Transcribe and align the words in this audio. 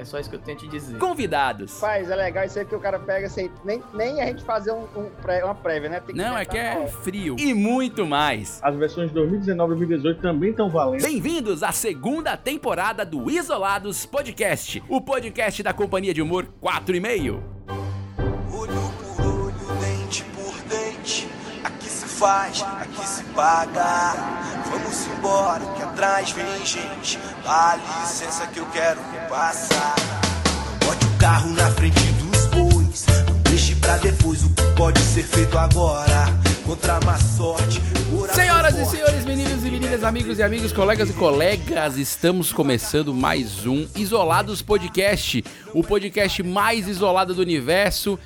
É 0.00 0.04
só 0.04 0.18
isso 0.18 0.30
que 0.30 0.36
eu 0.36 0.40
tenho 0.40 0.56
te 0.56 0.66
dizer. 0.66 0.96
Convidados. 0.96 1.78
Faz, 1.78 2.10
é 2.10 2.16
legal 2.16 2.42
isso 2.46 2.58
aí 2.58 2.64
que 2.64 2.74
o 2.74 2.80
cara 2.80 2.98
pega 2.98 3.28
sem 3.28 3.50
nem, 3.62 3.82
nem 3.92 4.22
a 4.22 4.26
gente 4.26 4.42
fazer 4.42 4.72
um, 4.72 4.84
um 4.96 5.10
pré- 5.20 5.44
uma 5.44 5.54
prévia, 5.54 5.90
né? 5.90 6.00
Tem 6.00 6.14
Não, 6.14 6.38
é 6.38 6.44
que 6.46 6.56
é 6.56 6.86
frio. 6.88 7.36
E 7.38 7.52
muito 7.52 8.06
mais. 8.06 8.58
As 8.62 8.74
versões 8.76 9.08
de 9.08 9.14
2019 9.14 9.74
e 9.74 9.76
2018 9.76 10.22
também 10.22 10.50
estão 10.52 10.70
valendo. 10.70 11.02
Bem-vindos 11.02 11.62
à 11.62 11.70
segunda 11.70 12.34
temporada 12.34 13.04
do 13.04 13.30
Isolados 13.30 14.06
Podcast, 14.06 14.82
o 14.88 15.02
podcast 15.02 15.62
da 15.62 15.74
companhia 15.74 16.14
de 16.14 16.22
humor 16.22 16.46
4 16.62 16.96
e 16.96 17.00
meio. 17.00 17.44
Faz, 22.20 22.62
aqui 22.62 23.08
se 23.08 23.24
paga. 23.34 24.14
Vamos 24.70 25.06
embora, 25.06 25.64
que 25.74 25.82
atrás 25.82 26.30
vem 26.32 26.66
gente. 26.66 27.18
Dá 27.42 27.78
licença 27.78 28.46
que 28.48 28.58
eu 28.58 28.66
quero 28.66 29.00
passar. 29.26 29.94
Não 30.66 30.86
bote 30.86 31.06
o 31.06 31.18
carro 31.18 31.50
na 31.54 31.70
frente 31.70 31.98
dos 32.12 32.46
bois. 32.48 33.06
Não 33.26 33.36
deixe 33.50 33.74
pra 33.76 33.96
depois 33.96 34.44
o 34.44 34.50
que 34.50 34.62
pode 34.76 35.00
ser 35.00 35.22
feito 35.22 35.56
agora. 35.56 36.26
Contra 36.66 37.00
má 37.06 37.18
sorte. 37.18 37.80
Senhoras 38.34 38.74
e 38.74 38.78
forte. 38.80 38.90
senhores, 38.90 39.24
meninos 39.24 39.64
e 39.64 39.70
meninas, 39.70 40.04
amigos 40.04 40.38
e 40.38 40.42
amigos, 40.42 40.72
colegas 40.72 41.08
e 41.08 41.12
colegas, 41.14 41.96
estamos 41.96 42.52
começando 42.52 43.14
mais 43.14 43.66
um 43.66 43.88
Isolados 43.96 44.60
Podcast, 44.60 45.42
o 45.72 45.82
podcast 45.82 46.42
mais 46.42 46.86
isolado 46.86 47.34
do 47.34 47.40
universo, 47.40 48.18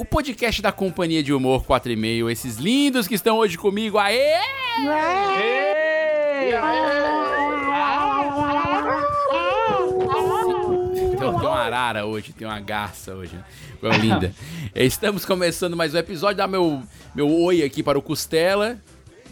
o 0.00 0.04
podcast 0.06 0.62
da 0.62 0.72
companhia 0.72 1.22
de 1.22 1.30
humor 1.30 1.62
4 1.66 1.92
e 1.92 1.96
meio, 1.96 2.30
esses 2.30 2.56
lindos 2.56 3.06
que 3.06 3.14
estão 3.14 3.36
hoje 3.36 3.58
comigo, 3.58 3.98
aê! 3.98 4.32
Tem, 10.00 11.18
tem 11.18 11.28
uma 11.28 11.58
arara 11.58 12.06
hoje, 12.06 12.32
tem 12.32 12.46
uma 12.48 12.58
garça 12.60 13.14
hoje. 13.14 13.36
né? 13.36 13.44
Coisa 13.78 13.98
linda. 13.98 14.32
Estamos 14.74 15.26
começando 15.26 15.76
mais 15.76 15.94
um 15.94 15.98
episódio. 15.98 16.36
Dá 16.38 16.46
meu, 16.46 16.82
meu 17.14 17.30
oi 17.42 17.62
aqui 17.62 17.82
para 17.82 17.98
o 17.98 18.02
Costela. 18.02 18.78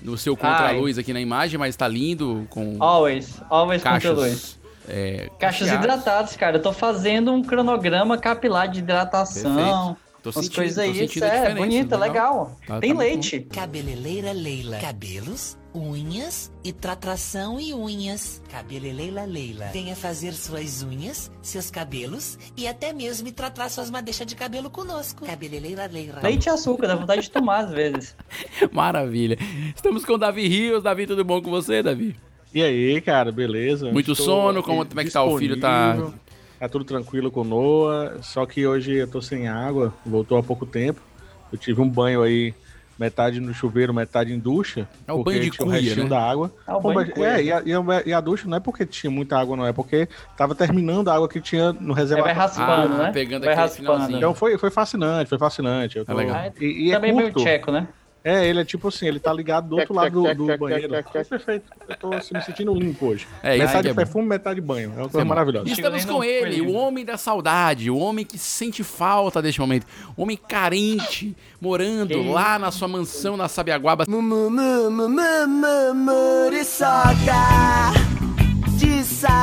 No 0.03 0.16
seu 0.19 0.36
contra-luz 0.36 0.97
aqui 0.98 1.12
na 1.12 1.20
imagem, 1.20 1.58
mas 1.58 1.75
tá 1.75 1.88
lindo 1.88 2.47
com 2.50 2.77
Always, 2.78 3.41
always 3.50 3.82
contra 3.82 4.12
luz. 4.12 4.30
cachos. 4.30 4.58
É, 4.86 5.28
Cachos 5.41 5.66
cacheados. 5.66 5.72
hidratados, 5.84 6.37
cara. 6.37 6.59
Eu 6.59 6.62
tô 6.62 6.72
fazendo 6.72 7.32
um 7.32 7.42
cronograma 7.42 8.16
capilar 8.19 8.69
de 8.69 8.78
hidratação. 8.78 9.97
Tô 10.33 10.43
sentindo, 10.43 10.55
coisas 10.56 10.75
tô 10.77 11.25
aí, 11.25 11.31
a 11.31 11.34
é, 11.34 11.55
bonita, 11.55 11.97
legal. 11.97 12.56
Tá- 12.66 12.81
Tem 12.81 12.93
tá 12.93 12.99
leite. 12.99 13.41
Cabeleleira 13.41 14.33
Leila. 14.33 14.78
Cabelos, 14.78 15.59
unhas 15.75 16.53
e 16.65 16.72
tratação 16.72 17.61
e 17.61 17.72
unhas. 17.75 18.43
Cabeleleira 18.50 19.25
Leila. 19.25 19.66
Venha 19.72 19.94
fazer 19.94 20.33
suas 20.33 20.83
unhas, 20.83 21.31
seus 21.43 21.71
cabelos 21.71 22.39
e 22.56 22.66
até 22.66 22.93
mesmo 22.93 23.31
tratar 23.33 23.69
suas 23.69 23.91
madeixas 23.91 24.27
de 24.27 24.34
cabelo 24.34 24.71
conosco. 24.71 25.25
Cabeleleira 25.25 25.87
Leila. 25.87 26.21
Leite 26.22 26.47
e 26.47 26.50
açúcar, 26.50 26.89
dá 26.89 26.97
vontade 26.97 27.22
de 27.22 27.31
tomar 27.31 27.65
às 27.65 27.71
vezes. 27.71 28.16
Maravilha. 28.72 29.39
Estamos 29.75 30.05
com 30.05 30.15
o 30.15 30.19
Davi 30.19 30.49
Rios. 30.49 30.83
Davi, 30.83 31.06
tudo 31.06 31.25
bom 31.25 31.41
com 31.43 31.50
você, 31.50 31.83
Davi? 31.83 32.16
E 32.55 32.62
aí, 32.62 33.00
cara, 33.00 33.31
beleza? 33.31 33.93
Muito 33.93 34.12
Estou 34.12 34.27
sono? 34.27 34.62
Como, 34.62 34.84
como 34.87 35.00
é 35.00 35.05
que 35.05 35.10
tá 35.10 35.22
o 35.22 35.37
filho? 35.39 35.60
Tá... 35.60 35.97
Tá 36.58 36.69
tudo 36.69 36.84
tranquilo 36.84 37.30
com 37.30 37.42
o 37.42 37.44
Noah, 37.44 38.16
só 38.22 38.44
que 38.44 38.66
hoje 38.66 38.94
eu 38.96 39.06
tô 39.06 39.22
sem 39.22 39.46
água, 39.48 39.92
voltou 40.04 40.36
há 40.38 40.42
pouco 40.42 40.66
tempo. 40.66 41.00
Eu 41.52 41.58
tive 41.58 41.80
um 41.80 41.88
banho 41.88 42.20
aí, 42.20 42.52
metade 42.98 43.38
no 43.38 43.54
chuveiro, 43.54 43.94
metade 43.94 44.32
em 44.34 44.38
ducha. 44.41 44.88
É 45.06 45.12
o 45.12 45.22
banho 45.22 45.41
de 45.41 45.52
cuia, 45.52 45.80
restinho 45.80 46.04
né? 46.04 46.10
da 46.10 46.20
água. 46.20 46.52
É 46.66 46.72
o 46.74 46.80
banho 46.80 46.94
mas- 46.97 47.06
de 47.06 47.12
cuia. 47.12 47.26
é, 47.28 47.42
e 47.44 47.52
a, 47.52 47.62
e, 47.64 47.72
a, 47.72 47.80
e 48.06 48.12
a 48.12 48.20
ducha 48.20 48.48
não 48.48 48.56
é 48.56 48.60
porque 48.60 48.84
tinha 48.84 49.08
muita 49.10 49.38
água, 49.38 49.56
não, 49.56 49.64
é 49.66 49.72
porque 49.72 50.08
tava 50.36 50.52
terminando 50.54 51.08
a 51.08 51.14
água 51.14 51.28
que 51.28 51.41
tinha 51.41 51.72
no 51.72 51.78
Aí 51.80 51.86
vai 51.86 51.94
reservatório. 52.02 52.36
raspando, 52.41 52.94
Ah, 52.94 53.02
né? 53.04 53.12
pegando 53.12 53.44
vai 53.44 53.52
aquele 53.54 53.68
raspando. 53.68 53.92
finalzinho. 53.92 54.16
Então 54.18 54.34
foi, 54.34 54.58
foi 54.58 54.70
fascinante, 54.70 55.28
foi 55.28 55.38
fascinante. 55.38 55.97
Eu 55.97 56.04
Tá 56.04 56.12
tô- 56.12 56.18
legal. 56.18 56.52
E, 56.60 56.86
e 56.88 56.91
é 56.91 56.94
Também 56.97 57.12
meio 57.14 57.32
curto. 57.32 57.44
tcheco, 57.44 57.70
né? 57.70 57.86
É, 58.28 58.47
ele 58.47 58.61
é 58.61 58.65
tipo 58.65 58.89
assim, 58.89 59.06
ele 59.06 59.19
tá 59.19 59.33
ligado 59.33 59.71
do 59.71 59.77
outro 59.77 59.94
lado 59.94 60.22
do, 60.22 60.34
do 60.34 60.59
banheiro. 60.59 60.93
Foi 61.11 61.25
perfeito. 61.25 61.65
Eu 61.89 61.97
tô 61.97 62.12
assim, 62.12 62.34
me 62.34 62.43
sentindo 62.43 62.75
limpo 62.75 63.06
hoje. 63.06 63.27
É, 63.43 63.56
metade 63.56 63.89
é 63.89 63.91
bom. 63.91 63.97
perfume, 63.97 64.28
metade 64.28 64.61
banho. 64.61 64.91
É 64.91 64.97
uma 64.97 65.06
é 65.06 65.09
coisa 65.09 65.25
bom. 65.25 65.28
maravilhosa. 65.31 65.71
Estamos 65.71 66.05
com 66.05 66.22
ele, 66.22 66.61
o 66.61 66.72
homem 66.72 67.06
da 67.06 67.16
saudade, 67.16 67.91
o 67.91 67.97
homem 67.97 68.27
que 68.27 68.37
sente 68.37 68.84
falta 68.84 69.41
deste 69.41 69.62
momento, 69.62 69.87
o 70.15 70.25
homem 70.25 70.37
carente, 70.37 71.34
morando 71.59 72.31
lá 72.31 72.59
na 72.59 72.71
sua 72.71 72.87
mansão 72.87 73.34
na 73.34 73.49
Sabiaguaba. 73.49 74.05
Muriçoca 75.95 77.33
de 78.77 79.05
Sabiaguaba. 79.05 79.41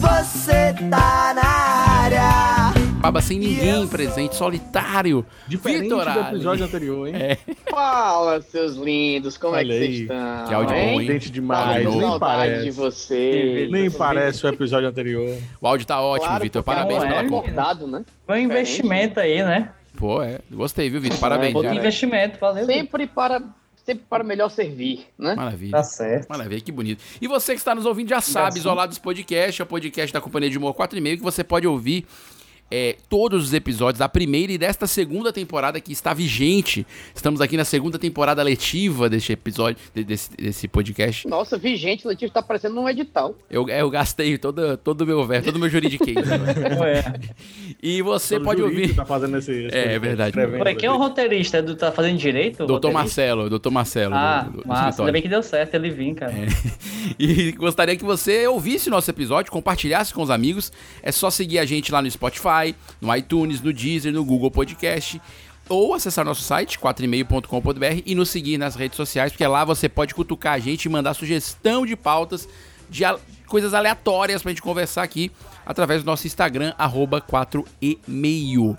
Você 0.00 0.74
tá 0.90 1.34
na 1.34 1.42
área. 1.44 2.61
Baba 3.02 3.20
sem 3.20 3.36
ninguém 3.36 3.84
presente, 3.88 4.36
solitário. 4.36 5.26
Diferente 5.48 5.82
Vitor 5.82 6.04
do 6.04 6.20
episódio 6.20 6.64
anterior, 6.64 7.08
hein? 7.08 7.14
É, 7.16 7.36
Fala, 7.68 8.40
seus 8.42 8.76
lindos, 8.76 9.36
como 9.36 9.56
Olha 9.56 9.74
é 9.74 9.80
que 9.80 9.86
vocês 9.86 10.00
estão? 10.02 10.44
Que 10.46 10.54
áudio 10.54 10.76
hein? 10.76 10.94
bom, 10.94 11.00
hein? 11.00 11.18
Demais, 11.18 11.84
nem 11.84 12.00
saudade 12.00 12.48
de 12.52 12.58
parece. 12.58 12.70
vocês. 12.70 13.70
Nem 13.72 13.90
parece 13.90 14.46
o 14.46 14.48
episódio 14.48 14.88
anterior. 14.88 15.36
o 15.60 15.66
áudio 15.66 15.84
tá 15.84 16.00
ótimo, 16.00 16.28
Claro, 16.28 16.44
Vitor. 16.44 16.62
porque 16.62 16.76
Parabéns 16.76 17.02
pela 17.02 17.20
é, 17.20 17.28
compra. 17.28 17.50
Acordado, 17.50 17.86
né? 17.88 18.04
Foi 18.24 18.38
um 18.38 18.42
investimento 18.44 19.18
aí, 19.18 19.42
né? 19.42 19.72
Pô, 19.96 20.22
é. 20.22 20.38
Gostei, 20.48 20.88
viu, 20.88 21.00
Vitor? 21.00 21.18
Parabéns. 21.18 21.52
Viu? 21.60 21.74
investimento, 21.74 22.38
valeu. 22.38 22.66
Sempre 22.66 23.08
para, 23.08 23.42
sempre 23.84 24.04
para 24.08 24.22
melhor 24.22 24.48
servir, 24.48 25.06
né? 25.18 25.34
Maravilha. 25.34 25.72
Tá 25.72 25.82
certo. 25.82 26.28
Maravilha, 26.28 26.60
que 26.60 26.70
bonito. 26.70 27.02
E 27.20 27.26
você 27.26 27.52
que 27.54 27.58
está 27.58 27.74
nos 27.74 27.84
ouvindo 27.84 28.10
já 28.10 28.20
sabe, 28.20 28.58
Isolados 28.60 29.00
Podcast 29.00 29.60
é 29.60 29.64
o 29.64 29.66
podcast 29.66 30.12
da 30.12 30.20
Companhia 30.20 30.48
de 30.48 30.56
Humor 30.56 30.72
4 30.72 30.96
e 30.96 31.00
meio 31.00 31.16
que 31.16 31.22
você 31.24 31.42
pode 31.42 31.66
ouvir 31.66 32.06
é, 32.74 32.96
todos 33.06 33.44
os 33.44 33.52
episódios 33.52 33.98
da 33.98 34.08
primeira 34.08 34.50
e 34.50 34.56
desta 34.56 34.86
segunda 34.86 35.30
temporada 35.30 35.78
que 35.78 35.92
está 35.92 36.14
vigente. 36.14 36.86
Estamos 37.14 37.42
aqui 37.42 37.54
na 37.54 37.66
segunda 37.66 37.98
temporada 37.98 38.42
letiva 38.42 39.10
deste 39.10 39.30
episódio, 39.34 39.76
de- 39.94 40.02
desse, 40.02 40.30
desse 40.34 40.66
podcast. 40.66 41.28
Nossa, 41.28 41.58
vigente, 41.58 42.08
Letícia, 42.08 42.32
tá 42.32 42.42
parecendo 42.42 42.80
um 42.80 42.88
edital. 42.88 43.34
Eu, 43.50 43.68
é, 43.68 43.82
eu 43.82 43.90
gastei 43.90 44.38
todo, 44.38 44.76
todo 44.78 45.02
o 45.02 45.06
meu 45.06 45.22
verbo, 45.26 45.44
todo 45.44 45.56
o 45.56 45.58
meu 45.58 45.68
juridiquês. 45.68 46.16
Ué. 46.80 47.04
e 47.82 48.00
você 48.00 48.36
Todo 48.36 48.44
pode 48.46 48.62
ouvir. 48.62 48.94
Tá 48.94 49.04
fazendo 49.04 49.36
esse, 49.36 49.52
esse 49.52 49.76
É, 49.76 49.92
é 49.92 49.98
verdade. 49.98 50.34
Ué, 50.38 50.74
quem 50.74 50.88
é 50.88 50.92
o 50.92 50.96
roteirista? 50.96 51.58
É 51.58 51.62
do 51.62 51.76
Tá 51.76 51.92
Fazendo 51.92 52.16
Direito? 52.16 52.58
Doutor 52.66 52.88
roteirista? 52.88 52.98
Marcelo, 53.02 53.50
doutor 53.50 53.70
Marcelo. 53.70 54.14
Ah, 54.14 54.42
do- 54.50 54.62
do- 54.62 54.66
massa. 54.68 55.02
Ainda 55.02 55.12
bem 55.12 55.20
que 55.20 55.28
deu 55.28 55.42
certo 55.42 55.74
ele 55.74 55.90
vir, 55.90 56.14
cara. 56.14 56.32
E 57.18 57.50
gostaria 57.52 57.96
que 57.96 58.04
você 58.04 58.46
ouvisse 58.46 58.88
nosso 58.88 59.10
episódio, 59.10 59.50
compartilhasse 59.50 60.14
com 60.14 60.22
os 60.22 60.30
amigos. 60.30 60.72
É 61.02 61.10
só 61.10 61.30
seguir 61.30 61.58
a 61.58 61.64
gente 61.64 61.90
lá 61.90 62.00
no 62.00 62.08
Spotify, 62.10 62.61
no 63.00 63.14
iTunes, 63.16 63.60
no 63.60 63.72
Deezer, 63.72 64.12
no 64.12 64.24
Google 64.24 64.50
Podcast. 64.50 65.20
Ou 65.68 65.94
acessar 65.94 66.24
nosso 66.24 66.42
site, 66.42 66.78
4e-mail.com.br 66.78 68.02
e 68.04 68.14
nos 68.14 68.30
seguir 68.30 68.58
nas 68.58 68.74
redes 68.74 68.96
sociais, 68.96 69.32
porque 69.32 69.46
lá 69.46 69.64
você 69.64 69.88
pode 69.88 70.14
cutucar 70.14 70.54
a 70.54 70.58
gente 70.58 70.84
e 70.84 70.88
mandar 70.88 71.14
sugestão 71.14 71.86
de 71.86 71.96
pautas, 71.96 72.48
de 72.90 73.04
coisas 73.46 73.72
aleatórias 73.72 74.42
pra 74.42 74.50
gente 74.50 74.60
conversar 74.60 75.02
aqui 75.02 75.30
através 75.64 76.02
do 76.02 76.06
nosso 76.06 76.26
Instagram, 76.26 76.74
arroba 76.76 77.20
4e-mail. 77.20 78.76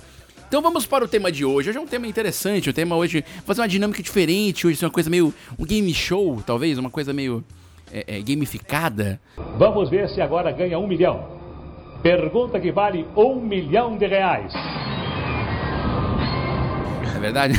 Então 0.48 0.62
vamos 0.62 0.86
para 0.86 1.04
o 1.04 1.08
tema 1.08 1.32
de 1.32 1.44
hoje. 1.44 1.70
Hoje 1.70 1.80
é 1.80 1.82
um 1.82 1.88
tema 1.88 2.06
interessante. 2.06 2.70
O 2.70 2.74
tema 2.74 2.96
hoje. 2.96 3.26
Fazer 3.44 3.62
uma 3.62 3.68
dinâmica 3.68 4.04
diferente 4.04 4.68
hoje. 4.68 4.84
É 4.84 4.86
uma 4.86 4.92
coisa 4.94 5.10
meio. 5.10 5.34
Um 5.58 5.66
game 5.66 5.92
show, 5.96 6.44
talvez. 6.46 6.78
Uma 6.78 6.92
coisa 6.92 7.12
meio. 7.12 7.44
é, 7.94 8.18
é, 8.18 8.22
gamificada. 8.22 9.20
Vamos 9.58 9.90
ver 9.90 10.10
se 10.10 10.20
agora 10.20 10.52
ganha 10.52 10.80
um 10.80 10.88
milhão. 10.88 11.43
Pergunta 12.04 12.60
que 12.60 12.72
vale 12.72 13.08
um 13.16 13.36
milhão 13.40 13.96
de 13.98 14.06
reais. 14.06 14.54
É 17.16 17.20
verdade? 17.20 17.54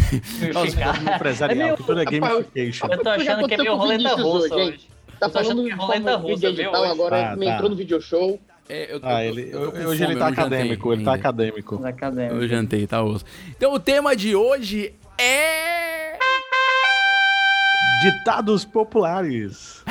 No 0.52 1.14
empresarial, 1.14 1.76
que 1.76 1.82
tudo 1.84 2.00
é 2.00 2.04
gamification. 2.04 2.88
Eu 2.90 2.98
tô 3.02 3.08
achando 3.08 3.48
que 3.48 3.54
é 3.54 3.56
meio 3.56 3.74
roleta 3.76 4.14
russa 4.16 4.54
hoje. 4.54 4.88
Tá 5.18 5.30
falando 5.30 5.64
que 5.64 5.70
é 5.70 5.74
de 5.74 5.80
roleta 5.80 6.16
russa, 6.16 6.50
digital, 6.50 6.82
hoje. 6.82 6.92
agora 6.92 7.30
Ah, 7.32 7.36
me 7.36 7.46
tá. 7.46 7.52
entrou 7.54 7.70
no 7.70 7.76
video 7.76 8.00
show. 8.02 8.38
É, 8.68 8.92
eu 8.94 9.00
tô- 9.00 9.06
Ah, 9.06 9.24
ele, 9.24 9.48
eu 9.52 9.60
hoje 9.70 9.98
fome, 10.02 10.12
ele 10.12 10.16
tá 10.20 10.28
acadêmico, 10.28 10.92
ele 10.92 11.04
tá 11.04 11.14
acadêmico. 11.14 11.86
Acadêmico. 11.86 12.34
Eu 12.36 12.48
jantei, 12.48 12.86
tá 12.86 13.02
osso. 13.02 13.24
Então 13.48 13.72
o 13.72 13.80
tema 13.80 14.14
de 14.14 14.34
hoje 14.36 14.92
é. 15.18 16.18
Ditados 18.02 18.64
populares. 18.66 19.82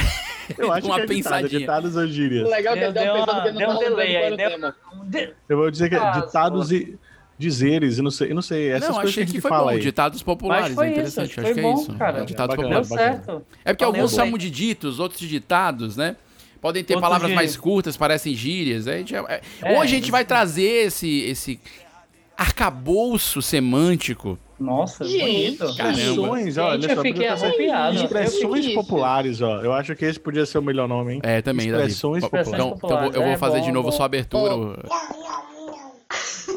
Eu 0.58 0.72
acho 0.72 0.86
Uma 0.88 0.96
que 0.96 1.02
é 1.02 1.06
ditado, 1.06 1.34
pensadinha. 1.34 1.60
ditados 1.60 1.96
ou 1.96 2.04
O 2.04 2.08
gírias. 2.08 2.50
legal 2.50 2.76
é 2.76 2.80
que 2.80 2.86
eu 2.86 2.92
Deu 2.94 3.04
tava 3.04 3.14
uma- 3.16 3.26
pensando 3.26 3.44
que 3.44 3.50
eu 3.50 3.54
deu 3.58 3.68
não 3.68 3.76
um 3.76 3.80
delay 3.80 4.16
aí, 4.18 4.38
deu- 4.38 4.50
tema. 4.50 4.76
Eu 5.50 5.58
vou 5.58 5.72
dizer 5.72 5.90
que 5.90 5.96
é 5.96 6.00
Ah, 6.00 6.12
ditados 6.12 6.72
e 6.72 6.98
dizeres, 7.38 7.98
e 7.98 8.02
não 8.02 8.12
sei, 8.12 8.32
eu 8.32 8.36
não 8.36 8.42
sei, 8.42 8.70
essas 8.70 8.90
não, 8.90 8.96
coisas 8.96 9.12
achei 9.12 9.24
que 9.24 9.30
a 9.30 9.32
que 9.32 9.32
gente 9.34 9.42
foi 9.42 9.50
fala 9.50 9.64
bom. 9.64 9.70
aí. 9.70 9.80
Ditados 9.80 10.24
populares, 10.24 10.78
é 10.78 10.88
interessante. 10.90 11.26
acho 11.26 11.34
que 11.34 11.40
acho 11.42 11.48
foi 11.48 11.54
que 11.56 11.60
é 11.60 11.64
bom, 11.64 11.74
isso. 11.82 11.94
cara. 11.96 12.20
É, 12.20 12.26
ditados 12.26 12.56
Bacana, 12.56 12.74
Deu 12.76 12.82
populares. 12.84 13.20
É 13.66 13.74
porque 13.74 13.86
Valeu, 13.86 14.02
alguns 14.02 14.14
chamam 14.16 14.38
de 14.38 14.50
ditos, 14.50 15.00
outros 15.00 15.20
de 15.20 15.28
ditados, 15.28 15.98
né? 15.98 16.16
Podem 16.62 16.82
ter 16.84 16.94
Outros 16.94 17.10
palavras 17.10 17.32
mais 17.34 17.58
curtas, 17.58 17.98
parecem 17.98 18.34
gírias. 18.34 18.88
A 18.88 18.94
gente, 18.98 19.14
é- 19.14 19.20
é- 19.28 19.42
É, 19.62 19.72
hoje 19.80 19.96
a 19.96 20.00
gente 20.00 20.10
vai 20.12 20.24
trazer 20.24 20.86
esse, 20.86 21.20
esse 21.22 21.60
arcabouço 22.38 23.42
semântico. 23.42 24.38
Nossa, 24.60 25.04
Gente, 25.04 25.58
bonito. 25.58 25.76
Caramba. 25.76 26.00
Expressões, 26.00 26.58
ó, 26.58 26.72
Gente, 26.74 26.86
olha 26.86 26.94
eu 26.94 27.02
fiquei 27.02 27.28
arrepiado. 27.28 27.96
Expressões 27.96 28.60
fiquei 28.62 28.76
populares, 28.76 29.42
ó. 29.42 29.62
Eu 29.62 29.74
acho 29.74 29.96
que 29.96 30.06
esse 30.06 30.20
podia 30.20 30.46
ser 30.46 30.58
o 30.60 30.62
melhor 30.62 30.88
nome, 30.88 31.16
hein? 31.16 31.20
É, 31.24 31.42
também. 31.42 31.68
Expressões 31.70 32.24
Então, 32.24 32.30
populares. 32.30 32.76
então 32.78 32.90
eu 32.90 32.98
vou- 32.98 33.14
eu 33.14 33.22
vou 33.24 33.32
É 33.32 33.38
fazer 33.38 33.60
bom, 33.60 33.66
de 33.66 33.72
novo 33.72 33.90
bom. 33.90 33.96
só 33.98 34.04
a 34.04 34.06
abertura. 34.06 34.52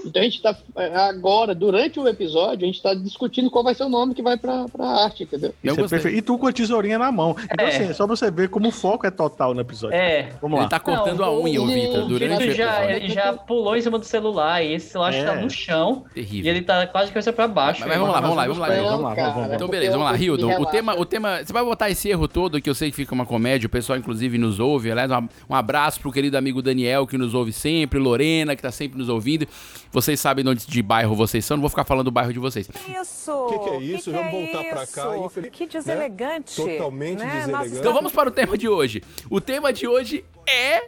Então 0.04 0.22
a 0.22 0.24
gente 0.24 0.40
tá 0.40 0.56
é, 0.76 0.94
agora, 0.96 1.54
durante 1.54 1.98
o 1.98 2.06
episódio, 2.06 2.64
a 2.64 2.66
gente 2.66 2.80
tá 2.82 2.94
discutindo 2.94 3.50
qual 3.50 3.64
vai 3.64 3.74
ser 3.74 3.84
o 3.84 3.88
nome 3.88 4.14
que 4.14 4.22
vai 4.22 4.36
pra, 4.36 4.66
pra 4.68 4.86
arte, 5.04 5.24
entendeu? 5.24 5.54
É. 5.64 6.08
E 6.10 6.22
tu 6.22 6.38
com 6.38 6.46
a 6.46 6.52
tesourinha 6.52 6.98
na 6.98 7.10
mão. 7.10 7.34
Então, 7.50 7.66
É. 7.66 7.68
assim, 7.68 7.84
é 7.90 7.92
só 7.92 8.06
você 8.06 8.30
ver 8.30 8.48
como 8.48 8.68
o 8.68 8.70
foco 8.70 9.06
é 9.06 9.10
total 9.10 9.54
no 9.54 9.60
episódio. 9.60 9.96
É. 9.96 10.30
Vamos 10.40 10.56
lá. 10.58 10.64
Ele 10.64 10.70
tá 10.70 10.78
cortando 10.80 11.18
Não, 11.18 11.24
a 11.24 11.40
unha, 11.40 11.58
ele- 11.60 11.74
Vitor, 11.86 12.04
o 12.04 12.08
durante 12.08 12.48
o 12.48 12.52
já, 12.54 12.76
episódio. 12.84 12.96
ele 13.04 13.08
já 13.12 13.32
pulou 13.32 13.76
em 13.76 13.80
cima 13.80 13.98
do 13.98 14.04
celular 14.04 14.62
e 14.62 14.74
esse 14.74 14.90
celular 14.90 15.12
É. 15.14 15.18
está 15.18 15.34
no 15.36 15.50
chão 15.50 16.04
e 16.10 16.14
Terrível. 16.22 16.50
ele 16.52 16.62
tá 16.62 16.86
quase 16.86 17.06
de 17.08 17.12
cabeça 17.12 17.32
pra 17.32 17.48
baixo. 17.48 17.80
Mas 17.86 17.98
vamos 17.98 18.14
lá, 18.14 18.20
vamos 18.20 18.36
lá, 18.36 18.42
vamos 18.46 18.58
lá. 18.58 18.66
Vamos 18.68 18.84
lá, 18.84 18.90
vamos 18.96 19.16
lá, 19.18 19.30
vamos 19.30 19.48
lá. 19.48 19.54
Então, 19.56 19.68
beleza, 19.68 19.92
vamos 19.98 20.12
lá, 20.12 20.16
Hildon. 20.18 20.60
O 20.60 20.66
tema, 20.66 20.94
o 20.98 21.04
tema. 21.04 21.44
Você 21.44 21.52
vai 21.52 21.64
botar 21.64 21.90
esse 21.90 22.08
erro 22.08 22.28
todo, 22.28 22.60
que 22.60 22.68
eu 22.70 22.74
sei 22.74 22.90
que 22.90 22.96
fica 22.96 23.14
uma 23.14 23.26
comédia, 23.26 23.66
o 23.66 23.70
pessoal, 23.70 23.98
inclusive, 23.98 24.38
nos 24.38 24.60
ouve. 24.60 24.90
Aliás, 24.90 25.10
um, 25.10 25.28
um 25.50 25.54
abraço 25.54 26.00
pro 26.00 26.12
querido 26.12 26.36
amigo 26.36 26.62
Daniel, 26.62 27.06
que 27.06 27.18
nos 27.18 27.34
ouve 27.34 27.52
sempre, 27.52 27.98
Lorena, 27.98 28.54
que 28.54 28.62
tá 28.62 28.70
sempre 28.70 28.98
nos 28.98 29.08
ouvindo. 29.08 29.46
Vocês 29.92 30.18
sabem 30.20 30.44
de 30.44 30.50
onde 30.50 30.66
de 30.66 30.82
bairro 30.82 31.14
vocês 31.14 31.44
são, 31.44 31.56
não 31.56 31.62
vou 31.62 31.70
ficar 31.70 31.84
falando 31.84 32.04
do 32.06 32.10
bairro 32.10 32.32
de 32.32 32.38
vocês. 32.38 32.68
Isso. 33.00 33.32
O 33.32 33.46
que, 33.48 33.58
que 33.58 33.70
é 33.70 33.78
isso? 33.80 34.10
Que 34.10 34.16
Vamos 34.16 34.30
que 34.30 34.36
é 34.36 34.52
voltar 34.52 34.64
pra 34.70 34.86
cá. 34.86 35.14
isso? 35.16 35.24
infeliz- 35.26 35.50
Que 35.52 35.66
deselegante. 35.66 36.62
Né? 36.62 36.72
Totalmente 36.76 37.18
né? 37.18 37.24
deselegante. 37.26 37.68
Nós 37.70 37.78
Então 37.78 37.92
vamos 37.94 38.12
para 38.12 38.28
o 38.28 38.32
tema 38.32 38.58
de 38.58 38.68
hoje. 38.68 39.02
O 39.30 39.40
tema 39.40 39.72
de 39.72 39.86
hoje 39.86 40.24
é. 40.48 40.82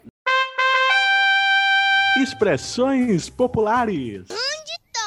Expressões 2.22 3.30
populares. 3.30 4.26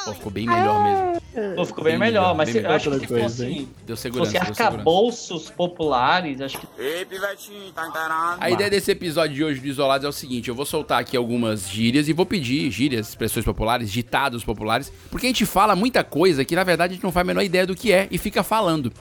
Pô, 0.04 0.14
ficou 0.14 0.32
bem 0.32 0.46
melhor 0.46 0.82
mesmo. 0.82 1.22
Pô, 1.56 1.64
ficou 1.64 1.84
bem 1.84 1.92
Bem 1.92 2.00
melhor, 2.00 2.22
melhor, 2.22 2.34
mas 2.36 2.48
bem 2.48 2.56
eu 2.56 2.62
melhor. 2.62 2.76
acho 2.76 2.90
que 2.90 2.96
se 2.96 3.02
Outra 3.02 3.08
fosse, 3.22 3.36
coisa, 3.36 3.48
hein? 3.48 3.68
Deu 3.86 3.96
se 3.96 4.02
segurança. 4.02 4.30
fosse 4.44 4.62
arcabouços 4.62 5.50
populares, 5.50 6.40
acho 6.40 6.58
que 6.58 6.66
Ei, 6.78 7.04
pivetinho, 7.04 7.72
tá 7.72 7.86
encarado? 7.86 8.36
A 8.40 8.50
ideia 8.50 8.68
desse 8.68 8.90
episódio 8.90 9.34
de 9.36 9.44
hoje 9.44 9.60
do 9.60 9.66
Isolados 9.66 10.04
é 10.04 10.08
o 10.08 10.12
seguinte: 10.12 10.48
eu 10.48 10.54
vou 10.54 10.66
soltar 10.66 11.00
aqui 11.00 11.16
algumas 11.16 11.68
gírias 11.70 12.08
e 12.08 12.12
vou 12.12 12.26
pedir 12.26 12.70
gírias, 12.70 13.08
expressões 13.10 13.44
populares, 13.44 13.90
ditados 13.92 14.44
populares, 14.44 14.92
porque 15.10 15.26
a 15.26 15.28
gente 15.28 15.46
fala 15.46 15.76
muita 15.76 16.02
coisa 16.02 16.44
que 16.44 16.56
na 16.56 16.64
verdade 16.64 16.92
a 16.92 16.94
gente 16.94 17.04
não 17.04 17.12
faz 17.12 17.24
a 17.24 17.26
menor 17.28 17.42
ideia 17.42 17.66
do 17.66 17.74
que 17.76 17.92
é 17.92 18.08
e 18.10 18.18
fica 18.18 18.42
falando. 18.42 18.92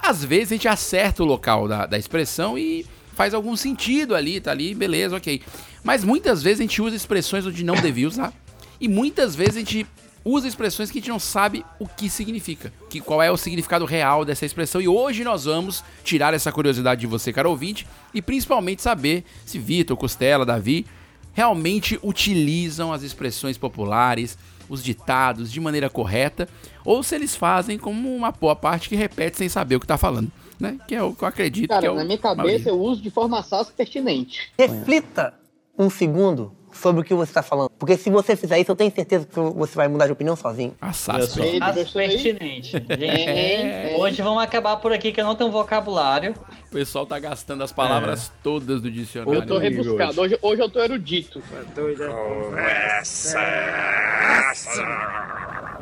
Às 0.00 0.24
vezes 0.24 0.52
a 0.52 0.54
gente 0.54 0.68
acerta 0.68 1.22
o 1.22 1.26
local 1.26 1.66
da, 1.66 1.86
da 1.86 1.98
expressão 1.98 2.56
e 2.58 2.86
faz 3.14 3.32
algum 3.34 3.56
sentido 3.56 4.14
ali, 4.14 4.40
tá 4.40 4.50
ali, 4.50 4.74
beleza, 4.74 5.16
ok. 5.16 5.40
Mas 5.82 6.04
muitas 6.04 6.42
vezes 6.42 6.60
a 6.60 6.62
gente 6.62 6.80
usa 6.82 6.94
expressões 6.96 7.46
onde 7.46 7.64
não 7.64 7.74
devia 7.76 8.06
usar 8.08 8.32
e 8.80 8.88
muitas 8.88 9.34
vezes 9.34 9.56
a 9.56 9.58
gente 9.60 9.86
usa 10.24 10.48
expressões 10.48 10.90
que 10.90 10.98
a 10.98 11.00
gente 11.00 11.10
não 11.10 11.18
sabe 11.18 11.64
o 11.78 11.86
que 11.86 12.08
significa, 12.08 12.72
que 12.88 13.00
qual 13.00 13.22
é 13.22 13.30
o 13.30 13.36
significado 13.36 13.84
real 13.84 14.24
dessa 14.24 14.46
expressão. 14.46 14.80
E 14.80 14.88
hoje 14.88 15.22
nós 15.22 15.44
vamos 15.44 15.84
tirar 16.02 16.32
essa 16.32 16.50
curiosidade 16.50 17.00
de 17.00 17.06
você, 17.06 17.32
caro 17.32 17.50
ouvinte, 17.50 17.86
e 18.12 18.22
principalmente 18.22 18.82
saber 18.82 19.24
se 19.44 19.58
Vitor, 19.58 19.96
Costela, 19.96 20.46
Davi 20.46 20.86
realmente 21.34 21.98
utilizam 22.02 22.92
as 22.92 23.02
expressões 23.02 23.58
populares, 23.58 24.38
os 24.68 24.82
ditados 24.82 25.52
de 25.52 25.60
maneira 25.60 25.90
correta, 25.90 26.48
ou 26.84 27.02
se 27.02 27.14
eles 27.14 27.34
fazem 27.34 27.76
como 27.76 28.14
uma 28.14 28.30
boa 28.30 28.56
parte 28.56 28.88
que 28.88 28.96
repete 28.96 29.36
sem 29.36 29.48
saber 29.48 29.76
o 29.76 29.80
que 29.80 29.86
tá 29.86 29.98
falando, 29.98 30.30
né? 30.58 30.78
Que 30.88 30.94
é 30.94 31.02
o 31.02 31.12
que 31.12 31.22
eu 31.22 31.28
acredito 31.28 31.68
que 31.68 31.74
é 31.74 31.80
Cara, 31.80 31.92
o 31.92 31.96
na 31.96 32.04
minha 32.04 32.16
cabeça 32.16 32.68
eu 32.70 32.80
uso 32.80 33.02
de 33.02 33.10
forma 33.10 33.42
sassa 33.42 33.72
pertinente. 33.76 34.52
Reflita 34.56 35.34
um 35.78 35.90
segundo 35.90 36.52
sobre 36.74 37.00
o 37.00 37.04
que 37.04 37.14
você 37.14 37.30
está 37.30 37.42
falando. 37.42 37.70
Porque 37.78 37.96
se 37.96 38.10
você 38.10 38.36
fizer 38.36 38.58
isso, 38.58 38.70
eu 38.70 38.76
tenho 38.76 38.92
certeza 38.92 39.26
que 39.26 39.38
você 39.38 39.74
vai 39.74 39.88
mudar 39.88 40.06
de 40.06 40.12
opinião 40.12 40.36
sozinho. 40.36 40.74
Assassin. 40.80 41.42
Ele 41.42 41.58
as 41.62 41.74
gostou 41.74 42.02
aí? 42.02 42.08
pertinente. 42.08 42.70
Gente, 42.72 43.04
É, 43.04 43.94
é. 43.94 43.96
hoje 43.98 44.20
vamos 44.20 44.42
acabar 44.42 44.76
por 44.76 44.92
aqui 44.92 45.12
que 45.12 45.20
eu 45.20 45.24
não 45.24 45.34
tenho 45.34 45.50
vocabulário. 45.50 46.34
O 46.68 46.70
pessoal 46.70 47.06
tá 47.06 47.18
gastando 47.18 47.62
as 47.62 47.72
palavras 47.72 48.32
todas 48.42 48.82
do 48.82 48.90
dicionário. 48.90 49.40
Eu 49.40 49.46
tô 49.46 49.58
rebuscado. 49.58 50.20
Hoje, 50.20 50.38
hoje 50.42 50.62
eu 50.62 50.68
tô 50.68 50.80
erudito. 50.80 51.42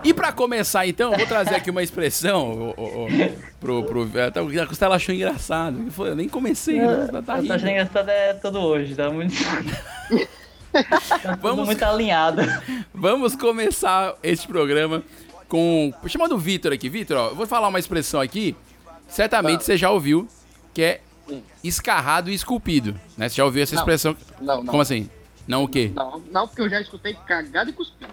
E 0.05 0.13
pra 0.13 0.33
começar, 0.33 0.87
então, 0.87 1.13
eu 1.13 1.19
vou 1.19 1.27
trazer 1.27 1.55
aqui 1.55 1.71
uma 1.71 1.83
expressão 1.83 2.75
ô, 2.77 2.81
ô, 2.81 3.05
ô, 3.05 3.09
pro, 3.61 3.81
o 3.81 4.67
Costela 4.67 4.97
achou 4.97 5.15
engraçado. 5.15 5.79
Eu 5.99 6.17
nem 6.17 6.29
comecei, 6.29 6.81
né? 6.81 7.09
Tá, 7.13 7.23
tá 7.23 7.39
eu 7.39 7.47
tô 7.47 7.53
achando 7.53 7.71
engraçado 7.71 8.09
é 8.09 8.35
tudo 8.35 8.59
hoje, 8.61 8.95
tá 8.97 9.09
muito. 9.11 9.33
tá 10.73 11.39
Vamos- 11.41 11.67
muito 11.67 11.83
alinhado. 11.83 12.43
Vamos 12.95 13.37
começar 13.37 14.15
este 14.23 14.47
programa 14.47 15.03
com. 15.49 15.93
Chamando 16.07 16.35
o 16.35 16.39
Vitor 16.39 16.73
aqui. 16.73 16.89
Vitor, 16.89 17.17
ó, 17.17 17.29
eu 17.29 17.35
vou 17.37 17.47
falar 17.47 17.69
uma 17.69 17.79
expressão 17.79 18.21
aqui. 18.21 18.57
Certamente 19.09 19.65
você 19.65 19.77
já 19.77 19.91
ouviu, 19.91 20.27
que 20.73 20.83
é 20.83 21.01
escarrado 21.63 22.31
e 22.31 22.35
esculpido. 22.35 22.95
Né? 23.17 23.29
Você 23.29 23.37
já 23.37 23.45
ouviu 23.45 23.63
essa 23.63 23.75
Não. 23.75 23.83
expressão? 23.83 24.17
Não, 24.41 24.57
não. 24.59 24.67
Como 24.67 24.83
assim? 24.83 25.09
Não 25.47 25.65
o 25.65 25.69
quê? 25.69 25.91
Não, 25.95 26.23
não, 26.31 26.47
porque 26.47 26.63
eu 26.63 26.69
já 26.71 26.81
escutei 26.81 27.15
cagado 27.27 27.71
e 27.71 27.73
cuspido. 27.73 28.11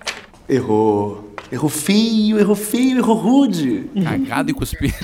Errou. 0.47 1.35
Errou 1.51 1.69
feio, 1.69 2.39
errou 2.39 2.55
feio, 2.55 2.97
errou 2.97 3.15
rude. 3.15 3.89
Cagado 4.03 4.49
e 4.49 4.53
cuspido. 4.53 4.95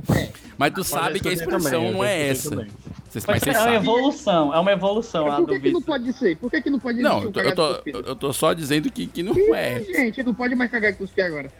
Mas 0.56 0.72
tu 0.72 0.84
sabe 0.84 1.18
que 1.20 1.28
a 1.28 1.32
expressão 1.32 1.70
também, 1.82 1.92
não 1.92 2.04
é 2.04 2.28
essa. 2.28 2.50
também. 2.50 2.68
Mas 3.14 3.26
Mas 3.26 3.42
você 3.42 3.50
é 3.50 3.60
uma 3.60 3.74
evolução, 3.74 4.54
é 4.54 4.58
uma 4.58 4.72
evolução 4.72 5.30
a 5.30 5.36
Por 5.36 5.48
que, 5.48 5.60
que 5.60 5.70
não 5.72 5.82
pode 5.82 6.12
ser? 6.14 6.36
Por 6.36 6.50
que, 6.50 6.62
que 6.62 6.70
não 6.70 6.78
pode 6.78 7.02
Não, 7.02 7.18
existir 7.18 7.24
eu 7.24 7.28
um 7.28 7.32
tô, 7.32 7.40
eu, 7.40 7.54
tô, 7.54 7.74
cuspido? 7.74 7.98
eu 8.06 8.16
tô 8.16 8.32
só 8.32 8.52
dizendo 8.54 8.90
que, 8.90 9.06
que 9.06 9.22
não 9.22 9.34
é. 9.54 9.80
Gente, 9.80 10.22
não 10.22 10.32
pode 10.32 10.54
mais 10.54 10.70
cagar 10.70 10.92
e 10.92 10.94
cuspir 10.94 11.24
agora. 11.24 11.50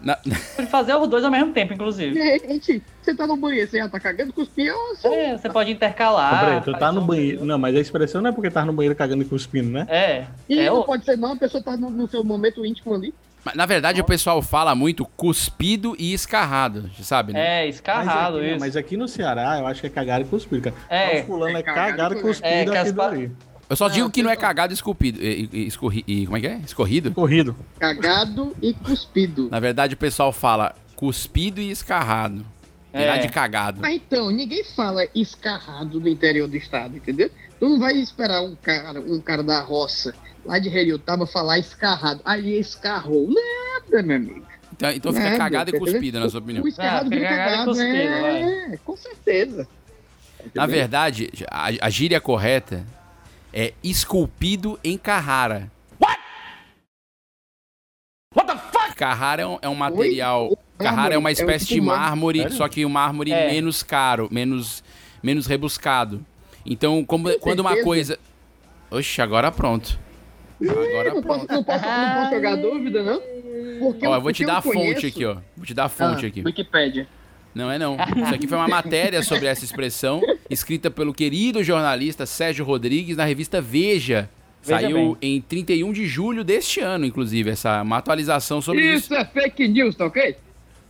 Na- 0.00 0.16
Pode 0.16 0.68
fazer 0.68 0.94
os 0.94 1.08
dois 1.08 1.24
ao 1.24 1.30
mesmo 1.30 1.52
tempo, 1.52 1.72
inclusive. 1.72 2.14
Gente, 2.40 2.82
você 3.00 3.14
tá 3.14 3.26
no 3.26 3.36
banheiro, 3.38 3.70
você 3.70 3.78
já 3.78 3.88
tá 3.88 3.98
cagando 3.98 4.30
e 4.30 4.32
cuspindo, 4.34 4.74
ou 4.74 4.96
você... 4.96 5.08
É, 5.08 5.38
você 5.38 5.48
pode 5.48 5.70
intercalar. 5.70 6.40
Peraí, 6.40 6.60
tu 6.60 6.78
tá 6.78 6.92
no 6.92 7.00
banheiro. 7.00 7.44
Não, 7.44 7.58
mas 7.58 7.74
a 7.74 7.80
expressão 7.80 8.20
não 8.20 8.28
é 8.28 8.32
porque 8.32 8.50
tá 8.50 8.64
no 8.66 8.72
banheiro 8.72 8.94
cagando 8.94 9.22
e 9.22 9.26
cuspindo, 9.26 9.70
né? 9.70 9.86
É. 9.88 10.26
E 10.48 10.58
é 10.58 10.66
não 10.66 10.80
o... 10.80 10.84
pode 10.84 11.04
ser 11.06 11.16
não, 11.16 11.32
a 11.32 11.36
pessoa 11.36 11.62
tá 11.62 11.76
no, 11.76 11.88
no 11.88 12.06
seu 12.06 12.22
momento 12.22 12.64
íntimo 12.66 12.94
ali. 12.94 13.14
Mas, 13.44 13.54
na 13.54 13.66
verdade, 13.66 14.00
o 14.00 14.04
pessoal 14.04 14.40
fala 14.40 14.74
muito 14.74 15.04
cuspido 15.04 15.94
e 15.98 16.12
escarrado, 16.14 16.90
sabe? 17.02 17.32
Né? 17.32 17.64
É, 17.64 17.68
escarrado 17.68 18.38
mas 18.38 18.40
aqui, 18.40 18.46
não, 18.46 18.50
isso. 18.56 18.60
mas 18.60 18.76
aqui 18.76 18.96
no 18.96 19.08
Ceará, 19.08 19.58
eu 19.58 19.66
acho 19.66 19.80
que 19.80 19.86
é 19.86 19.90
cagar 19.90 20.20
e 20.20 20.24
cuspir, 20.24 20.60
cara. 20.62 20.76
É. 20.88 21.20
o 21.20 21.26
fulano 21.26 21.56
é, 21.56 21.60
É 21.60 21.62
cagado 21.62 21.90
cagado 21.90 22.14
e 22.18 22.22
cuspido 22.22 22.74
É, 22.74 22.78
aqui 22.78 22.92
pa- 22.92 23.06
ali. 23.08 23.32
Eu 23.68 23.76
só 23.76 23.88
digo 23.88 24.04
Não, 24.04 24.10
que 24.10 24.22
não 24.22 24.30
é 24.30 24.36
cagado 24.36 24.72
e 24.72 24.74
esculpido. 24.74 25.22
E, 25.22 25.48
e- 25.52 25.66
escorri, 25.66 26.04
e 26.06 26.24
como 26.26 26.36
é 26.36 26.40
que 26.40 26.46
é? 26.46 26.56
Escorrido? 26.64 27.12
Corrido. 27.12 27.56
Cagado 27.78 28.54
e 28.62 28.72
cuspido. 28.74 29.48
Na 29.50 29.58
verdade, 29.60 29.94
o 29.94 29.96
pessoal 29.96 30.32
fala 30.32 30.74
cuspido 30.96 31.60
e 31.60 31.70
escarrado. 31.70 32.44
Virar 32.92 33.16
É. 33.16 33.18
de 33.18 33.28
cagado. 33.28 33.80
Mas 33.80 33.96
então, 33.96 34.30
ninguém 34.30 34.62
fala 34.64 35.04
escarrado 35.14 35.98
no 35.98 36.08
interior 36.08 36.46
do 36.46 36.56
estado, 36.56 36.96
entendeu? 36.96 37.28
Tu 37.58 37.68
não 37.68 37.78
vai 37.80 37.94
esperar 37.96 38.42
um 38.42 38.54
cara, 38.54 39.00
um 39.00 39.20
cara 39.20 39.42
da 39.42 39.60
roça, 39.60 40.14
lá 40.44 40.58
de 40.58 40.68
Heriotaba, 40.68 41.26
falar 41.26 41.58
escarrado. 41.58 42.20
Aí 42.24 42.58
escarrou. 42.58 43.28
Nada, 43.28 44.02
meu 44.02 44.16
amigo. 44.16 44.46
Então, 44.72 44.90
então 44.90 45.12
fica 45.12 45.24
Nada, 45.24 45.38
cagado 45.38 45.70
e 45.70 45.72
tá 45.72 45.78
entendendo? 45.78 45.92
cuspido, 45.94 46.20
na 46.20 46.28
sua 46.30 46.40
opinião. 46.40 46.64
O 46.64 46.68
escarrado 46.68 47.06
Ah, 47.06 47.10
fica 47.10 47.16
vira 47.16 47.28
cagado 47.28 47.50
e 47.50 47.54
cagado, 47.54 47.70
cuspido, 47.70 48.74
é, 48.74 48.78
com 48.84 48.96
certeza. 48.96 49.68
Na 50.54 50.66
verdade, 50.66 51.30
a, 51.50 51.86
a 51.86 51.90
gíria 51.90 52.20
correta 52.20 52.84
é 53.52 53.72
esculpido 53.82 54.78
em 54.82 54.98
Carrara. 54.98 55.70
What? 56.00 56.18
What 58.34 58.52
the 58.52 58.58
fuck? 58.72 58.94
Carrara 58.96 59.42
é 59.42 59.46
um, 59.46 59.58
é 59.62 59.68
um 59.68 59.74
material. 59.74 60.48
Oi? 60.50 60.56
Carrara 60.76 61.14
é 61.14 61.18
uma 61.18 61.30
é 61.30 61.30
um 61.30 61.32
espécie 61.32 61.66
tipo 61.66 61.80
de 61.82 61.86
mármore. 61.86 62.38
mármore, 62.40 62.56
só 62.58 62.68
que 62.68 62.84
um 62.84 62.88
mármore 62.88 63.32
É. 63.32 63.52
menos 63.52 63.82
caro, 63.82 64.28
menos, 64.30 64.82
menos 65.22 65.46
rebuscado. 65.46 66.24
Então, 66.66 67.04
como, 67.04 67.38
quando 67.38 67.60
uma 67.60 67.80
coisa. 67.82 68.18
Oxe, 68.90 69.22
agora 69.22 69.52
pronto. 69.52 69.98
Agora 70.70 71.14
Não 71.14 71.22
posso, 71.22 71.46
não, 71.48 71.62
posso, 71.64 71.84
não 71.84 72.14
posso 72.14 72.34
jogar 72.34 72.56
dúvida, 72.56 73.02
não? 73.02 73.20
Porque 73.78 74.06
Ó, 74.06 74.10
eu- 74.10 74.14
eu 74.14 74.20
vou 74.20 74.32
te 74.32 74.44
dar 74.44 74.58
a 74.58 74.62
fonte 74.62 74.76
conheço- 74.76 75.06
aqui, 75.06 75.24
ó. 75.24 75.36
Vou 75.56 75.66
te 75.66 75.74
dar 75.74 75.84
a 75.84 75.88
fonte 75.88 76.24
Ah, 76.24 76.28
aqui. 76.28 76.42
Wikipédia. 76.44 77.06
Não 77.54 77.70
é 77.70 77.78
não. 77.78 77.96
Isso 77.96 78.34
aqui 78.34 78.46
foi 78.48 78.58
uma 78.58 78.66
matéria 78.68 79.22
sobre 79.22 79.46
essa 79.46 79.64
expressão, 79.64 80.20
escrita 80.50 80.90
pelo 80.90 81.14
querido 81.14 81.62
jornalista 81.62 82.26
Sérgio 82.26 82.64
Rodrigues 82.64 83.16
na 83.16 83.24
revista 83.24 83.60
Veja. 83.60 84.28
Veja 84.62 84.80
Saiu 84.80 85.16
em 85.20 85.40
31 85.42 85.92
de 85.92 86.06
julho 86.06 86.42
deste 86.42 86.80
ano, 86.80 87.04
inclusive, 87.04 87.50
essa 87.50 87.82
uma 87.82 87.98
atualização 87.98 88.60
sobre 88.62 88.82
isso. 88.94 89.12
Isso 89.12 89.14
é 89.14 89.24
fake 89.24 89.68
news, 89.68 89.94
tá 89.94 90.06
ok? 90.06 90.36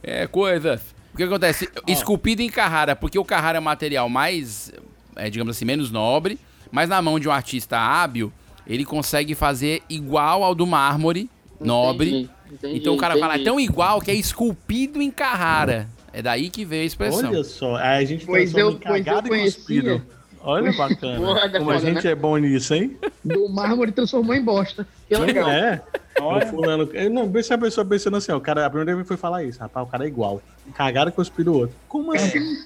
É 0.02 0.26
coisa. 0.28 0.81
O 1.12 1.16
que 1.16 1.23
acontece? 1.25 1.69
Esculpido 1.87 2.40
em 2.40 2.49
Carrara, 2.49 2.95
porque 2.97 3.19
o 3.19 3.25
Carrara 3.25 3.59
é 3.59 3.61
um 3.61 3.64
material 3.64 4.09
mais, 4.09 4.73
é, 5.16 5.28
digamos 5.28 5.57
assim, 5.57 5.64
menos 5.64 5.90
nobre, 5.90 6.38
mas 6.71 6.88
na 6.88 7.02
mão 7.02 7.19
de 7.21 7.28
um 7.28 7.33
artista 7.33 7.76
hábil, 7.78 8.33
ele 8.66 8.85
consegue 8.85 9.35
fazer 9.35 9.83
igual 9.88 10.42
ao 10.42 10.54
do 10.54 10.66
mármore, 10.66 11.28
nobre. 11.61 12.28
entendi, 12.50 12.76
então 12.78 12.94
o 12.94 12.99
cara 12.99 13.14
fala, 13.18 13.33
é 13.33 13.37
entendi. 13.37 13.44
tão 13.50 13.61
igual 13.61 14.00
que 14.00 14.11
é 14.11 14.14
esculpido 14.14 15.00
em 15.02 15.11
Carrara. 15.11 15.88
É 16.12 16.23
daí 16.23 16.49
que 16.49 16.64
veio 16.64 16.83
a 16.83 16.87
expressão. 16.87 17.28
Olha 17.30 17.42
só, 17.44 17.76
aí 17.76 18.02
a 18.02 18.06
gente 18.06 18.25
Pois 18.25 18.52
transforma 18.52 18.61
eu- 18.61 18.76
em 18.76 18.80
pois 18.80 18.99
eu 18.99 19.04
cagado 19.04 19.26
e 19.26 19.30
conhecia. 19.30 20.02
Olha 20.47 20.73
bacana. 20.76 21.16
Porra, 21.18 21.49
Como 21.50 21.71
a 21.71 21.78
gente 21.78 22.04
né? 22.04 22.11
é 22.12 22.14
bom 22.14 22.37
nisso, 22.37 22.75
hein? 22.75 22.97
Do 23.25 23.49
mármore 23.49 23.90
transformou 23.92 24.35
em 24.35 24.42
bosta. 24.44 24.87
Que 25.09 25.16
legal. 25.16 25.49
É. 25.50 25.83
O 26.21 26.40
fulano. 26.47 26.88
eu 26.92 27.09
Não, 27.11 27.28
vê 27.30 27.42
se 27.42 27.52
a 27.54 27.59
pessoa 27.59 27.85
pensando 27.85 28.18
assim, 28.18 28.30
ó, 28.30 28.37
o 28.37 28.40
cara, 28.42 28.64
a 28.66 28.68
primeira 28.71 28.94
vez 28.94 29.09
foi 29.09 29.16
falar 29.16 29.42
isso, 29.42 29.59
rapaz, 29.59 29.87
o 29.88 29.90
cara 29.90 30.04
é 30.04 30.06
igual. 30.06 30.42
Cagaram 30.76 31.09
e 31.09 31.12
cuspido 31.12 31.50
o 31.52 31.59
outro. 31.61 31.75
Como 31.88 32.14
assim? 32.14 32.59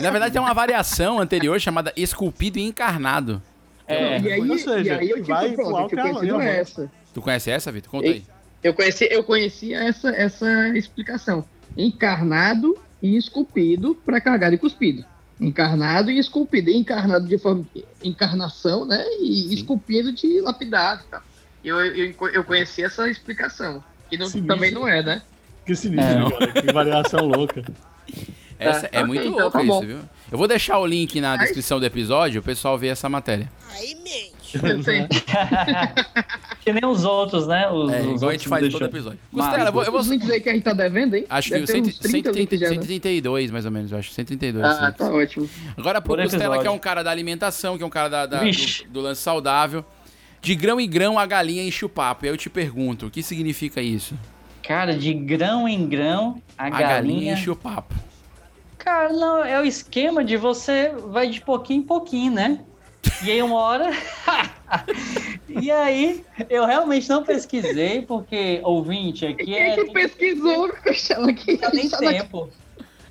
Na 0.00 0.10
verdade, 0.10 0.32
tem 0.32 0.40
uma 0.40 0.54
variação 0.54 1.18
anterior 1.18 1.60
chamada 1.60 1.92
esculpido 1.96 2.58
e 2.58 2.62
encarnado. 2.62 3.42
É, 3.88 4.20
e 4.20 4.32
aí, 4.32 4.50
ou 4.50 4.58
seja, 4.58 4.80
e 4.82 4.90
aí 4.90 5.10
eu 5.10 5.24
vai 5.24 5.52
pronto, 5.52 5.88
pro 5.88 5.98
eu 6.00 6.14
conhecido 6.14 6.40
essa. 6.40 6.90
Tu 7.14 7.22
conhece 7.22 7.50
essa, 7.50 7.70
Vitor? 7.72 7.90
Conta 7.90 8.06
aí. 8.08 8.24
Eu 8.62 8.74
conheci, 8.74 9.08
eu 9.10 9.22
conheci 9.22 9.74
essa, 9.74 10.08
essa 10.10 10.68
explicação. 10.76 11.44
Encarnado 11.76 12.76
e 13.02 13.16
esculpido 13.16 13.94
para 14.04 14.20
cagado 14.20 14.54
e 14.54 14.58
cuspido. 14.58 15.04
Encarnado 15.40 16.10
e 16.10 16.18
esculpido. 16.18 16.70
Encarnado 16.70 17.26
de 17.28 17.38
forma 17.38 17.64
encarnação, 18.02 18.84
né? 18.84 19.04
E 19.20 19.54
esculpido 19.54 20.12
de 20.12 20.40
lapidado. 20.40 21.02
e 21.06 21.10
tal. 21.10 21.22
Eu, 21.64 21.80
eu, 21.80 22.14
eu 22.32 22.44
conheci 22.44 22.82
essa 22.82 23.08
explicação. 23.08 23.84
Que 24.10 24.16
não- 24.16 24.30
também 24.30 24.70
não 24.70 24.86
é, 24.88 25.02
né? 25.02 25.22
Que 25.64 25.74
sinistro, 25.74 26.30
cara, 26.38 26.52
que 26.62 26.72
variação 26.72 27.26
louca. 27.26 27.62
Essa 28.58 28.88
é 28.92 29.04
muito 29.04 29.22
então 29.26 29.38
louco 29.38 29.58
tá 29.58 29.62
isso, 29.64 29.80
viu? 29.86 29.98
Eu 30.30 30.38
vou 30.38 30.48
deixar 30.48 30.78
o 30.78 30.86
link 30.86 31.20
na 31.20 31.36
descrição 31.36 31.78
do 31.78 31.86
episódio, 31.86 32.40
o 32.40 32.44
pessoal 32.44 32.76
vê 32.76 32.88
essa 32.88 33.08
matéria. 33.08 33.50
Que 36.60 36.72
nem 36.72 36.84
os 36.84 37.04
outros, 37.04 37.46
né? 37.46 37.68
Os, 37.68 37.92
É, 37.92 38.00
os 38.00 38.16
igual 38.16 38.30
a 38.30 38.32
gente 38.32 38.48
faz 38.48 38.68
todo 38.72 38.84
episódio. 38.84 39.18
Costela, 39.32 39.68
eu 39.68 39.72
vou, 39.72 39.84
eu 39.84 39.92
vou- 39.92 40.00
aí 40.00 40.40
que 40.40 40.48
a 40.48 40.52
gente 40.52 40.64
tá 40.64 40.72
devendo, 40.72 41.14
hein? 41.14 41.24
Acho 41.28 41.50
Deve 41.50 41.66
que 41.66 41.72
o 41.72 41.82
uns 41.82 41.98
30 41.98 42.30
links 42.32 42.58
já, 42.58 42.68
né? 42.70 42.74
132, 42.74 43.50
mais 43.52 43.64
ou 43.64 43.70
menos, 43.70 43.92
eu 43.92 43.98
acho. 43.98 44.10
132. 44.10 44.64
Ah, 44.64 44.90
tá 44.90 45.08
ótimo. 45.08 45.48
Agora 45.76 46.00
pro 46.00 46.16
Por 46.16 46.22
Costela, 46.24 46.58
que 46.60 46.66
é 46.66 46.70
um 46.70 46.78
cara 46.78 47.04
da 47.04 47.10
alimentação, 47.10 47.76
que 47.76 47.84
é 47.84 47.86
um 47.86 47.90
cara 47.90 48.08
da, 48.08 48.26
da- 48.26 48.40
do, 48.42 48.50
do 48.90 49.00
lance 49.00 49.20
saudável. 49.22 49.84
De 50.42 50.54
grão 50.54 50.80
em 50.80 50.88
grão, 50.88 51.18
a 51.18 51.26
galinha 51.26 51.62
enche 51.62 51.84
o 51.84 51.88
papo. 51.88 52.24
E 52.24 52.28
aí 52.28 52.32
eu 52.34 52.36
te 52.36 52.50
pergunto, 52.50 53.06
o 53.06 53.10
que 53.10 53.22
significa 53.22 53.80
isso? 53.80 54.14
Cara, 54.62 54.96
de 54.96 55.14
grão 55.14 55.68
em 55.68 55.86
grão, 55.88 56.42
a, 56.58 56.66
A 56.66 56.70
galinha 56.70 56.88
galinha. 56.88 57.32
enche 57.34 57.48
o 57.50 57.54
papo. 57.56 57.94
Cara, 58.86 59.12
não, 59.12 59.44
é 59.44 59.60
o 59.60 59.64
esquema 59.64 60.24
de 60.24 60.36
você 60.36 60.92
vai 61.08 61.28
de 61.28 61.40
pouquinho 61.40 61.80
em 61.80 61.82
pouquinho, 61.82 62.32
né? 62.32 62.60
E 63.24 63.32
aí 63.32 63.42
uma 63.42 63.56
hora. 63.56 63.90
e 65.48 65.72
aí, 65.72 66.24
eu 66.48 66.64
realmente 66.64 67.08
não 67.08 67.24
pesquisei, 67.24 68.02
porque 68.02 68.60
ouvinte 68.62 69.26
aqui 69.26 69.46
Quem 69.46 69.56
é. 69.56 69.74
que 69.74 69.92
pesquisou? 69.92 70.72
Chama 70.94 71.30
aqui. 71.30 71.58
Não 71.60 71.70
tem 71.72 71.88
tempo. 71.90 72.48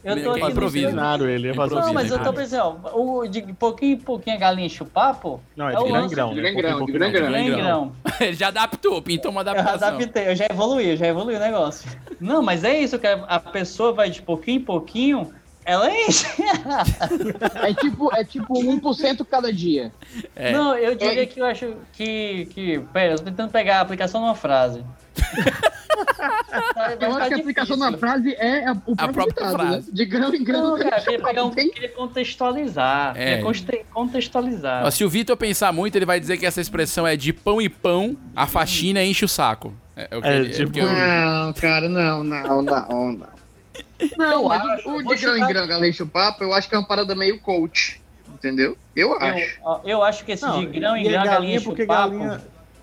Eu 0.02 0.24
tô 0.24 0.32
aqui 0.32 0.54
no. 0.54 0.66
Ensinaram 0.66 1.28
ele, 1.28 1.54
fazer 1.54 1.76
Não, 1.76 1.94
mas 1.94 2.10
eu 2.10 2.24
tô 2.24 2.32
pensando, 2.32 2.80
ó, 2.86 2.98
o, 2.98 3.28
de 3.28 3.42
pouquinho 3.42 3.96
em 3.96 4.00
pouquinho 4.00 4.38
a 4.38 4.40
galinha 4.40 4.68
enche 4.68 4.82
o 4.82 4.86
papo. 4.86 5.42
Não, 5.58 5.68
é 5.68 5.74
é 5.74 5.76
de 5.76 5.84
o 5.84 5.88
grão 5.88 5.98
em 5.98 6.02
lance 6.04 6.16
grão. 6.16 6.34
de 6.34 6.42
né? 6.42 6.52
grão 6.52 6.82
em 6.84 6.86
grão, 6.86 7.12
de 7.12 7.20
grão 7.20 7.38
em 7.38 7.52
grão. 7.52 7.92
Ele 8.22 8.34
já 8.34 8.48
adaptou, 8.48 9.02
pintou 9.02 9.30
uma 9.30 9.42
Eu 9.44 9.50
adaptação. 9.50 9.88
adaptei, 9.90 10.30
eu 10.30 10.36
já 10.38 10.46
evoluí, 10.50 10.92
eu 10.92 10.96
já 10.96 11.08
evoluí 11.08 11.36
o 11.36 11.40
negócio. 11.40 11.90
Não, 12.22 12.42
mas 12.42 12.64
é 12.64 12.80
isso, 12.80 12.98
que 12.98 13.08
a 13.08 13.40
pessoa 13.42 13.92
vai 13.92 14.10
de 14.10 14.22
pouquinho 14.22 14.62
em 14.62 14.64
pouquinho, 14.64 15.34
ela 15.66 15.92
enche. 15.92 16.26
É 17.64 17.74
tipo, 17.74 18.16
é 18.16 18.24
tipo 18.24 18.54
1% 18.54 19.26
cada 19.30 19.52
dia. 19.52 19.92
É. 20.36 20.52
Não, 20.52 20.78
eu 20.78 20.96
diria 20.96 21.24
É. 21.24 21.26
que 21.26 21.40
eu 21.42 21.46
acho 21.46 21.74
que, 21.94 22.46
que. 22.52 22.80
Pera, 22.94 23.14
eu 23.14 23.18
tô 23.18 23.24
tentando 23.26 23.52
pegar 23.52 23.78
a 23.80 23.82
aplicação 23.82 24.22
numa 24.22 24.36
frase. 24.36 24.84
Eu 27.00 27.16
acho 27.16 27.28
que 27.30 27.34
a 27.34 27.38
aplicação 27.38 27.76
difícil. 27.78 27.92
na 27.92 27.98
frase 27.98 28.34
é 28.36 28.66
a, 28.68 28.72
o 28.86 28.96
próprio 28.96 29.14
própria 29.14 29.26
ditado, 29.28 29.54
frase. 29.54 29.88
né? 29.88 29.94
De 29.94 30.06
grão 30.06 30.34
em 30.34 30.44
grão. 30.44 30.72
Não, 30.72 30.78
cara, 30.78 30.98
eu 30.98 31.04
queria 31.04 31.22
pegar 31.22 31.44
um. 31.46 31.50
Tem- 31.52 31.70
Queria 31.70 31.90
contextualizar. 31.90 33.14
É. 33.16 33.26
Queria 33.26 33.44
conte- 33.44 33.86
contextualizar. 33.94 34.92
Se 34.92 35.04
o 35.06 35.10
Vitor 35.10 35.38
pensar 35.38 35.72
muito, 35.72 35.96
ele 35.96 36.06
vai 36.06 36.20
dizer 36.20 36.38
que 36.38 36.46
essa 36.46 36.60
expressão 36.62 37.06
é 37.08 37.16
de 37.16 37.32
pão 37.32 37.62
e 37.62 37.70
pão, 37.70 38.18
a 38.36 38.46
faxina 38.48 39.04
enche 39.04 39.24
o 39.24 39.28
saco. 39.28 39.74
É, 39.96 40.08
é 40.12 40.18
o 40.18 40.22
que 40.22 40.28
É, 40.28 40.38
é 40.38 40.50
tipo- 40.50 40.70
o 40.70 40.72
que 40.72 40.80
eu- 40.80 40.88
Não, 40.92 41.54
cara, 41.54 41.88
não, 41.90 42.24
não, 42.24 42.62
não, 42.62 43.12
não. 43.12 43.28
Não, 44.18 44.52
acho, 44.52 44.90
o, 44.90 45.04
de 45.04 45.16
grão 45.16 45.38
em 45.38 45.48
grão, 45.48 45.68
galinha 45.68 45.94
o 46.00 46.08
papo, 46.08 46.44
eu 46.44 46.54
acho 46.54 46.68
que 46.68 46.76
é 46.76 46.78
uma 46.78 46.88
parada 46.88 47.16
meio 47.16 47.40
coach. 47.40 48.02
Entendeu? 48.34 48.78
Eu 48.96 49.14
acho. 49.16 49.60
Eu, 49.64 49.82
eu 49.86 50.04
acho 50.04 50.26
que 50.26 50.34
esse 50.34 50.44
Não, 50.44 50.60
de 50.60 50.66
grão 50.68 50.96
em 50.96 51.04
grão, 51.04 51.22
a 51.22 51.26
galinha 51.26 51.62
porque 51.62 51.86
papo. 51.86 52.18
galinha. 52.18 52.42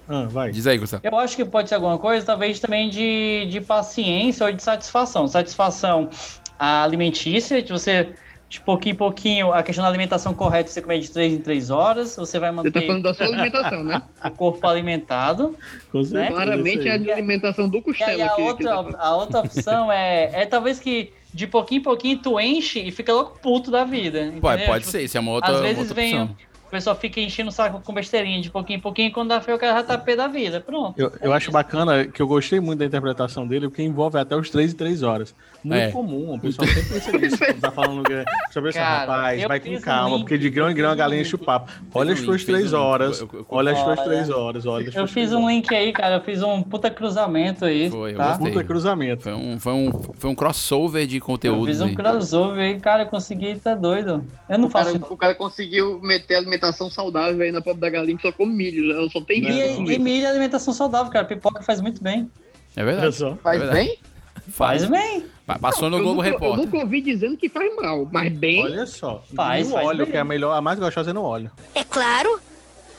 Ah, 0.09 0.27
vai. 0.29 0.51
Diz 0.51 0.67
aí, 0.67 0.79
Gustavo. 0.79 1.03
Eu 1.07 1.17
acho 1.19 1.37
que 1.37 1.45
pode 1.45 1.69
ser 1.69 1.77
alguma 1.77 1.99
coisa, 1.99 2.27
talvez 2.27 2.59
também 2.59 2.91
de, 2.91 3.47
de 3.51 3.61
paciência 3.61 4.47
ou 4.47 4.53
de 4.53 4.63
satisfação. 4.63 5.29
Satisfação 5.29 6.11
alimentícia, 6.59 7.63
de 7.63 7.73
você, 7.73 8.15
de 8.53 8.61
pouquinho 8.61 8.93
em 8.93 8.97
pouquinho, 8.97 9.51
a 9.55 9.63
questão 9.63 9.83
da 9.83 9.89
alimentação 9.89 10.35
correta, 10.35 10.69
você 10.69 10.83
comer 10.83 10.99
de 10.99 11.11
3 11.11 11.33
em 11.33 11.39
3 11.39 11.71
horas, 11.71 12.15
você 12.17 12.39
vai 12.39 12.51
Você 12.51 12.57
manter 12.57 12.71
tá 12.71 12.83
falando 12.83 13.03
da 13.03 13.15
sua 13.15 13.25
alimentação, 13.25 13.83
né? 13.83 14.03
o 14.23 14.31
corpo 14.31 14.67
alimentado. 14.67 15.57
Com 15.91 16.05
certeza, 16.05 16.33
Claramente 16.35 16.87
é 16.87 16.91
a 16.91 16.95
alimentação 17.15 17.67
do 17.67 17.79
E 17.79 17.81
aí 17.81 17.83
costela 17.85 18.25
a 18.25 18.27
aqui. 18.27 18.43
outra, 18.43 18.75
a 18.99 19.17
outra 19.17 19.41
opção 19.41 19.91
é, 19.91 20.43
é 20.43 20.45
talvez 20.45 20.79
que 20.79 21.15
de 21.33 21.47
pouquinho 21.47 21.79
em 21.81 21.83
pouquinho 21.83 22.19
tu 22.19 22.39
enche 22.39 22.79
e 22.79 22.91
fica 22.91 23.11
louco 23.15 23.39
puto 23.41 23.71
da 23.71 23.85
vida. 23.85 24.35
Pode, 24.39 24.67
pode 24.67 24.81
Tipo, 24.81 24.91
ser, 24.93 25.03
isso 25.05 25.17
é 25.17 25.21
uma 25.21 25.31
outra, 25.33 25.51
Às 25.51 25.57
uma 25.57 25.63
vezes 25.63 25.79
outra 25.79 25.95
vem, 25.95 26.21
opção. 26.21 26.37
O 26.73 26.75
pessoal 26.75 26.97
fica 26.97 27.21
enchendo 27.21 27.51
o 27.51 27.53
saco 27.53 27.83
com 27.85 27.93
besteirinha 27.93 28.41
de 28.41 28.49
pouquinho 28.49 28.79
em 28.79 28.81
pouquinho, 28.81 29.13
quando 29.13 29.29
dá 29.29 29.43
feio 29.43 29.59
o 29.59 29.61
cara 29.61 29.75
já 29.81 29.83
tá 29.85 29.99
pé 29.99 30.17
da 30.17 30.27
vida. 30.27 30.59
Pronto. 30.59 30.99
Eu, 30.99 31.13
eu 31.21 31.31
acho 31.35 31.51
bacana 31.53 32.07
que 32.07 32.23
eu 32.23 32.27
gostei 32.27 32.61
muito 32.61 32.79
da 32.79 32.87
interpretação 32.87 33.47
dele, 33.47 33.69
porque 33.69 33.83
envolve 33.83 34.19
até 34.19 34.35
os 34.35 34.49
3 34.49 34.73
e 34.73 34.75
3 34.75 35.03
horas. 35.03 35.35
Muito 35.63 35.79
É. 35.79 35.91
comum, 35.91 36.35
o 36.35 36.41
pessoal 36.41 36.67
sempre 36.67 36.89
pensa 36.95 37.13
nisso. 37.19 37.37
quando 37.39 37.61
tá 37.61 37.71
falando 37.71 38.03
que- 38.05 38.25
sobre 38.55 38.71
isso, 38.71 38.79
Cara, 38.79 39.01
rapaz, 39.01 39.43
eu 39.43 39.49
vai 39.49 39.61
com 39.61 39.69
um 39.71 39.81
calma, 39.83 40.09
link, 40.17 40.21
porque 40.25 40.39
de 40.39 40.49
grão 40.49 40.67
em 40.69 40.71
eu 40.71 40.77
grão 40.77 40.91
a 40.91 40.95
galinha 40.95 41.21
enche 41.21 41.35
o 41.35 41.39
papo. 41.39 41.71
Olha 41.95 42.15
as 42.15 42.21
suas 42.21 42.43
fez 42.43 42.49
um 42.49 42.53
3 42.61 42.73
link. 42.73 42.81
horas, 42.81 43.21
Eu- 43.21 43.31
eu- 43.35 43.47
olha 43.51 43.73
as 43.73 43.79
suas 43.79 43.99
Olha. 43.99 44.09
3 44.09 44.31
horas, 44.31 44.65
olha 44.67 44.91
Eu 44.95 45.07
fiz 45.07 45.31
um 45.35 45.49
link 45.51 45.75
aí, 45.75 45.93
cara. 45.93 46.17
Eu 46.17 46.21
fiz 46.23 46.43
um 46.43 46.63
puta 46.63 46.91
cruzamento 46.91 47.67
aí. 47.67 47.91
Foi, 47.91 48.13
eu 48.13 48.17
tá? 48.17 48.39
Puta 48.39 48.65
cruzamento. 48.65 49.25
Foi 49.25 49.35
um, 49.35 49.61
foi, 49.61 49.73
um, 49.75 49.93
foi 50.15 50.31
um 50.31 50.35
crossover 50.35 51.07
de 51.07 51.17
Eu 51.19 51.23
conteúdos 51.23 51.67
fiz 51.69 51.81
um 51.83 51.85
aí. 51.87 51.95
crossover 51.95 52.65
aí, 52.65 52.81
cara. 52.81 53.03
Eu 53.03 53.07
consegui, 53.09 53.57
tá 53.57 53.75
doido. 53.75 54.25
Eu 54.49 54.59
não 54.59 54.69
O 54.69 54.71
cara, 54.73 54.87
faço. 54.87 55.07
o 55.11 55.17
cara 55.19 55.35
conseguiu 55.35 56.01
meter 56.03 56.37
alimentação 56.63 56.91
saudável 56.91 57.43
aí 57.43 57.51
na 57.53 57.61
pobre 57.61 57.81
da 57.81 57.91
galinha 57.91 58.17
que 58.17 58.23
só 58.23 58.33
come 58.33 58.53
milho, 58.55 58.93
ela 58.93 59.09
só 59.11 59.21
tem 59.21 59.39
E, 59.43 59.51
risco. 59.51 59.91
e 59.91 59.99
milho 59.99 60.27
é 60.27 60.31
alimentação 60.31 60.73
saudável, 60.73 61.11
cara. 61.11 61.25
Pipoca 61.25 61.63
faz 61.63 61.81
muito 61.81 62.03
bem. 62.03 62.31
É 62.77 62.85
verdade. 62.85 63.15
só. 63.17 63.37
Faz 63.37 63.61
É 63.61 63.65
verdade. 63.65 63.87
bem? 63.89 63.99
Faz 64.49 64.85
bem. 64.87 65.25
Pa- 65.47 65.59
Passou 65.59 65.89
no 65.89 65.99
eu 65.99 66.03
Globo 66.03 66.17
nunca, 66.17 66.29
Eu 66.29 66.33
Repórter. 66.35 66.65
nunca 66.65 66.77
ouvi 66.79 67.01
dizendo 67.01 67.37
que 67.37 67.49
faz 67.49 67.75
mal, 67.77 68.09
mas 68.11 68.33
bem. 68.33 68.63
Olha 68.65 68.87
só. 68.87 69.23
Faz, 69.35 69.69
no 69.69 69.75
faz 69.75 69.87
óleo, 69.87 69.99
bem. 69.99 70.07
que 70.11 70.17
é 70.17 70.21
a 70.21 70.25
melhor, 70.25 70.53
a 70.53 70.61
mais 70.61 70.79
gostosa 70.81 71.11
é 71.11 71.13
no 71.13 71.23
óleo. 71.23 71.51
É 71.75 71.85
claro. 71.85 72.41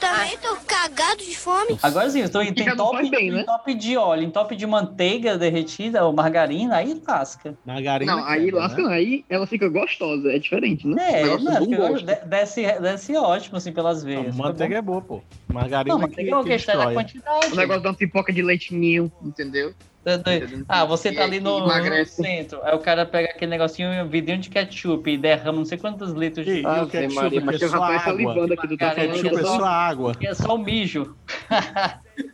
Também 0.04 0.38
tô 0.38 0.56
cagado 0.68 1.24
de 1.24 1.38
fome. 1.38 1.78
Agora 1.82 2.10
sim, 2.10 2.22
eu 2.22 2.30
tô 2.30 2.42
em 2.42 2.54
Que 2.54 2.66
não 2.66 2.76
top, 2.76 3.10
bem, 3.10 3.30
em 3.30 3.32
né? 3.32 3.44
top 3.44 3.74
de 3.74 3.96
óleo, 3.96 4.24
em 4.24 4.30
top 4.30 4.56
de 4.56 4.68
manteiga 4.68 5.38
derretida 5.38 6.04
ou 6.06 6.12
margarina, 6.12 6.76
aí 6.76 7.02
lasca. 7.08 7.58
Margarina. 7.66 8.16
Não, 8.16 8.26
aí 8.26 8.46
quebra, 8.46 8.60
lasca, 8.60 8.82
né? 8.82 8.94
aí 8.94 9.26
ela 9.30 9.48
fica 9.48 9.70
gostosa, 9.70 10.32
é 10.32 10.40
diferente, 10.40 10.86
né? 10.86 11.22
É, 11.22 11.24
negócio 11.24 11.46
não, 11.46 12.28
desce, 12.28 12.64
desce 12.82 13.16
ótimo, 13.16 13.58
assim, 13.58 13.72
pelas 13.72 14.04
veias. 14.04 14.36
Não, 14.36 14.46
manteiga 14.46 14.76
bom. 14.76 14.80
é 14.80 14.82
boa, 14.82 15.02
pô. 15.02 15.22
Margarina 15.48 15.96
Não, 15.96 16.02
que, 16.02 16.08
manteiga 16.10 16.32
é 16.32 16.38
o 16.38 16.44
que 16.44 16.50
questão 16.50 16.78
da 16.78 16.94
quantidade. 16.94 17.54
O 17.54 17.56
negócio 17.56 17.84
da 17.84 17.94
pipoca 17.94 18.34
de 18.34 18.42
leitinho, 18.42 19.12
entendeu? 19.22 19.74
Doido. 20.04 20.66
Ah, 20.68 20.84
você 20.84 21.14
tá 21.14 21.24
ali 21.24 21.40
no, 21.40 21.66
no 21.66 22.06
centro, 22.06 22.60
aí 22.64 22.76
o 22.76 22.80
cara 22.80 23.06
pega 23.06 23.30
aquele 23.30 23.52
negocinho, 23.52 23.90
um 24.04 24.08
vidrinho 24.10 24.40
de 24.40 24.50
ketchup 24.50 25.10
e 25.10 25.18
derrama 25.18 25.60
não 25.60 25.66
sei 25.66 25.78
quantos 25.78 26.12
litros 26.12 26.46
de... 26.46 26.62
Ah, 26.66 26.84
o 26.84 26.88
ketchup, 26.88 27.16
Maria, 27.16 27.42
mas 27.42 27.62
é 27.62 27.68
só 27.70 27.82
água. 27.84 28.00
salivando 28.00 28.54
aqui 28.54 28.68
do 28.68 28.78
Cara, 28.78 28.96
tamanho 28.96 29.14
Ketchup 29.14 29.36
é 29.36 29.42
da- 29.42 29.48
só 29.48 29.64
água. 29.66 30.12
É 30.22 30.34
só 30.34 30.56
o 30.56 30.58
mijo. 30.58 31.16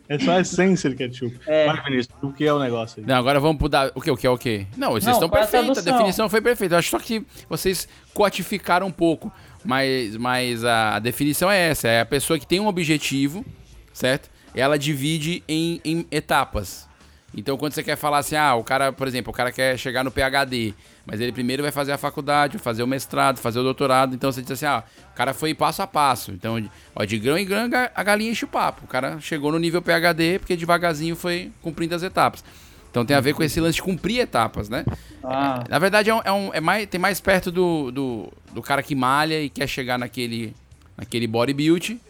É 0.08 0.18
só 0.18 0.32
a 0.32 0.40
essência 0.40 0.90
de 0.90 0.96
ketchup. 0.96 1.38
É. 1.46 1.66
Vai, 1.66 1.84
Vinícius, 1.84 2.14
o 2.20 2.32
que 2.32 2.44
é 2.44 2.52
o 2.52 2.58
negócio 2.58 3.00
aí? 3.00 3.06
Não, 3.06 3.14
agora 3.16 3.38
vamos 3.38 3.60
mudar. 3.62 3.92
O 3.94 4.00
que, 4.00 4.10
o 4.10 4.16
que, 4.16 4.28
o 4.28 4.36
que? 4.36 4.66
Não, 4.76 4.90
vocês 4.90 5.04
Não, 5.06 5.12
estão 5.12 5.28
é 5.28 5.28
a 5.28 5.30
perfeitos. 5.46 5.70
A 5.70 5.72
tradução? 5.74 5.96
definição 5.96 6.28
foi 6.28 6.40
perfeita. 6.40 6.74
Eu 6.74 6.78
acho 6.80 6.90
só 6.90 6.98
que 6.98 7.24
vocês 7.48 7.88
coatificaram 8.12 8.88
um 8.88 8.92
pouco. 8.92 9.32
Mas, 9.64 10.16
mas 10.16 10.64
a, 10.64 10.96
a 10.96 10.98
definição 10.98 11.50
é 11.50 11.68
essa: 11.70 11.86
é 11.86 12.00
a 12.00 12.06
pessoa 12.06 12.38
que 12.38 12.46
tem 12.46 12.58
um 12.60 12.66
objetivo, 12.66 13.44
certo? 13.92 14.28
Ela 14.54 14.76
divide 14.78 15.44
em, 15.48 15.80
em 15.84 16.04
etapas. 16.10 16.89
Então, 17.34 17.56
quando 17.56 17.72
você 17.74 17.82
quer 17.82 17.96
falar 17.96 18.18
assim, 18.18 18.34
ah, 18.34 18.54
o 18.56 18.64
cara, 18.64 18.92
por 18.92 19.06
exemplo, 19.06 19.30
o 19.30 19.34
cara 19.34 19.52
quer 19.52 19.78
chegar 19.78 20.02
no 20.02 20.10
PhD, 20.10 20.74
mas 21.06 21.20
ele 21.20 21.30
primeiro 21.30 21.62
vai 21.62 21.70
fazer 21.70 21.92
a 21.92 21.98
faculdade, 21.98 22.56
vai 22.56 22.62
fazer 22.64 22.82
o 22.82 22.86
mestrado, 22.88 23.38
fazer 23.38 23.60
o 23.60 23.62
doutorado. 23.62 24.14
Então, 24.14 24.32
você 24.32 24.42
diz 24.42 24.50
assim, 24.50 24.66
ah, 24.66 24.82
o 25.12 25.14
cara 25.14 25.32
foi 25.32 25.54
passo 25.54 25.80
a 25.80 25.86
passo. 25.86 26.32
Então, 26.32 26.60
ó, 26.94 27.04
de 27.04 27.18
grão 27.18 27.38
em 27.38 27.46
grão, 27.46 27.68
a 27.94 28.02
galinha 28.02 28.32
enche 28.32 28.44
o 28.44 28.48
papo. 28.48 28.84
O 28.84 28.88
cara 28.88 29.20
chegou 29.20 29.52
no 29.52 29.58
nível 29.60 29.80
PhD 29.80 30.40
porque 30.40 30.56
devagarzinho 30.56 31.14
foi 31.14 31.52
cumprindo 31.62 31.94
as 31.94 32.02
etapas. 32.02 32.42
Então, 32.90 33.04
tem 33.06 33.16
a 33.16 33.20
ver 33.20 33.34
com 33.34 33.44
esse 33.44 33.60
lance 33.60 33.76
de 33.76 33.82
cumprir 33.82 34.18
etapas, 34.18 34.68
né? 34.68 34.84
Ah. 35.22 35.62
É, 35.64 35.70
na 35.70 35.78
verdade, 35.78 36.10
é, 36.10 36.14
um, 36.14 36.20
é, 36.24 36.32
um- 36.32 36.50
é 36.52 36.60
mais, 36.60 36.86
tem 36.88 37.00
mais 37.00 37.20
perto 37.20 37.52
do, 37.52 37.92
do, 37.92 38.32
do 38.52 38.60
cara 38.60 38.82
que 38.82 38.96
malha 38.96 39.40
e 39.40 39.48
quer 39.48 39.68
chegar 39.68 39.96
naquele, 39.96 40.52
naquele 40.96 41.28
bodybuild 41.28 42.00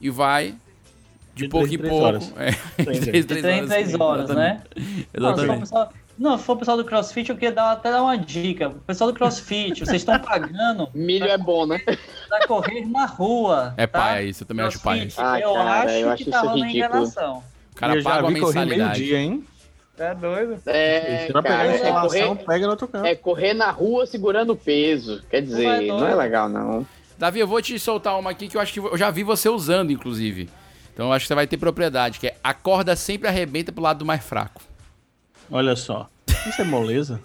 e 0.00 0.08
vai 0.08 0.54
de, 1.42 1.48
pouco 1.48 1.66
três 1.66 1.80
em 1.80 1.88
pouco. 1.88 2.04
horas. 2.04 2.34
É, 2.36 2.50
De 2.50 2.84
três 2.84 3.24
três 3.26 3.44
em 3.44 3.66
três 3.66 3.94
horas, 4.00 4.30
né? 4.30 4.62
Não, 4.76 4.80
se 4.80 4.84
for 5.12 5.22
o 5.22 5.34
Exatamente. 5.44 5.60
pessoal- 5.60 5.92
Não, 6.18 6.38
se 6.38 6.44
for 6.44 6.52
o 6.52 6.56
pessoal 6.56 6.76
do 6.76 6.84
CrossFit, 6.84 7.30
eu 7.30 7.34
queria 7.36 7.52
dar, 7.52 7.72
até 7.72 7.90
dar 7.90 8.02
uma 8.02 8.16
dica. 8.18 8.68
O 8.68 8.74
pessoal 8.74 9.10
do 9.10 9.16
CrossFit, 9.16 9.80
vocês 9.80 10.02
estão 10.02 10.18
pagando 10.20 10.88
Milho 10.94 11.24
é 11.26 11.38
bom, 11.38 11.66
né? 11.66 11.78
pra 12.28 12.46
correr 12.46 12.84
na 12.86 13.06
rua. 13.06 13.74
É 13.76 13.86
tá? 13.86 13.98
paia 14.00 14.22
isso, 14.24 14.42
eu 14.42 14.46
também 14.46 14.64
acho 14.66 14.80
paia 14.80 15.04
isso. 15.04 15.20
Ai, 15.20 15.42
eu 15.42 15.54
cara, 15.54 15.70
acho 15.82 15.94
eu 15.94 16.06
que 16.08 16.12
acho 16.12 16.30
tá 16.30 16.36
isso 16.38 16.46
rolando 16.46 16.66
enganação. 16.66 17.42
O 17.72 17.74
cara 17.74 17.94
eu 17.94 18.00
já 18.02 18.10
paga 18.10 18.22
correr 18.22 18.34
mensalidade. 18.40 18.78
meio-dia, 19.00 19.18
hein? 19.18 19.44
É 19.98 20.14
doido? 20.14 20.58
É, 20.64 21.26
Se 21.26 21.32
não 21.34 21.42
pegar 21.42 21.56
cara, 21.58 21.68
a 21.68 21.72
é 21.72 21.76
instalação, 21.76 22.28
correr, 22.36 22.46
pega 22.46 22.64
no 22.64 22.70
outro 22.70 22.88
canto. 22.88 23.04
é 23.06 23.14
correr 23.14 23.52
na 23.52 23.70
rua 23.70 24.06
segurando 24.06 24.56
peso. 24.56 25.22
Quer 25.30 25.42
dizer, 25.42 25.64
Não 25.64 25.72
é 25.72 25.86
não, 26.00 26.08
é 26.08 26.14
legal, 26.14 26.48
não. 26.48 26.86
Davi, 27.18 27.38
eu 27.40 27.46
vou 27.46 27.60
te 27.60 27.78
soltar 27.78 28.18
uma 28.18 28.30
aqui 28.30 28.48
que 28.48 28.56
eu 28.56 28.62
acho 28.62 28.72
que 28.72 28.80
eu 28.80 28.96
já 28.96 29.10
vi 29.10 29.22
você 29.22 29.48
usando, 29.50 29.92
inclusive. 29.92 30.48
Então 31.00 31.08
eu 31.08 31.14
acho 31.14 31.22
que 31.24 31.28
você 31.28 31.34
vai 31.34 31.46
ter 31.46 31.56
propriedade, 31.56 32.20
que 32.20 32.26
é 32.26 32.36
a 32.44 32.52
corda 32.52 32.94
sempre 32.94 33.26
arrebenta 33.26 33.72
pro 33.72 33.82
lado 33.82 34.00
do 34.00 34.04
mais 34.04 34.22
fraco. 34.22 34.60
Olha 35.50 35.74
só. 35.74 36.06
Isso 36.46 36.60
é 36.60 36.64
moleza? 36.64 37.18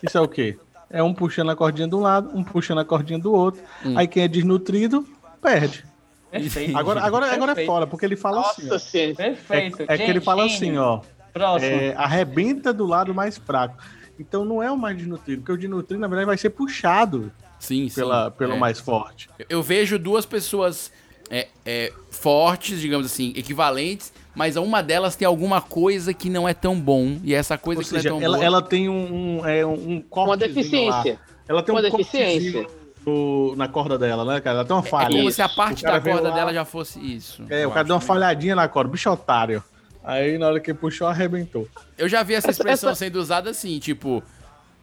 Isso 0.00 0.16
é 0.16 0.20
o 0.20 0.28
quê? 0.28 0.56
É 0.88 1.02
um 1.02 1.12
puxando 1.12 1.50
a 1.50 1.56
cordinha 1.56 1.88
de 1.88 1.96
um 1.96 1.98
lado, 1.98 2.30
um 2.32 2.44
puxando 2.44 2.78
a 2.78 2.84
cordinha 2.84 3.18
do 3.18 3.32
outro. 3.32 3.60
Hum. 3.84 3.98
Aí 3.98 4.06
quem 4.06 4.22
é 4.22 4.28
desnutrido, 4.28 5.04
perde. 5.42 5.84
Perfeito. 6.30 6.78
Agora, 6.78 7.02
agora, 7.02 7.34
agora 7.34 7.60
é 7.60 7.66
fora, 7.66 7.88
porque 7.88 8.06
ele 8.06 8.14
fala 8.14 8.40
assim. 8.42 8.68
ó. 8.68 8.74
Nossa. 8.74 8.88
Perfeito. 8.88 9.82
É, 9.82 9.84
é 9.94 9.96
que 9.96 10.02
ele 10.04 10.12
Gente, 10.12 10.24
fala 10.24 10.48
gênio. 10.48 10.56
assim, 10.56 10.78
ó. 10.78 11.00
Próximo. 11.32 11.72
É, 11.72 11.96
arrebenta 11.96 12.72
do 12.72 12.86
lado 12.86 13.12
mais 13.12 13.36
fraco. 13.36 13.82
Então 14.16 14.44
não 14.44 14.62
é 14.62 14.70
o 14.70 14.76
mais 14.76 14.96
desnutrido, 14.96 15.42
porque 15.42 15.50
o 15.50 15.56
desnutrido, 15.58 16.00
na 16.00 16.06
verdade, 16.06 16.26
vai 16.26 16.38
ser 16.38 16.50
puxado 16.50 17.32
Sim, 17.58 17.88
sim. 17.88 17.96
pela, 17.96 18.30
pelo 18.30 18.52
É. 18.52 18.58
mais 18.58 18.78
forte. 18.78 19.28
Eu 19.48 19.60
vejo 19.60 19.98
duas 19.98 20.24
pessoas 20.24 20.92
é, 21.30 21.48
é, 21.66 21.92
fortes, 22.18 22.80
digamos 22.80 23.06
assim, 23.06 23.32
equivalentes, 23.36 24.12
mas 24.34 24.56
uma 24.56 24.82
delas 24.82 25.16
tem 25.16 25.26
alguma 25.26 25.60
coisa 25.60 26.12
que 26.12 26.28
não 26.28 26.48
é 26.48 26.52
tão 26.54 26.78
bom. 26.78 27.16
E 27.24 27.34
essa 27.34 27.56
coisa 27.56 27.80
Ou 27.80 27.84
que 27.84 27.90
seja, 27.90 28.10
não 28.10 28.16
é 28.16 28.20
tão 28.20 28.24
ela, 28.26 28.36
boa. 28.36 28.46
ela 28.46 28.62
tem 28.62 28.88
um, 28.88 29.38
um, 29.40 29.46
é, 29.46 29.64
um 29.64 30.04
Uma 30.10 30.36
deficiência. 30.36 31.12
lá. 31.14 31.18
Ela 31.48 31.62
tem 31.62 31.74
Uma 31.74 31.80
um 31.80 31.90
deficiência. 31.90 32.66
no- 33.06 33.54
na 33.56 33.66
corda 33.68 33.96
dela, 33.98 34.24
né, 34.24 34.40
cara? 34.40 34.58
Ela 34.58 34.64
tem 34.66 34.76
uma 34.76 34.84
É 34.86 34.88
falha. 34.90 35.16
como 35.16 35.30
se 35.30 35.40
a 35.40 35.48
parte 35.48 35.82
da 35.82 35.98
corda 36.00 36.28
lá- 36.28 36.34
dela 36.34 36.52
já 36.52 36.64
fosse 36.64 36.98
isso. 37.00 37.42
É, 37.48 37.66
o 37.66 37.70
cara 37.70 37.84
deu 37.84 37.94
uma 37.94 38.00
falhadinha 38.02 38.54
na 38.54 38.68
corda, 38.68 38.90
bicho 38.90 39.10
otário. 39.10 39.62
Aí 40.04 40.36
na 40.38 40.46
hora 40.48 40.60
que 40.60 40.72
puxou, 40.74 41.06
arrebentou. 41.06 41.66
Eu 41.96 42.08
já 42.08 42.22
vi 42.22 42.34
essa 42.34 42.50
expressão 42.50 42.94
sendo 42.94 43.16
usada 43.16 43.50
assim, 43.50 43.78
tipo, 43.78 44.22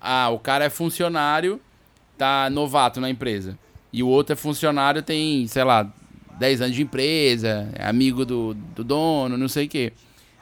ah, 0.02 0.30
o 0.30 0.40
cara 0.40 0.66
é 0.66 0.70
funcionário, 0.70 1.60
tá 2.18 2.50
novato 2.50 3.00
na 3.00 3.10
empresa. 3.10 3.58
E 3.94 4.02
o 4.04 4.08
outro 4.08 4.34
é 4.34 4.36
funcionário, 4.36 5.02
tem, 5.02 5.48
sei 5.48 5.64
lá, 5.64 5.88
10 6.40 6.62
anos 6.62 6.76
de 6.76 6.82
empresa, 6.84 7.70
é 7.74 7.86
amigo 7.86 8.26
do, 8.26 8.54
do 8.54 8.84
dono, 8.84 9.38
não 9.38 9.48
sei 9.48 9.66
o 9.66 9.70
quê. 9.70 9.94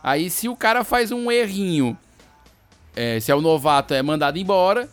Aí 0.02 0.30
se 0.30 0.50
o 0.50 0.56
cara 0.56 0.84
faz 0.84 1.12
um 1.12 1.32
errinho, 1.32 1.98
é, 2.96 3.20
se 3.20 3.32
é 3.32 3.36
o 3.36 3.42
novato, 3.42 3.94
é 3.94 4.02
mandado 4.02 4.38
embora. 4.38 4.90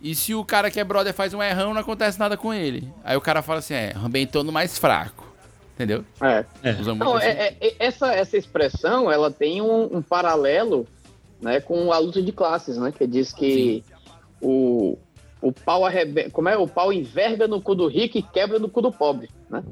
E 0.00 0.14
se 0.14 0.34
o 0.34 0.44
cara 0.44 0.70
que 0.70 0.78
é 0.78 0.84
brother 0.84 1.14
faz 1.14 1.32
um 1.32 1.42
errão, 1.42 1.72
não 1.72 1.80
acontece 1.80 2.18
nada 2.18 2.36
com 2.36 2.52
ele. 2.52 2.86
Aí 3.02 3.16
o 3.16 3.20
cara 3.20 3.40
fala 3.40 3.60
assim, 3.60 3.74
é, 3.74 3.92
arrebentou 3.94 4.44
no 4.44 4.52
mais 4.52 4.78
fraco. 4.78 5.32
Entendeu? 5.74 6.04
É. 6.20 6.44
Usa 6.78 6.94
muito 6.94 7.04
Não, 7.04 7.16
assim. 7.16 7.26
é- 7.26 7.56
é- 7.60 7.74
essa, 7.78 8.12
essa 8.12 8.36
expressão, 8.36 9.10
ela 9.10 9.30
tem 9.30 9.60
um, 9.60 9.96
um 9.96 10.02
paralelo 10.02 10.86
né, 11.40 11.60
com 11.60 11.90
a 11.92 11.98
luta 11.98 12.22
de 12.22 12.30
classes, 12.32 12.76
né? 12.76 12.92
Que 12.96 13.06
diz 13.06 13.32
que 13.32 13.82
o, 14.40 14.96
o 15.44 15.52
pau 15.52 15.84
arrebenta... 15.84 16.30
Como 16.30 16.48
é? 16.48 16.56
O 16.56 16.66
pau 16.66 16.92
enverga 16.92 17.46
no 17.46 17.60
cu 17.60 17.74
do 17.74 17.86
rico 17.86 18.16
e 18.16 18.22
quebra 18.22 18.58
no 18.58 18.68
cu 18.68 18.80
do 18.80 18.90
pobre, 18.90 19.28
né? 19.50 19.62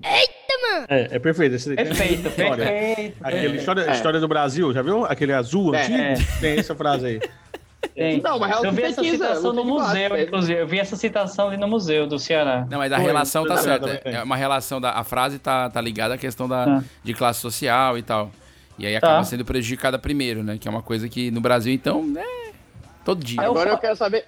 É, 0.88 1.16
é 1.16 1.18
perfeito. 1.18 1.54
Esse 1.54 1.74
Perfeito, 1.74 2.28
história. 2.28 2.64
perfeito. 2.66 3.16
Aquele 3.22 3.56
história, 3.56 3.80
É. 3.82 3.92
história 3.92 4.20
do 4.20 4.28
Brasil, 4.28 4.72
já 4.72 4.82
viu? 4.82 5.04
Aquele 5.04 5.32
azul 5.32 5.74
É. 5.74 5.82
antigo? 5.82 5.98
É. 5.98 6.14
Tem 6.40 6.58
essa 6.58 6.74
frase 6.74 7.06
aí. 7.06 7.20
Tem. 7.94 8.20
Não, 8.22 8.38
mas 8.38 8.52
ela 8.52 8.66
eu 8.66 8.72
vi 8.72 8.82
essa 8.82 9.02
citação 9.02 9.52
no 9.52 9.64
museu, 9.64 10.08
classe, 10.08 10.24
inclusive. 10.24 10.61
Eu 10.61 10.66
vi 10.66 10.78
essa 10.78 10.96
citação 10.96 11.48
ali 11.48 11.56
no 11.56 11.66
museu 11.68 12.06
do 12.06 12.18
Ceará. 12.18 12.66
Não, 12.70 12.78
mas 12.78 12.92
a 12.92 12.96
Foi, 12.96 13.04
relação 13.06 13.44
tá 13.44 13.56
certa. 13.56 14.00
É 14.04 14.22
uma 14.22 14.37
relação 14.37 14.80
da 14.80 14.92
a 14.92 15.04
frase 15.04 15.38
tá, 15.38 15.68
tá 15.68 15.80
ligada 15.80 16.14
à 16.14 16.18
questão 16.18 16.48
da, 16.48 16.64
Tá. 16.64 16.85
de 17.02 17.12
classe 17.12 17.40
social 17.40 17.98
e 17.98 18.02
tal. 18.02 18.30
E 18.78 18.87
aí 18.87 18.92
Tá. 18.98 19.08
acaba 19.08 19.24
sendo 19.24 19.44
prejudicada 19.44 19.98
primeiro, 19.98 20.42
né? 20.42 20.56
Que 20.58 20.68
é 20.68 20.70
uma 20.70 20.82
coisa 20.82 21.08
que 21.08 21.30
no 21.30 21.40
Brasil, 21.40 21.72
então, 21.72 22.12
é 22.16 22.52
todo 23.04 23.22
dia. 23.22 23.40
Agora 23.42 23.70
eu 23.70 23.78
quero 23.78 23.96
saber... 23.96 24.26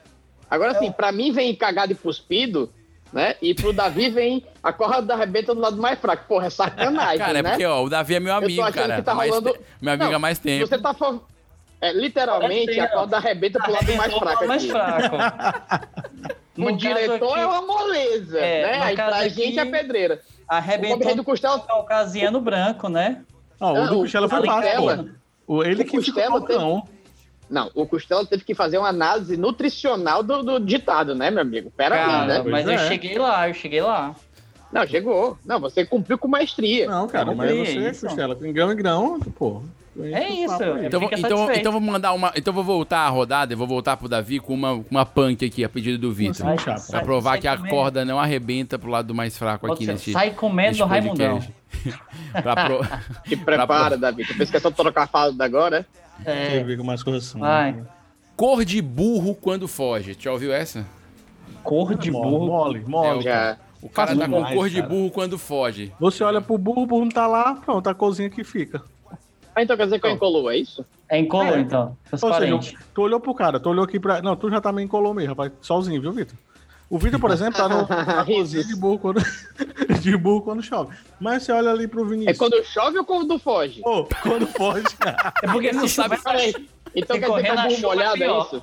Agora 0.54 0.78
sim, 0.78 0.90
pra 0.92 1.10
mim 1.12 1.32
vem 1.32 1.54
cagado 1.54 1.92
e 1.92 1.94
cuspido, 1.94 2.72
né? 3.12 3.34
E 3.42 3.54
pro 3.54 3.72
Davi 3.72 4.08
vem 4.10 4.44
a 4.62 4.72
corda 4.72 5.02
da 5.02 5.14
arrebenta 5.14 5.54
do 5.54 5.60
lado 5.60 5.76
mais 5.76 5.98
fraco. 5.98 6.24
Porra, 6.26 6.46
é 6.46 6.50
sacanagem, 6.50 7.18
Cara, 7.24 7.38
é 7.38 7.42
né? 7.42 7.50
porque, 7.50 7.64
ó, 7.66 7.82
o 7.84 7.88
Davi 7.90 8.14
é 8.14 8.20
meu 8.20 8.34
amigo, 8.34 8.72
cara. 8.72 8.96
que 8.96 9.02
tá 9.02 9.14
mais 9.14 9.30
rolando- 9.30 9.52
te- 9.52 9.60
Meu 9.80 9.92
amigo 9.94 10.10
Não, 10.10 10.16
há 10.16 10.18
mais 10.18 10.38
tempo. 10.38 10.66
Você 10.66 10.78
tá 10.78 10.94
falando... 10.94 11.22
É, 11.80 11.92
literalmente, 11.92 12.80
a 12.80 12.88
corda 12.88 13.16
arrebenta 13.18 13.58
pro 13.60 13.72
lado 13.72 13.84
mais 13.94 14.10
pro 14.10 14.20
fraco 14.20 14.46
mais 14.46 14.62
aqui. 14.62 14.72
fraco. 14.72 15.16
O 16.56 16.60
No 16.70 16.76
diretor 16.76 17.30
aqui- 17.32 17.40
é 17.40 17.46
uma 17.46 17.62
moleza, 17.62 18.38
É, 18.38 18.62
né? 18.62 18.82
Aí 18.82 18.94
pra 18.96 19.16
aqui- 19.18 19.28
gente 19.30 19.58
é 19.58 19.64
pedreira. 19.64 20.20
O 20.50 20.54
Arrebentou 20.54 21.14
do 21.16 21.22
o 21.22 21.24
Costela... 21.24 21.58
caucasiano 21.60 22.40
branco, 22.40 22.88
né? 22.88 23.22
Ó, 23.60 23.72
o 23.72 23.74
Não, 23.74 23.86
do 23.88 23.94
o- 23.96 24.00
Costela 24.02 24.28
foi 24.28 24.46
fácil, 24.46 24.76
pô. 25.46 25.54
O- 25.56 25.64
Ele 25.64 25.82
o 25.82 25.84
que 25.86 26.00
ficou 26.00 26.40
teve- 26.40 26.46
não. 27.48 27.70
O 27.74 27.86
Costela 27.86 28.24
teve 28.26 28.44
que 28.44 28.54
fazer 28.54 28.78
uma 28.78 28.88
análise 28.88 29.36
nutricional 29.36 30.22
do, 30.22 30.42
do 30.42 30.58
ditado, 30.60 31.14
né, 31.14 31.30
meu 31.30 31.42
amigo? 31.42 31.70
Pera 31.76 31.94
aí, 31.96 32.04
Cara, 32.04 32.26
né? 32.26 32.40
pois 32.40 32.52
mas 32.52 32.66
eu 32.66 32.72
é. 32.72 32.88
cheguei 32.88 33.18
lá, 33.18 33.48
eu 33.48 33.54
cheguei 33.54 33.80
lá. 33.80 34.14
Não, 34.72 34.86
chegou. 34.86 35.38
Não, 35.46 35.60
você 35.60 35.84
cumpriu 35.84 36.18
com 36.18 36.26
maestria. 36.26 36.88
Não, 36.88 37.06
cara, 37.06 37.32
mas 37.34 37.50
foi 37.50 37.64
você, 37.64 37.90
isso. 37.90 38.06
Costela, 38.06 38.34
com 38.34 38.52
grão 38.52 38.72
em 38.72 38.76
grão, 38.76 39.20
pô. 39.20 39.62
É 40.02 40.28
isso. 40.28 40.54
Então, 40.82 40.98
vou- 40.98 41.08
Fica 41.08 41.20
então, 41.20 41.52
então 41.52 41.72
vou 41.72 41.80
mandar 41.80 42.12
uma. 42.12 42.32
Então 42.34 42.52
vou 42.52 42.64
voltar 42.64 43.00
a 43.00 43.08
rodada, 43.08 43.52
eu 43.52 43.56
vou 43.56 43.68
voltar 43.68 43.96
pro 43.96 44.08
Davi 44.08 44.40
com 44.40 44.52
uma, 44.52 44.84
uma 44.90 45.06
punk 45.06 45.46
aqui, 45.46 45.64
a 45.64 45.68
pedido 45.68 45.98
do 45.98 46.12
Vitor. 46.12 46.44
Pra 46.90 47.00
provar 47.02 47.32
sai 47.32 47.40
que 47.40 47.46
a 47.46 47.56
comendo. 47.56 47.72
corda 47.74 48.04
não 48.04 48.18
arrebenta 48.18 48.76
pro 48.76 48.90
lado 48.90 49.06
do 49.06 49.14
mais 49.14 49.38
fraco 49.38 49.72
aqui 49.72 49.84
Você 49.84 49.92
nesse. 49.92 50.12
sai 50.12 50.32
comendo 50.32 50.78
do 50.78 50.84
Raimundão. 50.84 51.38
pra 52.42 52.56
pro... 52.66 52.80
Te 53.28 53.36
prepara, 53.36 53.96
Davi. 53.96 54.24
Tu 54.26 54.36
pensa 54.36 54.50
que 54.50 54.56
é 54.56 54.60
só 54.60 54.72
trocar 54.72 55.04
a 55.04 55.06
fala 55.06 55.32
da 55.32 55.44
agora? 55.44 55.86
Eu 55.96 56.03
É, 56.24 56.62
ver 56.62 56.76
com 56.76 56.84
mais 56.84 57.02
correção. 57.02 57.40
vai. 57.40 57.82
Cor 58.36 58.64
de 58.64 58.82
burro 58.82 59.34
quando 59.34 59.68
foge. 59.68 60.16
Já 60.18 60.32
ouviu 60.32 60.52
essa? 60.52 60.84
Cor 61.62 61.94
de 61.94 62.10
burro. 62.10 62.46
mole, 62.46 62.80
mole. 62.86 63.22
Já. 63.22 63.56
O 63.80 63.88
cara 63.88 64.08
Faz 64.08 64.18
tá 64.18 64.24
com 64.28 64.34
demais, 64.36 64.54
cor 64.56 64.68
de 64.68 64.76
cara. 64.76 64.88
burro 64.88 65.10
quando 65.10 65.38
foge. 65.38 65.92
Você 66.00 66.24
olha 66.24 66.40
pro 66.40 66.56
burro, 66.58 66.82
o 66.82 66.86
burro 66.86 67.02
não 67.04 67.10
tá 67.10 67.26
lá, 67.26 67.54
pronto, 67.56 67.86
a 67.88 67.94
cozinha 67.94 68.30
que 68.30 68.42
fica. 68.42 68.82
Ah, 69.54 69.62
então 69.62 69.76
quer 69.76 69.84
dizer 69.84 70.00
que 70.00 70.06
eu 70.06 70.10
incolou, 70.10 70.50
é 70.50 70.56
isso? 70.56 70.84
É 71.08 71.18
incolor, 71.18 71.58
É. 71.58 71.60
então. 71.60 71.96
Ou 72.10 72.18
seja, 72.18 72.76
tu 72.92 73.02
olhou 73.02 73.20
pro 73.20 73.34
cara, 73.34 73.60
tu 73.60 73.68
olhou 73.68 73.84
aqui 73.84 74.00
pra. 74.00 74.20
Não, 74.20 74.34
tu 74.34 74.50
já 74.50 74.60
tá 74.60 74.72
meio 74.72 74.86
incolor 74.86 75.14
mesmo, 75.14 75.28
rapaz. 75.30 75.52
Sozinho, 75.60 76.00
viu, 76.00 76.12
Vitor? 76.12 76.36
O 76.90 76.98
Vitor, 76.98 77.18
por 77.18 77.30
exemplo, 77.30 77.54
tá 77.54 77.68
no, 77.68 77.86
na 77.88 78.24
cozinha 78.24 78.62
de 78.62 78.76
burro 78.76 78.98
quando, 78.98 79.20
de 80.00 80.16
burro 80.16 80.42
quando 80.42 80.62
chove. 80.62 80.94
Mas 81.20 81.42
você 81.42 81.52
olha 81.52 81.70
ali 81.70 81.88
pro 81.88 82.04
É 82.04 82.08
Vinícius. 82.08 82.38
quando 82.38 82.62
chove 82.64 82.98
ou 82.98 83.04
quando 83.04 83.38
foge? 83.38 83.80
Pô, 83.80 84.06
quando 84.22 84.46
foge. 84.46 84.84
É 85.42 85.46
porque 85.50 85.68
Ele 85.68 85.78
não 85.78 85.88
sabe 85.88 86.16
Peraí. 86.22 86.54
Então 86.94 87.18
quer 87.18 87.28
dizer 87.28 87.42
que 87.42 87.48
é 87.48 87.54
na 87.54 87.62
burro 87.66 87.74
é 87.76 87.80
molhado, 87.80 88.22
é 88.24 88.38
isso? 88.40 88.62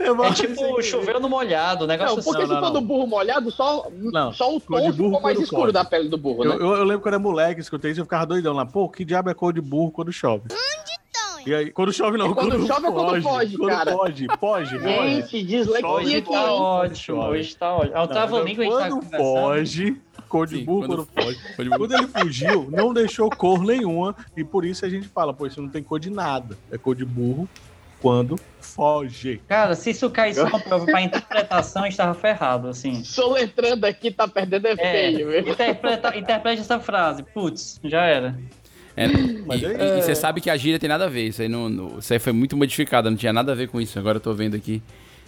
eu 0.00 0.24
É 0.24 0.32
tipo 0.32 0.82
choveu 0.82 1.20
no 1.20 1.28
molhado, 1.28 1.84
o 1.84 1.86
negócio 1.86 2.16
Não, 2.16 2.22
porque 2.24 2.42
assim. 2.42 2.54
se 2.54 2.60
for 2.60 2.70
do 2.70 2.80
burro 2.80 3.06
molhado, 3.06 3.50
só, 3.50 3.86
Não, 3.92 4.32
só 4.32 4.56
o 4.56 4.60
tom 4.60 4.92
ficou 4.92 5.20
mais 5.20 5.38
escuro 5.38 5.62
foge. 5.62 5.72
da 5.72 5.84
pele 5.84 6.08
do 6.08 6.18
burro, 6.18 6.44
Eu, 6.44 6.48
né? 6.50 6.56
eu, 6.56 6.74
eu 6.78 6.84
lembro 6.84 7.00
quando 7.02 7.14
era 7.14 7.18
moleque, 7.22 7.60
escutei 7.60 7.92
isso, 7.92 8.00
eu 8.00 8.04
ficava 8.04 8.26
doidão 8.26 8.54
lá. 8.54 8.66
Pô, 8.66 8.88
que 8.88 9.04
diabo 9.04 9.30
é 9.30 9.34
cor 9.34 9.52
de 9.52 9.60
burro 9.60 9.92
quando 9.92 10.12
chove? 10.12 10.48
E 11.46 11.54
aí, 11.54 11.70
quando 11.70 11.92
chove 11.92 12.18
não, 12.18 12.32
É 12.32 12.34
quando 12.34 12.66
chove 12.66 12.86
ou 12.88 12.92
quando 12.92 13.22
foge, 13.22 13.56
quando 13.56 13.70
cara? 13.70 13.92
Foge, 13.92 14.26
foge, 14.40 14.78
foge. 14.80 15.14
Gente, 15.14 15.42
dislexia 15.44 15.88
Hoje 15.88 16.16
aqui, 16.16 16.30
tá 16.30 16.52
ótimo, 16.52 17.22
hoje 17.22 17.56
tá 17.56 17.74
ótimo. 17.76 17.94
É 17.94 17.98
o 17.98 18.00
Não, 18.00 18.08
trava-língua 18.08 18.64
a 18.64 18.66
gente 18.66 18.78
tá 18.78 18.88
quando 18.90 19.04
foge, 19.16 19.96
cor 20.28 20.46
de 20.48 20.56
Sim, 20.56 20.64
burro 20.64 20.80
quando- 20.88 21.06
quando 21.14 21.24
foge. 21.54 21.68
Quando 21.78 21.92
ele 21.94 22.06
fugiu, 22.08 22.68
não 22.70 22.92
deixou 22.92 23.30
cor 23.30 23.62
nenhuma, 23.62 24.16
e 24.36 24.42
por 24.42 24.64
isso 24.64 24.84
a 24.84 24.88
gente 24.88 25.06
fala, 25.06 25.32
pô, 25.32 25.46
isso 25.46 25.62
não 25.62 25.68
tem 25.68 25.82
cor 25.84 26.00
de 26.00 26.10
nada. 26.10 26.58
É 26.70 26.76
cor 26.76 26.96
de 26.96 27.04
burro 27.04 27.48
quando 28.02 28.36
foge. 28.60 29.40
Cara, 29.46 29.76
se 29.76 29.90
isso 29.90 30.10
caísse 30.10 30.40
uma 30.40 30.58
prova 30.58 30.84
pra 30.84 31.00
interpretação, 31.00 31.82
a 31.82 31.86
gente 31.86 31.96
tava 31.96 32.14
ferrado, 32.14 32.66
assim. 32.68 33.04
Soletrando 33.04 33.86
aqui, 33.86 34.10
tá 34.10 34.26
perdendo 34.26 34.66
é 34.66 34.72
É, 34.72 34.76
feio, 34.76 35.30
viu? 35.30 35.48
interpreta, 35.52 36.16
interprete 36.18 36.60
essa 36.60 36.80
frase. 36.80 37.22
Putz, 37.22 37.80
já 37.84 38.04
era. 38.04 38.36
É, 38.96 39.06
e, 39.06 39.64
é 39.64 39.94
e- 39.96 39.98
e 39.98 40.02
você 40.02 40.14
sabe 40.14 40.40
que 40.40 40.48
a 40.50 40.56
gíria 40.56 40.78
tem 40.78 40.88
nada 40.88 41.04
a 41.04 41.08
ver. 41.08 41.28
Isso 41.28 41.42
aí, 41.42 41.48
não, 41.48 41.68
não- 41.68 41.98
isso 41.98 42.12
aí 42.12 42.18
foi 42.18 42.32
muito 42.32 42.56
modificado, 42.56 43.10
não 43.10 43.16
tinha 43.16 43.32
nada 43.32 43.52
a 43.52 43.54
ver 43.54 43.68
com 43.68 43.80
isso. 43.80 43.98
Agora 43.98 44.16
eu 44.16 44.20
tô 44.20 44.32
vendo 44.32 44.56
aqui. 44.56 44.82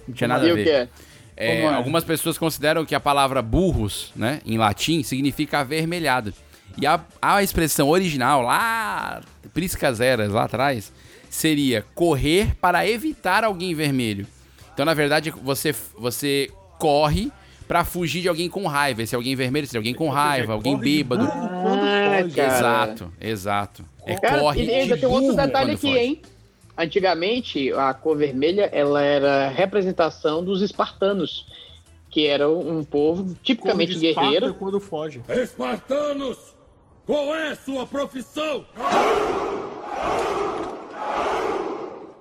Não 0.06 0.14
tinha 0.14 0.28
nada 0.28 0.46
E 0.46 0.50
a 0.50 0.52
o 0.52 0.56
ver. 0.56 0.64
que 0.64 0.70
é? 0.70 0.88
É, 1.36 1.60
é? 1.62 1.68
Algumas 1.68 2.02
pessoas 2.02 2.36
consideram 2.38 2.84
que 2.84 2.94
a 2.94 3.00
palavra 3.00 3.40
burros, 3.42 4.10
né, 4.16 4.40
em 4.44 4.58
latim, 4.58 5.02
significa 5.02 5.60
avermelhado. 5.60 6.32
E 6.80 6.86
a, 6.86 7.00
a 7.20 7.42
expressão 7.42 7.88
original, 7.88 8.42
lá, 8.42 9.20
priscas 9.54 10.00
eras, 10.00 10.32
lá 10.32 10.44
atrás, 10.44 10.92
seria 11.30 11.84
correr 11.94 12.54
para 12.60 12.88
evitar 12.88 13.44
alguém 13.44 13.74
vermelho. 13.74 14.26
Então, 14.74 14.84
na 14.86 14.94
verdade, 14.94 15.30
você, 15.42 15.74
você 15.96 16.50
corre 16.78 17.30
para 17.68 17.84
fugir 17.84 18.22
de 18.22 18.28
alguém 18.28 18.48
com 18.48 18.66
raiva. 18.66 19.02
Esse 19.02 19.14
alguém 19.14 19.36
vermelho 19.36 19.66
seria 19.66 19.78
alguém 19.80 19.94
com 19.94 20.08
raiva, 20.08 20.54
alguém 20.54 20.76
bêbado. 20.76 21.28
Ah. 21.30 22.20
Exato, 22.20 23.12
exato. 23.20 23.84
É 24.06 24.16
Cara, 24.16 24.40
corre 24.40 24.64
e 24.64 24.74
ainda 24.74 24.96
tem 24.96 25.08
um 25.08 25.12
outro 25.12 25.36
detalhe 25.36 25.72
aqui, 25.72 25.88
foge. 25.92 25.98
hein? 25.98 26.22
Antigamente, 26.76 27.72
a 27.72 27.92
cor 27.92 28.16
vermelha 28.16 28.70
ela 28.72 29.02
era 29.02 29.48
representação 29.48 30.42
dos 30.42 30.62
espartanos, 30.62 31.46
que 32.08 32.26
eram 32.26 32.58
um 32.58 32.82
povo 32.82 33.36
tipicamente 33.42 33.98
guerreiro. 33.98 34.54
quando 34.54 34.80
foge. 34.80 35.20
Espartanos, 35.28 36.38
qual 37.04 37.34
é 37.34 37.54
sua 37.54 37.86
profissão? 37.86 38.64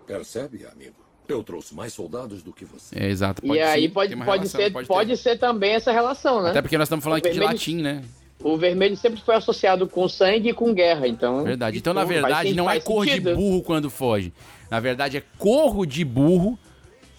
Percebe, 0.05 0.65
amigo? 0.65 1.06
Eu 1.27 1.43
trouxe 1.43 1.75
mais 1.75 1.93
soldados 1.93 2.41
do 2.41 2.53
que 2.53 2.63
você. 2.65 2.97
É, 2.97 3.07
exato. 3.09 3.41
E 3.45 3.59
aí 3.59 3.83
sim, 3.83 3.89
pode, 3.89 4.15
pode, 4.15 4.25
relação, 4.47 4.61
ser, 4.61 4.71
pode, 4.85 5.09
ter. 5.11 5.17
ser 5.17 5.37
também 5.37 5.73
essa 5.73 5.91
relação, 5.91 6.41
né? 6.41 6.51
Até 6.51 6.61
porque 6.61 6.77
nós 6.77 6.85
estamos 6.85 7.03
falando 7.03 7.17
O 7.17 7.19
aqui 7.19 7.29
de 7.33 7.39
vermelho- 7.39 7.57
latim, 7.57 7.81
né? 7.81 8.03
O 8.43 8.55
vermelho 8.55 8.95
sempre 8.95 9.19
foi 9.21 9.35
associado 9.35 9.87
com 9.87 10.07
sangue 10.07 10.49
e 10.49 10.53
com 10.53 10.73
guerra, 10.73 11.07
então. 11.07 11.43
Verdade. 11.43 11.77
Então, 11.77 11.93
na 11.93 12.05
verdade, 12.05 12.53
não 12.53 12.69
é 12.69 12.79
cor 12.79 13.05
de 13.05 13.13
sentido. 13.13 13.35
burro 13.35 13.61
quando 13.63 13.89
foge. 13.89 14.31
Na 14.69 14.79
verdade, 14.79 15.17
é 15.17 15.23
corro 15.37 15.85
de 15.85 16.05
burro 16.05 16.57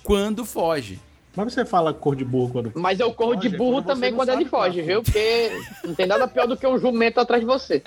quando 0.04 0.44
foge. 0.44 0.98
Mas 1.44 1.52
você 1.52 1.64
fala 1.64 1.94
cor 1.94 2.16
de 2.16 2.24
burro 2.24 2.50
quando 2.52 2.72
Mas 2.74 2.98
eu 2.98 3.12
corro 3.12 3.36
de 3.36 3.48
burro 3.48 3.80
também 3.80 4.12
quando 4.12 4.30
ele 4.30 4.44
foge, 4.44 4.82
viu? 4.82 5.02
Porque 5.04 5.52
não 5.84 5.94
tem 5.94 6.04
nada 6.04 6.26
pior 6.26 6.48
do 6.48 6.56
que 6.56 6.66
um 6.66 6.76
jumento 6.78 7.20
atrás 7.20 7.40
de 7.40 7.46
você. 7.46 7.80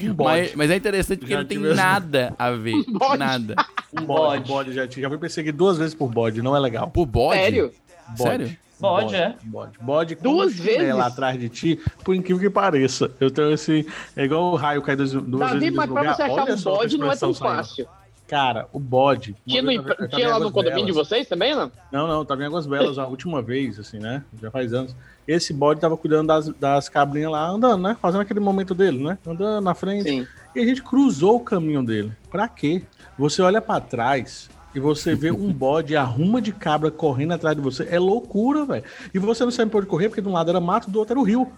Um 0.00 0.14
bode. 0.14 0.40
Mas, 0.40 0.54
mas 0.54 0.70
é 0.70 0.76
interessante 0.76 1.18
porque 1.18 1.32
Já 1.32 1.40
não 1.40 1.46
tem 1.46 1.64
essa- 1.64 1.74
nada 1.74 2.32
a 2.38 2.50
ver. 2.52 2.74
bode. 2.88 3.18
Nada. 3.18 3.56
Um 3.92 4.04
bode, 4.04 4.48
bode 4.48 4.72
já, 4.72 4.86
já 4.86 5.08
fui 5.08 5.18
perseguido 5.18 5.58
duas 5.58 5.78
vezes 5.78 5.94
por 5.96 6.08
bode, 6.08 6.42
não 6.42 6.54
é 6.54 6.60
legal. 6.60 6.88
Por 6.90 7.06
bode? 7.06 7.40
Sério? 7.40 7.72
Bode. 8.16 8.22
Sério? 8.22 8.56
Bode, 8.78 9.14
é? 9.16 9.34
Bode. 9.44 9.78
Bode 9.80 10.16
com 10.16 10.22
Duas 10.22 10.54
vezes? 10.54 10.94
atrás 10.96 11.38
de 11.40 11.48
ti, 11.48 11.80
por 12.04 12.14
incrível 12.14 12.40
que 12.40 12.50
pareça. 12.50 13.10
Eu 13.18 13.30
tenho 13.30 13.52
esse. 13.52 13.84
É 14.14 14.24
igual 14.24 14.52
o 14.52 14.56
raio 14.56 14.80
cai 14.82 14.94
duas, 14.94 15.12
duas 15.12 15.24
Davi, 15.40 15.54
vezes 15.60 15.70
no 15.70 15.76
mas 15.76 15.86
mesmo 15.88 15.94
pra 15.94 16.00
lugar. 16.02 16.14
você 16.16 16.22
achar 16.22 16.32
Olha 16.42 16.54
um 16.54 16.60
bode 16.60 16.98
não 16.98 17.10
é 17.10 17.16
tão 17.16 17.30
expressão 17.30 17.64
saiu. 17.64 17.86
Cara, 18.34 18.66
o 18.72 18.80
bode. 18.80 19.36
Tinha, 19.46 19.62
no, 19.62 19.80
tava- 19.80 20.08
tinha 20.08 20.28
lá 20.28 20.40
no 20.40 20.50
condomínio 20.50 20.86
de 20.86 20.90
vocês 20.90 21.28
também, 21.28 21.54
não? 21.54 21.70
Não, 21.92 22.08
não, 22.08 22.24
tava 22.24 22.42
em 22.42 22.46
Águas 22.46 22.66
Belas 22.66 22.98
a 22.98 23.06
última 23.06 23.40
vez, 23.40 23.78
assim, 23.78 24.00
né? 24.00 24.24
Já 24.42 24.50
faz 24.50 24.72
anos. 24.74 24.96
Esse 25.26 25.52
bode 25.52 25.78
tava 25.78 25.96
cuidando 25.96 26.26
das, 26.26 26.48
das 26.48 26.88
cabrinhas 26.88 27.30
lá, 27.30 27.46
andando, 27.46 27.80
né? 27.80 27.96
Fazendo 28.02 28.22
aquele 28.22 28.40
momento 28.40 28.74
dele, 28.74 28.98
né? 29.04 29.18
Andando 29.24 29.62
na 29.62 29.72
frente. 29.72 30.08
Sim. 30.08 30.26
E 30.52 30.58
a 30.58 30.66
gente 30.66 30.82
cruzou 30.82 31.36
o 31.36 31.40
caminho 31.44 31.80
dele. 31.84 32.10
Pra 32.28 32.48
quê? 32.48 32.82
Você 33.16 33.40
olha 33.40 33.60
pra 33.62 33.78
trás 33.80 34.50
e 34.74 34.80
você 34.80 35.14
vê 35.14 35.30
um 35.30 35.52
bode 35.54 35.94
arruma 35.94 36.42
de 36.42 36.50
cabra 36.50 36.90
correndo 36.90 37.34
atrás 37.34 37.54
de 37.54 37.62
você. 37.62 37.86
É 37.88 38.00
loucura, 38.00 38.64
velho. 38.64 38.82
E 39.14 39.18
você 39.20 39.44
não 39.44 39.52
sabe 39.52 39.70
pra 39.70 39.78
onde 39.78 39.86
correr, 39.86 40.08
porque 40.08 40.20
de 40.20 40.26
um 40.26 40.32
lado 40.32 40.50
era 40.50 40.58
mato, 40.60 40.90
do 40.90 40.98
outro 40.98 41.12
era 41.12 41.20
o 41.20 41.22
rio. 41.24 41.52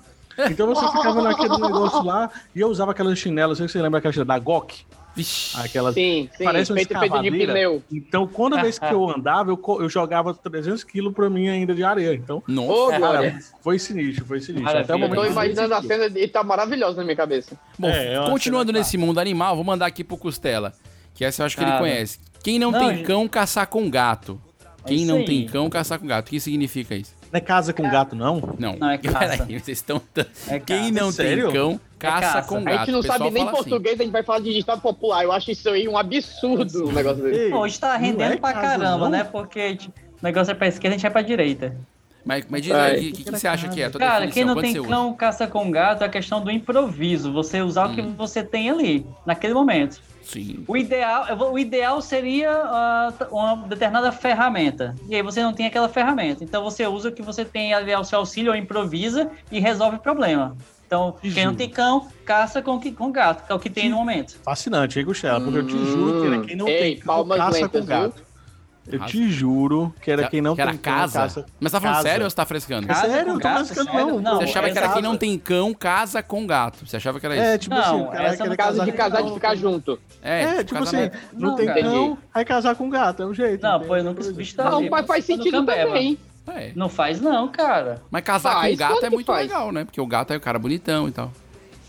Então 0.51 0.67
você 0.67 0.87
ficava 0.89 1.23
naquele 1.23 1.57
negócio 1.57 2.03
lá 2.05 2.31
e 2.55 2.61
eu 2.61 2.69
usava 2.69 2.91
aquelas 2.91 3.19
chinelas, 3.19 3.59
não 3.59 3.67
sei 3.67 3.69
se 3.69 3.73
você 3.73 3.83
lembra 3.83 3.97
aquela 3.97 4.13
chinela 4.13 4.27
da 4.29 4.39
GOK. 4.39 4.85
Vixe. 5.17 5.57
Aquelas 5.59 5.95
Sim, 5.95 6.29
sim, 6.37 6.45
parece 6.45 6.73
feito, 6.75 6.99
feito 6.99 7.23
de 7.23 7.31
pneu. 7.31 7.83
Então, 7.91 8.27
toda 8.27 8.61
vez 8.61 8.79
que 8.79 8.85
eu 8.85 9.09
andava, 9.17 9.51
eu, 9.51 9.61
eu 9.81 9.89
jogava 9.89 10.35
300 10.35 10.85
quilos 10.85 11.15
pra 11.15 11.31
mim 11.31 11.49
ainda 11.49 11.75
de 11.75 11.83
areia. 11.83 12.15
Então, 12.15 12.43
Nossa. 12.47 13.01
Cara, 13.01 13.39
foi 13.63 13.79
sinistro, 13.79 14.27
foi 14.27 14.41
sinistro. 14.41 14.65
Maravilha. 14.65 14.85
Até 14.85 14.93
o 14.93 14.97
Eu 14.97 14.99
momento 15.01 15.19
tô 15.21 15.25
eu 15.25 15.33
imaginando 15.33 15.75
a 15.75 15.83
cena 15.83 16.07
e 16.19 16.29
tá 16.29 16.45
maravilhosa 16.45 16.99
na 16.99 17.05
minha 17.05 17.17
cabeça. 17.17 17.57
Bom, 17.79 17.89
É, 17.89 18.17
acho 18.17 18.31
continuando 18.31 18.73
nesse 18.73 18.99
mundo 18.99 19.19
animal, 19.19 19.57
vou 19.57 19.65
mandar 19.65 19.87
aqui 19.87 20.05
pro 20.05 20.17
Costela. 20.19 20.73
Que 21.15 21.25
essa 21.25 21.43
eu 21.43 21.47
acho 21.47 21.57
que 21.57 21.63
ele 21.63 21.71
Cara. 21.71 21.81
conhece. 21.83 22.19
Quem 22.43 22.59
não, 22.59 22.71
Não, 22.71 22.79
tem 22.79 22.97
gente. 22.99 23.07
cão, 23.07 23.27
caçar 23.27 23.67
com 23.67 23.89
gato. 23.89 24.39
Quem 24.87 25.05
não 25.07 25.25
tem 25.25 25.47
cão, 25.47 25.69
caçar 25.71 25.99
com 25.99 26.07
gato. 26.07 26.27
O 26.29 26.31
que 26.31 26.39
significa 26.39 26.95
isso? 26.95 27.15
Não 27.33 27.39
é 27.39 27.41
casa 27.41 27.73
com 27.73 27.83
gato, 27.91 28.15
não? 28.15 28.55
Não. 28.59 28.77
Não, 28.77 28.91
é 28.91 28.99
caça. 28.99 29.19
Peraí, 29.19 29.59
vocês 29.59 29.79
estão. 29.79 30.01
É 30.47 30.61
Quem 30.61 30.93
não 30.93 31.11
Sério? 31.11 31.47
tem 31.47 31.53
cão, 31.55 31.81
caça, 31.99 32.21
caça. 32.35 32.49
com 32.49 32.57
A 32.59 32.61
gato. 32.63 32.79
gente 32.81 32.93
não 32.93 33.03
sabe 33.03 33.31
nem 33.31 33.43
assim. 33.45 33.53
português, 33.53 34.01
a 34.01 34.03
gente 34.03 34.13
vai 34.13 34.23
falar 34.23 34.41
de 34.41 34.53
ditado 34.53 34.81
popular. 34.81 35.25
Eu 35.25 35.33
acho 35.33 35.51
isso 35.51 35.69
aí 35.69 35.89
um 35.89 35.97
absurdo 35.97 36.89
um 36.89 36.93
negócio 36.93 37.23
desse. 37.23 37.41
Ei, 37.41 37.53
Hoje 37.53 37.79
tá 37.79 37.97
rendendo 37.97 38.35
é 38.35 38.37
pra 38.37 38.53
casa, 38.53 38.67
caramba, 38.79 39.05
não? 39.05 39.11
né? 39.11 39.25
Porque 39.25 39.77
tipo, 39.77 39.99
o 39.99 40.25
negócio 40.25 40.51
é 40.51 40.55
pra 40.55 40.67
esquerda, 40.69 40.95
a 40.95 40.99
gente 40.99 41.03
vai 41.03 41.11
pra 41.13 41.23
direita. 41.23 41.77
Mas, 42.25 42.45
mas 42.51 42.61
diz 42.63 42.73
aí, 42.75 43.11
o 43.11 43.13
que, 43.13 43.23
que 43.23 43.31
você 43.31 43.47
acha 43.47 43.69
que 43.69 43.81
é? 43.81 43.85
A 43.85 43.91
tua 43.91 44.01
Cara, 44.01 44.27
quem 44.27 44.45
não 44.45 44.55
quando 44.55 44.65
tem 44.65 44.83
cão, 44.83 45.15
caça 45.15 45.47
com 45.47 45.71
gato, 45.71 46.03
é 46.03 46.07
a 46.07 46.09
questão 46.09 46.41
do 46.43 46.51
improviso. 46.51 47.33
Você 47.33 47.63
usar 47.63 47.87
o 47.87 47.95
que 47.95 48.03
Hum. 48.03 48.15
você 48.19 48.43
tem 48.43 48.69
ali, 48.69 49.07
naquele 49.25 49.55
momento. 49.55 50.01
Sim. 50.25 50.65
O 50.67 50.77
ideal, 50.77 51.25
o 51.53 51.57
ideal 51.57 52.03
seria 52.03 53.13
t- 53.17 53.27
uma 53.31 53.57
determinada 53.69 54.11
ferramenta. 54.11 54.93
E 55.09 55.15
aí 55.15 55.23
você 55.23 55.41
não 55.41 55.53
tem 55.53 55.67
aquela 55.67 55.89
ferramenta. 55.89 56.43
Então 56.43 56.65
você 56.65 56.85
usa 56.85 57.11
o 57.11 57.13
que 57.13 57.23
você 57.23 57.45
tem 57.45 57.73
ali 57.73 57.93
ao 57.93 58.03
seu 58.03 58.19
auxílio, 58.19 58.51
ou 58.51 58.59
improvisa 58.59 59.31
e 59.53 59.61
resolve 59.61 59.99
o 59.99 60.01
problema. 60.01 60.57
Então, 60.87 61.17
quem 61.21 61.45
não 61.45 61.55
tem 61.55 61.69
cão, 61.69 62.09
caça 62.25 62.63
com, 62.63 62.79
que- 62.79 62.93
com 62.93 63.11
gato, 63.11 63.45
que 63.47 63.53
é 63.53 63.55
o 63.55 63.59
que 63.59 63.69
tem 63.69 63.89
no 63.91 63.97
momento. 63.97 64.39
Fascinante, 64.45 64.99
hein, 64.99 65.05
Gustavo? 65.05 65.45
Porque 65.45 65.59
eu 65.59 65.67
te 65.67 65.85
juro 65.85 66.21
que 66.21 66.27
era 66.27 66.39
quem 66.41 66.57
não 66.57 66.69
Ei, 66.69 66.79
tem 66.79 66.99
cão, 66.99 67.29
caça 67.29 67.51
lentas, 67.51 67.81
com 67.81 67.87
gato. 67.87 68.27
Eu 68.89 69.01
te 69.01 69.29
juro 69.33 69.93
que 70.01 70.09
era 70.13 70.29
quem 70.29 70.41
não 70.41 70.55
que 70.55 70.61
era 70.61 70.71
tem 70.71 70.79
cão, 70.79 70.95
casa? 70.95 71.19
caça. 71.23 71.47
Mas 71.59 71.73
tá 71.73 71.81
falando 71.81 71.97
casa. 71.97 72.09
sério 72.09 72.25
ou 72.25 72.31
você 72.31 72.37
tá 72.37 72.47
frescando? 72.47 72.87
Casa 72.87 73.09
sério, 73.11 73.33
não 73.33 73.41
tô 73.41 73.49
gato, 73.49 73.67
frescando, 73.67 74.21
não. 74.21 74.37
Você 74.37 74.45
achava 74.45 74.71
que 74.71 74.79
era 74.79 74.89
quem 74.93 75.03
não 75.03 75.17
tem 75.17 75.37
cão, 75.37 75.75
casa 75.75 76.23
com 76.23 76.47
gato. 76.47 76.87
Você 76.87 76.97
achava 76.97 77.19
que 77.19 77.27
era 77.27 77.35
isso? 77.35 77.45
É, 77.45 77.59
tipo 77.59 77.75
Não, 77.75 77.81
assim, 77.83 78.05
cara 78.13 78.29
essa 78.29 78.45
Caso 78.45 78.57
casar 78.57 78.85
de 78.85 78.93
casar 78.93 79.19
cão. 79.19 79.27
de 79.27 79.35
ficar 79.35 79.55
junto. 79.57 80.01
É, 80.23 80.43
É, 80.45 80.65
tipo 80.65 80.81
assim, 80.81 81.11
não, 81.33 81.49
Não, 81.51 81.57
tem 81.57 81.67
cão, 81.67 82.19
aí 82.33 82.45
casar 82.45 82.77
com 82.77 82.89
gato, 82.89 83.25
é 83.25 83.27
o 83.27 83.35
jeito. 83.35 83.61
Não, 83.61 83.81
pô, 83.81 83.97
eu 83.97 84.05
nunca 84.05 84.23
vi 84.23 84.55
Não, 84.57 84.89
mas 84.89 85.05
faz 85.05 85.25
sentido 85.25 85.65
também. 85.67 86.17
É. 86.49 86.73
Não 86.75 86.89
faz 86.89 87.21
não, 87.21 87.49
cara. 87.49 88.03
Mas 88.11 88.23
casar 88.25 88.53
Faz, 88.55 88.73
com 88.73 88.77
gato 88.79 88.91
claro 88.93 89.07
é 89.07 89.11
muito 89.11 89.27
faz. 89.27 89.41
legal, 89.49 89.73
né? 89.73 89.85
Porque 89.85 90.01
o 90.01 90.07
gato 90.07 90.33
é 90.33 90.37
o 90.37 90.41
cara 90.41 90.59
bonitão 90.59 91.09
e 91.09 91.13
tal. 91.13 91.33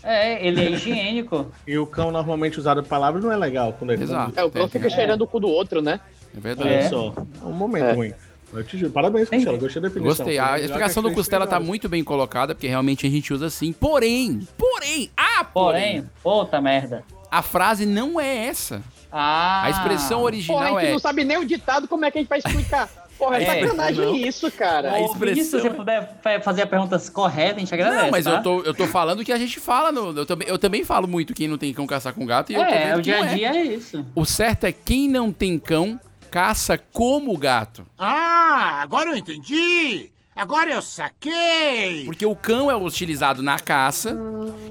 É, 0.02 0.46
ele 0.46 0.60
é 0.64 0.70
higiênico. 0.70 1.46
E 1.66 1.76
o 1.78 1.86
cão 1.86 2.10
normalmente 2.10 2.58
usado 2.58 2.82
palavra 2.82 3.20
não 3.20 3.30
é 3.30 3.36
legal 3.36 3.72
quando 3.78 3.92
ele 3.92 4.02
Exato. 4.02 4.32
É, 4.38 4.44
o 4.44 4.50
cão 4.50 4.68
fica 4.68 4.88
cheirando 4.90 5.22
o 5.22 5.26
cu 5.26 5.38
do 5.40 5.48
outro, 5.48 5.80
né? 5.82 6.00
É 6.36 6.40
verdade. 6.40 6.68
Olha 6.68 6.78
É. 6.78 6.88
só, 6.88 7.14
é 7.42 7.44
um 7.44 7.52
momento 7.52 7.84
É. 7.84 7.92
ruim. 7.92 8.12
Eu 8.52 8.64
te 8.64 8.78
juro, 8.78 8.90
parabéns, 8.90 9.28
Costela, 9.28 9.58
gostei 9.58 9.82
da 9.82 9.88
definição. 9.88 10.16
Gostei. 10.24 10.38
A 10.38 10.58
explicação 10.58 11.02
do 11.02 11.12
Costela 11.12 11.46
tá 11.46 11.60
muito 11.60 11.86
bem 11.88 12.02
colocada, 12.02 12.54
porque 12.54 12.66
realmente 12.66 13.06
a 13.06 13.10
gente 13.10 13.32
usa 13.34 13.46
assim. 13.46 13.72
Porém, 13.74 14.40
porém, 14.56 15.10
ah, 15.14 15.44
porém, 15.44 16.02
Porém, 16.22 16.44
puta 16.46 16.58
merda. 16.60 17.04
a 17.30 17.42
frase 17.42 17.84
não 17.84 18.18
é 18.18 18.46
essa. 18.46 18.80
Ah. 19.12 19.64
A 19.64 19.70
expressão 19.70 20.08
Porra, 20.08 20.20
a 20.20 20.24
original 20.24 20.80
gente 20.80 20.88
é. 20.88 20.92
não 20.92 20.98
sabe 20.98 21.24
nem 21.24 21.36
o 21.36 21.44
ditado, 21.44 21.86
como 21.86 22.06
é 22.06 22.10
que 22.10 22.16
a 22.18 22.20
gente 22.22 22.28
vai 22.28 22.38
explicar? 22.38 22.88
Porra, 23.18 23.38
é, 23.38 23.42
É, 23.42 23.60
sacanagem 23.66 24.04
não. 24.06 24.14
isso, 24.16 24.50
cara. 24.52 24.92
A 24.92 25.00
expressão 25.00 25.18
Vinícius, 25.34 25.48
se 25.48 25.60
você 25.60 25.66
é- 25.66 25.70
puder 25.70 26.18
fa- 26.22 26.40
fazer 26.40 26.66
perguntas 26.66 27.10
corretas, 27.10 27.56
a 27.56 27.60
gente 27.60 27.74
agradece. 27.74 28.02
Não, 28.04 28.10
mas 28.12 28.24
tá? 28.24 28.30
eu, 28.36 28.42
tô, 28.42 28.60
eu 28.62 28.72
tô 28.74 28.86
falando 28.86 29.20
o 29.20 29.24
que 29.24 29.32
a 29.32 29.38
gente 29.38 29.58
fala. 29.58 29.90
No, 29.90 30.16
eu, 30.16 30.24
também, 30.24 30.46
eu 30.48 30.58
também 30.58 30.84
falo 30.84 31.08
muito 31.08 31.34
quem 31.34 31.48
não 31.48 31.58
tem 31.58 31.72
cão 31.74 31.86
caçar 31.86 32.12
com 32.14 32.24
gato. 32.24 32.52
E 32.52 32.54
eu 32.54 32.64
tô 32.64 32.70
É, 32.72 32.86
vendo 32.86 32.98
o 32.98 33.02
dia 33.02 33.16
a 33.16 33.26
é. 33.26 33.34
dia 33.34 33.48
é 33.56 33.62
isso. 33.64 34.06
O 34.14 34.24
certo 34.24 34.64
é 34.64 34.72
quem 34.72 35.08
não 35.08 35.32
tem 35.32 35.58
cão 35.58 35.98
caça 36.30 36.78
como 36.92 37.36
gato. 37.36 37.84
Ah, 37.98 38.78
agora 38.82 39.10
eu 39.10 39.16
entendi! 39.16 40.10
Agora 40.36 40.70
eu 40.70 40.80
saquei! 40.80 42.04
Porque 42.04 42.24
o 42.24 42.36
cão 42.36 42.70
é 42.70 42.76
utilizado 42.76 43.42
na 43.42 43.58
caça. 43.58 44.16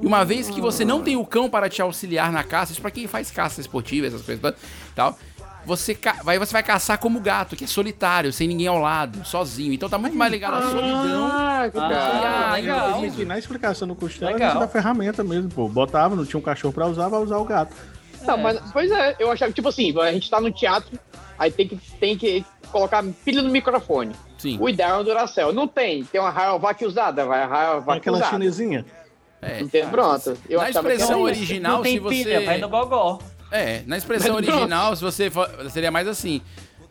E 0.02 0.06
uma 0.06 0.24
vez 0.24 0.50
que 0.50 0.62
você 0.62 0.86
não 0.86 1.02
tem 1.04 1.18
o 1.18 1.26
cão 1.26 1.50
para 1.50 1.68
te 1.68 1.82
auxiliar 1.82 2.32
na 2.32 2.42
caça, 2.44 2.72
isso 2.72 2.82
pra 2.82 2.90
quem 2.92 3.06
faz 3.08 3.30
caça 3.32 3.60
esportiva, 3.60 4.08
essas 4.08 4.22
coisas 4.22 4.54
tal, 4.96 5.18
você, 5.68 5.94
ca- 5.94 6.22
vai, 6.24 6.40
você 6.40 6.54
vai 6.54 6.64
caçar 6.64 6.98
como 6.98 7.20
gato, 7.20 7.56
que 7.56 7.66
é 7.66 7.68
solitário, 7.68 8.32
sem 8.32 8.48
ninguém 8.48 8.68
ao 8.68 8.80
lado, 8.80 9.24
sozinho. 9.26 9.74
Então 9.74 9.90
tá 9.90 9.98
muito 9.98 10.16
mais 10.16 10.32
ligado 10.32 10.56
à 10.56 10.62
solidão. 10.72 11.28
Ah, 11.32 11.70
que 11.72 11.78
Ah, 11.78 12.52
legal. 12.54 13.06
E 13.06 13.26
na 13.26 13.38
explicação 13.38 13.88
do 13.88 13.94
Costela, 13.94 14.32
Legal. 14.32 14.48
a 14.50 14.52
gente 14.54 14.60
dá 14.62 14.68
ferramenta 14.70 15.24
mesmo, 15.24 15.50
pô. 15.50 15.68
Botava, 15.68 16.16
não 16.16 16.26
tinha 16.26 16.40
um 16.40 16.44
cachorro 16.44 16.74
pra 16.74 16.88
usar, 16.88 17.10
vai 17.10 17.20
usar 17.22 17.38
o 17.38 17.44
gato. 17.46 17.76
Não, 18.24 18.38
mas, 18.38 18.60
pois 18.72 18.90
é, 18.92 19.16
eu 19.20 19.30
achava, 19.32 19.52
tipo 19.52 19.68
assim, 19.68 19.94
a 20.00 20.12
gente 20.12 20.30
tá 20.30 20.40
no 20.42 20.52
teatro, 20.52 20.98
aí 21.38 21.52
tem 21.52 21.68
que, 21.68 21.78
tem 22.00 22.18
que 22.18 22.46
colocar 22.72 23.04
pilha 23.26 23.42
no 23.42 23.50
microfone. 23.52 24.16
Sim. 24.38 24.58
O 24.60 24.70
ideal 24.70 25.00
é 25.00 25.02
o 25.02 25.04
Duracell. 25.04 25.52
Não 25.54 25.68
tem, 25.68 26.04
tem 26.06 26.20
uma 26.22 26.30
Rayovac 26.30 26.84
usada, 26.86 27.26
vai 27.26 27.46
Rayovac 27.46 27.98
aquela 28.00 28.18
usada. 28.18 28.32
chinesinha. 28.32 28.86
É. 29.42 29.60
Entendeu? 29.62 29.90
Pronto. 29.90 30.38
Eu 30.50 30.60
Na 30.62 30.70
expressão 30.70 31.22
original, 31.22 31.76
não 31.78 31.82
tem 31.84 31.94
se 31.94 32.00
você. 32.00 32.16
pilha, 32.24 32.42
vai 32.46 32.58
no 32.58 32.70
gogó. 32.70 33.20
É, 33.52 33.82
na 33.86 33.98
expressão 33.98 34.36
Mas 34.36 34.48
original, 34.48 34.96
se 34.96 35.02
você 35.02 35.30
for, 35.30 35.50
seria 35.72 35.92
mais 35.92 36.08
assim. 36.08 36.42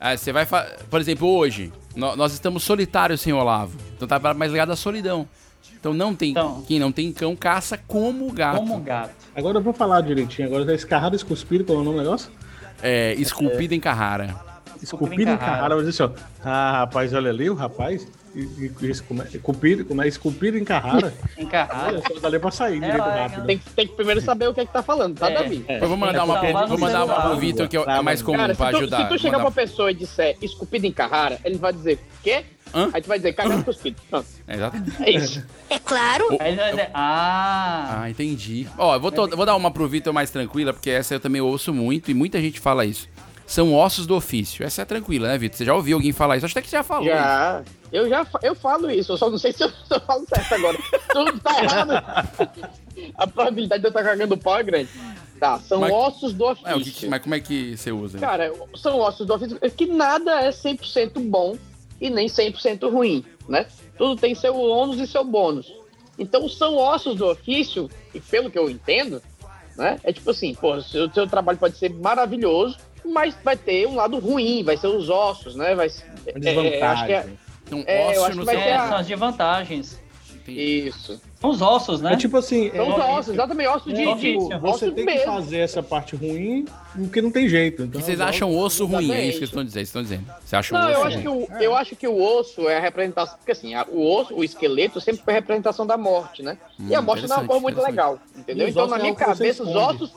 Ah, 0.00 0.16
você 0.16 0.32
vai, 0.32 0.46
por 0.90 1.00
exemplo, 1.00 1.28
hoje, 1.28 1.72
nó- 1.94 2.16
nós 2.16 2.32
estamos 2.32 2.62
solitários 2.62 3.20
sem 3.20 3.32
Olavo. 3.32 3.78
Então 3.96 4.06
tá 4.06 4.34
mais 4.34 4.50
ligado 4.52 4.70
à 4.70 4.76
solidão. 4.76 5.26
Então 5.78 5.92
não 5.94 6.14
tem. 6.14 6.34
Quem 6.66 6.78
não 6.78 6.90
tem 6.90 7.12
cão 7.12 7.34
caça 7.36 7.78
como 7.86 8.30
gato. 8.32 8.58
Como 8.58 8.78
gato. 8.80 9.14
Agora 9.34 9.58
eu 9.58 9.62
vou 9.62 9.72
falar 9.72 10.00
direitinho. 10.00 10.48
Agora 10.48 10.66
tá 10.66 10.74
escarrado, 10.74 11.14
escuspido, 11.14 11.64
qual 11.64 11.78
é 11.78 11.80
o 11.80 11.84
nome 11.84 11.98
do 11.98 12.02
negócio? 12.02 12.30
É, 12.82 13.14
esculpido 13.14 13.74
em 13.74 13.80
Carrara. 13.80 14.34
Esculpido 14.82 15.30
em 15.30 15.36
Carrara. 15.36 15.76
Mas 15.76 15.88
assim, 15.88 16.02
ó. 16.02 16.10
Ah, 16.44 16.78
rapaz, 16.80 17.12
olha 17.14 17.30
ali 17.30 17.48
o 17.48 17.54
rapaz. 17.54 18.06
Isso, 18.83 19.03
como 19.05 19.22
é, 19.22 19.27
esculpido, 19.33 19.85
como 19.85 20.03
é 20.03 20.09
esculpido 20.09 20.59
em 20.59 20.64
Carrara. 20.64 21.12
em 21.38 21.46
Carrara. 21.46 22.03
Só 22.12 22.20
dali 22.20 22.38
pra 22.38 22.51
sair 22.51 22.81
direito 22.81 23.03
rápido. 23.03 23.46
Tem, 23.46 23.59
que- 23.59 23.70
tem 23.70 23.87
que 23.88 23.94
primeiro 23.94 24.20
saber 24.20 24.49
o 24.49 24.55
que 24.55 24.61
é 24.61 24.66
que 24.66 24.72
tá 24.72 24.83
falando, 24.83 25.18
tá, 25.18 25.31
É, 25.31 25.35
Davi? 25.35 25.64
Eu 25.68 25.88
vou 25.88 25.96
mandar 25.96 26.25
uma, 26.25 26.35
salvar 26.40 26.66
vou 26.68 26.79
mandar 26.79 27.05
uma 27.05 27.20
pro 27.22 27.37
Vitor, 27.38 27.68
que 27.68 27.77
é 27.77 27.81
o- 27.81 27.85
é 27.85 28.01
o 28.01 28.05
mais 28.05 28.20
comum 28.20 28.37
Cara, 28.37 28.55
pra 28.55 28.70
tu, 28.70 28.77
ajudar. 28.77 29.03
se 29.05 29.09
tu 29.09 29.18
chegar 29.18 29.38
Mandar- 29.38 29.53
pra 29.53 29.62
pessoa 29.64 29.90
e 29.90 29.94
disser 29.94 30.37
esculpido 30.42 30.87
em 30.87 30.92
Carrara, 30.92 31.38
ele 31.44 31.57
vai 31.57 31.72
dizer, 31.72 31.99
quê? 32.22 32.44
Hã? 32.75 32.90
Aí 32.92 33.01
tu 33.01 33.09
vai 33.09 33.18
dizer, 33.18 33.33
cagado 33.33 33.64
cuspido. 33.64 33.96
Pronto. 34.11 34.27
É, 34.46 34.55
exatamente. 34.57 35.03
É 35.03 35.11
isso. 35.11 35.44
É 35.70 35.79
claro. 35.79 36.27
Aí 36.40 36.49
ele 36.49 36.57
vai 36.57 36.70
dizer, 36.70 36.90
ah, 36.92 38.01
Ah, 38.03 38.11
entendi. 38.11 38.66
Ó, 38.77 38.94
eu 38.94 39.01
vou, 39.01 39.11
to- 39.12 39.29
eu 39.31 39.37
vou 39.37 39.46
dar 39.46 39.55
uma 39.57 39.70
pro 39.70 39.88
Vitor 39.88 40.12
mais 40.12 40.31
tranquila, 40.31 40.72
porque 40.72 40.90
essa 40.90 41.14
eu 41.14 41.20
também 41.20 41.40
ouço 41.40 41.72
muito 41.72 42.11
e 42.11 42.14
muita 42.14 42.40
gente 42.40 42.61
fala 42.61 42.85
isso. 42.85 43.09
São 43.46 43.72
ossos 43.74 44.06
do 44.06 44.16
ofício. 44.16 44.64
Essa 44.66 44.82
é 44.82 44.85
tranquila, 44.85 45.28
né, 45.28 45.38
Vitor? 45.38 45.56
Você 45.59 45.64
já 45.64 45.74
ouviu 45.74 45.96
alguém 45.96 46.12
falar 46.12 46.37
isso? 46.37 46.46
Acho 46.46 46.52
até 46.54 46.62
que 46.62 46.68
você 46.68 46.76
já 46.76 46.82
falou. 46.82 47.06
isso. 47.06 47.14
Já. 47.14 47.62
Eu 47.92 48.09
já 48.09 48.26
eu 48.42 48.54
falo 48.54 48.90
isso, 48.90 49.12
eu 49.12 49.16
só 49.16 49.30
não 49.30 49.38
sei 49.38 49.52
se 49.52 49.62
eu, 49.62 49.68
se 49.68 49.76
eu 49.90 50.00
falo 50.00 50.26
certo 50.26 50.54
agora. 50.54 50.78
Tudo 51.12 51.38
tá 51.40 51.62
errado. 51.62 51.92
A 53.16 53.26
probabilidade 53.26 53.80
de 53.82 53.87
eu 53.87 53.90
estar 53.90 54.02
cagando 54.02 54.37
pau 54.37 54.59
é 54.59 54.62
grande. 54.62 54.90
Tá, 55.38 55.59
são 55.61 55.80
Mas- 55.80 55.92
ossos 55.92 56.32
do 56.32 56.46
ofício. 56.46 56.68
É, 56.68 56.80
que 56.80 57.06
mas 57.09 57.22
como 57.22 57.35
é 57.35 57.40
que 57.40 57.76
você 57.76 57.92
usa? 57.92 58.18
Cara, 58.18 58.52
são 58.74 58.98
ossos 58.98 59.26
do 59.26 59.35
ofício, 59.35 59.59
é 59.61 59.68
que 59.70 59.87
nada 59.87 60.40
é 60.42 60.50
100% 60.50 61.20
bom 61.30 61.56
e 62.00 62.11
nem 62.11 62.26
100% 62.26 62.90
ruim, 62.90 63.24
né? 63.48 63.66
Tudo 63.96 64.16
tem 64.20 64.35
seu 64.35 64.56
ônus 64.59 64.98
e 64.98 65.06
seu 65.06 65.22
bônus. 65.24 65.72
Então, 66.18 66.48
são 66.48 66.76
ossos 66.76 67.16
do 67.16 67.26
ofício, 67.30 67.88
e 68.14 68.20
pelo 68.20 68.50
que 68.50 68.59
eu 68.59 68.68
entendo, 68.70 69.22
né? 69.76 70.00
É 70.02 70.11
tipo 70.12 70.30
assim, 70.30 70.54
pô, 70.54 70.74
o 70.76 70.82
seu, 70.82 71.11
seu 71.12 71.26
trabalho 71.26 71.59
pode 71.59 71.76
ser 71.76 71.90
maravilhoso, 71.92 72.78
mas 73.12 73.36
vai 73.44 73.56
ter 73.56 73.86
um 73.86 73.94
lado 73.96 74.18
ruim, 74.18 74.62
vai 74.64 74.76
ser 74.76 74.88
os 74.88 75.08
ossos, 75.08 75.54
né? 75.56 75.74
Vai 75.74 75.88
ser, 75.88 76.04
é, 76.26 76.82
acho 76.82 77.06
que 77.06 77.12
é, 77.12 77.26
Então, 77.66 77.84
é, 77.86 78.06
eu 78.06 78.08
ósseo 78.10 78.22
acho 78.24 78.30
que 78.32 78.38
no 78.38 78.44
vai 78.44 78.56
ser 78.56 78.62
é, 78.62 78.74
a- 78.76 78.88
são 78.88 78.96
as 78.98 79.06
desvantagens. 79.06 80.00
Isso. 80.52 81.20
São 81.40 81.50
os 81.50 81.61
ossos, 81.62 82.00
né? 82.00 82.14
É 82.14 82.16
tipo 82.16 82.37
assim, 82.37 82.70
São 82.70 82.88
os 82.88 82.98
é, 82.98 83.04
ossos, 83.04 83.35
exatamente, 83.35 83.68
ossos 83.68 83.94
de, 83.94 84.00
é, 84.02 84.14
de 84.14 84.20
tipo, 84.20 84.59
você 84.61 84.90
tem 84.90 85.06
que 85.06 85.18
fazer 85.18 85.59
essa 85.59 85.82
parte 85.82 86.16
ruim, 86.16 86.64
porque 86.94 87.20
não 87.20 87.30
tem 87.30 87.48
jeito. 87.48 87.82
Então, 87.82 88.00
E 88.00 88.04
vocês 88.04 88.18
agora- 88.20 88.35
acham 88.37 88.56
osso 88.56 88.87
ruim? 88.87 89.11
É 89.12 89.20
isso 89.26 89.32
que 89.40 89.46
vocês 89.46 89.50
estão 89.50 89.64
dizendo. 89.64 89.74
Vocês 89.87 89.88
estão 89.88 90.02
dizendo. 90.02 90.24
Você 90.44 90.56
acha 90.56 90.74
um 90.74 90.78
Não, 90.78 90.85
osso 90.88 90.92
eu 90.98 91.04
acho, 91.04 91.14
ruim? 91.16 91.22
que 91.46 91.52
o, 91.54 91.59
eu 91.62 91.76
acho 91.76 91.96
que 91.96 92.09
o 92.09 92.22
osso 92.22 92.68
é 92.68 92.76
a 92.76 92.80
representação. 92.80 93.37
Porque 93.38 93.52
assim, 93.52 93.74
a- 93.74 93.87
o 93.90 94.06
osso, 94.14 94.35
o 94.35 94.42
esqueleto 94.42 95.00
sempre 95.00 95.22
foi 95.22 95.32
a 95.35 95.37
representação 95.37 95.87
da 95.87 95.96
morte, 95.96 96.42
né? 96.42 96.56
e 96.88 96.94
a 96.94 97.00
Hum, 97.00 97.02
morte 97.02 97.26
não 97.28 97.37
é 97.37 97.38
uma 97.40 97.46
coisa 97.46 97.62
muito 97.62 97.82
legal. 97.82 98.18
Entendeu? 98.37 98.68
Então, 98.68 98.87
na 98.87 98.96
é 98.98 99.02
minha 99.02 99.14
cabeça, 99.14 99.62
os 99.62 99.74
ossos. 99.74 100.12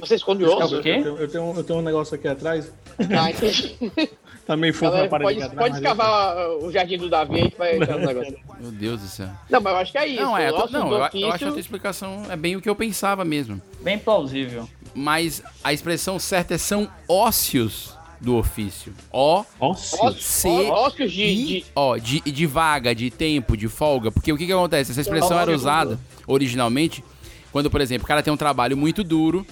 Você 0.00 0.16
esconde 0.16 0.44
osso? 0.44 0.74
eu 0.76 0.82
tenho, 0.82 1.06
eu, 1.18 1.28
tenho, 1.28 1.54
eu 1.56 1.62
tenho 1.64 1.78
um 1.78 1.82
negócio 1.82 2.14
aqui 2.14 2.26
atrás. 2.28 2.70
Ah, 3.16 3.30
entendi. 3.30 3.76
Meio 4.56 4.72
fofo 4.74 4.90
Galera, 4.92 5.08
pode, 5.08 5.48
pode 5.56 6.64
o 6.64 6.70
jardim 6.72 6.98
do 6.98 7.08
Davi 7.10 7.40
aí 7.42 7.50
que 7.50 7.58
vai 7.58 7.76
entrar 7.76 7.98
no 7.98 8.06
negócio. 8.06 8.38
Meu 8.60 8.70
Deus 8.72 9.00
do 9.02 9.06
céu. 9.08 9.28
Não, 9.50 9.60
mas 9.60 9.72
eu 9.72 9.78
acho 9.80 9.92
que 9.92 9.98
é 9.98 10.06
isso. 10.06 10.22
Não, 10.22 10.36
é, 10.36 10.50
o 10.50 10.56
osso 10.56 10.72
não 10.72 10.92
eu, 10.92 11.02
acho 11.04 11.38
que 11.38 11.44
a 11.44 11.48
tua 11.50 11.60
explicação 11.60 12.22
é 12.30 12.36
bem 12.36 12.56
o 12.56 12.60
que 12.62 12.68
eu 12.68 12.74
pensava 12.76 13.24
mesmo. 13.24 13.60
Bem 13.80 13.98
plausível. 13.98 14.68
Mas 14.94 15.42
a 15.62 15.72
expressão 15.72 16.18
certa 16.18 16.54
é 16.54 16.58
são 16.58 16.88
ósseos 17.08 17.96
do 18.20 18.36
ofício. 18.36 18.92
Ó, 19.12 19.44
Ósseos? 19.60 20.24
C, 20.24 20.48
de- 21.06 21.22
I, 21.22 21.46
de- 21.46 21.64
ó, 21.76 21.96
de, 21.96 22.20
de 22.20 22.46
vaga, 22.46 22.94
de 22.94 23.10
tempo, 23.10 23.56
de 23.56 23.68
folga. 23.68 24.10
Porque 24.10 24.32
o 24.32 24.36
que 24.36 24.46
que 24.46 24.52
acontece? 24.52 24.90
Essa 24.90 25.00
expressão 25.02 25.38
era 25.38 25.52
usada 25.54 25.98
originalmente 26.26 27.04
quando, 27.52 27.70
por 27.70 27.80
exemplo, 27.80 28.04
o 28.04 28.08
cara 28.08 28.22
tem 28.22 28.32
um 28.32 28.36
trabalho 28.36 28.76
muito 28.76 29.04
duro, 29.04 29.46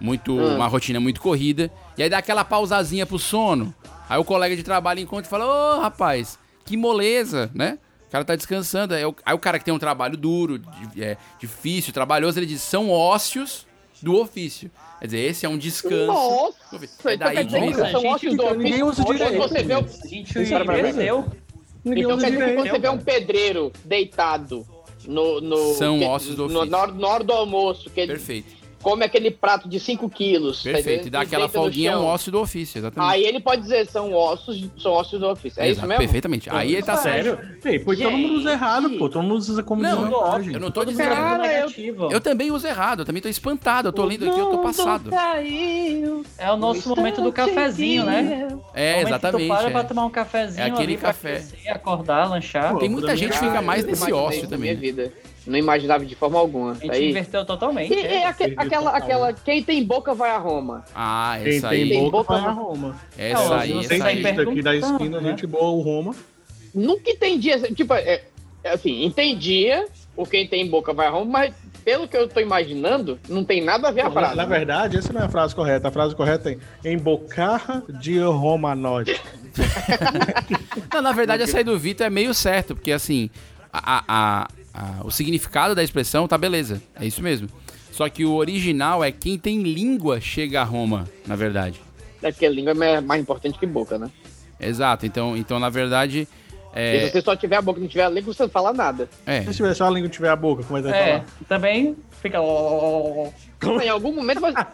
muito 0.00 0.32
Hum. 0.32 0.56
uma 0.56 0.66
rotina 0.66 1.00
muito 1.00 1.20
corrida, 1.20 1.70
e 1.96 2.02
aí 2.02 2.10
dá 2.10 2.18
aquela 2.18 2.44
pausazinha 2.44 3.06
pro 3.06 3.18
sono. 3.18 3.74
Aí 4.08 4.18
o 4.18 4.24
colega 4.24 4.54
de 4.56 4.62
trabalho 4.62 5.00
encontra 5.00 5.26
e 5.26 5.30
fala: 5.30 5.46
Ô, 5.46 5.80
rapaz, 5.80 6.38
que 6.64 6.76
moleza, 6.76 7.50
né? 7.54 7.78
O 8.08 8.10
cara 8.10 8.24
tá 8.24 8.36
descansando. 8.36 8.94
Aí 8.94 9.04
o, 9.04 9.14
aí 9.24 9.34
o 9.34 9.38
cara 9.38 9.58
que 9.58 9.64
tem 9.64 9.74
um 9.74 9.78
trabalho 9.78 10.16
duro, 10.16 10.60
é, 10.98 11.16
difícil, 11.40 11.92
trabalhoso, 11.92 12.38
ele 12.38 12.46
diz: 12.46 12.60
são 12.62 12.90
ósseos 12.90 13.66
do 14.02 14.16
ofício. 14.20 14.70
Quer 15.00 15.06
dizer, 15.06 15.18
esse 15.20 15.44
é 15.46 15.48
um 15.48 15.58
descanso. 15.58 16.06
Nossa, 16.06 16.56
É 16.76 17.14
então 17.14 17.16
daí 17.18 17.36
quer 17.36 17.44
dizer 17.44 17.60
que 17.60 17.66
que 17.68 17.74
vem. 17.82 17.90
são 17.90 18.04
ósseos 18.06 18.36
do 18.36 18.54
ninguém 18.54 18.82
ofício. 18.82 18.86
usa 18.86 19.04
Quando 19.04 19.16
direito, 19.18 19.38
você 19.38 19.62
vê 19.62 19.74
o- 19.74 20.08
gente. 20.08 20.38
Ninguém 21.84 22.04
Então 22.04 22.18
quer 22.18 22.30
dizer 22.30 22.46
que 22.48 22.54
quando 22.54 22.70
você 22.70 22.78
vê 22.78 22.88
um 22.88 22.98
pedreiro 22.98 23.72
deitado 23.84 24.66
no. 25.06 25.40
no 25.40 25.74
São 25.74 25.98
que- 25.98 26.04
ossos 26.06 26.34
do 26.34 26.48
no, 26.48 26.60
ofício. 26.60 26.70
na, 26.70 26.78
hora, 26.78 26.92
na 26.92 27.08
hora 27.08 27.24
do 27.24 27.32
almoço, 27.32 27.90
que 27.90 28.00
ele 28.00 28.12
Perfeito. 28.12 28.63
Come 28.84 29.02
aquele 29.02 29.30
prato 29.30 29.66
de 29.66 29.80
5 29.80 30.10
quilos. 30.10 30.58
tá 30.58 30.64
Perfeito. 30.64 30.86
entendendo? 30.86 31.06
E 31.06 31.10
dá 31.10 31.20
aquela 31.22 31.48
folguinha, 31.48 31.92
é 31.92 31.96
um 31.96 32.04
ósseo 32.04 32.30
do 32.30 32.38
ofício, 32.38 32.78
exatamente. 32.78 33.10
Aí 33.10 33.24
ele 33.24 33.40
pode 33.40 33.62
dizer, 33.62 33.86
são 33.86 34.12
ossos, 34.12 34.68
são 34.78 34.92
ossos 34.92 35.18
do 35.18 35.26
ofício. 35.26 35.60
É 35.60 35.68
Exato, 35.68 35.78
isso 35.78 35.88
mesmo? 35.88 36.02
Perfeitamente. 36.02 36.50
Aí 36.50 36.74
ele 36.74 36.82
tá 36.82 36.96
certo. 36.98 37.24
Sério? 37.24 37.38
Ei, 37.64 37.78
pois 37.78 37.98
todo 37.98 38.12
mundo 38.12 38.34
usa 38.34 38.52
errado, 38.52 38.90
pô. 38.90 39.08
Todo 39.08 39.22
mundo 39.22 39.36
usa 39.36 39.62
como 39.62 39.80
Não, 39.80 40.04
eu 40.52 40.60
não 40.60 40.70
tô 40.70 40.84
dizendo. 40.84 41.08
Cara, 41.08 41.46
eu- 41.46 41.52
negativo. 41.52 42.12
Eu 42.12 42.20
também 42.20 42.50
uso 42.50 42.66
errado, 42.66 43.00
eu 43.00 43.04
também 43.06 43.22
tô 43.22 43.28
espantado. 43.28 43.88
Eu 43.88 43.92
tô 43.92 44.04
lendo 44.04 44.28
aqui, 44.28 44.38
eu 44.38 44.46
tô 44.50 44.58
passado. 44.58 45.10
É 46.36 46.52
o 46.52 46.56
nosso 46.56 46.90
momento 46.90 47.22
do 47.22 47.32
cafezinho, 47.32 48.04
né? 48.04 48.48
É, 48.74 49.00
exatamente. 49.00 49.48
Tu 49.48 49.48
para 49.48 49.68
é. 49.68 49.70
pra 49.70 49.84
tomar 49.84 50.04
um 50.04 50.10
cafezinho 50.10 50.62
É 50.62 50.70
aquele 50.70 50.96
café. 50.98 51.36
aquecer, 51.36 51.72
acordar, 51.72 52.28
lanchar. 52.28 52.76
Tem 52.76 52.88
muita 52.88 53.16
gente 53.16 53.32
que 53.32 53.38
fica 53.38 53.62
mais 53.62 53.84
nesse 53.84 54.12
ócio 54.12 54.46
também. 54.46 54.76
Minha 54.76 54.92
vida. 54.92 55.12
Não 55.46 55.58
imaginava 55.58 56.04
de 56.06 56.14
forma 56.14 56.38
alguma. 56.38 56.72
A 56.72 56.74
gente 56.74 56.90
Aí. 56.90 57.10
inverteu 57.10 57.44
totalmente. 57.44 57.92
E, 57.92 57.98
é 58.00 58.26
aque- 58.26 58.54
aquela, 58.56 58.90
aquela. 58.96 59.32
Quem 59.32 59.62
tem 59.62 59.84
boca 59.84 60.14
vai 60.14 60.30
a 60.30 60.38
Roma. 60.38 60.84
Ah, 60.94 61.38
Quem 61.42 61.56
essa 61.56 61.68
tem 61.68 61.82
aí. 61.82 61.88
Tem 61.90 62.04
boca 62.10 62.16
boca, 62.16 62.32
vai 62.38 62.48
a. 62.48 62.52
Roma. 62.52 62.96
Essa 63.18 63.44
Não, 63.44 63.54
aí, 63.54 63.78
essa 63.78 63.88
Tem 63.88 63.98
sai 63.98 64.08
aí. 64.12 64.16
gente 64.22 64.26
aqui 64.26 64.62
da 64.62 64.70
perguntando, 64.70 64.76
esquina, 64.94 65.20
né? 65.20 65.30
gente 65.30 65.46
boa, 65.46 65.70
o 65.70 65.80
Roma. 65.82 66.14
Nunca 66.74 67.10
entendi. 67.10 67.50
essa- 67.50 67.72
Tipo, 67.74 67.92
é, 67.94 68.22
é 68.64 68.70
assim, 68.72 69.04
entendia 69.04 69.86
o 70.16 70.24
quem 70.24 70.46
tem 70.48 70.66
boca 70.68 70.92
vai 70.94 71.08
a 71.08 71.10
Roma, 71.10 71.26
mas 71.30 71.54
pelo 71.84 72.08
que 72.08 72.16
eu 72.16 72.26
tô 72.26 72.40
imaginando, 72.40 73.18
não 73.28 73.44
tem 73.44 73.62
nada 73.62 73.88
a 73.88 73.90
ver 73.90 74.00
a 74.00 74.04
Na, 74.04 74.10
frase. 74.10 74.36
na 74.36 74.44
verdade, 74.46 74.96
essa 74.96 75.12
não 75.12 75.20
é 75.20 75.24
a 75.24 75.28
frase 75.28 75.54
correta. 75.54 75.88
A 75.88 75.90
frase 75.90 76.16
correta 76.16 76.56
é 76.82 76.90
embocar 76.92 77.82
de 78.00 78.18
Roma 78.20 78.74
Norte. 78.74 79.20
Não, 80.92 81.02
na 81.02 81.12
verdade, 81.12 81.42
essa 81.42 81.58
aí 81.58 81.64
do 81.64 81.78
Vitor 81.78 82.06
é 82.06 82.10
meio 82.10 82.32
certo, 82.34 82.74
porque 82.74 82.90
assim, 82.92 83.28
a, 83.72 83.98
a- 83.98 84.04
a- 84.08 84.48
a- 84.74 85.00
o 85.04 85.10
significado 85.10 85.74
da 85.74 85.82
expressão 85.84 86.26
tá 86.28 86.36
beleza. 86.36 86.82
É 86.98 87.06
isso 87.06 87.22
mesmo. 87.22 87.48
Só 87.92 88.08
que 88.08 88.24
o 88.24 88.34
original 88.34 89.04
é 89.04 89.12
quem 89.12 89.38
tem 89.38 89.62
língua 89.62 90.20
chega 90.20 90.60
a 90.60 90.64
Roma, 90.64 91.08
na 91.26 91.36
verdade. 91.36 91.80
É 92.20 92.32
porque 92.32 92.44
a 92.46 92.50
língua 92.50 92.72
é 92.84 93.00
mais- 93.00 93.22
importante 93.22 93.58
que 93.58 93.66
boca, 93.66 93.96
né? 93.98 94.10
Exato. 94.58 95.06
Então, 95.06 95.36
então 95.36 95.58
na 95.60 95.68
verdade. 95.70 96.26
Se 96.26 96.80
É, 96.80 97.08
você 97.08 97.20
só 97.20 97.36
tiver 97.36 97.54
a 97.56 97.62
boca 97.62 97.78
e 97.78 97.82
não 97.82 97.88
tiver 97.88 98.02
a 98.02 98.08
língua, 98.08 98.34
você 98.34 98.42
não 98.42 98.50
fala 98.50 98.72
nada. 98.72 99.08
é. 99.24 99.42
Se 99.44 99.54
tiver 99.54 99.74
só 99.74 99.86
a 99.86 99.90
língua 99.90 100.08
e 100.08 100.10
tiver 100.10 100.28
a 100.28 100.34
boca, 100.34 100.64
como 100.64 100.76
é 100.78 100.82
que 100.82 100.88
vai 100.88 100.98
É, 101.00 101.06
falar? 101.18 101.24
também 101.48 101.96
fica. 102.20 102.38
Em 103.84 103.88
algum 103.88 104.12
momento 104.12 104.40
vai. 104.40 104.52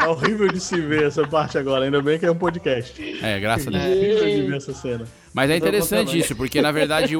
É 0.00 0.06
horrível 0.06 0.46
de 0.48 0.60
se 0.60 0.80
ver 0.80 1.04
essa 1.08 1.26
parte 1.26 1.58
agora, 1.58 1.84
ainda 1.84 2.00
bem 2.00 2.18
que 2.20 2.26
é 2.26 2.30
um 2.30 2.36
podcast. 2.36 3.02
É, 3.24 3.40
graças 3.40 3.66
a 3.66 3.70
Deus. 3.70 3.82
É 3.84 3.88
horrível 3.88 4.24
de 4.42 4.42
ver 4.50 4.56
essa 4.58 4.72
cena. 4.72 5.04
Mas 5.34 5.50
é 5.50 5.56
interessante 5.56 6.16
isso, 6.16 6.36
porque 6.36 6.62
na 6.62 6.70
verdade 6.70 7.16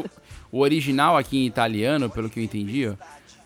o, 0.53 0.61
original 0.61 1.17
aqui 1.17 1.39
em 1.39 1.47
italiano, 1.47 2.09
pelo 2.11 2.29
que 2.31 2.41
eu 2.41 2.45
entendi, 2.45 2.89
ó, 2.89 2.95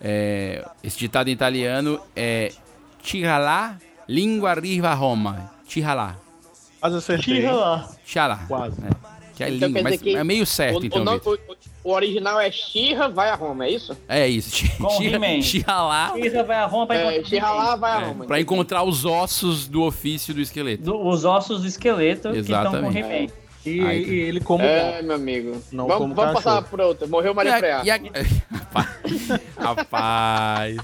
é, 0.01 0.65
esse 0.83 0.97
ditado 0.97 1.29
em 1.29 1.31
italiano 1.33 1.99
é 2.15 2.51
Tiralá, 3.01 3.77
língua 4.07 4.51
arriva 4.51 4.89
a 4.89 4.93
Roma. 4.93 5.51
Tiralá. 5.67 6.15
Quase 6.79 6.97
acertei. 6.97 7.41
Tiralá. 8.05 8.39
Quase. 8.47 8.79
né? 8.81 8.89
Que 9.35 9.43
é 9.43 9.49
Então 9.49 9.67
língua, 9.69 9.83
mas 9.83 10.01
é 10.05 10.23
meio 10.23 10.45
certo, 10.45 10.81
o, 10.81 10.85
então, 10.85 11.03
o, 11.03 11.29
o- 11.33 11.37
o 11.85 11.91
original 11.91 12.39
é 12.39 12.51
Xirra 12.51 13.09
vai 13.09 13.29
a 13.29 13.35
Roma, 13.35 13.65
é 13.65 13.71
isso? 13.71 13.97
É 14.07 14.27
isso. 14.27 14.63
Com 14.77 14.99
o 14.99 15.03
He-Man. 15.03 15.39
Tiralá. 15.41 16.11
Tira, 16.13 16.43
vai 16.43 16.57
a 16.57 16.65
Roma 16.65 16.85
pra 16.87 16.95
É, 16.97 17.01
encontrar. 17.17 17.29
Xirra 17.29 17.51
lá 17.51 17.75
vai 17.75 17.91
a 17.91 18.01
É, 18.01 18.05
Roma. 18.05 18.25
pra 18.25 18.39
encontrar 18.39 18.83
os 18.83 19.03
ossos 19.05 19.67
do 19.67 19.81
ofício 19.81 20.33
do 20.35 20.39
esqueleto. 20.41 20.83
Do- 20.83 21.07
os 21.07 21.25
ossos 21.25 21.61
do 21.61 21.67
esqueleto 21.67 22.31
que 22.31 22.37
estão 22.39 22.63
com 22.63 22.69
o 22.69 22.89
Exatamente. 22.91 22.97
He-Man. 22.99 23.33
E, 23.65 23.79
Ai, 23.81 23.97
e 23.97 24.19
ele 24.21 24.39
como 24.41 24.63
É, 24.63 25.01
meu 25.01 25.15
amigo. 25.15 25.61
Não 25.71 25.87
vamos 25.87 26.01
como 26.01 26.15
vamos 26.15 26.33
passar 26.33 26.61
por 26.63 26.81
outra. 26.81 27.07
Morreu 27.07 27.33
Maria 27.33 27.81
E 27.83 27.89
a- 27.91 27.99
Rapaz. 29.57 30.77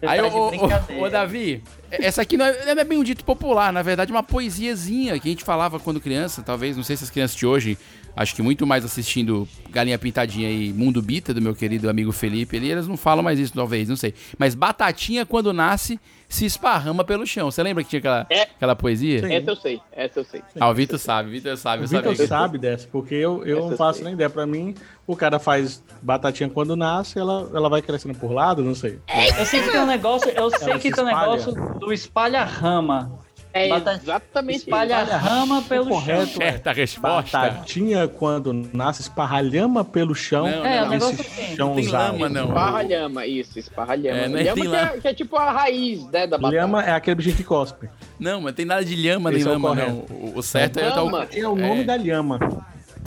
Aí, 0.00 0.20
tá 0.20 0.26
ô, 0.28 1.02
ô, 1.02 1.10
Davi, 1.10 1.62
Essa 1.90 2.22
aqui 2.22 2.36
não 2.36 2.44
é, 2.46 2.72
não 2.74 2.82
é 2.82 2.84
bem 2.84 2.98
um 2.98 3.02
dito 3.02 3.24
popular, 3.24 3.72
na 3.72 3.82
verdade 3.82 4.12
é 4.12 4.14
uma 4.14 4.22
poesiazinha 4.22 5.18
que 5.18 5.28
a 5.28 5.32
gente 5.32 5.42
falava 5.42 5.80
quando 5.80 6.00
criança, 6.00 6.40
talvez, 6.40 6.76
não 6.76 6.84
sei 6.84 6.96
se 6.96 7.02
as 7.04 7.10
crianças 7.10 7.36
de 7.36 7.44
hoje, 7.44 7.76
acho 8.16 8.34
que 8.34 8.42
muito 8.42 8.66
mais 8.66 8.84
assistindo 8.84 9.46
Galinha 9.70 9.98
Pintadinha 9.98 10.50
e 10.50 10.72
Mundo 10.72 11.00
Bita, 11.02 11.32
do 11.34 11.40
meu 11.40 11.54
querido 11.54 11.88
amigo 11.88 12.10
Felipe, 12.12 12.56
ele, 12.56 12.70
elas 12.70 12.88
não 12.88 12.96
falam 12.96 13.22
mais 13.22 13.38
isso, 13.38 13.52
talvez, 13.54 13.88
não 13.88 13.96
sei. 13.96 14.14
Mas 14.38 14.54
batatinha, 14.54 15.24
quando 15.24 15.52
nasce, 15.52 15.98
se 16.28 16.44
esparrama 16.44 17.04
pelo 17.04 17.26
chão. 17.26 17.50
Você 17.50 17.62
lembra 17.62 17.82
que 17.82 17.90
tinha 17.90 18.00
aquela, 18.00 18.26
É. 18.28 18.42
aquela 18.42 18.76
poesia? 18.76 19.20
Essa 19.32 19.50
eu 19.50 19.56
sei, 19.56 19.80
essa 19.92 20.20
eu 20.20 20.24
sei. 20.24 20.42
Ah, 20.60 20.68
o 20.68 20.74
Vitor 20.74 20.98
sabe, 20.98 21.28
o 21.28 21.32
Vitor 21.32 21.56
sabe, 21.56 21.82
O 21.82 21.84
eu 21.84 21.88
Vitor 21.88 22.26
sabe 22.26 22.58
dessa, 22.58 22.86
porque 22.90 23.14
eu, 23.14 23.44
eu 23.46 23.56
Essa 23.58 23.64
não 23.66 23.70
eu 23.72 23.76
faço 23.78 23.98
sei. 23.98 24.04
nem 24.04 24.14
ideia. 24.14 24.28
Pra 24.28 24.46
mim, 24.46 24.74
o 25.06 25.16
cara 25.16 25.38
faz 25.38 25.82
batatinha 26.02 26.48
quando 26.50 26.76
nasce, 26.76 27.18
ela, 27.18 27.50
ela 27.54 27.68
vai 27.70 27.80
crescendo 27.80 28.14
por 28.18 28.30
lado, 28.30 28.62
não 28.62 28.74
sei. 28.74 28.98
Eu 29.38 29.46
sei 29.46 29.62
que 29.62 29.70
tem 29.70 29.80
um 29.80 29.86
negócio, 29.86 30.28
eu 30.30 30.50
sei 30.50 30.68
Ela 30.70 30.78
que 30.78 30.88
se 30.90 30.94
tem 30.94 31.04
um 31.04 31.06
negócio 31.06 31.52
do 31.78 31.92
espalha-rama. 31.92 33.10
É 33.58 33.68
Bata- 33.68 33.94
exatamente 34.02 34.58
Espalha-rama 34.58 35.62
pelo 35.62 35.84
chão. 35.84 35.92
correto 35.94 36.42
é 36.42 36.50
Certa 36.50 36.72
resposta. 36.72 37.38
batatinha 37.38 38.06
quando 38.08 38.52
nasce, 38.72 39.02
esparralhama 39.02 39.84
pelo 39.84 40.14
chão. 40.14 40.46
Não, 40.48 40.64
É, 40.66 40.82
o 40.82 40.86
não, 40.86 40.94
esse 40.94 41.20
assim. 41.22 41.56
chão 41.56 41.74
Tem 41.74 41.86
usado. 41.86 42.12
lama, 42.12 42.28
não. 42.28 42.48
Esparralhama, 42.48 43.26
isso, 43.26 43.58
esparralhama. 43.58 44.18
É, 44.18 44.28
não 44.28 44.38
é- 44.38 44.42
lhama 44.42 44.60
que, 44.64 44.74
é, 44.76 45.00
que 45.00 45.08
é 45.08 45.14
tipo 45.14 45.36
a 45.36 45.50
raiz, 45.50 46.04
né, 46.10 46.26
da 46.26 46.38
batata. 46.38 46.54
Lhama 46.54 46.82
é 46.84 46.92
aquele 46.92 47.14
bichinho 47.16 47.36
que 47.36 47.44
cospe. 47.44 47.88
Não, 48.18 48.40
mas 48.40 48.54
tem 48.54 48.64
nada 48.64 48.84
de 48.84 48.94
lhama 48.96 49.30
nem 49.30 49.40
Esse 49.40 49.48
é 49.48 49.50
o 49.50 49.54
lama, 49.54 49.74
não. 49.74 49.98
O, 50.10 50.32
o 50.36 50.42
certo 50.42 50.78
é... 50.78 50.88
Rama. 50.88 51.26
É 51.32 51.46
o 51.48 51.54
nome 51.56 51.80
É. 51.80 51.84
da 51.84 51.96
lhama. 51.96 52.38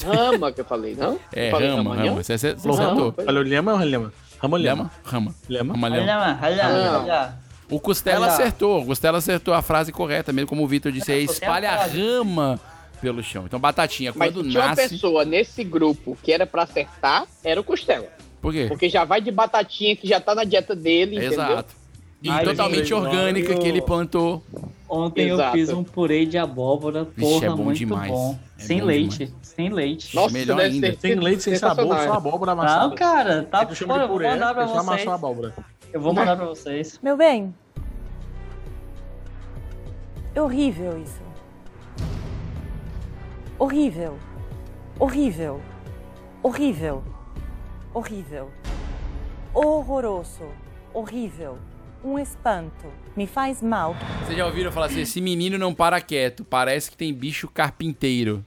Rama 0.04 0.52
que 0.52 0.62
eu 0.62 0.66
falei, 0.66 0.96
não? 0.96 1.20
É, 1.34 1.48
Eu 1.48 1.52
falei 1.52 1.70
rama, 1.70 1.96
rama. 1.96 2.24
Você, 2.24 2.34
acertou. 2.34 2.74
rama? 2.74 3.14
Falou 3.14 3.44
lhama 3.44 3.74
ou 3.74 3.80
lhama? 3.80 4.14
Rama 4.40 4.58
ou 4.58 4.64
lhama? 4.64 4.84
Lhama? 4.84 4.92
Rama. 5.04 5.36
Lhama? 5.50 5.74
Rama, 5.74 5.90
lhama. 5.90 6.40
Olha, 6.42 6.66
olha, 6.68 6.92
Não. 6.92 7.04
olha. 7.04 7.34
O 7.71 7.79
Costela 7.79 8.25
Olha. 8.25 8.34
acertou. 8.34 8.81
O 8.81 8.86
Costela 8.86 9.17
acertou 9.17 9.53
a 9.53 9.62
frase 9.62 9.91
correta, 9.91 10.31
mesmo 10.34 10.49
como 10.49 10.63
o 10.63 10.67
Vitor 10.67 10.91
disse, 10.91 11.12
é 11.12 11.17
espalha 11.19 11.71
rama 11.71 12.60
pelo 13.01 13.23
chão. 13.23 13.45
Então, 13.45 13.60
batatinha, 13.60 14.12
Mas 14.15 14.31
quando 14.31 14.43
se 14.45 14.51
tinha 14.51 14.63
uma 14.65 14.75
pessoa 14.75 15.25
nesse 15.25 15.63
grupo 15.63 16.17
que 16.21 16.31
era 16.31 16.45
pra 16.45 16.63
acertar, 16.63 17.25
era 17.43 17.60
o 17.60 17.63
Costela. 17.63 18.07
Por 18.41 18.51
quê? 18.53 18.65
Porque 18.67 18.89
já 18.89 19.03
vai 19.05 19.21
de 19.21 19.31
batatinha 19.31 19.95
que 19.95 20.07
já 20.07 20.19
tá 20.19 20.36
na 20.36 20.43
dieta 20.43 20.75
dele, 20.75 21.15
entendeu? 21.15 21.34
Exato. 21.34 21.81
E 22.21 22.29
Ai, 22.29 22.43
totalmente 22.43 22.79
gente, 22.81 22.93
orgânica 22.93 23.55
que 23.55 23.67
ele 23.67 23.81
plantou. 23.81 24.43
Ontem 24.88 25.29
eu 25.29 25.36
Exato. 25.36 25.51
fiz 25.53 25.69
um 25.69 25.84
purê 25.84 26.25
de 26.25 26.38
abóbora, 26.38 27.03
Vixe, 27.03 27.19
porra, 27.19 27.45
é 27.45 27.49
bom 27.49 27.63
muito 27.63 27.77
demais. 27.77 28.12
bom. 28.12 28.38
É 28.60 28.62
sem 28.62 28.79
bom 28.79 28.86
leite, 28.86 29.34
sem 29.41 29.69
leite. 29.69 30.15
Nossa, 30.15 30.34
Melhor 30.34 30.60
ainda. 30.60 30.95
Sem 30.99 31.15
leite, 31.15 31.41
sem 31.41 31.55
sabor, 31.55 31.97
só 31.97 32.13
abóbora 32.13 32.51
amassada. 32.51 32.88
Não, 32.89 32.95
cara, 32.95 33.43
tá 33.49 33.67
chama 33.73 33.95
pô, 33.95 34.01
eu 34.01 34.07
vou 34.07 34.19
mandar 34.21 34.53
pra 34.53 34.63
é 34.63 34.67
vocês. 34.67 35.07
a 35.07 35.15
abóbora. 35.15 35.53
Eu 35.91 36.01
vou 36.01 36.13
mandar 36.13 36.36
pra 36.38 36.45
vocês. 36.45 36.99
Meu 37.01 37.17
bem. 37.17 37.53
É 40.34 40.41
horrível 40.41 40.98
isso. 41.02 41.22
Horrível. 43.60 44.17
Horrível. 44.98 45.62
Horrível. 46.41 47.04
Horrível. 47.94 48.52
Horroroso. 49.54 50.48
Horrível. 50.94 51.58
Um 52.04 52.17
espanto. 52.17 52.88
Me 53.15 53.28
faz 53.28 53.62
mal. 53.62 53.96
Vocês 54.24 54.38
já 54.38 54.46
ouviram 54.46 54.72
falar 54.72 54.86
assim, 54.88 55.02
esse 55.02 55.20
menino 55.20 55.58
não 55.58 55.74
para 55.74 56.00
quieto, 56.00 56.46
parece 56.46 56.89
que 56.89 56.98
tem 56.98 57.13
bicho 57.13 57.50
carpinteiro. 57.50 58.44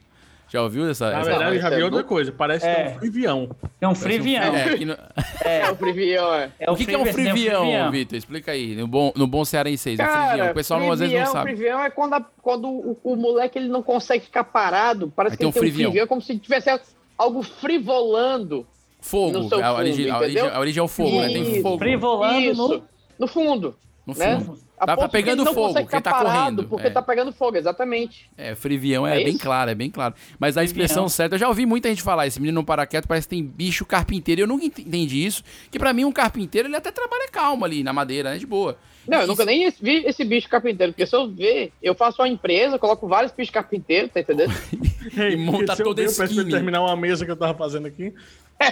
Já 0.48 0.62
ouviu 0.62 0.88
essa? 0.88 1.10
Na 1.10 1.20
essa- 1.20 1.30
verdade, 1.30 1.56
eu 1.56 1.60
já 1.62 1.70
vi 1.70 1.80
é 1.80 1.84
outra 1.84 2.02
do- 2.02 2.08
coisa. 2.08 2.30
Parece 2.30 2.64
É. 2.66 2.74
que 2.74 2.80
é 2.80 2.88
um 2.94 2.98
frivião. 2.98 3.50
É 3.80 3.88
um 3.88 3.94
frivião. 3.94 4.42
É, 4.54 4.84
no- 4.84 4.96
É 5.44 5.70
o 5.70 5.76
Frivião, 5.76 6.34
é. 6.34 6.50
É 6.60 6.70
O 6.70 6.76
que, 6.76 6.86
que 6.86 6.94
é 6.94 6.98
um 6.98 7.04
frivi- 7.06 7.30
frivião, 7.30 7.90
Vitor? 7.90 8.16
Explica 8.16 8.52
aí, 8.52 8.76
no 8.76 8.86
bom, 8.86 9.12
no 9.16 9.26
bom 9.26 9.44
cearenseis. 9.44 9.98
um 9.98 10.02
frivião. 10.04 10.26
Cara, 10.28 10.50
O 10.52 10.54
pessoal 10.54 10.78
não, 10.80 10.92
às 10.92 11.00
vezes 11.00 11.12
não 11.14 11.20
frivião- 11.26 11.32
sabe. 11.32 11.50
frivião 11.56 11.84
é 11.84 11.90
quando, 11.90 12.14
a- 12.14 12.24
quando 12.40 12.68
o, 12.68 12.96
o 13.02 13.16
moleque 13.16 13.58
ele 13.58 13.68
não 13.68 13.82
consegue 13.82 14.24
ficar 14.24 14.44
parado. 14.44 15.12
Parece 15.14 15.34
Aí 15.34 15.36
que 15.38 15.42
tem 15.42 15.48
ele 15.48 15.50
um 15.50 15.52
tem 15.52 15.60
um 15.60 15.64
frivião. 15.64 15.90
frivião. 15.90 16.04
É 16.04 16.06
como 16.06 16.20
se 16.22 16.38
tivesse 16.38 16.70
algo 17.18 17.42
frivolando 17.42 18.66
Fogo, 19.00 19.32
no 19.38 19.48
seu 19.48 19.58
a, 19.58 19.68
fundo, 19.68 19.78
origem, 19.78 20.10
a, 20.10 20.18
origem, 20.18 20.40
a 20.48 20.60
origem 20.60 20.80
é 20.80 20.82
o 20.82 20.88
fogo, 20.88 21.20
né? 21.20 21.28
Tem 21.28 21.62
fogo 21.62 21.78
Frivolando 21.78 22.40
Isso, 22.40 22.68
no... 22.68 22.84
no 23.18 23.26
fundo. 23.26 23.74
no 24.06 24.14
né? 24.14 24.38
fundo. 24.40 24.52
A 24.52 24.63
Tá, 24.78 24.96
tá 24.96 25.06
que 25.06 25.12
pegando 25.12 25.44
não 25.44 25.54
fogo, 25.54 25.78
ficar 25.78 26.00
tá 26.00 26.10
parado, 26.10 26.34
correndo. 26.34 26.64
Porque 26.64 26.86
é. 26.88 26.90
tá 26.90 27.00
pegando 27.00 27.32
fogo, 27.32 27.56
exatamente. 27.56 28.28
É, 28.36 28.54
frivião 28.54 29.06
é, 29.06 29.20
É 29.20 29.24
bem 29.24 29.38
claro, 29.38 29.70
é 29.70 29.74
bem 29.74 29.88
claro. 29.90 30.14
Mas 30.38 30.56
a 30.56 30.64
expressão 30.64 31.08
certa, 31.08 31.36
eu 31.36 31.38
já 31.38 31.48
ouvi 31.48 31.64
muita 31.64 31.88
gente 31.88 32.02
falar, 32.02 32.26
esse 32.26 32.40
menino 32.40 32.56
não 32.56 32.64
para 32.64 32.84
quieto, 32.86 33.06
parece 33.06 33.28
que 33.28 33.36
tem 33.36 33.44
bicho 33.44 33.86
carpinteiro. 33.86 34.40
Eu 34.42 34.46
nunca 34.46 34.64
ent- 34.64 34.80
entendi 34.80 35.24
isso, 35.24 35.42
que 35.70 35.78
pra 35.78 35.92
mim 35.92 36.04
um 36.04 36.12
carpinteiro, 36.12 36.68
ele 36.68 36.76
até 36.76 36.90
trabalha 36.90 37.28
calmo 37.30 37.64
ali 37.64 37.82
na 37.84 37.92
madeira, 37.92 38.30
né, 38.30 38.38
de 38.38 38.46
boa. 38.46 38.76
Não, 39.06 39.20
eu 39.20 39.26
nunca 39.26 39.44
nem 39.44 39.70
vi 39.80 40.04
esse 40.06 40.24
bicho 40.24 40.48
carpinteiro, 40.48 40.92
porque 40.92 41.06
se 41.06 41.14
eu 41.14 41.30
ver, 41.30 41.72
eu 41.82 41.94
faço 41.94 42.22
uma 42.22 42.28
empresa, 42.28 42.78
coloco 42.78 43.06
vários 43.06 43.32
bichos 43.32 43.52
carpinteiros, 43.52 44.10
tá 44.10 44.20
entendendo? 44.20 44.52
Ei, 45.16 45.36
monta 45.36 45.76
se 45.76 45.82
eu 45.82 45.86
toda 45.86 46.02
ver, 46.02 46.08
eu 46.08 46.10
skinny. 46.24 46.50
terminar 46.50 46.80
uma 46.80 46.96
mesa 46.96 47.24
que 47.24 47.30
eu 47.30 47.36
tava 47.36 47.56
fazendo 47.56 47.86
aqui. 47.86 48.12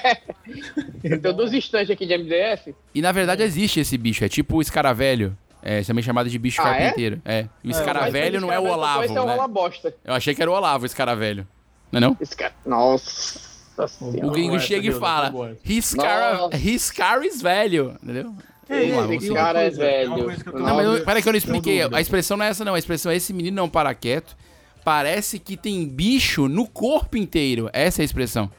Eu 1.02 1.20
tenho 1.20 1.34
duas 1.34 1.52
estantes 1.52 1.90
aqui 1.90 2.06
de 2.06 2.16
MDF. 2.16 2.74
E 2.94 3.02
na 3.02 3.10
verdade 3.12 3.42
existe 3.42 3.80
esse 3.80 3.98
bicho, 3.98 4.24
é 4.24 4.28
tipo 4.28 4.56
o 4.56 4.62
escaravelho. 4.62 5.36
É 5.62 5.82
também 5.82 6.02
chamado 6.02 6.28
de 6.28 6.38
bicho 6.38 6.60
Ah, 6.60 6.74
é? 6.74 6.78
carpinteiro. 6.78 7.22
É. 7.24 7.46
O 7.64 7.70
escaravelho 7.70 8.40
não 8.40 8.52
é 8.52 8.58
o 8.58 8.64
olavo, 8.64 9.04
é 9.04 9.08
o 9.08 9.12
né? 9.12 9.20
rola 9.20 9.48
bosta. 9.48 9.94
Eu 10.04 10.12
achei 10.12 10.34
que 10.34 10.42
era 10.42 10.50
o 10.50 10.54
olavo, 10.54 10.82
o 10.82 10.86
escaravelho. 10.86 11.46
Não 11.90 11.98
é 11.98 12.00
não? 12.00 12.16
Esse 12.20 12.36
cara... 12.36 12.52
Nossa 12.66 13.86
senhora. 13.86 14.26
O 14.26 14.30
gringo 14.30 14.56
essa 14.56 14.66
chega 14.66 14.88
e 14.88 14.92
fala, 14.92 15.56
his 15.64 15.94
car, 15.94 16.38
Nossa. 16.38 16.56
his 16.56 16.90
car 16.90 17.22
is 17.22 17.40
velho, 17.40 17.96
entendeu? 18.02 18.34
Vamos 18.68 19.22
Esse 19.22 19.32
cara 19.32 19.62
é 19.62 19.66
é 19.66 19.70
velho. 19.70 20.26
Não, 20.54 20.76
mas 20.76 20.86
eu, 20.86 21.04
peraí 21.04 21.22
que 21.22 21.28
eu 21.28 21.32
não 21.32 21.38
expliquei. 21.38 21.82
A 21.82 22.00
expressão 22.00 22.36
não 22.36 22.44
é 22.44 22.48
essa 22.48 22.64
não, 22.64 22.74
a 22.74 22.78
expressão 22.78 23.12
é 23.12 23.16
esse 23.16 23.32
menino 23.32 23.56
não 23.56 23.68
para 23.68 23.94
quieto. 23.94 24.36
Parece 24.84 25.38
que 25.38 25.56
tem 25.56 25.86
bicho 25.86 26.48
no 26.48 26.66
corpo 26.66 27.16
inteiro. 27.16 27.68
Essa 27.72 28.00
é 28.00 28.02
a 28.02 28.04
expressão. 28.04 28.50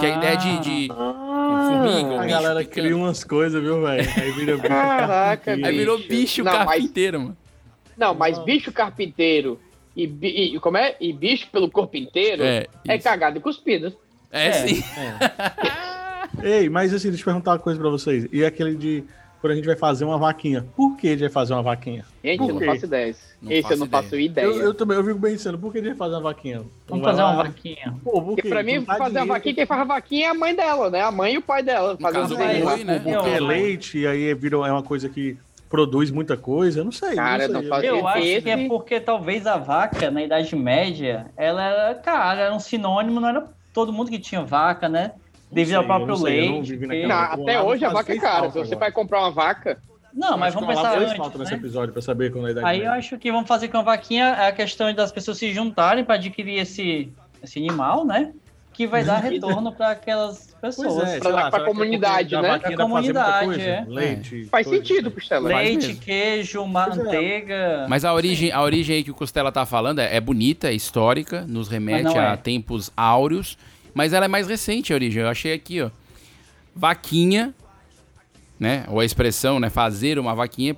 Que 0.00 0.06
é 0.06 0.14
a 0.14 0.16
ideia 0.18 0.36
de, 0.36 0.58
de 0.60 0.88
formiga, 0.88 2.08
ou 2.10 2.18
A 2.18 2.22
bicho 2.22 2.30
galera 2.34 2.58
picando. 2.60 2.74
cria 2.74 2.96
umas 2.96 3.24
coisas, 3.24 3.62
viu, 3.62 3.82
velho? 3.82 4.10
Aí 4.16 4.30
vira 4.32 4.56
bicho 4.56 4.68
Caraca, 4.68 5.36
carpinteiro. 5.44 5.66
Aí 5.66 5.76
virou 5.78 5.96
bicho. 5.98 6.08
bicho 6.08 6.44
Não, 6.44 6.52
mas- 6.52 6.64
carpinteiro, 6.66 7.20
mano. 7.20 7.36
Não, 7.96 8.14
mas 8.14 8.38
bicho 8.44 8.72
carpinteiro 8.72 9.58
e, 9.96 10.04
e- 10.54 10.58
como 10.60 10.76
é? 10.76 10.96
E 11.00 11.12
bicho 11.12 11.46
pelo 11.50 11.70
corpo 11.70 11.96
inteiro 11.96 12.42
É, 12.42 12.66
é, 12.88 12.98
cagado 12.98 13.38
e 13.38 13.40
cuspido. 13.40 13.94
É, 14.30 14.46
É. 14.48 14.52
sim. 14.52 14.82
Ei, 16.42 16.68
mas 16.68 16.92
assim, 16.94 17.08
deixa 17.08 17.22
eu 17.22 17.26
perguntar 17.26 17.52
uma 17.52 17.58
coisa 17.58 17.78
pra 17.78 17.90
vocês. 17.90 18.26
E 18.32 18.44
aquele 18.44 18.74
de 18.74 19.04
quando 19.42 19.52
a 19.54 19.56
gente 19.56 19.66
vai 19.66 19.74
fazer 19.74 20.04
uma 20.04 20.16
vaquinha. 20.16 20.64
Por 20.76 20.96
que 20.96 21.08
a 21.08 21.10
gente 21.10 21.20
vai 21.22 21.28
fazer 21.28 21.52
uma 21.52 21.62
vaquinha? 21.64 22.04
Gente, 22.22 22.40
eu 22.48 22.54
não 22.54 22.60
faço 22.64 22.84
ideia. 22.86 23.14
Não 23.42 23.50
Esse 23.50 23.62
faço 23.62 23.74
eu 23.74 23.78
não 23.78 23.86
ideia. 23.86 24.02
faço 24.04 24.16
ideia. 24.20 24.44
Eu, 24.46 24.62
eu 24.62 24.72
também, 24.74 24.96
eu 24.96 25.04
fico 25.04 25.20
pensando, 25.20 25.58
por 25.58 25.72
que 25.72 25.78
a 25.78 25.80
gente 25.80 25.88
vai 25.90 25.98
fazer 25.98 26.14
uma 26.14 26.20
vaquinha? 26.22 26.62
Vamos 26.86 27.04
fazer 27.04 27.22
uma 27.22 27.42
vaquinha. 27.42 27.94
Pô, 28.04 28.12
por 28.12 28.24
Porque 28.36 28.48
pra 28.48 28.62
mim, 28.62 28.76
Não 28.78 28.84
fazer 28.84 29.02
a 29.02 29.08
dinheiro. 29.08 29.26
vaquinha, 29.26 29.54
quem 29.56 29.66
faz 29.66 29.80
a 29.80 29.84
vaquinha 29.84 30.26
é 30.28 30.30
a 30.30 30.34
mãe 30.34 30.54
dela, 30.54 30.88
né? 30.90 31.00
A 31.02 31.10
mãe 31.10 31.34
e 31.34 31.38
o 31.38 31.42
pai 31.42 31.60
dela. 31.64 31.98
Fazer 32.00 32.18
caso, 32.20 32.36
boi, 32.36 32.84
né? 32.84 33.00
Porque 33.00 33.28
é 33.30 33.40
leite, 33.40 33.98
e 33.98 34.06
aí 34.06 34.32
vira, 34.34 34.56
é 34.58 34.70
uma 34.72 34.82
coisa 34.84 35.08
que 35.08 35.36
produz 35.68 36.10
muita 36.12 36.36
coisa. 36.36 36.78
Eu 36.80 36.84
não 36.84 36.92
sei. 36.92 37.16
Cara, 37.16 37.48
não 37.48 37.54
não 37.54 37.60
sei. 37.62 37.68
faz- 37.68 37.84
Eu 37.84 38.06
acho 38.06 38.18
Esse- 38.24 38.42
que 38.42 38.50
é 38.50 38.68
porque 38.68 39.00
talvez 39.00 39.44
a 39.46 39.56
vaca, 39.56 40.08
na 40.08 40.22
Idade 40.22 40.54
Média, 40.54 41.26
ela 41.36 41.64
era, 41.64 41.94
cara, 41.96 42.40
era 42.42 42.54
um 42.54 42.60
sinônimo, 42.60 43.18
não 43.20 43.28
era 43.28 43.44
todo 43.74 43.92
mundo 43.92 44.08
que 44.10 44.20
tinha 44.20 44.42
vaca, 44.42 44.88
né? 44.88 45.12
Devido 45.52 45.74
eu 45.76 45.84
próprio 45.84 46.14
eu 46.14 46.22
leite. 46.22 46.78
até 47.10 47.60
hoje 47.60 47.84
a 47.84 47.90
faz- 47.90 48.06
vaca 48.06 48.12
é 48.14 48.18
cara. 48.18 48.50
Se 48.50 48.58
você 48.58 48.74
vai 48.74 48.90
comprar 48.90 49.20
uma 49.20 49.30
vaca, 49.30 49.78
Não, 50.14 50.36
mas 50.38 50.54
vamos 50.54 50.68
que 50.68 50.74
pensar 50.74 50.98
antes, 50.98 51.16
falta 51.16 51.38
nesse 51.38 51.52
né? 51.52 51.58
episódio 51.58 51.92
pra 51.92 52.00
saber 52.02 52.32
quando 52.32 52.46
a 52.46 52.50
idade 52.52 52.66
Aí 52.66 52.78
eu 52.78 52.84
média. 52.86 52.98
acho 52.98 53.18
que 53.18 53.30
vamos 53.30 53.46
fazer 53.46 53.68
com 53.68 53.78
a 53.78 53.82
vaquinha 53.82 54.24
é 54.24 54.48
a 54.48 54.52
questão 54.52 54.92
das 54.94 55.12
pessoas 55.12 55.36
se 55.38 55.52
juntarem 55.52 56.04
para 56.04 56.14
adquirir 56.14 56.58
esse, 56.58 57.12
esse 57.42 57.58
animal, 57.58 58.04
né? 58.04 58.32
Que 58.72 58.86
vai 58.86 59.04
dar 59.04 59.18
retorno 59.22 59.70
para 59.72 59.90
aquelas 59.90 60.56
pessoas. 60.58 61.10
É, 61.10 61.20
que 61.20 61.26
é 61.26 61.64
comunidade, 61.66 62.30
porque 62.30 62.36
a 62.36 62.40
né? 62.42 62.48
dá 62.48 62.58
pra 62.58 62.70
fazer 62.70 63.12
muita 63.12 63.24
comunidade, 63.24 63.60
é. 63.62 63.84
Leite. 63.86 64.44
faz 64.46 64.66
coisa. 64.66 64.82
sentido, 64.82 65.10
Costela. 65.10 65.48
Leite, 65.48 65.86
mesmo. 65.88 66.00
queijo, 66.00 66.62
é. 66.62 66.66
manteiga. 66.66 67.86
Mas 67.88 68.04
a 68.06 68.14
origem, 68.14 68.50
a 68.50 68.62
origem 68.62 68.96
aí 68.96 69.04
que 69.04 69.10
o 69.10 69.14
Costela 69.14 69.52
tá 69.52 69.66
falando 69.66 69.98
é, 69.98 70.16
é 70.16 70.20
bonita, 70.20 70.68
é 70.68 70.72
histórica, 70.72 71.44
nos 71.46 71.68
remete 71.68 72.16
a 72.16 72.32
é. 72.32 72.36
tempos 72.38 72.90
áureos, 72.96 73.58
mas 73.94 74.12
ela 74.12 74.24
é 74.24 74.28
mais 74.28 74.46
recente 74.48 74.92
a 74.92 74.96
origem. 74.96 75.22
Eu 75.22 75.28
achei 75.28 75.52
aqui, 75.52 75.80
ó. 75.82 75.90
Vaquinha, 76.74 77.54
né? 78.58 78.84
Ou 78.88 79.00
a 79.00 79.04
expressão, 79.04 79.60
né? 79.60 79.68
Fazer 79.70 80.18
uma 80.18 80.34
vaquinha. 80.34 80.76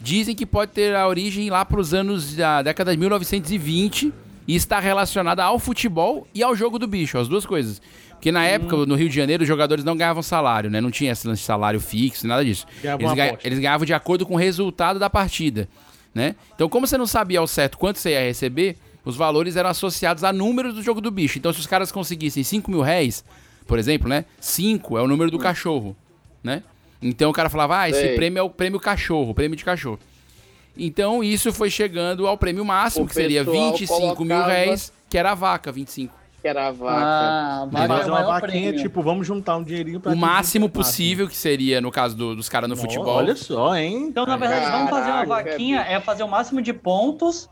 Dizem 0.00 0.34
que 0.34 0.46
pode 0.46 0.72
ter 0.72 0.94
a 0.94 1.06
origem 1.08 1.50
lá 1.50 1.64
para 1.64 1.80
os 1.80 1.92
anos 1.92 2.34
da 2.34 2.62
década 2.62 2.92
de 2.92 2.98
1920 2.98 4.12
e 4.46 4.54
está 4.54 4.78
relacionada 4.80 5.42
ao 5.44 5.58
futebol 5.58 6.26
e 6.34 6.42
ao 6.42 6.54
jogo 6.54 6.78
do 6.78 6.86
bicho, 6.86 7.18
as 7.18 7.28
duas 7.28 7.44
coisas. 7.44 7.82
Porque 8.12 8.32
na 8.32 8.44
época, 8.44 8.76
no 8.86 8.94
Rio 8.96 9.08
de 9.08 9.14
Janeiro, 9.14 9.42
os 9.42 9.48
jogadores 9.48 9.84
não 9.84 9.96
ganhavam 9.96 10.22
salário, 10.22 10.70
né? 10.70 10.80
Não 10.80 10.90
tinha 10.90 11.12
esse 11.12 11.26
lance 11.26 11.40
de 11.40 11.46
salário 11.46 11.80
fixo, 11.80 12.26
nada 12.26 12.44
disso. 12.44 12.66
Eles, 13.04 13.12
ganha- 13.16 13.38
eles 13.44 13.58
ganhavam 13.60 13.86
de 13.86 13.94
acordo 13.94 14.26
com 14.26 14.34
o 14.34 14.36
resultado 14.36 14.98
da 14.98 15.08
partida, 15.10 15.68
né? 16.14 16.34
Então, 16.54 16.68
como 16.68 16.86
você 16.86 16.98
não 16.98 17.06
sabia 17.06 17.38
ao 17.38 17.46
certo 17.46 17.78
quanto 17.78 17.98
você 17.98 18.10
ia 18.10 18.20
receber, 18.20 18.76
os 19.08 19.16
valores 19.16 19.56
eram 19.56 19.70
associados 19.70 20.22
a 20.22 20.32
números 20.32 20.74
do 20.74 20.82
jogo 20.82 21.00
do 21.00 21.10
bicho. 21.10 21.38
Então, 21.38 21.52
se 21.52 21.58
os 21.60 21.66
caras 21.66 21.90
conseguissem 21.90 22.44
5 22.44 22.70
mil 22.70 22.82
réis, 22.82 23.24
por 23.66 23.78
exemplo, 23.78 24.08
né? 24.08 24.24
5 24.38 24.98
é 24.98 25.02
o 25.02 25.08
número 25.08 25.30
do 25.30 25.38
cachorro, 25.38 25.96
né? 26.44 26.62
Então 27.00 27.30
o 27.30 27.32
cara 27.32 27.48
falava, 27.48 27.78
ah, 27.80 27.88
esse 27.88 28.00
Sei. 28.00 28.14
prêmio 28.16 28.38
é 28.38 28.42
o 28.42 28.50
prêmio 28.50 28.78
cachorro, 28.78 29.30
o 29.30 29.34
prêmio 29.34 29.56
de 29.56 29.64
cachorro. 29.64 29.98
Então 30.76 31.24
isso 31.24 31.52
foi 31.52 31.70
chegando 31.70 32.26
ao 32.26 32.36
prêmio 32.36 32.64
máximo, 32.64 33.04
O 33.04 33.08
que 33.08 33.14
seria 33.14 33.44
pessoal 33.44 33.70
25 33.72 34.24
mil 34.24 34.36
colocava- 34.36 34.46
réis, 34.52 34.92
que 35.08 35.16
era 35.16 35.30
a 35.32 35.34
vaca, 35.34 35.72
25. 35.72 36.14
Que 36.42 36.46
era 36.48 36.68
a 36.68 36.70
vaca. 36.70 37.00
Ah, 37.04 37.66
vaca 37.70 37.94
é 38.02 38.06
uma 38.06 38.22
vaquinha, 38.24 38.50
prêmio. 38.70 38.80
tipo, 38.82 39.02
vamos 39.02 39.26
juntar 39.26 39.56
um 39.56 39.64
dinheirinho 39.64 39.98
pra 40.00 40.12
O 40.12 40.16
máximo 40.16 40.66
o 40.66 40.68
possível, 40.68 41.26
que 41.28 41.36
seria, 41.36 41.80
no 41.80 41.90
caso 41.90 42.14
do- 42.16 42.36
dos 42.36 42.48
caras 42.48 42.68
no 42.68 42.76
futebol. 42.76 43.16
Olha 43.16 43.34
só, 43.34 43.74
hein? 43.76 44.04
Então, 44.08 44.24
na 44.26 44.36
verdade, 44.36 44.70
vamos 44.70 44.90
fazer 44.90 45.10
uma 45.10 45.26
Caraca, 45.26 45.50
vaquinha, 45.50 45.80
é 45.80 45.98
fazer 46.00 46.22
o 46.22 46.28
máximo 46.28 46.62
de 46.62 46.72
pontos 46.72 47.48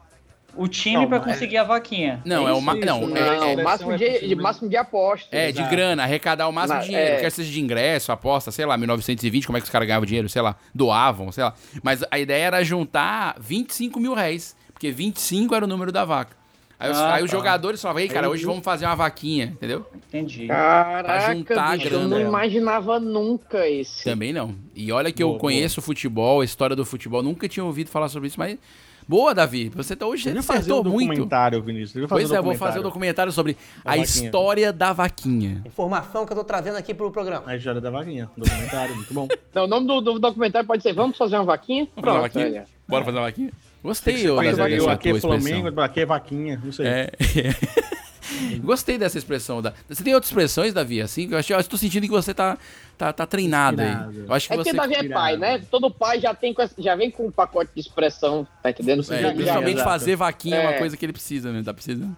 o 0.57 0.67
time 0.69 0.97
Não, 0.97 1.07
pra 1.09 1.19
mas- 1.19 1.27
conseguir 1.33 1.57
a 1.59 1.65
vaquinha. 1.65 2.21
Não, 2.25 2.49
é, 2.49 2.53
o 2.53 2.61
ma- 2.61 2.77
isso, 2.77 2.87
não, 2.87 3.03
isso, 3.09 3.17
é, 3.17 3.37
Não, 3.37 3.45
é- 3.45 3.63
máximo 3.63 3.93
é 3.93 3.97
de, 3.97 4.29
de 4.29 4.35
máximo 4.35 4.69
de 4.69 4.77
aposta. 4.77 5.29
É, 5.37 5.53
de 5.53 5.63
grana, 5.65 6.03
arrecadar 6.03 6.49
o 6.49 6.53
máximo 6.53 6.81
de 6.81 6.87
dinheiro. 6.87 7.15
é. 7.15 7.21
Quer 7.21 7.31
seja 7.31 7.51
de 7.51 7.61
ingresso, 7.61 8.11
aposta, 8.13 8.51
sei 8.51 8.65
lá, 8.67 8.77
1920, 8.77 9.47
como 9.47 9.59
é 9.59 9.61
que 9.61 9.65
os 9.65 9.71
caras 9.71 9.87
ganhavam 9.87 10.07
dinheiro, 10.07 10.29
sei 10.29 10.43
lá, 10.43 10.57
doavam, 10.75 11.31
sei 11.33 11.45
lá. 11.45 11.55
Mas 11.83 12.03
a 12.11 12.19
ideia 12.19 12.45
era 12.47 12.65
juntar 12.65 13.37
25 13.41 13.99
mil 14.01 14.15
réis, 14.15 14.57
porque 14.73 14.91
25 14.91 15.55
era 15.55 15.65
o 15.65 15.69
número 15.69 15.93
da 15.93 16.05
vaca. 16.05 16.37
Aí, 16.79 16.91
os, 16.91 16.99
Ah, 16.99 17.15
aí 17.15 17.25
os 17.25 17.31
tá. 17.31 17.37
jogadores 17.39 17.81
falavam, 17.81 18.03
ei, 18.03 18.09
cara, 18.09 18.29
hoje 18.29 18.45
vamos 18.45 18.63
fazer 18.63 18.85
uma 18.85 18.95
vaquinha, 18.95 19.47
entendeu? 19.47 19.87
Entendi. 19.95 20.47
Caraca, 20.47 21.33
juntar 21.35 21.79
bicho, 21.79 21.89
eu 21.89 22.07
não 22.07 22.21
imaginava 22.21 23.01
nunca 23.01 23.67
esse. 23.67 24.05
Também 24.05 24.31
não. 24.31 24.55
E 24.75 24.93
olha 24.93 25.11
que 25.11 25.23
eu 25.23 25.29
Boa, 25.29 25.41
conheço 25.41 25.81
o 25.81 25.83
futebol, 25.83 26.43
a 26.43 26.45
história 26.45 26.77
do 26.77 26.85
futebol, 26.85 27.23
nunca 27.23 27.49
tinha 27.49 27.65
ouvido 27.65 27.89
falar 27.89 28.11
sobre 28.11 28.29
isso, 28.29 28.39
mas... 28.39 28.59
Boa, 29.09 29.33
Davi, 29.33 29.69
você 29.69 29.95
tá 29.95 30.05
hoje 30.05 30.25
você 30.25 30.43
fazer 30.43 30.73
um 30.73 30.79
acertou 30.81 30.93
muito. 30.93 31.11
documentário, 31.11 31.63
Vinícius. 31.63 32.07
Pois 32.09 32.31
um 32.31 32.35
é, 32.35 32.39
eu 32.39 32.43
vou 32.43 32.55
fazer 32.57 32.81
um 32.81 32.83
documentário 32.83 33.31
sobre 33.31 33.53
Da 33.53 33.93
a 33.93 33.97
vaquinha. 33.97 34.05
história 34.05 34.73
da 34.73 34.93
vaquinha. 34.93 35.63
Informação 35.65 36.27
que 36.27 36.33
eu 36.33 36.37
tô 36.37 36.43
trazendo 36.45 36.77
aqui 36.77 36.93
pro 36.93 37.11
programa. 37.13 37.45
A 37.47 37.57
história 37.57 37.81
da 37.81 37.91
vaquinha. 37.91 38.29
Documentário, 38.37 38.97
muito 38.97 39.15
bom. 39.15 39.29
Não, 39.55 39.65
o 39.65 39.67
nome 39.69 39.87
do, 39.87 40.01
do 40.01 40.19
documentário 40.19 40.67
pode 40.67 40.83
ser 40.83 40.93
Vamos 40.93 41.17
fazer 41.17 41.37
uma 41.37 41.45
vaquinha? 41.45 41.87
Vamos 41.95 42.05
fazer 42.05 42.19
uma 42.19 42.29
Pronto, 42.29 42.45
vaquinha? 42.45 42.65
Bora 42.89 43.05
fazer 43.05 43.19
uma 43.19 43.25
vaquinha? 43.27 43.51
Gostei, 43.83 44.29
ô, 44.29 44.37
Davi, 44.43 44.89
aqui 44.89 45.09
é. 45.11 45.21
Flamengo, 45.21 45.81
aqui 45.81 46.01
é 46.01 46.07
vaquinha, 46.07 46.61
não 46.65 46.73
sei. 46.73 46.87
É. 46.87 47.11
Gostei 48.61 48.99
dessa 48.99 49.19
expressão. 49.19 49.63
Da... 49.63 49.73
Você 49.89 50.03
tem 50.03 50.15
outras 50.15 50.31
expressões, 50.31 50.75
Davi, 50.75 51.01
assim? 51.01 51.29
Eu, 51.31 51.39
acho, 51.39 51.53
eu 51.53 51.61
estou 51.61 51.79
sentindo 51.79 52.03
que 52.03 52.11
você 52.11 52.35
tá, 52.35 52.59
tá, 52.97 53.12
tá 53.12 53.26
treinado 53.26 53.80
aí. 53.82 54.24
Eu 54.26 54.32
acho 54.34 54.49
que 54.49 54.55
É 54.55 54.57
você. 54.57 54.72
Davi 54.72 54.94
é 54.94 55.09
pai, 55.09 55.36
né? 55.36 55.62
Todo 55.70 55.90
pai 55.90 56.20
já, 56.20 56.34
tem 56.34 56.55
já 56.78 56.94
vem 56.97 57.11
com 57.11 57.26
um 57.26 57.30
pacote 57.30 57.70
de 57.74 57.80
expressão, 57.80 58.47
tá 58.62 58.70
entendendo? 58.70 59.03
Você 59.03 59.14
É, 59.14 59.18
já- 59.18 59.28
já- 59.28 59.34
principalmente 59.34 59.74
exato. 59.74 59.88
fazer 59.90 60.16
vaquinha 60.16 60.57
é 60.57 60.61
uma 60.61 60.72
É. 60.74 60.78
coisa 60.78 60.97
que 60.97 61.05
ele 61.05 61.12
precisa, 61.12 61.53
né? 61.53 61.62
Tá 61.64 61.72
precisando. 61.74 62.16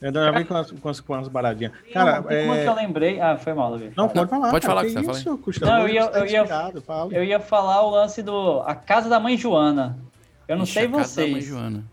Eu 0.00 0.12
já 0.14 0.30
vem 0.30 0.44
com 0.46 0.56
as, 0.56 0.70
com 0.70 0.88
as, 0.88 1.00
com 1.00 1.14
as 1.14 1.28
baradinhas. 1.28 1.72
Cara, 1.92 2.22
Cara, 2.22 2.44
uma 2.44 2.56
que 2.56 2.64
eu 2.64 2.72
é... 2.72 2.74
lembrei. 2.74 3.20
Ah, 3.20 3.36
foi 3.36 3.52
mal, 3.52 3.72
Davi. 3.72 3.92
Não, 3.94 4.08
pode 4.08 4.30
falar. 4.30 4.50
Pode 4.50 4.66
cara, 4.66 4.78
falar 4.80 4.86
que 4.88 4.94
que 4.94 5.02
você 5.02 5.20
isso, 5.20 5.38
Custódio? 5.38 5.74
Não, 5.74 5.82
eu 5.82 5.88
ia- 5.94 6.06
tá 6.08 6.18
eu 6.20 6.26
ia-. 6.26 6.46
Eu 7.12 7.24
ia 7.24 7.38
falar 7.40 7.82
o 7.82 7.90
lance 7.90 8.22
do. 8.22 8.62
A 8.64 8.74
casa 8.74 9.10
da 9.10 9.20
mãe 9.20 9.36
Joana. 9.36 9.98
Eu 10.48 10.56
não 10.56 10.64
Ixi, 10.64 10.72
sei 10.72 10.86
a 10.86 10.90
casa 10.90 11.20
da 11.22 11.28
mãe. 11.28 11.40
Joana. 11.42 11.84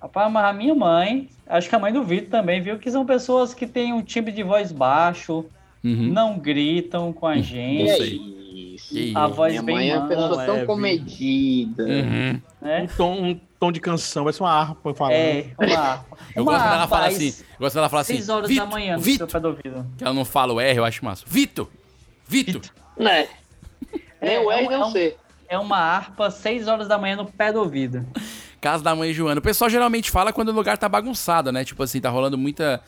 Rapaz, 0.00 0.32
mas 0.32 0.44
a 0.44 0.52
minha 0.52 0.74
mãe, 0.74 1.28
acho 1.46 1.68
que 1.68 1.74
a 1.74 1.78
mãe 1.78 1.92
do 1.92 2.02
Vitor 2.04 2.30
também, 2.30 2.62
viu? 2.62 2.78
Que 2.78 2.90
são 2.90 3.04
pessoas 3.04 3.52
que 3.52 3.66
têm 3.66 3.92
um 3.92 4.00
timbre 4.00 4.32
de 4.32 4.42
voz 4.42 4.70
baixo, 4.72 5.44
Uhum. 5.82 6.08
não 6.12 6.38
gritam 6.38 7.12
com 7.12 7.26
a 7.26 7.34
Que 7.34 7.42
gente. 7.42 7.90
é 7.90 7.98
isso? 8.06 9.16
A 9.18 9.26
voz 9.28 9.52
Minha 9.52 9.62
bem 9.62 9.74
mãe 9.76 9.90
é 9.90 9.98
uma 9.98 10.08
pessoa 10.08 10.44
tão 10.44 10.54
leve. 10.56 10.66
comedida. 10.66 11.84
Uhum. 11.84 12.40
né? 12.60 12.82
Um 12.82 12.86
tom, 12.96 13.12
um 13.22 13.40
tom 13.58 13.72
de 13.72 13.80
canção, 13.80 14.24
vai 14.24 14.32
ser 14.32 14.42
uma 14.42 14.52
harpa 14.52 14.92
falando. 14.94 15.14
É, 15.14 15.46
uma, 15.58 16.04
Eu 16.36 16.42
uma 16.42 16.52
gosto 16.52 16.62
quando 16.64 16.74
ela 16.74 16.88
fala 16.88 17.02
rapaz, 17.04 17.16
assim. 17.16 17.26
Eu 17.28 17.58
gosto 17.60 17.72
quando 17.74 17.78
ela 17.78 17.88
fala 17.88 18.00
assim. 18.02 18.14
6 18.14 18.28
horas 18.28 18.48
Vitor, 18.48 18.66
da 18.66 18.70
manhã 18.72 18.96
no 18.96 19.02
Vitor. 19.02 19.28
seu 19.30 19.40
pé 19.40 19.40
do 19.40 19.48
ouvido. 19.48 19.86
Que 19.96 20.04
ela 20.04 20.12
não 20.14 20.24
fala 20.24 20.52
o 20.52 20.60
R, 20.60 20.78
eu 20.78 20.84
acho 20.84 21.04
massa. 21.04 21.24
Vitor! 21.26 21.68
Vitor! 22.26 22.62
Né? 22.98 23.28
Nem 24.20 24.38
o 24.38 24.50
R, 24.50 24.64
é 24.64 24.68
nem 24.68 24.82
o 24.82 24.90
C. 24.90 25.16
É 25.48 25.58
uma 25.58 25.78
harpa 25.78 26.30
6 26.30 26.68
horas 26.68 26.86
da 26.88 26.96
manhã 26.98 27.16
no 27.16 27.26
pé 27.26 27.52
do 27.52 27.60
ouvido. 27.60 28.04
Casa 28.60 28.84
da 28.84 28.94
mãe 28.94 29.12
Joana. 29.12 29.38
O 29.38 29.42
pessoal 29.42 29.70
geralmente 29.70 30.10
fala 30.10 30.32
quando 30.32 30.50
o 30.50 30.52
lugar 30.52 30.76
tá 30.78 30.88
bagunçado, 30.88 31.50
né? 31.50 31.64
Tipo 31.64 31.82
assim, 31.82 32.00
tá 32.00 32.10
rolando 32.10 32.36
muita 32.36 32.80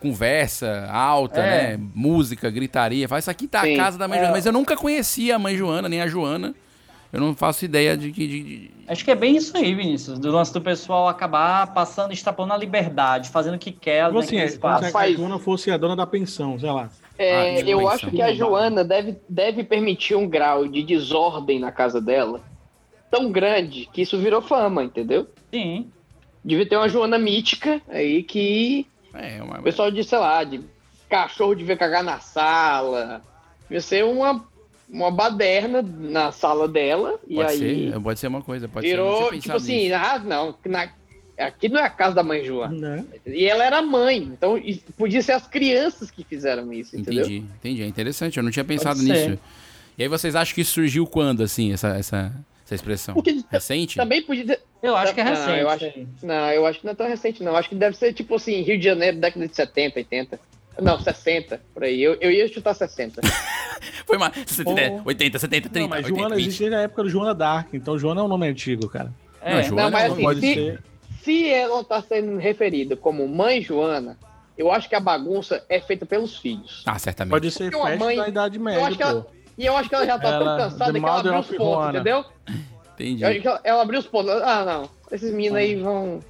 conversa 0.00 0.88
alta, 0.90 1.40
É. 1.40 1.76
né? 1.76 1.80
Música, 1.94 2.50
gritaria. 2.50 3.08
Fala, 3.08 3.18
isso 3.18 3.30
aqui 3.30 3.46
tá 3.46 3.62
Sim. 3.62 3.74
a 3.74 3.76
casa 3.84 3.98
da 3.98 4.08
mãe 4.08 4.18
É. 4.18 4.20
Joana. 4.22 4.36
Mas 4.36 4.46
eu 4.46 4.52
nunca 4.52 4.76
conhecia 4.76 5.36
a 5.36 5.38
mãe 5.38 5.56
Joana, 5.56 5.88
nem 5.88 6.00
a 6.00 6.06
Joana. 6.06 6.54
Eu 7.12 7.20
não 7.20 7.34
faço 7.34 7.64
ideia 7.64 7.96
de 7.96 8.12
que. 8.12 8.26
de- 8.26 8.42
de- 8.42 8.70
Acho 8.86 9.04
que 9.04 9.10
é 9.10 9.16
bem 9.16 9.36
isso 9.36 9.56
aí, 9.56 9.74
Vinícius. 9.74 10.18
Do 10.18 10.30
lance 10.30 10.52
do 10.52 10.60
pessoal 10.60 11.08
acabar 11.08 11.66
passando, 11.74 12.12
extrapolando 12.12 12.54
a 12.54 12.56
liberdade, 12.56 13.28
fazendo 13.30 13.54
o 13.54 13.58
que 13.58 13.72
quer 13.72 14.06
Tipo 14.06 14.18
assim, 14.20 14.36
naquele 14.36 14.54
é, 14.54 14.58
como 14.58 14.74
espaço. 14.74 14.90
se 14.90 14.96
a 14.96 15.12
Joana 15.12 15.38
fosse 15.38 15.70
a 15.72 15.76
dona 15.76 15.96
da 15.96 16.06
pensão, 16.06 16.58
sei 16.58 16.70
lá. 16.70 16.88
É, 17.18 17.56
Ah, 17.56 17.60
eu 17.60 17.88
acho 17.88 18.10
que 18.10 18.22
a 18.22 18.32
Joana 18.32 18.82
deve, 18.84 19.16
deve 19.28 19.64
permitir 19.64 20.14
um 20.14 20.26
grau 20.28 20.66
de 20.68 20.82
desordem 20.84 21.58
na 21.58 21.70
casa 21.72 22.00
dela 22.00 22.40
tão 23.10 23.30
grande 23.32 23.88
que 23.92 24.02
isso 24.02 24.16
virou 24.18 24.40
fama, 24.40 24.84
entendeu? 24.84 25.26
Sim. 25.52 25.90
Devia 26.44 26.64
ter 26.66 26.76
uma 26.76 26.88
Joana 26.88 27.18
mítica 27.18 27.82
aí 27.88 28.22
que 28.22 28.86
É, 29.14 29.42
uma. 29.42 29.58
o 29.60 29.62
pessoal 29.62 29.90
de, 29.90 30.02
sei 30.04 30.18
lá, 30.18 30.42
de 30.44 30.60
cachorro 31.08 31.54
devia 31.54 31.76
cagar 31.76 32.02
na 32.04 32.20
sala. 32.20 33.22
Devia 33.62 33.80
ser 33.80 34.04
uma, 34.04 34.44
uma 34.88 35.10
baderna 35.10 35.82
na 35.82 36.32
sala 36.32 36.66
dela. 36.68 37.18
e 37.28 37.34
Pode 37.36 37.48
aí 37.48 37.90
ser, 37.92 38.00
pode 38.00 38.20
ser 38.20 38.26
uma 38.28 38.42
coisa. 38.42 38.68
Pode 38.68 38.86
ser. 38.88 38.98
eu 38.98 39.04
não 39.04 39.16
virou, 39.24 39.40
tipo 39.40 39.56
assim, 39.56 39.84
nisso. 39.84 39.94
ah, 39.96 40.18
não, 40.18 40.54
na- 40.66 40.90
aqui 41.38 41.68
não 41.68 41.80
é 41.80 41.84
a 41.84 41.90
casa 41.90 42.14
da 42.16 42.22
mãe 42.22 42.44
Joana. 42.44 42.96
Né? 42.96 43.04
E 43.26 43.46
ela 43.46 43.64
era 43.64 43.80
mãe, 43.82 44.18
então 44.18 44.58
e 44.58 44.76
podia 44.96 45.22
ser 45.22 45.32
as 45.32 45.46
crianças 45.46 46.10
que 46.10 46.22
fizeram 46.22 46.72
isso, 46.72 46.96
entendeu? 46.96 47.24
Entendi, 47.24 47.44
entendi. 47.58 47.82
É 47.82 47.86
interessante, 47.86 48.36
eu 48.36 48.42
não 48.42 48.50
tinha 48.50 48.64
pensado 48.64 48.98
Pode 49.00 49.06
ser. 49.12 49.28
nisso. 49.30 49.42
E 49.98 50.02
aí 50.02 50.08
vocês 50.08 50.34
acham 50.36 50.54
que 50.54 50.60
isso 50.60 50.72
surgiu 50.72 51.06
quando, 51.06 51.42
assim, 51.42 51.72
essa, 51.72 51.88
essa, 51.96 52.32
essa 52.70 52.74
expressão? 52.82 53.14
Porque 53.14 53.42
Recente? 53.50 53.96
Também 53.96 54.22
podia 54.22 54.46
ter. 54.46 54.60
Eu 54.82 54.96
acho 54.96 55.12
que 55.14 55.20
é 55.20 55.24
Não, 55.24 55.30
recente. 55.30 55.58
eu 55.60 55.68
acho-. 55.68 55.92
Não, 56.22 56.50
eu 56.52 56.66
acho 56.66 56.78
que 56.80 56.84
não 56.86 56.92
é 56.92 56.94
tão 56.94 57.08
recente, 57.08 57.42
não. 57.42 57.56
Acho 57.56 57.68
que 57.68 57.74
deve 57.74 57.96
ser 57.96 58.12
tipo 58.12 58.34
assim, 58.36 58.62
Rio 58.62 58.78
de 58.78 58.84
Janeiro, 58.84 59.18
década 59.18 59.46
de 59.46 59.54
70, 59.54 59.98
80. 59.98 60.40
Não, 60.80 60.98
60, 61.00 61.60
por 61.74 61.84
aí. 61.84 62.02
Eu, 62.02 62.14
eu 62.20 62.30
ia 62.30 62.48
chutar 62.48 62.74
60. 62.74 63.20
Foi 64.06 64.16
mais. 64.18 64.32
70, 64.46 65.02
80, 65.04 65.38
70, 65.38 65.68
30, 65.68 65.80
Não, 65.80 65.88
mas 65.88 66.04
80, 66.04 66.18
Joana 66.20 66.36
20. 66.36 66.44
existe 66.46 66.58
desde 66.60 66.76
a 66.76 66.80
época 66.80 67.02
do 67.02 67.08
Joana 67.10 67.34
Dark, 67.34 67.68
então 67.74 67.98
Joana 67.98 68.20
é 68.20 68.24
um 68.24 68.28
nome 68.28 68.48
antigo, 68.48 68.88
cara. 68.88 69.12
É, 69.42 69.54
Não, 69.56 69.62
Joana 69.62 69.82
não, 69.84 69.90
mas 69.90 70.04
não 70.06 70.12
assim, 70.14 70.22
pode 70.22 70.40
se, 70.40 70.54
ser. 70.54 70.82
se 71.22 71.48
ela 71.48 71.84
tá 71.84 72.00
sendo 72.02 72.36
referida 72.38 72.96
como 72.96 73.26
mãe 73.28 73.60
Joana, 73.62 74.18
eu 74.56 74.70
acho 74.72 74.88
que 74.88 74.94
a 74.94 75.00
bagunça 75.00 75.64
é 75.68 75.80
feita 75.80 76.04
pelos 76.06 76.36
filhos. 76.38 76.82
Ah, 76.86 76.98
certamente. 76.98 77.30
Pode 77.32 77.50
ser 77.50 77.74
uma 77.74 77.86
festa 77.88 78.04
mãe- 78.04 78.16
da 78.16 78.28
Idade 78.28 78.56
Eu 78.56 78.62
Média, 78.62 78.86
acho 78.86 78.96
que 78.96 79.02
ela, 79.02 79.22
pô. 79.22 79.30
E 79.62 79.66
eu 79.66 79.76
acho 79.76 79.88
que 79.88 79.94
ela 79.94 80.06
já 80.06 80.18
tá 80.18 80.28
Ela- 80.28 80.38
tão 80.38 80.56
cansada 80.70 80.92
que 80.92 80.98
ela 80.98 81.18
abriu 81.18 81.38
os 81.38 81.46
pontos, 81.46 81.58
Joana. 81.58 81.98
entendeu? 81.98 82.24
Entendi. 82.94 83.24
Ela, 83.24 83.60
ela 83.64 83.82
abriu 83.82 84.00
os 84.00 84.06
pontos. 84.06 84.30
Ah, 84.42 84.64
não. 84.64 84.88
Esses 85.12 85.30
meninos 85.32 85.56
aí 85.58 85.74
vão. 85.76 86.20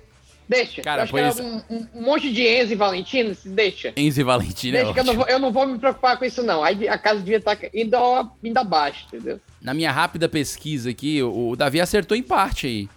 Deixa. 0.48 0.82
Cara, 0.82 1.00
eu 1.00 1.04
acho 1.04 1.12
que 1.12 1.18
era 1.20 1.32
pois- 1.32 1.46
um, 1.46 1.62
um- 1.70 1.86
monte 2.02 2.32
de 2.32 2.42
Enzo 2.44 2.72
e 2.72 2.76
Valentina, 2.76 3.32
se 3.34 3.48
deixa. 3.48 3.92
Enzo 3.96 4.20
e 4.20 4.24
Valentina 4.24 4.78
é 4.78 4.80
Deixa 4.80 4.94
que 4.94 4.98
eu 5.00 5.04
não, 5.04 5.14
vou, 5.14 5.26
eu 5.28 5.38
não 5.38 5.52
vou 5.52 5.64
me 5.64 5.78
preocupar 5.78 6.16
com 6.18 6.24
isso, 6.24 6.42
não. 6.42 6.64
Aí 6.64 6.88
a 6.88 6.98
casa 6.98 7.20
devia 7.20 7.36
estar 7.36 7.56
indo, 7.72 7.96
indo 8.42 8.58
abaixo, 8.58 9.06
entendeu? 9.12 9.38
Na 9.62 9.72
minha 9.72 9.92
rápida 9.92 10.28
pesquisa 10.28 10.90
aqui, 10.90 11.22
o, 11.22 11.50
o 11.50 11.56
Davi 11.56 11.80
acertou 11.80 12.16
em 12.16 12.22
parte 12.22 12.66
aí. 12.66 12.88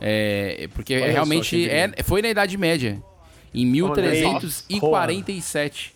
É, 0.00 0.66
porque 0.74 0.94
Olha 0.94 1.06
só 1.06 1.12
realmente 1.12 1.50
que 1.50 1.68
é, 1.68 1.92
foi 2.02 2.22
na 2.22 2.28
Idade 2.28 2.56
Média. 2.56 3.02
Em 3.54 3.66
1347. 3.66 5.93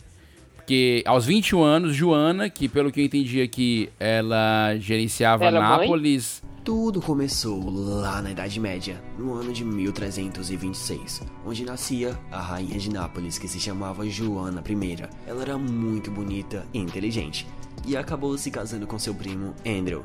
Porque 0.68 1.02
aos 1.06 1.24
21 1.24 1.62
anos, 1.62 1.96
Joana, 1.96 2.50
que 2.50 2.68
pelo 2.68 2.92
que 2.92 3.00
eu 3.00 3.04
entendi 3.06 3.40
aqui, 3.40 3.88
ela 3.98 4.76
gerenciava 4.76 5.46
Era 5.46 5.62
mãe? 5.62 5.88
Nápoles. 5.88 6.42
Tudo 6.62 7.00
começou 7.00 7.70
lá 7.70 8.20
na 8.20 8.32
Idade 8.32 8.60
Média, 8.60 9.02
no 9.18 9.32
ano 9.32 9.50
de 9.50 9.64
1326, 9.64 11.22
onde 11.46 11.64
nascia 11.64 12.20
a 12.30 12.42
rainha 12.42 12.78
de 12.78 12.90
Nápoles 12.90 13.38
que 13.38 13.48
se 13.48 13.58
chamava 13.58 14.06
Joana 14.10 14.62
I. 14.68 15.08
Ela 15.26 15.40
era 15.40 15.56
muito 15.56 16.10
bonita 16.10 16.66
e 16.74 16.78
inteligente 16.80 17.46
e 17.86 17.96
acabou 17.96 18.36
se 18.36 18.50
casando 18.50 18.86
com 18.86 18.98
seu 18.98 19.14
primo 19.14 19.54
Andrew. 19.66 20.04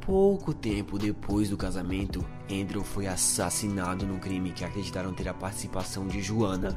Pouco 0.00 0.54
tempo 0.54 0.98
depois 0.98 1.50
do 1.50 1.58
casamento, 1.58 2.24
Andrew 2.50 2.82
foi 2.82 3.06
assassinado 3.06 4.06
num 4.06 4.18
crime 4.18 4.52
que 4.52 4.64
acreditaram 4.64 5.12
ter 5.12 5.28
a 5.28 5.34
participação 5.34 6.06
de 6.06 6.22
Joana. 6.22 6.74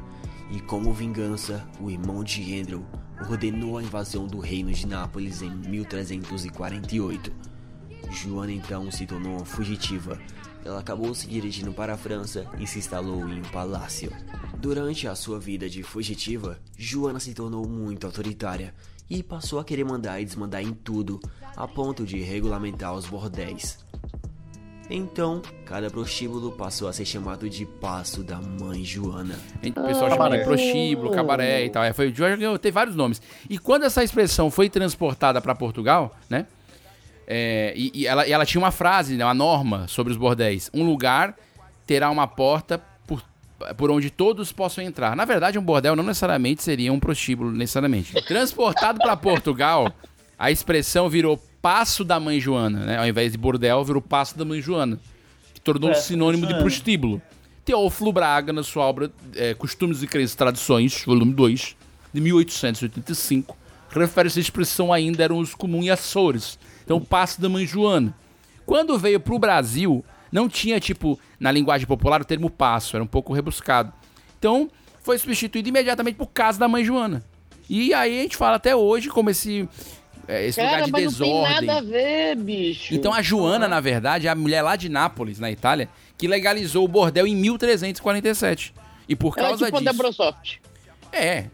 E 0.50 0.60
como 0.60 0.92
vingança, 0.92 1.66
o 1.80 1.90
irmão 1.90 2.22
de 2.22 2.60
Andrew 2.60 2.84
ordenou 3.28 3.78
a 3.78 3.82
invasão 3.82 4.26
do 4.26 4.38
reino 4.38 4.72
de 4.72 4.86
Nápoles 4.86 5.42
em 5.42 5.50
1348. 5.50 7.32
Joana 8.10 8.52
então 8.52 8.90
se 8.90 9.06
tornou 9.06 9.44
fugitiva. 9.44 10.18
Ela 10.64 10.80
acabou 10.80 11.14
se 11.14 11.26
dirigindo 11.26 11.72
para 11.72 11.94
a 11.94 11.98
França 11.98 12.46
e 12.58 12.66
se 12.66 12.78
instalou 12.78 13.28
em 13.28 13.40
um 13.40 13.50
palácio. 13.50 14.10
Durante 14.58 15.06
a 15.06 15.14
sua 15.14 15.38
vida 15.38 15.68
de 15.68 15.82
fugitiva, 15.82 16.58
Joana 16.76 17.20
se 17.20 17.34
tornou 17.34 17.68
muito 17.68 18.06
autoritária 18.06 18.74
e 19.08 19.22
passou 19.22 19.58
a 19.58 19.64
querer 19.64 19.84
mandar 19.84 20.20
e 20.20 20.24
desmandar 20.24 20.62
em 20.62 20.72
tudo, 20.72 21.20
a 21.54 21.68
ponto 21.68 22.06
de 22.06 22.20
regulamentar 22.22 22.94
os 22.94 23.06
bordéis. 23.06 23.84
Então, 24.90 25.40
cada 25.64 25.90
prostíbulo 25.90 26.52
passou 26.52 26.88
a 26.88 26.92
ser 26.92 27.06
chamado 27.06 27.48
de 27.48 27.64
Passo 27.64 28.22
da 28.22 28.36
Mãe 28.36 28.84
Joana. 28.84 29.38
O 29.64 29.72
pessoal 29.72 30.10
chama 30.10 30.38
de 30.38 30.44
prostíbulo, 30.44 31.10
cabaré 31.10 31.64
e 31.64 31.70
tal. 31.70 31.82
É, 31.82 31.92
foi, 31.92 32.10
o 32.10 32.14
Jorge 32.14 32.36
ganhou, 32.36 32.58
tem 32.58 32.70
vários 32.70 32.94
nomes. 32.94 33.20
E 33.48 33.58
quando 33.58 33.84
essa 33.84 34.04
expressão 34.04 34.50
foi 34.50 34.68
transportada 34.68 35.40
para 35.40 35.54
Portugal, 35.54 36.14
né? 36.28 36.46
É, 37.26 37.72
e, 37.74 37.90
e 37.94 38.06
ela, 38.06 38.26
e 38.26 38.32
ela 38.32 38.44
tinha 38.44 38.60
uma 38.60 38.70
frase, 38.70 39.16
né, 39.16 39.24
uma 39.24 39.32
norma 39.32 39.88
sobre 39.88 40.12
os 40.12 40.18
bordéis. 40.18 40.70
Um 40.74 40.84
lugar 40.84 41.34
terá 41.86 42.10
uma 42.10 42.26
porta 42.26 42.78
por, 43.06 43.24
por 43.78 43.90
onde 43.90 44.10
todos 44.10 44.52
possam 44.52 44.84
entrar. 44.84 45.16
Na 45.16 45.24
verdade, 45.24 45.58
um 45.58 45.62
bordel 45.62 45.96
não 45.96 46.04
necessariamente 46.04 46.62
seria 46.62 46.92
um 46.92 47.00
prostíbulo, 47.00 47.50
necessariamente. 47.50 48.12
Transportado 48.26 48.98
para 48.98 49.16
Portugal, 49.16 49.90
a 50.38 50.50
expressão 50.50 51.08
virou 51.08 51.40
passo 51.64 52.04
da 52.04 52.20
mãe 52.20 52.38
Joana, 52.38 52.80
né? 52.80 52.98
Ao 52.98 53.06
invés 53.06 53.32
de 53.32 53.38
bordel, 53.38 53.82
virou 53.82 54.02
passo 54.02 54.36
da 54.36 54.44
mãe 54.44 54.60
Joana. 54.60 55.00
Que 55.54 55.60
tornou 55.62 55.88
um 55.88 55.94
É, 55.94 55.96
sinônimo 55.96 56.46
de 56.46 56.52
prostíbulo. 56.58 57.22
Teófilo 57.64 58.12
Braga, 58.12 58.52
na 58.52 58.62
sua 58.62 58.84
obra 58.84 59.10
é, 59.34 59.54
Costumes 59.54 60.02
e 60.02 60.06
Crenças 60.06 60.34
e 60.34 60.36
Tradições, 60.36 61.02
volume 61.06 61.32
2, 61.32 61.74
de 62.12 62.20
1885, 62.20 63.56
refere-se 63.88 64.38
à 64.38 64.42
expressão 64.42 64.92
ainda 64.92 65.24
eram 65.24 65.38
os 65.38 65.54
comuns 65.54 65.88
Açores. 65.88 66.58
Então, 66.84 67.00
passo 67.00 67.40
da 67.40 67.48
mãe 67.48 67.66
Joana. 67.66 68.14
Quando 68.66 68.98
veio 68.98 69.18
pro 69.18 69.38
Brasil, 69.38 70.04
não 70.30 70.50
tinha, 70.50 70.78
tipo, 70.78 71.18
na 71.40 71.50
linguagem 71.50 71.86
popular, 71.86 72.20
o 72.20 72.26
termo 72.26 72.50
passo, 72.50 72.94
era 72.94 73.02
um 73.02 73.06
pouco 73.06 73.32
rebuscado. 73.32 73.90
Então, 74.38 74.68
foi 75.02 75.16
substituído 75.16 75.70
imediatamente 75.70 76.16
por 76.16 76.26
casa 76.26 76.58
da 76.58 76.68
mãe 76.68 76.84
Joana. 76.84 77.24
E 77.70 77.94
aí 77.94 78.18
a 78.18 78.22
gente 78.22 78.36
fala 78.36 78.56
até 78.56 78.76
hoje 78.76 79.08
como 79.08 79.30
esse, 79.30 79.66
é, 80.28 80.46
esse 80.46 80.60
lugar 80.60 80.82
de 80.82 80.90
mas 80.92 81.02
não 81.04 81.10
tem 81.12 81.26
desordem. 81.28 81.66
nada 81.66 81.78
a 81.78 81.82
ver, 81.82 82.36
bicho. 82.36 82.94
Então 82.94 83.12
a 83.12 83.22
Joana, 83.22 83.68
na 83.68 83.80
verdade, 83.80 84.26
é 84.26 84.30
a 84.30 84.34
mulher 84.34 84.62
lá 84.62 84.76
de 84.76 84.88
Nápoles, 84.88 85.38
na 85.38 85.50
Itália, 85.50 85.88
que 86.16 86.26
legalizou 86.28 86.84
o 86.84 86.88
bordel 86.88 87.26
em 87.26 87.34
1347. 87.36 88.74
E 89.08 89.14
por 89.14 89.34
Ela 89.36 89.46
é 89.46 89.50
causa 89.50 89.64
tipo 89.66 89.76
a 89.76 89.80
disso. 89.80 89.92
Deborah 89.92 90.12
Soft. 90.12 90.56
É, 91.14 91.46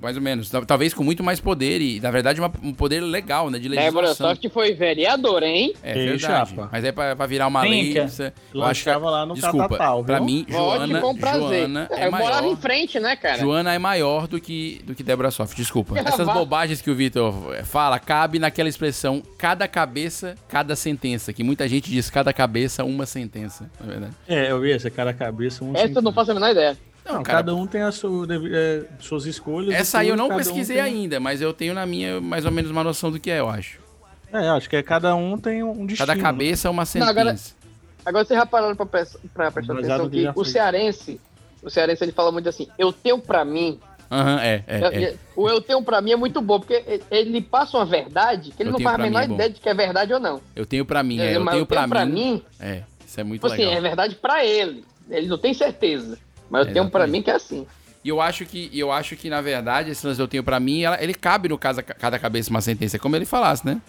mais 0.00 0.16
ou 0.16 0.22
menos. 0.22 0.48
Tal- 0.48 0.64
Talvez 0.64 0.94
com 0.94 1.02
muito 1.04 1.22
mais 1.22 1.40
poder 1.40 1.80
e, 1.80 2.00
na 2.00 2.10
verdade, 2.10 2.40
uma- 2.40 2.52
um 2.62 2.72
poder 2.72 3.00
legal, 3.00 3.50
né? 3.50 3.58
De 3.58 3.68
legislação. 3.68 4.28
Soft 4.28 4.48
foi 4.50 4.72
vereadora, 4.74 5.46
hein? 5.46 5.74
É 5.82 5.90
Ei, 5.98 6.06
verdade. 6.10 6.50
chapa. 6.50 6.68
Mas 6.72 6.84
é 6.84 6.92
pra, 6.92 7.14
pra 7.16 7.26
virar 7.26 7.46
uma 7.46 7.62
lei. 7.62 7.92
Trinca. 7.92 8.08
Você, 8.08 8.32
Lá 8.54 8.72
estava 8.72 9.10
lá 9.10 9.26
no 9.26 9.34
desculpa, 9.34 9.68
Catatal, 9.68 10.04
pra 10.04 10.20
mim, 10.20 10.46
Joana, 10.48 11.00
com 11.00 11.16
prazer. 11.16 11.40
Joana 11.68 11.88
é 11.90 12.06
eu 12.06 12.10
morava 12.12 12.42
maior. 12.42 12.52
em 12.52 12.56
frente, 12.56 12.98
né, 13.00 13.16
cara? 13.16 13.38
Joana 13.38 13.74
é 13.74 13.78
maior 13.78 14.26
do 14.26 14.40
que, 14.40 14.80
do 14.84 14.94
que 14.94 15.02
Débora 15.02 15.30
Soft, 15.30 15.56
desculpa. 15.56 15.98
Essas 15.98 16.26
bobagens 16.26 16.80
que 16.80 16.90
o 16.90 16.94
Vitor 16.94 17.54
eh, 17.54 17.62
fala, 17.64 17.98
cabe 17.98 18.38
naquela 18.38 18.68
expressão 18.68 19.22
cada 19.36 19.66
cabeça, 19.68 20.36
cada 20.48 20.74
sentença. 20.76 21.32
Que 21.32 21.42
muita 21.42 21.68
gente 21.68 21.90
diz 21.90 22.08
cada 22.08 22.32
cabeça, 22.32 22.84
uma 22.84 23.04
sentença, 23.06 23.70
na 23.80 23.86
verdade. 23.86 24.12
É, 24.28 24.50
eu 24.50 24.60
vi 24.60 24.72
essa 24.72 24.90
cara 24.90 25.12
cabeça. 25.12 25.64
Um 25.64 25.74
Essa 25.76 25.98
eu 25.98 26.02
não 26.02 26.12
faço 26.12 26.30
a 26.30 26.34
menor 26.34 26.50
ideia. 26.50 26.76
Não, 27.04 27.22
cara, 27.22 27.38
cada 27.38 27.54
um 27.54 27.66
tem 27.66 27.82
a 27.82 27.90
sua, 27.92 28.26
é, 28.52 28.84
suas 29.00 29.26
escolhas. 29.26 29.74
Essa 29.74 29.98
e 29.98 30.00
aí 30.02 30.08
eu 30.08 30.16
não 30.16 30.28
cada 30.28 30.40
um 30.40 30.44
pesquisei 30.44 30.76
tem- 30.76 30.84
ainda, 30.84 31.18
mas 31.18 31.40
eu 31.42 31.52
tenho 31.52 31.74
na 31.74 31.84
minha 31.84 32.20
mais 32.20 32.44
ou 32.44 32.52
menos 32.52 32.70
uma 32.70 32.84
noção 32.84 33.10
do 33.10 33.18
que 33.18 33.30
é, 33.30 33.40
eu 33.40 33.48
acho. 33.48 33.80
É, 34.32 34.48
acho 34.48 34.70
que 34.70 34.76
é, 34.76 34.82
cada 34.82 35.14
um 35.14 35.36
tem 35.36 35.62
um 35.62 35.84
destino. 35.84 36.06
Cada 36.06 36.18
cabeça 36.20 36.68
é 36.68 36.70
uma 36.70 36.82
Não, 36.82 36.86
sentença. 36.86 37.10
agora, 37.10 37.36
agora 38.06 38.24
vocês 38.24 38.38
já 38.38 38.46
pararam 38.46 38.76
pra, 38.76 38.86
pes- 38.86 39.16
pra 39.34 39.50
prestar 39.50 39.74
atenção 39.74 39.98
no 40.04 40.10
que 40.10 40.30
o 40.34 40.44
cearense, 40.44 41.20
o 41.62 41.68
cearense 41.68 42.02
ele 42.04 42.12
fala 42.12 42.30
muito 42.32 42.48
assim, 42.48 42.68
eu 42.78 42.92
tenho 42.92 43.18
pra 43.18 43.44
mim. 43.44 43.78
Aham, 44.10 44.40
é, 44.42 44.62
é, 44.66 45.04
é. 45.04 45.14
O 45.34 45.48
eu 45.48 45.60
tenho 45.60 45.82
pra 45.82 46.00
mim 46.02 46.12
é 46.12 46.16
muito 46.16 46.40
bom, 46.40 46.60
porque 46.60 46.84
ele- 47.10 47.40
passa 47.40 47.78
uma 47.78 47.84
verdade 47.86 48.52
que 48.52 48.62
ele 48.62 48.68
Eu 48.68 48.74
não 48.74 48.80
faz 48.80 48.94
a 48.94 48.98
mim 48.98 49.04
menor 49.04 49.22
é 49.22 49.26
bom. 49.26 49.34
ideia 49.34 49.50
de 49.50 49.58
que 49.60 49.68
é 49.68 49.74
verdade 49.74 50.12
ou 50.14 50.20
não. 50.20 50.40
Eu 50.54 50.64
tenho 50.66 50.84
pra 50.84 51.02
mim, 51.02 51.18
É, 51.18 51.32
é, 51.32 51.36
eu 51.36 51.44
tenho 51.46 51.58
eu 51.62 51.66
pra, 51.66 51.78
tenho 51.78 51.88
pra 51.88 52.04
mim. 52.06 52.12
mim- 52.12 52.42
É, 52.60 52.82
isso 53.06 53.18
é 53.20 53.24
muito 53.24 53.40
Tipo 53.40 53.52
assim, 53.52 53.64
legal. 53.64 53.78
é 53.78 53.80
verdade 53.80 54.14
pra 54.14 54.44
ele. 54.44 54.84
Ele 55.10 55.26
não 55.26 55.38
tem 55.38 55.52
certeza. 55.52 56.18
Mas 56.52 56.66
eu 56.66 56.72
tenho 56.74 56.90
pra 56.90 57.00
Exatamente. 57.04 57.12
mim 57.18 57.22
que 57.22 57.30
é 57.30 57.34
assim. 57.34 57.66
E 58.04 58.08
eu 58.10 58.20
acho 58.20 58.44
que, 58.44 58.68
e 58.70 58.78
eu 58.78 58.92
acho 58.92 59.16
que 59.16 59.30
na 59.30 59.40
verdade, 59.40 59.90
esse 59.90 60.06
lance 60.06 60.20
eu 60.20 60.28
tenho 60.28 60.44
pra 60.44 60.60
mim, 60.60 60.82
ela- 60.82 61.02
ele 61.02 61.14
cabe 61.14 61.48
no 61.48 61.56
caso 61.56 61.82
cada 61.82 62.18
cabeça 62.18 62.50
uma 62.50 62.60
sentença, 62.60 62.96
é 62.96 63.00
como 63.00 63.16
ele 63.16 63.24
falasse, 63.24 63.64
né? 63.64 63.80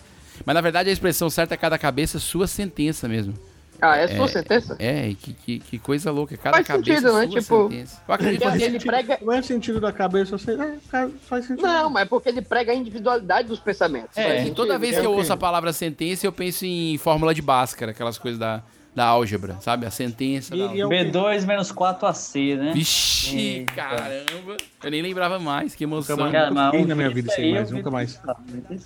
Mas 0.45 0.53
na 0.55 0.61
verdade 0.61 0.89
a 0.89 0.93
expressão 0.93 1.29
certa 1.29 1.55
é 1.55 1.57
cada 1.57 1.77
cabeça 1.77 2.19
sua 2.19 2.47
sentença 2.47 3.07
mesmo. 3.07 3.33
Ah, 3.81 3.97
é 3.97 4.07
sua 4.07 4.29
sentença? 4.29 4.77
É, 4.79 5.13
que, 5.19 5.33
que, 5.33 5.59
que 5.59 5.77
coisa 5.77 6.09
louca, 6.09 6.37
cada 6.37 6.55
Faz 6.55 6.67
cabeça 6.67 7.01
sentido, 7.01 7.13
né? 7.13 7.27
Tipo, 7.27 7.63
sentença. 7.69 7.97
Eu 8.07 8.17
porque 8.39 8.63
ele 8.63 8.79
prega... 8.79 9.19
Não 9.21 9.33
é 9.33 9.41
sentido 9.41 9.81
da 9.81 9.91
cabeça, 9.91 10.37
você. 10.37 10.53
É, 10.53 10.77
cara, 10.89 11.11
faz 11.27 11.45
sentido. 11.47 11.65
Não, 11.67 11.89
mas 11.89 12.03
é 12.03 12.05
porque 12.05 12.29
ele 12.29 12.41
prega 12.41 12.71
a 12.71 12.75
individualidade 12.75 13.49
dos 13.49 13.59
pensamentos. 13.59 14.17
É, 14.17 14.45
e 14.45 14.51
toda 14.51 14.79
vez 14.79 14.95
É 14.95 15.01
que 15.01 15.05
eu 15.05 15.11
o 15.11 15.13
quê? 15.15 15.19
ouço 15.19 15.33
a 15.33 15.37
palavra 15.37 15.73
sentença, 15.73 16.25
eu 16.25 16.31
penso 16.31 16.65
em 16.65 16.97
fórmula 16.97 17.33
de 17.33 17.41
Bhaskara, 17.41 17.91
aquelas 17.91 18.17
coisas 18.17 18.39
da, 18.39 18.63
da 18.95 19.05
álgebra, 19.05 19.57
sabe? 19.59 19.85
A 19.85 19.91
sentença 19.91 20.55
E, 20.55 20.61
é 20.61 20.85
o 20.85 20.89
quê? 20.89 20.95
B2 21.05 21.45
menos 21.45 21.71
4AC, 21.71 22.55
né? 22.57 22.71
Vixe, 22.73 23.37
Eita. 23.37 23.73
caramba. 23.73 24.57
Eu 24.83 24.91
nem 24.91 25.01
lembrava 25.01 25.39
mais, 25.39 25.73
que 25.73 25.83
emoção. 25.83 26.15
Nunca 26.17 26.51
mais, 26.51 26.53
Cara, 26.53 26.77
nunca 26.77 26.87
na 26.89 26.95
minha 26.95 27.09
vida 27.09 27.31
sem 27.31 27.45
aí, 27.45 27.53
mais, 27.53 27.71
nunca 27.71 27.89
mais. 27.91 28.21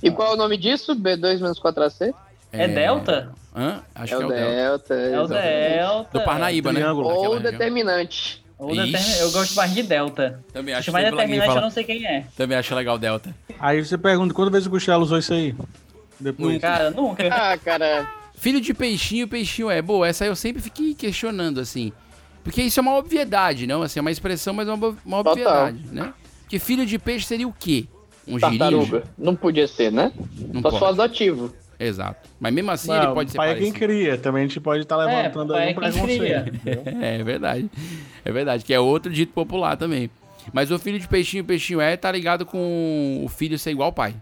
E 0.01 0.10
qual 0.12 0.32
é 0.32 0.34
o 0.34 0.38
nome 0.38 0.58
disso? 0.58 0.95
B2 0.95 1.41
menos 1.41 1.60
4AC? 1.60 2.14
É 2.53 2.68
Delta? 2.68 3.32
Hã? 3.55 3.82
Acho 3.93 4.14
É 4.14 4.18
que 4.18 4.24
é 4.24 4.26
o 4.26 4.30
Delta. 4.30 4.95
Delta. 4.95 4.95
É 4.95 5.20
o. 5.22 5.28
Delta. 5.28 6.20
Do 6.20 6.24
Parnaíba, 6.26 6.72
né? 6.72 6.80
Triângulo. 6.80 7.10
Ou 7.10 7.39
determinante. 7.39 8.43
Ou 8.58 8.70
determin- 8.70 9.18
Eu 9.20 9.32
gosto 9.32 9.55
mais 9.55 9.74
de 9.74 9.84
Delta. 9.84 10.39
Também 10.53 10.74
acho 10.74 10.89
alguém 10.89 11.12
determinante, 11.12 11.55
eu 11.55 11.62
não 11.62 11.70
sei 11.70 11.84
quem 11.84 12.05
é. 12.08 12.24
Também 12.36 12.58
acho 12.58 12.74
legal 12.74 12.95
o 12.95 12.99
Delta. 12.99 13.36
Aí 13.60 13.84
você 13.84 13.97
pergunta, 13.97 14.34
quando 14.34 14.49
vez 14.51 14.66
o 14.66 14.70
Gustavo 14.70 15.03
usou 15.03 15.18
isso 15.18 15.34
aí? 15.34 15.53
Depois. 16.20 16.60
Cara, 16.60 16.89
nunca. 16.91 17.28
Ah, 17.30 17.58
cara. 17.58 18.10
Filho 18.38 18.61
de 18.61 18.73
peixinho, 18.73 19.27
peixinho 19.27 19.69
é. 19.69 19.81
Boa, 19.81 20.07
essa 20.07 20.25
eu 20.25 20.35
sempre 20.35 20.61
fiquei 20.61 20.93
questionando, 20.93 21.59
assim. 21.59 21.91
Porque 22.43 22.61
isso 22.61 22.79
é 22.79 22.81
uma 22.81 22.95
obviedade, 22.95 23.65
não? 23.67 23.81
Assim, 23.81 23.99
é 23.99 24.01
uma 24.01 24.11
expressão, 24.11 24.53
mas 24.53 24.67
é 24.67 24.71
uma, 24.73 24.95
uma 25.05 25.17
Total. 25.23 25.31
obviedade, 25.33 25.79
né? 25.91 26.13
Que 26.47 26.59
filho 26.59 26.85
de 26.85 26.97
peixe 26.97 27.25
seria 27.25 27.47
o 27.47 27.51
quê? 27.53 27.85
Um 28.27 28.39
Tartaruga. 28.39 28.85
girinho? 28.85 29.03
Não 29.17 29.35
podia 29.35 29.67
ser, 29.67 29.91
né? 29.91 30.13
Não 30.53 30.61
Só 30.61 30.71
pode. 30.71 31.01
adotivo. 31.01 31.53
Exato. 31.79 32.27
Mas 32.39 32.53
mesmo 32.53 32.71
assim, 32.71 32.88
Não, 32.89 33.03
ele 33.03 33.13
pode 33.13 33.29
o 33.29 33.31
ser 33.31 33.38
pai 33.38 33.51
é 33.51 33.55
quem 33.55 33.71
parecido. 33.71 33.85
cria, 33.85 34.17
também 34.17 34.43
a 34.43 34.47
gente 34.47 34.59
pode 34.59 34.81
estar 34.83 34.97
levantando 34.97 35.53
pai 35.53 35.61
aí 35.63 35.67
é 35.67 35.71
um 35.71 35.81
quem 35.81 35.91
preconceito. 35.91 36.67
É, 37.03 37.17
é 37.19 37.23
verdade. 37.23 37.69
É 38.23 38.31
verdade, 38.31 38.63
que 38.63 38.73
é 38.73 38.79
outro 38.79 39.11
dito 39.11 39.33
popular 39.33 39.75
também. 39.77 40.09
Mas 40.53 40.71
o 40.71 40.79
filho 40.79 40.99
de 40.99 41.07
peixinho, 41.07 41.43
peixinho 41.43 41.81
é, 41.81 41.97
tá 41.97 42.11
ligado 42.11 42.45
com 42.45 43.21
o 43.23 43.27
filho 43.27 43.59
ser 43.59 43.71
igual 43.71 43.88
ao 43.88 43.93
pai. 43.93 44.15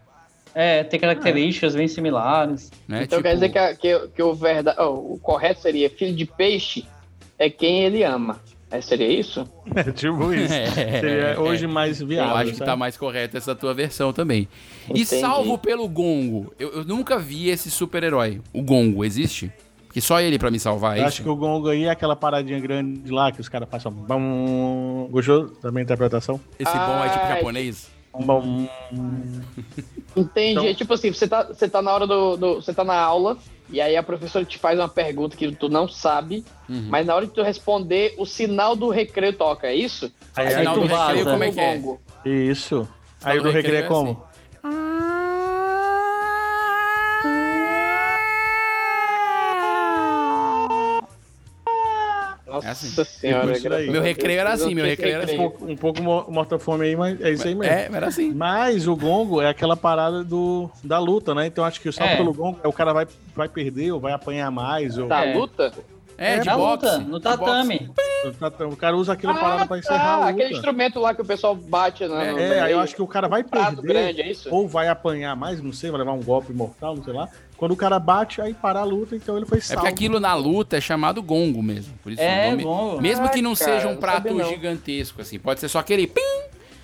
É, 0.58 0.84
tem 0.86 0.98
características 1.00 1.76
bem 1.76 1.86
similares. 1.88 2.72
Né? 2.88 3.04
Então 3.04 3.22
quer 3.22 3.34
dizer 3.34 3.50
que, 3.50 3.58
a- 3.60 3.76
que, 3.76 4.08
que 4.16 4.24
o, 4.24 4.34
verdade, 4.34 4.80
o 4.82 5.20
correto 5.22 5.62
seria 5.62 5.90
filho 5.90 6.16
de 6.16 6.26
peixe 6.26 6.86
é 7.38 7.50
quem 7.50 7.84
ele 7.84 8.04
ama. 8.04 8.40
É, 8.72 8.80
seria 8.82 9.08
isso? 9.08 9.48
É 9.76 9.84
tipo 9.92 10.32
isso. 10.34 10.54
É, 10.54 11.00
Seria 11.02 11.40
hoje 11.40 11.68
mais 11.68 12.00
Eu 12.02 12.08
viável. 12.08 12.36
acho 12.38 12.52
que 12.52 12.58
sabe? 12.58 12.72
tá 12.72 12.76
mais 12.78 12.98
correta 12.98 13.38
essa 13.38 13.54
tua 13.54 13.74
versão 13.74 14.12
também. 14.14 14.48
E 14.88 15.02
Entendi. 15.02 15.06
salvo 15.06 15.58
pelo 15.58 15.88
Gongo, 15.88 16.52
eu, 16.58 16.70
eu 16.72 16.84
nunca 16.86 17.20
vi 17.20 17.50
esse 17.50 17.70
super-herói. 17.70 18.42
O 18.54 18.62
Gongo, 18.64 19.06
existe? 19.06 19.52
Porque 19.86 20.02
só 20.02 20.20
ele 20.20 20.40
pra 20.40 20.50
me 20.50 20.60
salvar, 20.60 20.94
é 20.98 21.00
Eu 21.00 21.00
isso? 21.02 21.08
acho 21.08 21.24
que 21.24 21.30
o 21.30 21.36
gongo 21.38 21.70
aí 21.70 21.86
é 21.86 21.90
aquela 21.90 22.18
paradinha 22.18 22.60
grande 22.60 23.10
lá 23.10 23.32
que 23.32 23.40
os 23.40 23.48
caras 23.48 23.70
passam. 23.70 23.94
Gostou 25.10 25.52
da 25.64 25.72
minha 25.72 25.84
interpretação? 25.84 26.40
Esse 26.60 26.74
bom 26.78 27.04
é 27.04 27.10
tipo 27.10 27.28
japonês? 27.28 27.95
Bum. 28.20 28.68
Entendi. 30.16 30.52
Então- 30.52 30.66
É 30.66 30.74
tipo 30.74 30.94
assim, 30.94 31.12
você 31.12 31.28
tá, 31.28 31.44
você 31.44 31.68
tá 31.68 31.82
na 31.82 31.94
hora 31.94 32.08
do, 32.08 32.38
do- 32.38 32.56
Você 32.56 32.74
tá 32.74 32.84
na 32.84 32.96
aula, 32.96 33.38
e 33.70 33.82
aí 33.82 33.96
a 33.98 34.04
professora 34.04 34.46
te 34.46 34.58
faz 34.58 34.80
uma 34.80 34.88
pergunta 34.88 35.36
que 35.36 35.52
tu 35.52 35.68
não 35.70 35.88
sabe, 35.88 36.46
Uhum. 36.70 36.88
mas 36.90 37.06
na 37.06 37.16
hora 37.16 37.26
de 37.26 37.34
tu 37.34 37.42
responder, 37.44 38.14
o 38.18 38.26
sinal 38.26 38.76
do 38.76 38.90
recreio 38.90 39.34
toca, 39.34 39.68
é 39.68 39.76
isso? 39.76 40.12
Aí, 40.36 40.48
aí 40.48 40.56
Sinal 40.56 40.74
tu 40.76 40.82
do 40.82 40.88
vaza. 40.88 41.06
recreio, 41.14 41.26
como 41.32 41.44
é 41.44 41.52
que 41.52 41.60
é? 41.60 41.82
Isso. 42.26 42.88
Aí 43.24 43.36
do 43.38 43.42
o 43.42 43.44
do 43.44 43.52
recreio 43.52 43.78
é 43.78 43.82
recreio 43.82 43.86
é 43.86 43.88
como? 43.88 44.24
Nossa 52.56 52.68
É 52.68 52.72
assim. 52.72 53.04
senhora. 53.04 53.60
Graças 53.60 53.88
Meu 53.88 54.02
recreio 54.02 54.40
era 54.40 54.54
assim, 54.54 54.74
meu 54.76 54.86
recreio 54.86 55.16
era 55.22 55.32
Um 55.34 55.38
pouco, 55.38 55.66
um 55.72 55.76
pouco 55.78 56.02
mo- 56.02 56.26
morta-fome 56.30 56.86
aí, 56.86 56.96
mas 56.96 57.20
é 57.22 57.32
isso 57.32 57.48
aí 57.48 57.56
mesmo. 57.56 57.74
É, 57.74 57.90
era 57.92 58.08
assim. 58.08 58.34
Mas 58.34 58.88
o 58.88 58.96
gongo 58.96 59.42
é 59.42 59.50
aquela 59.50 59.76
parada 59.76 60.24
do, 60.24 60.70
da 60.84 61.00
luta, 61.00 61.34
né? 61.36 61.48
Então 61.48 61.64
acho 61.66 61.80
que 61.82 61.90
o 61.90 61.94
salto 61.94 62.12
É. 62.12 62.16
pelo 62.18 62.34
gongo 62.34 62.60
é 62.64 62.68
o 62.68 62.74
cara 62.74 62.94
vai, 62.94 63.08
vai 63.36 63.50
perder 63.50 63.92
ou 63.92 64.00
vai 64.00 64.14
apanhar 64.14 64.50
mais. 64.52 64.98
Ou... 64.98 65.08
Da 65.08 65.26
É. 65.26 65.34
luta? 65.34 65.74
É, 66.18 66.40
de 66.40 66.46
Na 66.46 66.56
boxe. 66.56 66.86
luta, 66.86 66.98
no 67.00 67.20
tatame. 67.20 67.92
O 68.72 68.76
cara 68.78 68.96
usa 68.96 69.14
aquela 69.14 69.34
parada 69.36 69.68
pra 69.68 69.78
encerrar 69.78 70.00
ah, 70.00 70.26
a 70.26 70.30
aquele 70.30 70.46
luta. 70.46 70.56
instrumento 70.58 71.00
lá 71.00 71.14
que 71.14 71.22
o 71.22 71.26
pessoal 71.26 71.54
bate 71.54 72.08
na. 72.08 72.32
no 72.32 72.40
É, 72.40 72.62
aí 72.62 72.72
eu 72.72 72.80
acho 72.80 72.96
que 72.96 73.02
o 73.02 73.08
cara 73.08 73.28
vai 73.28 73.44
perder 73.44 73.82
grande, 73.82 74.22
é 74.22 74.34
ou 74.50 74.66
vai 74.68 74.88
apanhar 74.88 75.36
mais, 75.36 75.62
não 75.62 75.74
sei, 75.74 75.92
vai 75.92 76.00
levar 76.00 76.14
um 76.14 76.24
golpe 76.24 76.54
mortal, 76.54 76.96
não 76.96 77.04
sei 77.04 77.14
lá. 77.14 77.28
Quando 77.58 77.72
o 77.72 77.76
cara 77.78 77.98
bate, 78.00 78.42
aí 78.42 78.54
para 78.54 78.80
a 78.80 78.84
luta, 78.84 79.16
então 79.16 79.38
ele 79.38 79.46
foi 79.46 79.60
É 79.60 79.62
salvo. 79.62 79.82
porque 79.84 79.94
aquilo 79.94 80.20
na 80.20 80.34
luta 80.34 80.78
é 80.78 80.82
chamado 80.82 81.22
gongo 81.24 81.64
mesmo. 81.64 81.94
Por 82.04 82.12
isso 82.12 82.22
É, 82.22 82.48
o 82.48 82.52
nome- 82.52 82.64
gongo. 82.64 83.02
Mesmo 83.02 83.30
que 83.30 83.42
não 83.42 83.54
Ah, 83.54 83.56
seja 83.56 83.78
cara, 83.82 83.90
um 83.90 83.96
prato 83.98 84.44
gigantesco, 84.50 85.22
assim. 85.22 85.40
Pode 85.40 85.60
ser 85.62 85.70
só 85.70 85.80
aquele 85.80 86.06
pim. 86.06 86.22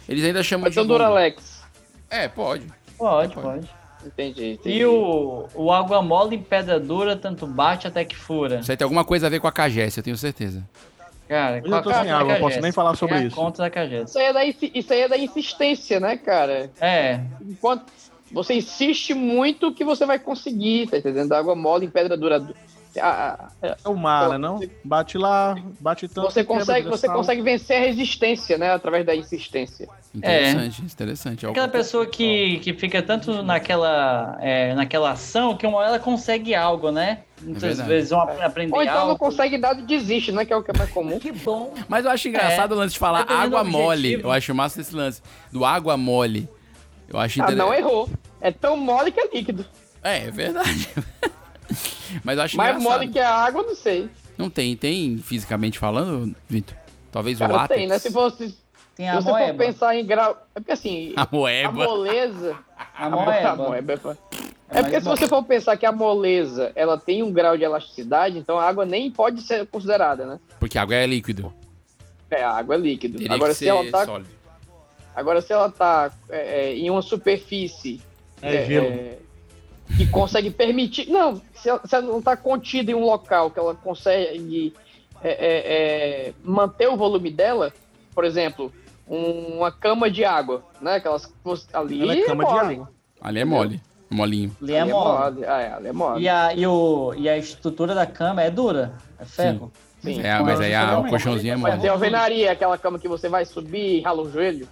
Eles 0.07 0.23
ainda 0.23 0.41
chamam 0.43 0.63
Pode 0.65 0.75
de 0.75 0.81
gongo. 0.81 0.93
Duralex. 0.93 1.61
É, 2.09 2.27
pode. 2.27 2.65
Pode, 2.97 3.33
Pode. 3.33 3.47
pode. 3.47 3.69
Entendi, 4.05 4.53
entendi. 4.53 4.77
E 4.79 4.85
o, 4.85 5.47
o 5.53 5.71
água 5.71 6.01
mole 6.01 6.35
em 6.35 6.41
pedra 6.41 6.79
dura, 6.79 7.15
tanto 7.15 7.45
bate 7.45 7.87
até 7.87 8.03
que 8.03 8.15
fura. 8.15 8.59
Isso 8.61 8.71
aí 8.71 8.77
tem 8.77 8.83
alguma 8.85 9.05
coisa 9.05 9.27
a 9.27 9.29
ver 9.29 9.39
com 9.39 9.47
a 9.47 9.51
cagesse, 9.51 9.99
eu 9.99 10.03
tenho 10.03 10.17
certeza. 10.17 10.63
Cara, 11.27 11.57
Eu 11.59 11.63
tô 11.63 11.75
a 11.75 11.83
sem 11.83 11.93
conta 11.93 12.15
água, 12.17 12.33
não 12.33 12.39
posso 12.41 12.59
nem 12.61 12.71
falar 12.71 12.95
sobre 12.95 13.15
a 13.15 13.21
isso. 13.21 13.35
conta 13.35 13.63
da 13.63 13.69
Cagesse. 13.69 14.03
Isso 14.09 14.19
aí, 14.19 14.25
é 14.25 14.33
da, 14.33 14.43
isso 14.45 14.93
aí 14.93 15.01
é 15.01 15.07
da 15.07 15.17
insistência, 15.17 15.97
né, 15.99 16.17
cara? 16.17 16.69
É, 16.81 17.21
Enquanto, 17.47 17.85
você 18.33 18.53
insiste 18.55 19.13
muito 19.13 19.73
que 19.73 19.83
você 19.83 20.05
vai 20.05 20.19
conseguir, 20.19 20.87
tá 20.87 20.97
entendendo? 20.97 21.31
Água 21.33 21.55
mole 21.55 21.85
em 21.85 21.89
pedra 21.89 22.15
dura. 22.17 22.41
A- 22.99 23.07
a- 23.07 23.47
a- 23.69 23.77
É 23.85 23.87
o 23.87 23.95
mar, 23.95 24.27
né, 24.31 24.37
não? 24.37 24.59
Bate 24.83 25.17
lá, 25.17 25.55
bate 25.79 26.09
tanto. 26.09 26.29
Você 26.29 26.43
consegue, 26.43 26.89
você 26.89 27.07
sal. 27.07 27.15
consegue 27.15 27.41
vencer 27.41 27.77
a 27.77 27.79
resistência, 27.85 28.57
né? 28.57 28.73
Através 28.73 29.05
da 29.05 29.15
insistência. 29.15 29.87
Interessante, 30.13 30.81
interessante. 30.81 31.45
É 31.45 31.49
Aquela 31.49 31.69
pessoa 31.69 32.05
que, 32.05 32.59
que 32.59 32.73
fica 32.73 33.01
tanto 33.01 33.41
naquela, 33.43 34.37
é, 34.41 34.75
naquela 34.75 35.11
ação 35.11 35.55
que 35.55 35.65
uma 35.65 35.77
hora 35.77 35.87
ela 35.87 35.99
consegue 35.99 36.53
algo, 36.53 36.91
né? 36.91 37.19
Muitas 37.41 37.61
verdade. 37.63 37.87
vezes 37.89 38.11
uma, 38.11 38.23
aprender 38.45 38.75
Ou 38.75 38.83
então 38.83 38.97
algo. 38.97 39.09
não 39.11 39.17
consegue 39.17 39.57
nada 39.57 39.79
e 39.79 39.83
desiste, 39.83 40.33
né? 40.33 40.43
Que 40.43 40.51
é 40.51 40.57
o 40.57 40.61
que 40.61 40.71
é 40.71 40.77
mais 40.77 40.89
comum. 40.91 41.17
Que 41.17 41.31
bom. 41.31 41.73
Mas 41.87 42.03
eu 42.03 42.11
acho 42.11 42.27
engraçado 42.27 42.73
É. 42.73 42.75
o 42.75 42.77
lance 42.77 42.93
de 42.93 42.99
falar 42.99 43.25
água 43.31 43.63
mole. 43.63 44.19
Eu 44.21 44.29
acho 44.31 44.53
massa 44.53 44.81
esse 44.81 44.93
lance. 44.93 45.21
Do 45.49 45.63
água 45.63 45.95
mole. 45.95 46.49
Eu 47.11 47.19
acho 47.19 47.41
Ah, 47.41 47.43
interessante. 47.45 47.67
não 47.67 47.73
errou. 47.73 48.09
É 48.39 48.51
tão 48.51 48.77
mole 48.77 49.11
que 49.11 49.19
é 49.19 49.27
líquido. 49.33 49.65
É, 50.03 50.25
é 50.27 50.31
verdade. 50.31 50.89
Mas 52.23 52.37
eu 52.37 52.43
acho 52.43 52.57
Mais 52.57 52.75
engraçado. 52.75 52.93
mole 52.99 53.07
que 53.11 53.19
a 53.19 53.33
água, 53.33 53.63
não 53.63 53.75
sei. 53.75 54.09
Não 54.37 54.49
tem, 54.49 54.75
tem 54.75 55.17
fisicamente 55.17 55.77
falando, 55.79 56.35
Vitor? 56.49 56.75
Talvez 57.11 57.37
o 57.37 57.39
Cara, 57.41 57.53
látex. 57.53 57.79
tem, 57.79 57.87
né? 57.87 57.99
Se 57.99 58.11
fosse. 58.11 58.57
Tem 58.95 59.05
se 59.05 59.11
a 59.11 59.19
você 59.19 59.29
for 59.47 59.53
pensar 59.55 59.95
em 59.95 60.05
grau. 60.05 60.35
É 60.55 60.59
porque 60.59 60.71
assim. 60.71 61.13
A 61.17 61.27
moeba. 61.31 61.69
A 61.69 61.71
moleza. 61.71 62.57
A 62.97 63.09
mo- 63.09 63.21
moeba. 63.21 63.49
a 63.49 63.55
moeba 63.55 63.93
é 63.93 63.95
É 64.77 64.79
É 64.79 64.81
porque 64.83 64.99
se 65.01 65.05
você 65.07 65.27
for 65.27 65.43
pensar 65.43 65.77
que 65.77 65.85
a 65.85 65.91
moleza 65.91 66.71
ela 66.75 66.97
tem 66.97 67.21
um 67.23 67.31
grau 67.31 67.57
de 67.57 67.63
elasticidade, 67.63 68.37
então 68.37 68.57
a 68.59 68.65
água 68.67 68.85
nem 68.85 69.09
pode 69.11 69.41
ser 69.41 69.65
considerada, 69.67 70.25
né? 70.25 70.39
Porque 70.59 70.77
a 70.77 70.81
água 70.81 70.95
é 70.95 71.05
líquido. 71.05 71.53
É, 72.29 72.43
a 72.43 72.51
água 72.51 72.75
é 72.75 72.77
líquido. 72.77 73.17
Teria 73.17 73.33
Agora 73.35 73.51
que 73.51 73.57
se 73.59 73.65
ser 73.65 73.69
ela 73.71 73.89
tá, 73.91 74.05
sólido. 74.05 74.29
Agora 75.15 75.41
se 75.41 75.51
ela 75.53 75.69
tá 75.69 76.11
é, 76.29 76.69
é, 76.71 76.75
em 76.75 76.89
uma 76.89 77.01
superfície 77.01 78.01
É 78.41 78.65
gelo. 78.65 79.17
que 79.97 80.07
consegue 80.07 80.49
permitir, 80.49 81.09
não, 81.09 81.41
se 81.53 81.69
ela, 81.69 81.81
se 81.85 81.95
ela 81.95 82.05
não 82.07 82.21
tá 82.21 82.35
contida 82.37 82.91
em 82.91 82.95
um 82.95 83.03
local 83.05 83.51
que 83.51 83.59
ela 83.59 83.75
consegue 83.75 84.73
é, 85.23 85.29
é, 85.29 86.27
é, 86.29 86.33
manter 86.43 86.87
o 86.87 86.95
volume 86.97 87.29
dela, 87.29 87.71
por 88.15 88.23
exemplo, 88.25 88.71
um- 89.07 89.57
uma 89.57 89.71
cama 89.71 90.09
de 90.09 90.25
água, 90.25 90.63
né? 90.81 90.95
Aquelas 90.95 91.31
ali 91.73 92.01
Ela 92.01 92.13
é 92.13 92.21
cama 92.25 92.45
de 92.45 92.51
mole. 92.53 92.73
água. 92.75 92.89
Ali 93.21 93.39
é 93.39 93.45
mole. 93.45 93.81
Molinho. 94.09 94.55
Ali 94.61 94.73
é 94.73 94.81
Ali 94.81 94.91
mole. 94.91 95.45
Ah, 95.45 95.61
é, 95.61 95.71
ali 95.73 95.87
é 95.87 95.91
mole. 95.93 96.23
E 96.23 96.27
a, 96.29 96.53
e, 96.53 96.65
o, 96.67 97.13
e 97.15 97.29
a 97.29 97.37
estrutura 97.37 97.93
da 97.95 98.05
cama 98.05 98.41
é 98.41 98.49
dura, 98.49 98.93
é 99.19 99.23
ferro. 99.25 99.71
Sim. 100.01 100.19
É, 100.21 100.39
mas 100.39 100.59
aí 100.59 100.73
a- 100.73 100.99
o 100.99 101.07
colchãozinho 101.07 101.53
é 101.53 101.55
Mas 101.55 101.71
mole. 101.73 101.81
tem 101.81 101.89
alvenaria, 101.89 102.51
aquela 102.51 102.77
cama 102.77 102.97
que 102.97 103.07
você 103.07 103.29
vai 103.29 103.45
subir 103.45 103.99
e 103.99 104.01
rala 104.01 104.23
o 104.23 104.29
joelho. 104.31 104.67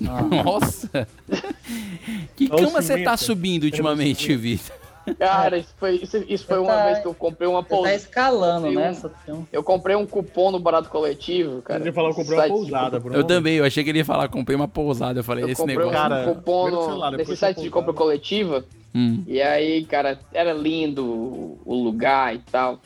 Nossa! 0.44 1.06
que 2.36 2.48
Olha 2.50 2.64
cama 2.66 2.82
você 2.82 3.02
tá 3.02 3.16
subindo 3.16 3.64
ultimamente, 3.64 4.34
Vitor? 4.36 4.78
Cara, 5.18 5.58
isso 5.58 5.74
foi, 5.78 5.96
isso, 5.96 6.24
isso 6.28 6.46
foi 6.46 6.58
uma 6.58 6.72
tá- 6.72 6.84
vez 6.86 6.98
que 7.00 7.06
eu 7.06 7.14
comprei 7.14 7.48
uma 7.48 7.62
Você 7.62 7.68
tá 7.68 7.74
pousada. 7.76 7.96
escalando, 7.96 8.70
né? 8.70 8.90
um- 8.90 8.94
Só 8.94 9.08
tem 9.08 9.34
um- 9.34 9.46
Eu 9.50 9.62
comprei 9.62 9.96
um 9.96 10.06
cupom 10.06 10.50
no 10.52 10.60
barato 10.60 10.88
coletivo, 10.88 11.62
cara. 11.62 11.80
Ele 11.80 11.90
falou 11.90 12.10
que 12.10 12.16
comprou 12.16 12.38
uma 12.38 12.46
pousada, 12.48 13.00
Bruno. 13.00 13.16
Eu 13.16 13.24
também, 13.24 13.56
eu 13.56 13.64
achei 13.64 13.82
que 13.82 13.90
ele 13.90 13.98
ia 13.98 14.04
falar, 14.04 14.28
comprei 14.28 14.54
uma 14.54 14.68
pousada. 14.68 15.20
Eu 15.20 15.24
falei, 15.24 15.44
Eu 15.44 15.48
esse 15.48 15.56
comprei 15.60 15.76
negócio. 15.78 15.98
um 15.98 16.02
Cara, 16.02 16.24
cupom 16.34 16.70
no, 16.70 16.82
celular, 16.84 17.10
nesse 17.12 17.36
site 17.36 17.60
de 17.60 17.70
compra 17.70 17.92
coletiva. 17.92 18.64
Hum. 18.94 19.22
E 19.26 19.40
aí, 19.40 19.84
cara, 19.84 20.18
era 20.32 20.52
lindo 20.52 21.04
o 21.04 21.58
o 21.64 21.74
lugar 21.82 22.34
e 22.34 22.38
tal. 22.38 22.78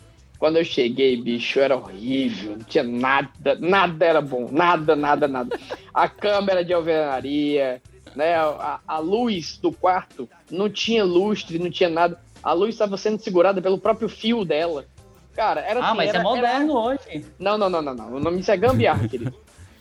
Quando 0.45 0.59
eu 0.59 0.65
cheguei, 0.67 1.17
bicho, 1.17 1.59
era 1.59 1.75
horrível. 1.75 2.51
Não 2.59 2.65
tinha 2.67 2.85
nada, 2.85 3.57
nada 3.59 4.05
era 4.05 4.21
bom. 4.21 4.47
Nada, 4.53 4.95
nada, 4.95 5.27
nada. 5.27 5.59
A 5.95 6.07
câmera 6.07 6.63
de 6.63 6.71
alvenaria, 6.71 7.81
né? 8.15 8.35
A, 8.35 8.79
a 8.87 8.99
luz 8.99 9.57
do 9.57 9.73
quarto 9.73 10.29
não 10.51 10.69
tinha 10.69 11.03
lustre, 11.03 11.59
não 11.59 11.71
tinha 11.71 11.89
nada. 11.89 12.21
A 12.43 12.53
luz 12.53 12.75
estava 12.75 12.99
sendo 12.99 13.19
segurada 13.23 13.63
pelo 13.63 13.79
próprio 13.79 14.07
fio 14.07 14.45
dela. 14.45 14.85
Cara, 15.35 15.63
era 15.63 15.81
Ah, 15.81 15.87
assim, 15.89 15.97
mas 15.97 16.09
era, 16.11 16.19
é 16.19 16.23
moderno 16.23 16.75
hoje. 16.77 17.25
Não, 17.39 17.57
não, 17.57 17.71
não, 17.71 17.81
não, 17.81 17.95
não. 17.95 18.13
O 18.13 18.21
nome 18.21 18.37
disso 18.37 18.51
é 18.51 18.57
gambiarra, 18.59 19.09
querido. 19.09 19.35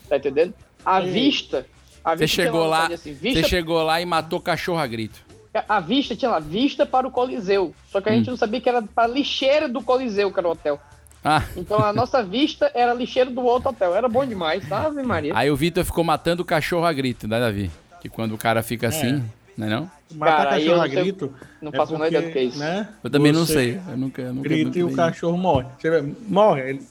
Tá 0.07 0.15
entendendo? 0.15 0.53
A 0.85 1.01
vista. 1.01 1.67
A 2.05 2.15
Você 2.15 2.23
vista 2.23 2.41
chegou 2.41 2.65
lá, 2.67 2.85
assim, 2.87 3.11
vista 3.11 3.41
você 3.41 3.49
chegou 3.49 3.83
lá 3.83 3.99
e 3.99 4.05
matou 4.05 4.39
cachorro 4.39 4.79
a 4.79 4.87
grito. 4.87 5.25
A 5.67 5.79
vista 5.79 6.15
tinha 6.15 6.31
lá, 6.31 6.39
vista 6.39 6.85
para 6.85 7.07
o 7.07 7.11
Coliseu. 7.11 7.73
Só 7.91 8.01
que 8.01 8.09
a 8.09 8.11
gente 8.13 8.29
não 8.29 8.37
sabia 8.37 8.59
que 8.61 8.69
era 8.69 8.81
para 8.81 9.03
a 9.03 9.07
lixeira 9.07 9.67
do 9.69 9.81
Coliseu, 9.81 10.31
que 10.31 10.39
era 10.39 10.47
o 10.47 10.51
hotel. 10.51 10.79
Ah, 11.23 11.41
Então 11.55 11.79
a 11.79 11.93
nossa 11.93 12.21
vista 12.23 12.69
era 12.73 12.91
a 12.91 12.95
lixeira 12.95 13.29
do 13.29 13.41
outro 13.43 13.69
hotel. 13.69 13.95
Era 13.95 14.09
bom 14.09 14.25
demais, 14.25 14.67
sabe, 14.67 15.01
Maria? 15.03 15.31
aí 15.35 15.49
o 15.49 15.55
Vitor 15.55 15.85
ficou 15.85 16.03
matando 16.03 16.41
o 16.41 16.45
cachorro 16.45 16.85
a 16.85 16.91
grito, 16.91 17.27
né, 17.27 17.39
Davi? 17.39 17.71
Que 18.01 18.09
quando 18.09 18.33
o 18.35 18.37
cara 18.37 18.61
fica 18.61 18.87
assim, 18.89 19.23
né 19.57 19.69
não? 19.69 19.89
Matar 20.13 20.37
Cara, 20.37 20.49
cachorro 20.51 20.81
a 20.81 20.87
não 20.87 20.93
grito. 20.95 21.33
não 21.61 21.71
faço 21.71 21.95
a 21.95 21.97
menor 21.97 22.07
ideia 22.09 22.27
do 22.27 22.31
que 22.33 22.39
é 22.39 22.43
isso. 22.43 22.59
Né? 22.59 22.87
Eu 23.03 23.09
também 23.09 23.31
não 23.31 23.45
sei. 23.45 23.79
Eu 23.89 23.97
nunca, 23.97 24.21
eu 24.21 24.33
nunca, 24.33 24.49
Grita 24.49 24.65
nunca 24.65 24.79
e 24.79 24.83
o 24.83 24.87
vi. 24.89 24.95
cachorro 24.95 25.37
morre. 25.37 25.65
Você 25.79 25.89
vê, 25.89 26.13
morre, 26.27 26.69
ele 26.69 26.81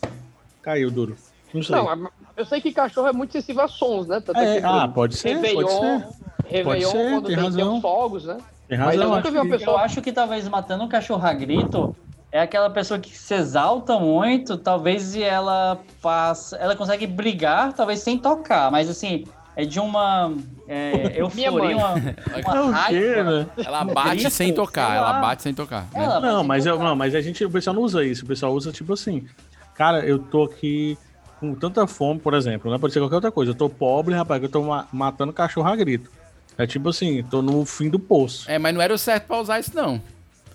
caiu 0.62 0.90
duro. 0.90 1.16
Não 1.52 1.62
sei. 1.62 1.76
Não, 1.76 1.88
a- 1.90 2.10
eu 2.43 2.47
sei 2.47 2.61
que 2.61 2.72
cachorro 2.72 3.09
é 3.09 3.12
muito 3.12 3.32
sensível 3.32 3.62
a 3.62 3.68
sons, 3.68 4.07
né? 4.07 4.20
Tanto 4.20 4.38
É, 4.38 4.61
que 4.61 4.66
ah, 4.66 4.88
pode 4.88 5.16
ser, 5.16 5.34
Réveillon, 5.34 5.62
pode 5.66 5.72
ser. 5.72 6.07
Réveillon, 6.47 6.64
Pode 6.64 6.84
ser, 7.05 7.11
quando 7.11 7.26
tem 7.26 7.36
razão. 7.36 7.74
os 7.76 7.80
fogos, 7.82 8.24
né? 8.24 8.36
Tem 8.68 8.78
Mas 8.78 8.95
eu 8.97 9.03
razão, 9.03 9.16
nunca 9.16 9.30
vi 9.30 9.36
uma 9.36 9.40
acho 9.43 9.49
que- 9.49 9.55
Eu 9.55 9.59
pessoa... 9.59 9.80
acho 9.82 10.03
que 10.03 10.12
talvez 10.12 10.49
matando 10.49 10.84
um 10.84 10.88
cachorro 10.88 11.26
a 11.26 11.32
grito 11.32 11.95
é 12.30 12.40
aquela 12.40 12.68
pessoa 12.70 12.99
que 12.99 13.16
se 13.16 13.34
exalta 13.34 13.99
muito, 13.99 14.57
talvez 14.59 15.14
e 15.14 15.22
ela 15.22 15.78
passa. 16.01 16.57
Ela 16.57 16.74
consegue 16.76 17.07
brigar, 17.07 17.72
talvez 17.74 18.01
sem 18.01 18.18
tocar, 18.18 18.70
mas 18.70 18.88
assim, 18.88 19.24
é 19.55 19.64
de 19.66 19.78
uma 19.78 20.32
é, 20.66 21.12
euforia, 21.20 21.76
uma, 21.76 21.95
É 21.99 22.51
uma 22.51 22.62
o 22.62 22.70
raiva. 22.70 23.22
né? 23.40 23.47
Ela 23.64 23.84
bate 23.84 24.30
sem 24.30 24.53
tocar, 24.55 24.97
ela 24.97 25.20
bate 25.20 25.43
sem 25.43 25.53
tocar. 25.55 25.82
né? 25.93 26.05
Ela 26.05 26.20
Não, 26.20 26.43
mas, 26.43 26.64
eu, 26.66 26.78
não, 26.78 26.97
mas 26.97 27.14
a 27.14 27.20
gente, 27.20 27.45
o 27.45 27.51
pessoal 27.51 27.74
não 27.76 27.82
usa 27.82 28.03
isso. 28.05 28.24
O 28.24 28.28
pessoal 28.28 28.53
usa 28.53 28.72
tipo 28.72 28.95
assim, 28.95 29.26
cara, 29.74 30.01
eu 30.07 30.18
tô 30.18 30.45
aqui 30.45 30.97
com 31.43 31.55
tanta 31.57 31.84
fome, 31.88 32.20
por 32.20 32.34
exemplo, 32.34 32.70
não 32.70 32.78
pode 32.78 32.93
ser 32.93 33.01
qualquer 33.01 33.16
outra 33.16 33.32
coisa. 33.32 33.51
Eu 33.51 33.55
tô 33.57 33.68
pobre, 33.68 34.14
rapaz, 34.14 34.38
que 34.38 34.47
eu 34.47 34.51
tô 34.51 34.62
ma- 34.62 34.86
matando 34.93 35.32
cachorro 35.32 35.68
a 35.68 35.74
grito. 35.74 36.09
É 36.57 36.66
tipo 36.68 36.88
assim, 36.88 37.20
tô 37.24 37.43
no 37.43 37.64
fim 37.64 37.88
do 37.90 37.99
poço. 37.99 38.49
É, 38.49 38.59
mas 38.61 38.72
não 38.72 38.80
era 38.80 38.95
o 38.95 38.99
certo 38.99 39.26
pra 39.26 39.40
usar 39.40 39.59
isso, 39.59 39.72
não. 39.74 40.01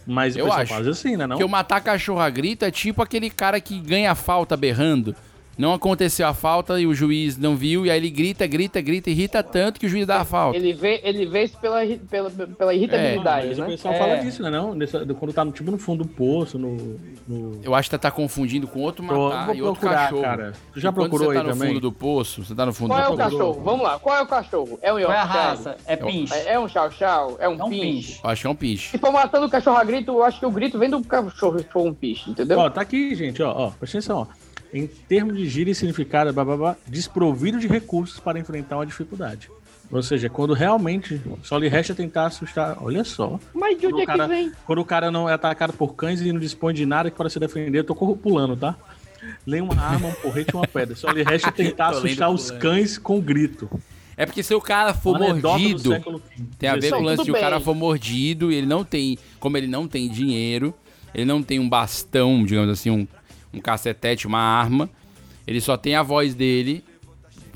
Mas 0.06 0.38
Eu 0.38 0.52
acho. 0.54 0.74
faz 0.74 0.88
assim, 0.88 1.18
né? 1.18 1.28
Não? 1.28 1.36
Porque 1.36 1.44
o 1.44 1.50
matar 1.50 1.82
cachorro 1.82 2.22
a 2.22 2.30
grito 2.30 2.64
é 2.64 2.72
tipo 2.72 3.02
aquele 3.02 3.30
cara 3.30 3.60
que 3.60 3.78
ganha 3.82 4.16
falta 4.16 4.56
berrando. 4.56 5.14
Não 5.58 5.74
aconteceu 5.74 6.28
a 6.28 6.34
falta 6.36 6.80
e 6.80 6.86
o 6.86 6.94
juiz 6.94 7.36
não 7.36 7.56
viu, 7.56 7.84
e 7.86 7.90
aí 7.90 7.98
ele 7.98 8.12
grita, 8.12 8.46
grita, 8.46 8.80
grita, 8.80 9.10
irrita 9.10 9.42
tanto 9.42 9.80
que 9.80 9.88
o 9.88 9.90
juiz 9.90 10.06
dá 10.06 10.22
a 10.22 10.26
falta. 10.26 10.56
Ele 10.56 10.72
vê, 10.72 11.02
ele 11.04 11.26
vê 11.26 11.46
isso 11.46 11.58
pela, 11.58 11.80
pela, 12.10 12.30
pela 12.30 12.74
irritabilidade, 12.76 13.48
Mas 13.48 13.58
o 13.58 13.62
né? 13.62 13.68
pessoal 13.70 13.94
É. 13.96 13.98
fala 13.98 14.16
disso, 14.18 14.44
né? 14.44 14.50
Não? 14.52 14.76
Nessa- 14.76 15.04
quando 15.16 15.34
tá 15.34 15.44
no, 15.44 15.52
tipo 15.52 15.72
no 15.72 15.80
fundo 15.80 16.04
do 16.04 16.10
poço, 16.10 16.60
no. 16.60 17.00
no... 17.28 17.60
Eu 17.64 17.74
acho 17.74 17.90
que 17.90 17.96
você 17.96 18.00
tá 18.00 18.12
confundindo 18.12 18.68
com 18.68 18.82
outro 18.82 19.04
matar 19.04 19.56
e 19.56 19.62
outro 19.64 19.82
cachorro. 19.90 20.22
cara. 20.22 20.54
Tu 20.74 20.80
já 20.80 20.90
E 20.90 20.92
quando 20.94 21.10
procurou 21.10 21.28
você 21.30 21.34
tá 21.34 21.40
aí 21.42 21.48
no 21.48 21.54
também? 21.54 21.68
fundo 21.70 21.80
do 21.82 21.92
poço, 21.92 22.46
você 22.46 22.54
tá 22.54 22.66
no 22.66 22.74
fundo 22.74 22.90
Qual 22.90 23.00
é 23.00 23.04
do 23.08 23.14
o 23.14 23.18
poço. 23.18 23.30
cachorro? 23.32 23.62
Vamos 23.64 23.82
lá, 23.84 23.98
qual 24.00 24.16
é 24.16 24.22
o 24.22 24.28
cachorro? 24.28 24.80
É 24.82 24.94
um 24.94 25.00
Qual 25.00 25.12
é 25.12 25.16
a 25.18 25.22
Yorkshire? 25.24 25.44
raça? 25.44 25.78
É 25.88 25.96
pinche. 25.96 26.34
É, 26.36 26.54
é 26.54 26.60
um 26.60 26.68
chau-chau? 26.68 27.36
É 27.40 27.50
um, 27.50 27.60
É 27.60 27.64
um 27.64 27.70
pinche? 27.70 28.20
acho 28.24 28.42
que 28.42 28.48
é 28.48 28.50
um 28.52 28.56
pinche. 28.56 28.90
Se 28.92 28.98
for 29.00 29.12
matando 29.12 29.48
o 29.48 29.50
cachorro 29.50 29.78
a 29.78 29.84
grito, 29.84 30.12
eu 30.12 30.24
acho 30.24 30.40
que 30.40 30.46
o 30.46 30.52
grito 30.52 30.78
vem 30.78 30.90
do 30.90 31.02
cachorro 31.04 31.58
se 31.58 31.66
for 31.66 31.84
um 31.84 31.94
pinche, 31.96 32.30
entendeu? 32.30 32.60
Ó, 32.60 32.70
tá 32.70 32.82
aqui, 32.82 33.16
gente, 33.16 33.42
ó, 33.42 33.52
ó, 33.52 33.70
presta 33.72 33.98
atenção, 33.98 34.20
ó. 34.20 34.47
Em 34.78 34.88
termos 34.88 35.36
de 35.38 35.48
gíria 35.48 35.72
e 35.72 35.76
significado, 35.76 36.32
blá, 36.34 36.44
blá, 36.46 36.58
blá, 36.58 36.76
desprovido 36.88 37.60
de 37.60 37.68
recursos 37.68 38.20
para 38.20 38.40
enfrentar 38.40 38.78
uma 38.78 38.86
dificuldade. 38.86 39.50
Ou 39.90 40.04
seja, 40.04 40.30
quando 40.30 40.54
realmente 40.54 41.22
só 41.44 41.58
lhe 41.58 41.70
resta 41.70 41.96
tentar 41.96 42.26
assustar. 42.26 42.78
Olha 42.82 43.04
só. 43.06 43.40
Mas 43.54 43.80
de 43.80 43.88
onde 43.88 44.02
é 44.02 44.06
cara, 44.06 44.24
que 44.28 44.30
vem? 44.36 44.52
quando 44.66 44.80
o 44.80 44.86
cara 44.86 45.10
não 45.10 45.30
é 45.30 45.34
atacado 45.34 45.72
por 45.74 45.96
cães 45.96 46.20
e 46.22 46.32
não 46.32 46.40
dispõe 46.40 46.74
de 46.74 46.86
nada 46.86 47.10
que 47.10 47.16
para 47.16 47.30
se 47.30 47.40
defender, 47.40 47.80
eu 47.80 47.84
tô 47.86 47.96
corro- 47.96 48.18
pulando, 48.18 48.56
tá? 48.58 48.76
Lê 49.46 49.62
uma 49.62 49.80
arma, 49.82 50.10
um 50.10 50.14
porrete 50.14 50.52
e 50.54 50.56
uma 50.58 50.68
pedra. 50.68 50.94
Só 50.96 51.10
lhe 51.10 51.24
resta 51.24 51.52
tentar 51.54 51.90
assustar 51.90 52.30
os 52.30 52.48
pulando. 52.48 52.62
cães 52.62 52.98
com 52.98 53.20
grito. 53.22 53.70
É 54.18 54.26
porque 54.26 54.44
se 54.44 54.54
o 54.54 54.60
cara 54.60 54.94
for 54.94 55.16
anedota 55.16 55.58
do 55.58 55.90
mordido, 55.90 56.22
tem 56.60 56.70
a 56.70 56.76
ver 56.76 56.90
com 56.92 56.98
o 56.98 57.04
lance 57.04 57.24
de 57.24 57.32
o 57.32 57.34
cara 57.36 57.60
for 57.60 57.76
mordido 57.76 58.52
e 58.52 58.56
ele 58.56 58.68
não 58.68 58.84
tem, 58.84 59.18
como 59.40 59.56
ele 59.58 59.68
não 59.68 59.88
tem 59.88 60.10
dinheiro, 60.10 60.74
ele 61.14 61.26
não 61.26 61.42
tem 61.42 61.60
um 61.60 61.70
bastão, 61.70 62.44
digamos 62.44 62.70
assim, 62.72 62.90
um, 62.90 63.08
um 63.58 63.62
cacetete, 63.62 64.26
uma 64.28 64.40
arma, 64.40 64.90
ele 65.46 65.60
só 65.60 65.76
tem 65.78 65.96
a 65.96 66.04
voz 66.04 66.34
dele. 66.34 66.84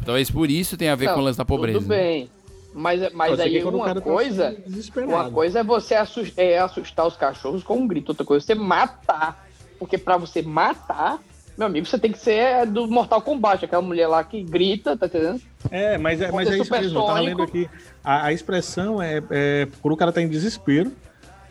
Talvez 0.05 0.29
por 0.31 0.49
isso 0.49 0.75
tenha 0.77 0.93
a 0.93 0.95
ver 0.95 1.05
Não, 1.07 1.13
com 1.15 1.19
o 1.19 1.23
lance 1.23 1.37
da 1.37 1.45
pobreza. 1.45 1.79
Tudo 1.79 1.89
bem. 1.89 2.29
Mas, 2.73 3.11
mas 3.13 3.39
aí 3.39 3.61
o 3.63 3.69
uma 3.69 3.93
tá 3.93 4.01
coisa, 4.01 4.55
desesperado. 4.65 5.11
uma 5.13 5.29
coisa 5.29 5.59
é 5.59 5.63
você 5.63 5.93
assus- 5.93 6.31
é 6.37 6.57
assustar 6.57 7.05
os 7.05 7.17
cachorros 7.17 7.63
com 7.63 7.77
um 7.77 7.87
grito, 7.87 8.09
outra 8.09 8.25
coisa 8.25 8.43
é 8.43 8.47
você 8.47 8.55
matar. 8.55 9.45
Porque 9.77 9.97
pra 9.97 10.15
você 10.15 10.41
matar, 10.41 11.19
meu 11.57 11.67
amigo, 11.67 11.85
você 11.85 11.99
tem 11.99 12.11
que 12.11 12.19
ser 12.19 12.65
do 12.67 12.87
Mortal 12.87 13.21
Kombat, 13.21 13.65
aquela 13.65 13.81
mulher 13.81 14.07
lá 14.07 14.23
que 14.23 14.41
grita, 14.41 14.95
tá 14.95 15.07
entendendo? 15.07 15.41
É, 15.69 15.97
mas 15.97 16.21
é, 16.21 16.31
mas 16.31 16.49
é 16.49 16.57
isso 16.57 16.71
mesmo. 16.71 16.99
Eu 16.99 17.05
tava 17.05 17.19
lendo 17.19 17.41
aqui. 17.43 17.69
A, 18.03 18.27
a 18.27 18.33
expressão 18.33 19.01
é, 19.01 19.21
é 19.29 19.67
quando 19.81 19.93
o 19.93 19.97
cara 19.97 20.11
tá 20.11 20.21
em 20.21 20.29
desespero. 20.29 20.91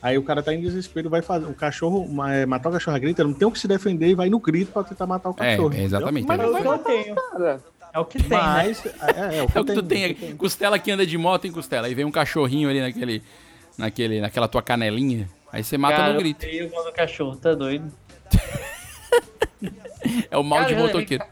Aí 0.03 0.17
o 0.17 0.23
cara 0.23 0.43
tá 0.43 0.55
em 0.55 0.61
desespero, 0.61 1.11
vai 1.11 1.21
fazer. 1.23 1.47
O 1.47 1.55
cachorro, 1.55 2.09
é, 2.29 2.47
matar 2.47 2.71
o 2.71 2.73
cachorro 2.73 2.97
a 2.97 2.99
grito, 2.99 3.21
ele 3.21 3.29
não 3.31 3.37
tem 3.37 3.47
o 3.47 3.51
que 3.51 3.59
se 3.59 3.69
defender 3.69 4.09
e 4.09 4.15
vai 4.15 4.31
no 4.31 4.39
grito 4.41 4.73
pra 4.73 4.83
tentar 4.83 5.07
matar 5.07 5.31
o 5.31 5.35
É, 5.39 5.57
cachorro. 5.57 5.75
é 5.75 5.83
exatamente. 5.83 6.27
Mas 6.27 6.39
é 6.39 6.43
não 6.43 6.53
isso. 6.53 6.63
vai 6.63 6.79
matar 6.79 6.93
o 6.93 7.15
cara. 7.33 7.61
É 7.93 7.99
o 7.99 8.05
que 8.05 8.19
tem, 8.19 8.31
né? 8.31 8.37
Mas, 8.39 8.87
é, 8.87 8.91
é, 8.91 9.39
É 9.39 9.43
o 9.43 9.65
que 9.65 9.75
tu 9.75 9.83
tem. 9.83 10.15
Costela 10.37 10.79
que 10.79 10.91
anda 10.91 11.05
de 11.05 11.19
moto 11.19 11.47
em 11.47 11.53
costela. 11.53 11.87
Aí 11.89 11.95
vem 11.95 12.05
um 12.05 12.11
cachorrinho 12.11 12.71
ali 12.71 12.81
naquele, 12.81 13.23
naquele, 13.77 14.21
naquela 14.21 14.47
tua 14.49 14.63
canelinha. 14.63 15.29
Aí 15.53 15.65
você 15.65 15.77
mata 15.77 15.97
Cara, 15.97 16.13
no 16.13 16.19
grito. 16.21 16.45
Eu 16.45 16.49
odeio 16.49 16.71
quando 16.71 16.87
o 16.89 16.93
cachorro, 16.93 17.37
tá 17.37 17.55
doido? 17.55 17.93
É 20.31 20.39
o 20.39 20.43
mal 20.43 20.61
Cara, 20.61 20.73
de 20.75 20.81
eu 20.81 20.87
motoqueiro. 20.87 21.25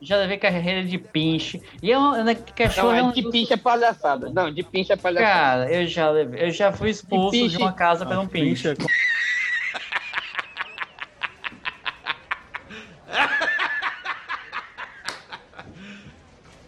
Já 0.00 0.16
levei 0.18 0.36
carreira 0.36 0.84
de 0.84 0.98
pinche. 0.98 1.62
E 1.82 1.90
é 1.90 1.98
um, 1.98 2.22
né, 2.22 2.34
cachorro 2.34 2.88
Não, 2.88 2.94
é 2.94 2.98
é 2.98 3.02
um 3.02 3.12
de 3.12 3.22
pinche 3.30 3.52
é 3.54 3.56
palhaçada. 3.56 4.28
Não, 4.30 4.52
de 4.52 4.62
pinche 4.62 4.92
é 4.92 4.96
palhaçada. 4.96 5.32
Cara, 5.66 5.72
eu 5.72 5.86
já 5.86 6.10
levei. 6.10 6.44
Eu 6.46 6.50
já 6.50 6.70
fui 6.70 6.90
expulso 6.90 7.32
de, 7.32 7.42
pinche- 7.44 7.56
uma 7.56 7.72
casa 7.72 8.04
por 8.04 8.18
um 8.18 8.26
pinche. 8.26 8.74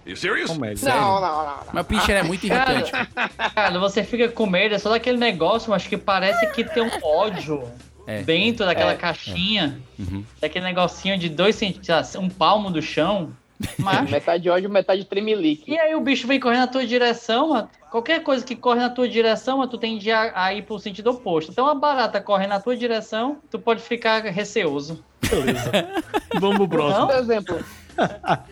You 0.07 0.17
serious? 0.17 0.49
Não, 0.57 1.21
não, 1.21 1.21
não. 1.21 1.59
Mas 1.73 1.85
o 1.85 1.87
pincher 1.87 2.17
é 2.17 2.23
muito 2.23 2.49
Cara, 2.49 2.73
irritante. 2.73 3.09
cara, 3.55 3.79
você 3.79 4.03
fica 4.03 4.29
com 4.31 4.47
medo, 4.47 4.75
é 4.75 4.79
só 4.79 4.89
daquele 4.89 5.19
negócio, 5.19 5.69
mas 5.71 5.87
que 5.87 5.99
parece 5.99 6.47
que 6.53 6.65
tem 6.65 6.83
um 6.83 6.91
ódio 7.05 7.71
É. 8.09 8.23
dentro 8.23 8.65
daquela 8.65 8.93
É. 8.93 8.97
caixinha, 8.97 9.79
Uhum. 9.99 10.25
daquele 10.41 10.65
negocinho 10.65 11.19
de 11.19 11.29
dois 11.29 11.55
centímetros, 11.57 12.15
um 12.17 12.29
palmo 12.29 12.71
do 12.71 12.81
chão. 12.81 13.31
Mas... 13.79 14.09
Metade 14.11 14.49
ódio, 14.49 14.71
metade 14.71 15.05
tremelique. 15.05 15.71
E 15.71 15.79
aí 15.79 15.95
o 15.95 16.01
bicho 16.01 16.27
vem 16.27 16.39
correndo 16.41 16.61
na 16.61 16.67
tua 16.69 16.87
direção, 16.87 17.49
mano. 17.51 17.69
Qualquer 17.91 18.23
coisa 18.23 18.45
que 18.45 18.55
corre 18.57 18.81
na 18.81 18.89
tua 18.89 19.09
direção, 19.09 19.59
mano, 19.59 19.69
tu 19.71 19.77
tende 19.77 20.11
a, 20.13 20.33
a 20.45 20.55
ir 20.55 20.63
pro 20.63 20.79
sentido 20.79 21.11
oposto. 21.11 21.51
Então 21.53 21.67
a 21.67 21.75
barata 21.75 22.21
corre 22.21 22.47
na 22.47 22.61
tua 22.61 22.77
direção, 22.77 23.39
tu 23.51 23.59
pode 23.59 23.83
ficar 23.83 24.23
receoso. 24.25 25.03
Vamos 26.41 26.57
pro 26.57 26.69
próximo. 26.69 27.07
Por 27.09 27.17
exemplo. 27.19 27.65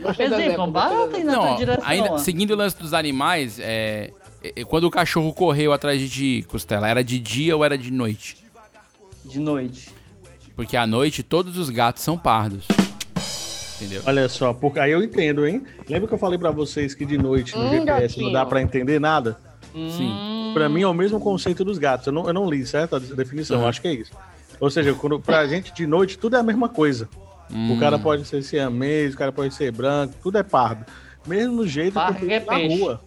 Gostei 0.01 0.27
Exemplo, 0.27 0.65
uma 0.65 0.67
barata 0.73 1.19
ir 1.19 1.25
na 1.25 1.33
Não, 1.33 1.47
tua 1.47 1.57
direção. 1.57 1.85
ainda, 1.87 2.19
seguindo 2.19 2.51
o 2.51 2.57
lance 2.57 2.77
dos 2.77 2.93
animais, 2.93 3.61
é, 3.61 4.11
é, 4.43 4.65
quando 4.65 4.85
o 4.85 4.91
cachorro 4.91 5.33
correu 5.33 5.73
atrás 5.73 6.01
de 6.01 6.09
ti, 6.09 6.47
Costela, 6.49 6.89
era 6.89 7.05
de 7.05 7.19
dia 7.21 7.57
ou 7.57 7.65
era 7.65 7.79
de 7.79 7.93
noite? 7.93 8.37
De 9.29 9.39
noite. 9.39 9.91
Porque 10.55 10.77
à 10.77 10.87
noite 10.87 11.23
todos 11.23 11.57
os 11.59 11.69
gatos 11.71 12.03
são 12.03 12.17
pardos. 12.17 12.67
Entendeu? 13.77 14.03
Olha 14.07 14.29
só, 14.29 14.55
porque 14.55 14.79
aí 14.79 14.91
eu 14.93 15.03
entendo, 15.03 15.47
hein? 15.47 15.63
Lembra 15.89 16.09
que 16.09 16.15
eu 16.15 16.19
falei 16.19 16.39
pra 16.39 16.51
vocês 16.51 16.95
que 16.95 17.05
de 17.05 17.19
noite 17.19 17.55
no 17.57 17.65
Hum, 17.65 17.71
GPS 17.71 18.01
não 18.17 18.25
gatinho. 18.27 18.33
dá 18.33 18.47
pra 18.47 18.63
entender 18.63 18.99
nada? 18.99 19.39
Sim. 19.75 20.53
Pra 20.55 20.67
mim 20.69 20.81
é 20.83 20.87
o 20.89 20.95
mesmo 20.95 21.21
conceito 21.21 21.63
dos 21.63 21.77
gatos. 21.77 22.07
Eu 22.07 22.13
não, 22.15 22.27
eu 22.27 22.33
não 22.33 22.49
li, 22.49 22.65
certo? 22.67 22.97
A 22.97 22.99
definição, 22.99 23.61
Uhum. 23.61 23.67
acho 23.69 23.83
que 23.83 23.89
é 23.89 23.93
isso. 23.93 24.13
Ou 24.59 24.71
seja, 24.71 24.95
quando, 24.95 25.21
pra 25.21 25.47
gente 25.47 25.75
de 25.75 25.87
noite 25.87 26.17
tudo 26.19 26.37
é 26.37 26.41
a 26.41 26.43
mesma 26.43 26.69
coisa. 26.71 27.07
Hum. 27.53 27.75
O 27.77 27.79
cara 27.79 27.99
pode 27.99 28.25
ser 28.25 28.43
siamês, 28.43 29.15
o 29.15 29.19
cara 29.19 29.31
pode 29.31 29.53
ser 29.53 29.71
branco, 29.71 30.15
tudo 30.23 30.39
é 30.39 30.43
pardo. 30.43 30.87
Mesmo 31.27 31.67
jeito 31.67 31.95
Pardo 31.95 32.19
que 32.21 32.25
eu 32.25 32.31
é 32.31 32.41
penso 32.41 32.51
na 32.51 32.57
peixe. 32.59 32.79
rua. 32.81 33.01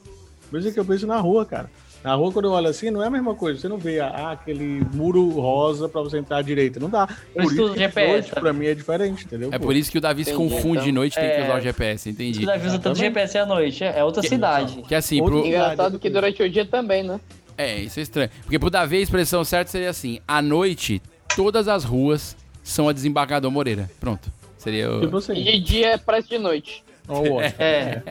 Mesmo 0.51 0.71
que 0.71 0.79
eu 0.79 0.85
penso 0.85 1.07
na 1.07 1.19
rua, 1.19 1.45
cara. 1.45 1.71
Na 2.03 2.15
rua, 2.15 2.31
quando 2.31 2.45
eu 2.45 2.51
olho 2.51 2.67
assim, 2.67 2.89
não 2.89 3.03
é 3.03 3.07
a 3.07 3.09
mesma 3.09 3.35
coisa. 3.35 3.59
Você 3.59 3.67
não 3.67 3.77
vê 3.77 3.99
ah, 3.99 4.31
aquele 4.31 4.85
muro 4.93 5.27
rosa 5.31 5.89
pra 5.89 6.01
você 6.01 6.17
entrar 6.17 6.37
à 6.37 6.41
direita. 6.41 6.79
Não 6.79 6.89
dá. 6.89 7.07
Por 7.07 7.43
isso 7.43 7.53
isso 7.53 7.63
usa 7.63 7.73
que 7.73 7.79
GPS, 7.79 8.11
noite, 8.11 8.31
tá? 8.31 8.41
pra 8.41 8.53
mim, 8.53 8.65
é 8.67 8.73
diferente, 8.73 9.25
entendeu? 9.25 9.49
É 9.51 9.59
pô? 9.59 9.65
por 9.65 9.75
isso 9.75 9.91
que 9.91 9.97
o 9.97 10.01
Davi 10.01 10.23
se 10.23 10.33
confunde 10.33 10.69
então. 10.69 10.83
de 10.85 10.91
noite 10.93 11.15
tem 11.15 11.29
que 11.29 11.35
É. 11.35 11.43
usar 11.43 11.57
o 11.57 11.61
GPS, 11.61 12.09
entendi. 12.09 12.39
Tu 12.39 12.45
deve 12.45 12.67
usar 12.67 12.79
tanto 12.79 12.97
GPS 12.97 13.37
à 13.37 13.45
noite. 13.45 13.83
É 13.83 14.03
outra 14.03 14.23
cidade. 14.23 14.81
Que 14.87 14.95
assim, 14.95 15.21
pro, 15.21 15.45
Engraçado 15.45 15.99
que 15.99 16.09
durante 16.09 16.41
o 16.41 16.49
dia 16.49 16.65
também, 16.65 17.03
né? 17.03 17.19
É, 17.57 17.77
isso 17.79 17.99
é 17.99 18.03
estranho. 18.03 18.29
Porque 18.43 18.57
pro 18.57 18.69
Davi 18.69 18.97
a 18.97 19.01
expressão 19.01 19.43
certa 19.43 19.69
seria 19.69 19.89
assim: 19.89 20.21
à 20.25 20.41
noite, 20.41 21.01
todas 21.35 21.67
as 21.67 21.83
ruas 21.83 22.37
são 22.63 22.87
a 22.87 22.93
desembargador 22.93 23.51
Moreira. 23.51 23.89
Pronto. 23.99 24.31
Seria 24.57 24.89
o. 24.89 25.01
Tipo 25.01 25.17
assim. 25.17 25.33
E 25.33 25.43
de 25.43 25.59
dia 25.59 25.87
é 25.91 25.97
preço 25.97 26.29
de 26.29 26.37
noite. 26.37 26.81
Ó, 27.09 27.19
o 27.19 27.33
ótimo. 27.33 27.55
É. 27.59 28.01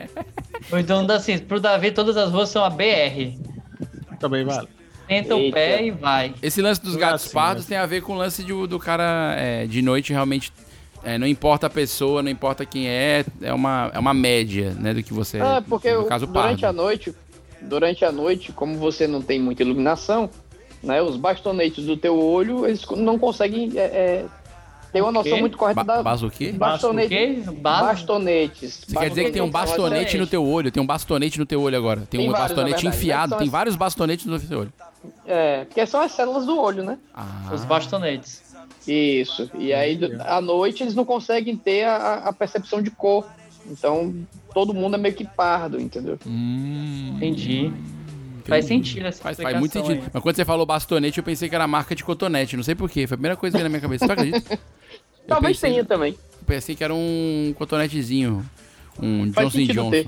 Ou 0.71 0.77
então 0.79 1.03
dá 1.05 1.15
assim, 1.15 1.39
pro 1.39 1.59
Davi 1.59 1.91
todas 1.91 2.15
as 2.17 2.31
ruas 2.31 2.49
são 2.49 2.63
a 2.63 2.69
BR. 2.69 3.33
Também 4.19 4.43
vale. 4.43 4.67
Tenta 5.07 5.35
o 5.35 5.51
pé 5.51 5.85
e 5.85 5.91
vai. 5.91 6.35
Esse 6.41 6.61
lance 6.61 6.79
dos 6.81 6.95
é 6.95 6.99
gatos 6.99 7.25
assim, 7.25 7.33
pardos 7.33 7.65
tem 7.65 7.77
a 7.77 7.85
ver 7.87 8.01
com 8.01 8.13
o 8.13 8.15
lance 8.15 8.43
de, 8.43 8.53
do 8.67 8.77
cara 8.77 9.33
é, 9.37 9.65
de 9.65 9.81
noite 9.81 10.13
realmente. 10.13 10.53
é, 11.03 11.17
não 11.17 11.25
importa 11.25 11.65
a 11.65 11.69
pessoa, 11.69 12.21
não 12.21 12.29
importa 12.29 12.63
quem 12.63 12.87
é, 12.87 13.25
é 13.41 13.51
uma, 13.51 13.89
é 13.91 13.97
uma 13.97 14.13
média, 14.13 14.71
né, 14.77 14.93
do 14.93 15.01
que 15.01 15.11
você. 15.11 15.39
É, 15.39 15.61
porque 15.61 15.91
no 15.91 16.05
caso 16.05 16.27
durante 16.27 16.61
pardo. 16.61 16.79
a 16.79 16.83
noite, 16.83 17.15
durante 17.61 18.05
a 18.05 18.11
noite, 18.11 18.51
como 18.51 18.77
você 18.77 19.07
não 19.07 19.21
tem 19.21 19.39
muita 19.39 19.63
iluminação, 19.63 20.29
né, 20.83 21.01
os 21.01 21.17
bastonetes 21.17 21.85
do 21.85 21.97
teu 21.97 22.19
olho, 22.19 22.67
eles 22.67 22.85
não 22.95 23.17
conseguem 23.17 23.71
é, 23.77 24.25
ter 24.91 25.01
uma 25.01 25.11
noção 25.11 25.37
muito 25.39 25.57
correta 25.57 25.83
Ba 25.83 25.97
da 25.97 26.03
base 26.03 26.25
o 26.25 26.31
quê? 26.31 26.51
bastonete, 26.51 27.41
bastonetes. 27.61 28.81
Você 28.87 28.97
quer 28.97 29.09
dizer 29.09 29.23
que 29.25 29.31
tem 29.31 29.41
um 29.41 29.49
bastonete 29.49 30.17
no 30.17 30.27
teu 30.27 30.45
olho? 30.45 30.71
Tem 30.71 30.81
um 30.81 30.85
bastonete 30.85 31.39
no 31.39 31.45
teu 31.45 31.61
olho 31.61 31.77
agora. 31.77 32.01
Tem, 32.01 32.19
Tem 32.19 32.29
um 32.29 32.31
vários, 32.31 32.55
bastonete 32.55 32.87
enfiado, 32.87 33.35
tem 33.37 33.45
são 33.47 33.51
vários 33.51 33.75
bastonetes 33.75 34.25
no 34.25 34.39
teu 34.39 34.59
olho. 34.59 34.73
É, 35.25 35.65
porque 35.65 35.85
são 35.85 36.01
as 36.01 36.11
células 36.11 36.45
do 36.45 36.59
olho, 36.59 36.83
né? 36.83 36.97
Ah, 37.13 37.51
Os 37.53 37.63
bastonetes. 37.65 38.41
Isso. 38.87 39.49
E 39.57 39.73
aí, 39.73 39.99
à 40.25 40.41
noite, 40.41 40.83
eles 40.83 40.95
não 40.95 41.05
conseguem 41.05 41.55
ter 41.55 41.83
a, 41.85 42.15
a 42.25 42.33
percepção 42.33 42.81
de 42.81 42.89
cor. 42.91 43.25
Então, 43.69 44.15
todo 44.53 44.73
mundo 44.73 44.95
é 44.95 44.97
meio 44.97 45.13
que 45.13 45.23
pardo, 45.25 45.79
entendeu? 45.79 46.17
hum, 46.25 47.13
Entendi. 47.15 47.71
Faz 48.47 48.65
sentido 48.65 49.05
essa 49.05 49.21
Faz, 49.21 49.37
faz 49.37 49.59
muito 49.59 49.73
sentido. 49.73 50.01
aí. 50.01 50.09
Mas 50.11 50.23
quando 50.23 50.35
você 50.35 50.43
falou 50.43 50.65
bastonete, 50.65 51.19
eu 51.19 51.23
pensei 51.23 51.47
que 51.47 51.53
era 51.53 51.67
marca 51.67 51.93
de 51.93 52.03
cotonete. 52.03 52.57
Não 52.57 52.63
sei 52.63 52.73
porquê. 52.73 53.05
Foi 53.05 53.13
a 53.13 53.17
primeira 53.17 53.37
coisa 53.37 53.55
que 53.55 53.61
veio 53.61 53.65
na 53.65 53.69
minha 53.69 53.81
cabeça. 53.81 54.07
Você 54.07 54.11
acredita? 54.11 54.59
Talvez 55.27 55.57
pensei- 55.57 55.71
tenha 55.71 55.85
também. 55.85 56.11
Eu 56.13 56.45
pensei 56.45 56.75
que 56.75 56.83
era 56.83 56.93
um 56.93 57.53
cotonetezinho. 57.57 58.43
Um 59.01 59.31
Faz 59.31 59.51
Johnson 59.53 60.05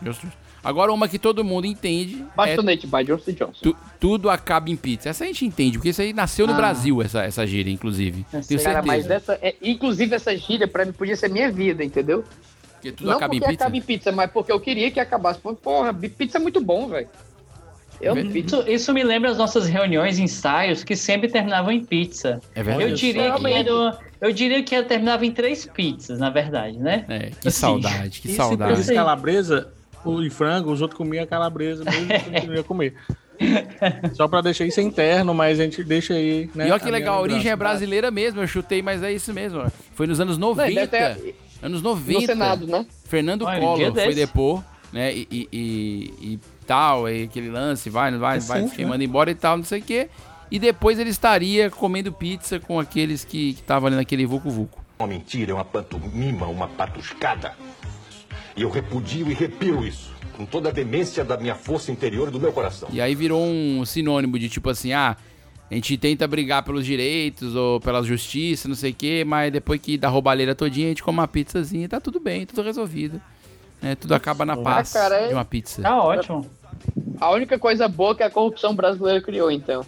Johnson. 0.00 0.28
Agora, 0.64 0.92
uma 0.92 1.08
que 1.08 1.18
todo 1.18 1.44
mundo 1.44 1.66
entende. 1.66 2.22
É 2.22 2.36
Bastonete 2.36 2.86
by 2.86 3.04
Johnson 3.04 3.32
Johnson. 3.32 3.60
tu- 3.62 3.76
tudo 3.98 4.30
acaba 4.30 4.70
em 4.70 4.76
pizza. 4.76 5.08
Essa 5.08 5.24
a 5.24 5.26
gente 5.26 5.44
entende, 5.44 5.76
porque 5.76 5.88
isso 5.90 6.00
aí 6.00 6.12
nasceu 6.12 6.46
no 6.46 6.52
Ah. 6.52 6.56
Brasil, 6.56 7.02
essa, 7.02 7.22
essa 7.24 7.44
gíria, 7.46 7.70
inclusive. 7.72 8.24
Tenho 8.30 8.42
certeza. 8.44 8.64
Cara, 8.70 8.82
mas 8.82 9.10
essa, 9.10 9.38
é, 9.42 9.54
inclusive 9.60 10.14
essa 10.14 10.36
gíria 10.36 10.68
pra 10.68 10.84
mim 10.84 10.92
podia 10.92 11.16
ser 11.16 11.28
minha 11.28 11.50
vida, 11.50 11.82
entendeu? 11.84 12.24
Porque 12.74 12.92
tudo 12.92 13.08
não 13.08 13.16
acaba 13.16 13.34
em 13.34 13.38
porque 13.38 13.50
pizza. 13.52 13.64
acaba 13.64 13.76
em 13.76 13.82
pizza, 13.82 14.12
mas 14.12 14.30
porque 14.30 14.52
eu 14.52 14.60
queria 14.60 14.90
que 14.90 15.00
acabasse. 15.00 15.40
Porra, 15.40 15.92
pizza 15.94 16.38
é 16.38 16.40
muito 16.40 16.60
bom, 16.60 16.86
velho. 16.88 17.08
Eu. 18.00 18.16
Isso, 18.18 18.64
isso 18.68 18.92
me 18.92 19.02
lembra 19.04 19.30
as 19.30 19.38
nossas 19.38 19.66
reuniões, 19.68 20.18
ensaios, 20.18 20.82
que 20.82 20.96
sempre 20.96 21.28
terminavam 21.28 21.70
em 21.72 21.84
pizza. 21.84 22.40
É 22.54 22.62
verdade. 22.62 22.90
Eu 22.90 22.94
diria, 22.96 23.32
que 23.34 23.46
era, 23.46 23.98
eu 24.22 24.32
diria 24.32 24.62
que 24.62 24.82
terminava 24.84 25.26
em 25.26 25.30
três 25.32 25.66
pizzas, 25.66 26.18
na 26.18 26.30
verdade, 26.30 26.78
né? 26.78 27.04
É, 27.08 27.18
que 27.40 27.48
Assim, 27.48 27.60
saudade, 27.60 28.20
que 28.22 28.28
saudade. 28.32 28.72
Eles 28.72 28.86
calabresa, 28.90 29.70
o 30.04 30.22
de 30.22 30.30
frango, 30.30 30.72
os 30.72 30.80
outros 30.80 30.96
comiam 30.96 31.24
a 31.24 31.26
calabresa, 31.26 31.84
mesmo 31.84 32.06
que 32.32 32.36
eu 32.38 32.46
não 32.46 32.54
ia 32.54 32.62
comer. 32.62 32.94
Só 34.14 34.28
pra 34.28 34.40
deixar 34.40 34.64
isso 34.64 34.80
interno, 34.80 35.34
mas 35.34 35.58
a 35.58 35.64
gente 35.64 35.82
deixa 35.82 36.14
aí, 36.14 36.48
né? 36.54 36.68
E 36.68 36.70
olha 36.70 36.80
que 36.80 36.90
legal, 36.90 37.18
a 37.18 37.20
origem 37.20 37.50
é 37.50 37.56
brasileira 37.56 38.10
mesmo, 38.10 38.40
eu 38.40 38.46
chutei, 38.46 38.80
mas 38.82 39.02
é 39.02 39.12
isso 39.12 39.32
mesmo. 39.34 39.60
ó. 39.60 39.70
Foi 39.94 40.06
nos 40.06 40.20
anos 40.20 40.38
90. 40.38 40.72
deve 40.86 40.86
ter- 41.22 41.34
Anos 41.62 41.80
90. 41.82 42.20
No 42.20 42.26
Senado, 42.26 42.66
né? 42.66 42.86
Fernando 43.04 43.42
Olha, 43.44 43.60
Collor 43.60 43.92
foi 43.92 44.06
desse. 44.06 44.14
depor, 44.16 44.64
né? 44.92 45.14
E, 45.14 45.28
e, 45.30 45.48
e- 45.52 46.32
e 46.34 46.40
tal, 46.66 47.08
e 47.08 47.24
aquele 47.24 47.50
lance, 47.50 47.88
vai, 47.90 48.10
não 48.10 48.18
vai, 48.18 48.38
É 48.38 48.40
vai, 48.40 48.68
quem 48.68 48.84
né? 48.84 48.90
manda 48.90 49.04
embora 49.04 49.30
e 49.30 49.34
tal, 49.34 49.56
não 49.56 49.64
sei 49.64 49.80
o 49.80 49.82
quê. 49.82 50.08
E 50.52 50.58
depois 50.58 50.98
ele 50.98 51.08
estaria 51.08 51.70
comendo 51.70 52.12
pizza 52.12 52.60
com 52.60 52.78
aqueles 52.78 53.24
que 53.24 53.52
estavam 53.52 53.86
ali 53.86 53.96
naquele 53.96 54.26
Vucu 54.26 54.50
Vucu. 54.50 54.78
Uma 54.98 55.08
mentira, 55.08 55.52
é 55.52 55.54
uma 55.54 55.64
pantomima, 55.64 56.44
uma 56.46 56.68
patuscada. 56.68 57.54
E 58.54 58.60
eu 58.60 58.68
repudio 58.68 59.30
e 59.30 59.32
repiro 59.32 59.82
isso, 59.82 60.10
com 60.36 60.44
toda 60.44 60.68
a 60.68 60.72
demência 60.72 61.24
da 61.24 61.38
minha 61.38 61.54
força 61.54 61.90
interior 61.90 62.28
e 62.28 62.30
do 62.30 62.38
meu 62.38 62.52
coração. 62.52 62.90
E 62.92 63.00
aí 63.00 63.14
virou 63.14 63.42
um 63.42 63.82
sinônimo 63.86 64.38
de 64.38 64.50
tipo 64.50 64.68
assim, 64.68 64.92
ah, 64.92 65.16
a 65.70 65.74
gente 65.74 65.96
tenta 65.96 66.28
brigar 66.28 66.62
pelos 66.62 66.84
direitos 66.84 67.56
ou 67.56 67.80
pela 67.80 68.02
justiça, 68.02 68.68
não 68.68 68.74
sei 68.74 68.90
o 68.90 68.94
quê, 68.94 69.24
mas 69.26 69.50
depois 69.50 69.80
que 69.80 69.96
dá 69.96 70.10
roubalheira 70.10 70.54
todinha, 70.54 70.88
a 70.88 70.90
gente 70.90 71.02
come 71.02 71.18
uma 71.18 71.26
pizzazinha 71.26 71.86
e 71.86 71.88
tá 71.88 71.98
tudo 71.98 72.20
bem, 72.20 72.44
tudo 72.44 72.60
resolvido. 72.60 73.18
né? 73.80 73.94
tudo 73.94 74.14
acaba 74.14 74.44
na 74.44 74.54
paz 74.54 74.92
cara, 74.92 75.16
é- 75.16 75.28
de 75.28 75.32
uma 75.34 75.46
pizza. 75.46 75.80
Tá 75.80 76.02
ótimo. 76.02 76.44
A 77.18 77.30
única 77.30 77.58
coisa 77.58 77.88
boa 77.88 78.14
que 78.14 78.22
a 78.22 78.28
corrupção 78.28 78.74
brasileira 78.74 79.22
criou, 79.22 79.50
então. 79.50 79.82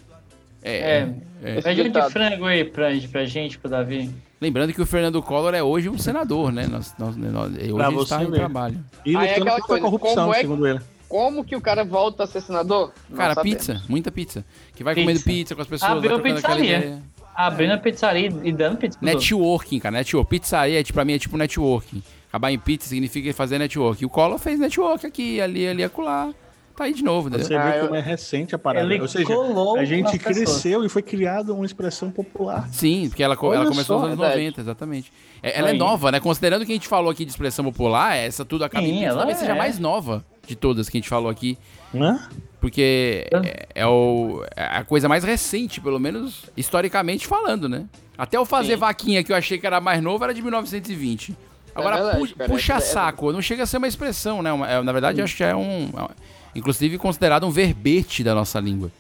É. 0.64 1.06
é. 1.42 1.60
Pede 1.60 1.82
um 1.82 1.90
de 1.90 2.10
frango 2.10 2.46
aí 2.46 2.64
pra, 2.64 2.88
pra 3.12 3.24
gente, 3.26 3.58
pro 3.58 3.70
Davi. 3.70 4.10
Lembrando 4.40 4.72
que 4.72 4.80
o 4.82 4.86
Fernando 4.86 5.22
Collor 5.22 5.54
é 5.54 5.62
hoje 5.62 5.88
um 5.90 5.98
senador, 5.98 6.50
né? 6.50 6.66
Nós, 6.66 6.94
nós, 6.98 7.14
nós, 7.16 7.52
hoje 7.52 7.72
Pra 7.74 7.88
ele 7.90 8.00
está 8.00 8.22
em 8.22 8.30
ver. 8.30 8.36
trabalho. 8.36 8.84
E 9.04 9.16
Aí 9.16 9.28
é 9.28 9.30
aquela 9.32 9.60
coisa, 9.60 9.82
corrupção, 9.84 10.14
como 10.24 10.32
é 10.32 10.36
que- 10.36 10.40
segundo 10.42 10.66
ele. 10.66 10.80
Como 11.08 11.44
que 11.44 11.54
o 11.54 11.60
cara 11.60 11.84
volta 11.84 12.24
a 12.24 12.26
ser 12.26 12.40
senador? 12.40 12.92
Não 13.08 13.16
Cara, 13.16 13.34
sabemos. 13.34 13.58
pizza, 13.58 13.82
muita 13.88 14.10
pizza. 14.10 14.44
Que 14.74 14.82
vai 14.82 14.94
Pizza. 14.94 15.04
comendo 15.06 15.22
pizza 15.22 15.54
com 15.54 15.62
as 15.62 15.68
pessoas, 15.68 15.92
Abriu 15.92 16.18
pizzaria. 16.20 16.98
Abrindo 17.36 17.72
a 17.72 17.78
pizzaria 17.78 18.32
e 18.42 18.52
dando 18.52 18.78
pizza. 18.78 18.98
Networking, 19.00 19.78
cara, 19.78 19.96
network. 19.98 20.28
Pizzaria, 20.30 20.82
tipo, 20.82 20.94
pra 20.94 21.04
mim, 21.04 21.12
é 21.12 21.18
tipo 21.18 21.36
networking. 21.36 22.02
Acabar 22.28 22.50
em 22.50 22.58
pizza 22.58 22.88
significa 22.88 23.32
fazer 23.32 23.58
networking. 23.58 24.04
O 24.06 24.08
Collor 24.08 24.38
fez 24.38 24.58
network 24.58 25.06
aqui, 25.06 25.40
ali, 25.40 25.68
ali, 25.68 25.84
acolá. 25.84 26.30
Tá 26.77 26.85
aí 26.85 26.93
de 26.93 27.05
novo, 27.05 27.29
entendeu? 27.29 27.47
Você 27.47 27.55
Ah, 27.55 27.70
vê 27.70 27.79
eu- 27.79 27.85
como 27.85 27.95
é 27.95 28.01
recente 28.01 28.53
a 28.55 28.59
parada. 28.59 28.85
Ele 28.85 29.01
Ou 29.01 29.07
seja, 29.07 29.25
colou 29.27 29.79
a 29.79 29.85
gente 29.85 30.18
cresceu 30.18 30.85
e 30.85 30.89
foi 30.89 31.03
criada 31.03 31.53
uma 31.55 31.64
expressão 31.64 32.11
popular. 32.11 32.68
Sim, 32.72 33.09
porque 33.09 33.22
ela, 33.22 33.37
Olha 33.41 33.57
ela 33.59 33.64
começou 33.66 33.85
só, 33.85 33.95
nos 34.01 34.05
anos 34.07 34.18
verdade. 34.18 34.41
90, 34.41 34.61
exatamente. 34.61 35.12
É, 35.41 35.57
ela 35.59 35.68
é 35.68 35.72
Aí. 35.72 35.79
nova, 35.79 36.11
né? 36.11 36.18
Considerando 36.18 36.66
que 36.66 36.72
a 36.72 36.75
gente 36.75 36.89
falou 36.89 37.11
aqui 37.12 37.25
de 37.25 37.31
expressão 37.31 37.64
popular, 37.64 38.16
essa 38.16 38.45
tudo 38.45 38.64
acaba 38.64 38.85
em 38.85 38.99
Sim, 38.99 39.05
ela 39.05 39.18
talvez 39.18 39.39
seja 39.39 39.53
é. 39.53 39.55
a 39.55 39.59
mais 39.59 39.79
nova 39.79 40.25
de 40.49 40.57
todas 40.57 40.89
que 40.89 40.97
a 40.97 41.01
gente 41.01 41.09
falou 41.09 41.31
aqui. 41.31 41.57
Né? 41.93 42.18
Porque 42.61 43.29
é, 43.45 43.66
é 43.83 43.87
o, 43.87 44.45
é 44.57 44.64
a 44.79 44.85
coisa 44.85 45.09
mais 45.09 45.22
recente, 45.22 45.81
pelo 45.81 46.01
menos 46.01 46.47
historicamente 46.57 47.25
falando, 47.25 47.68
né? 47.68 47.85
Até 48.18 48.39
o 48.41 48.45
fazer 48.45 48.72
Sim. 48.75 48.79
vaquinha, 48.81 49.22
que 49.22 49.31
eu 49.31 49.37
achei 49.37 49.59
que 49.59 49.66
era 49.66 49.81
mais 49.81 50.03
novo, 50.03 50.25
era 50.25 50.35
de 50.35 50.43
1920. 50.43 51.37
Agora, 51.75 51.97
verdade, 52.03 52.18
pu- 52.33 52.37
cara, 52.39 52.51
puxa 52.51 52.72
é- 52.75 52.77
é- 52.77 52.81
saco, 52.81 53.31
não 53.33 53.43
chega 53.43 53.62
a 53.64 53.66
ser 53.66 53.77
uma 53.79 53.87
expressão, 53.89 54.43
né? 54.43 54.53
Uma- 54.53 54.68
é, 54.68 54.83
na 54.83 54.93
verdade, 54.93 55.20
eu 55.20 55.25
acho 55.25 55.37
que 55.37 55.45
é 55.45 55.55
um. 55.55 55.91
É 56.55 56.59
inclusive 56.59 56.98
considerado 56.98 57.46
um 57.46 57.50
verbete 57.50 58.22
da 58.24 58.34
nossa 58.34 58.61
língua. 58.61 58.90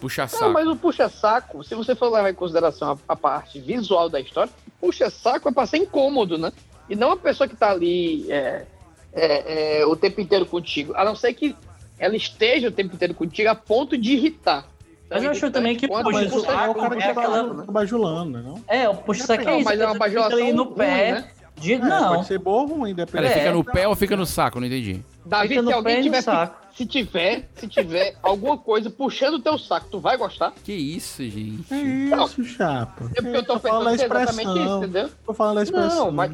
Puxa 0.00 0.26
saco. 0.28 0.44
Não, 0.44 0.52
mas 0.52 0.66
o 0.68 0.76
puxa-saco, 0.76 1.64
se 1.64 1.74
você 1.74 1.94
for 1.94 2.12
levar 2.12 2.28
em 2.30 2.34
consideração 2.34 2.92
a, 3.08 3.12
a 3.12 3.16
parte 3.16 3.58
visual 3.58 4.08
da 4.10 4.20
história, 4.20 4.52
puxa-saco 4.80 5.48
é 5.48 5.52
pra 5.52 5.64
ser 5.66 5.78
incômodo, 5.78 6.36
né? 6.36 6.52
E 6.88 6.94
não 6.94 7.12
a 7.12 7.16
pessoa 7.16 7.48
que 7.48 7.56
tá 7.56 7.70
ali 7.70 8.30
é, 8.30 8.66
é, 9.12 9.80
é, 9.80 9.86
o 9.86 9.96
tempo 9.96 10.20
inteiro 10.20 10.44
contigo. 10.44 10.92
A 10.94 11.02
não 11.04 11.16
ser 11.16 11.32
que 11.32 11.56
ela 11.98 12.14
esteja 12.14 12.68
o 12.68 12.72
tempo 12.72 12.94
inteiro 12.94 13.14
contigo 13.14 13.48
a 13.48 13.54
ponto 13.54 13.96
de 13.96 14.12
irritar. 14.12 14.66
Mas 15.08 15.22
eu 15.24 15.30
acho 15.30 15.50
também 15.50 15.74
que 15.76 15.88
Quando 15.88 16.10
puxa 16.10 16.28
saco 16.28 16.50
É 16.52 16.68
o 16.68 16.74
cara 16.74 16.96
que 16.96 17.02
é 17.02 17.14
tá 17.14 17.20
aquela- 17.22 17.42
baju- 17.44 17.62
tá 17.64 17.72
bajulando, 17.72 18.30
né? 18.38 18.42
Não? 18.44 18.60
É, 18.68 18.88
o 18.88 18.96
puxa-saco 18.96 19.42
é 19.42 19.46
Não, 19.46 19.56
isso. 19.60 19.64
mas 19.64 19.80
é 19.80 19.86
uma 19.86 19.94
bajulação 19.94 20.52
no 20.52 20.64
ruim, 20.64 20.74
pé. 20.74 21.12
né? 21.12 21.30
De... 21.58 21.72
É, 21.74 21.78
Não. 21.78 22.14
Pode 22.16 22.26
ser 22.26 22.38
bom 22.38 22.50
ou 22.62 22.66
ruim, 22.66 22.94
Peraí, 22.94 23.06
depende. 23.06 23.28
fica 23.28 23.40
É. 23.46 23.52
no 23.52 23.64
pé 23.64 23.88
ou 23.88 23.96
fica 23.96 24.16
no 24.16 24.26
saco? 24.26 24.60
Não 24.60 24.66
entendi. 24.66 25.02
Davi, 25.24 25.48
se 25.60 25.72
alguém 25.72 26.02
tiver, 26.02 26.22
saco. 26.22 26.56
se 26.76 26.84
tiver, 26.86 27.48
se 27.56 27.66
tiver 27.66 28.14
alguma 28.22 28.58
coisa 28.58 28.90
puxando 28.90 29.34
o 29.34 29.40
teu 29.40 29.58
saco, 29.58 29.88
tu 29.90 29.98
vai 29.98 30.16
gostar? 30.16 30.52
Que 30.62 30.72
isso, 30.72 31.22
gente? 31.24 31.64
É 31.72 31.76
isso, 31.76 32.44
chapa. 32.44 33.10
É 33.16 33.22
porque 33.22 33.36
eu 33.38 33.42
tô 33.44 33.54
Tô 33.54 33.60
pensando 33.60 33.82
que 33.84 33.88
é 33.88 33.94
exatamente 34.04 34.58
isso, 34.62 34.76
entendeu? 34.78 35.10
Tô 35.24 35.32
falando 35.34 35.56
da 35.56 35.62
expressão. 35.62 36.04
Não, 36.06 36.12
mas, 36.12 36.30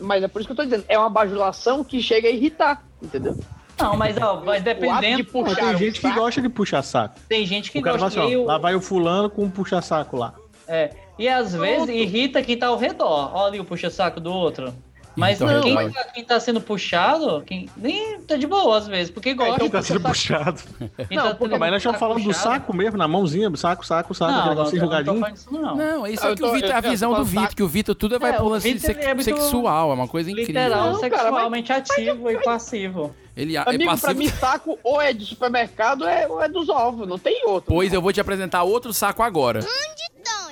mas 0.00 0.22
é 0.24 0.28
por 0.28 0.40
isso 0.40 0.46
que 0.48 0.52
eu 0.52 0.56
tô 0.56 0.64
dizendo. 0.64 0.84
É 0.88 0.98
uma 0.98 1.08
bajulação 1.10 1.82
que 1.84 2.02
chega 2.02 2.28
a 2.28 2.30
irritar, 2.30 2.84
entendeu? 3.02 3.38
Não, 3.78 3.96
mas, 3.96 4.16
ó, 4.16 4.36
mas 4.44 4.46
O 4.46 4.50
ato 4.50 4.58
de 4.58 4.60
dependendo. 4.64 5.24
Pô, 5.26 5.44
puxar 5.44 5.56
tem 5.56 5.76
gente 5.76 6.00
que 6.00 6.08
saco- 6.08 6.20
gosta 6.20 6.42
de 6.42 6.48
puxar 6.48 6.82
saco. 6.82 7.20
Tem 7.28 7.46
gente 7.46 7.70
que 7.70 7.78
O 7.78 7.82
cara 7.82 7.98
fala 7.98 8.08
gosta 8.10 8.20
assim, 8.20 8.26
ó, 8.26 8.36
meio- 8.36 8.44
lá 8.46 8.58
vai 8.58 8.74
o 8.74 8.80
fulano 8.80 9.28
com 9.30 9.44
um 9.44 9.50
puxa-saco 9.50 10.16
lá. 10.16 10.34
É, 10.66 10.90
e 11.18 11.28
às 11.28 11.54
vezes 11.54 11.88
irrita 11.88 12.42
quem 12.42 12.56
tá 12.56 12.66
ao 12.68 12.76
redor. 12.76 13.30
Olha 13.34 13.46
ali 13.48 13.60
o 13.60 13.64
puxa-saco 13.64 14.20
do 14.20 14.32
outro. 14.32 14.72
Mas 15.18 15.40
ao 15.40 15.62
quem, 15.62 15.74
tá, 15.90 16.04
quem 16.12 16.24
tá 16.24 16.38
sendo 16.38 16.60
puxado, 16.60 17.42
quem, 17.46 17.70
nem 17.74 18.20
tá 18.20 18.36
de 18.36 18.46
boa 18.46 18.76
às 18.76 18.86
vezes, 18.86 19.10
porque 19.10 19.32
gosta. 19.32 19.66
Tá 19.70 19.80
sendo 19.80 19.98
puxado. 20.02 20.60
Quem 21.08 21.16
tá 21.16 21.32
tendo 21.34 21.58
Mas 21.58 21.70
nós 21.70 21.76
estamos 21.78 21.82
saco 21.82 21.98
falando 21.98 22.18
do 22.18 22.24
puxado- 22.24 22.42
saco 22.52 22.76
mesmo, 22.76 22.98
na 22.98 23.08
mãozinha, 23.08 23.50
saco, 23.56 23.86
saco, 23.86 24.12
saco, 24.14 24.30
Não, 24.30 24.54
não, 24.54 24.62
assim 24.64 24.76
não, 24.76 24.84
não 24.84 24.90
jogadinho. 24.92 25.18
falando 25.20 25.32
disso 25.34 25.48
não. 25.50 25.74
Não, 25.74 26.06
isso 26.06 26.22
Eu 26.26 26.32
é 26.32 26.36
que 26.36 26.42
o 26.42 26.46
tô- 26.48 26.52
Vitor, 26.52 26.68
eu- 26.68 26.76
a 26.76 26.78
eu 26.80 26.90
visão 26.90 27.14
do 27.14 27.24
Vitor, 27.24 27.54
que 27.54 27.62
o 27.62 27.68
Vitor 27.68 27.94
tudo 27.94 28.18
vai 28.20 28.32
É, 28.32 28.34
pro 28.34 28.44
o 28.44 28.48
lance 28.50 28.78
sex- 28.78 28.98
ele 29.06 29.10
é 29.10 29.22
sexual, 29.22 29.90
é 29.90 29.94
uma 29.94 30.06
coisa 30.06 30.30
incrível. 30.30 30.52
Literal, 30.54 30.92
Não, 30.92 31.00
cara, 31.00 31.16
sexualmente 31.22 31.72
ativo 31.72 32.30
e 32.30 32.42
passivo. 32.42 33.16
Ele 33.34 33.54
é 33.56 33.58
Amigo, 33.60 33.84
pra 33.84 33.92
passivo. 33.92 34.18
mim, 34.18 34.28
saco 34.28 34.78
ou 34.82 35.00
é 35.00 35.12
de 35.14 35.24
supermercado 35.26 36.02
ou 36.02 36.08
é, 36.08 36.26
ou 36.28 36.42
é 36.42 36.48
dos 36.48 36.68
ovos, 36.68 37.06
não 37.08 37.18
tem 37.18 37.42
outro. 37.46 37.72
Pois 37.74 37.90
eu 37.92 38.00
vou 38.02 38.12
te 38.12 38.20
apresentar 38.20 38.62
outro 38.64 38.92
saco 38.94 39.22
agora. 39.22 39.60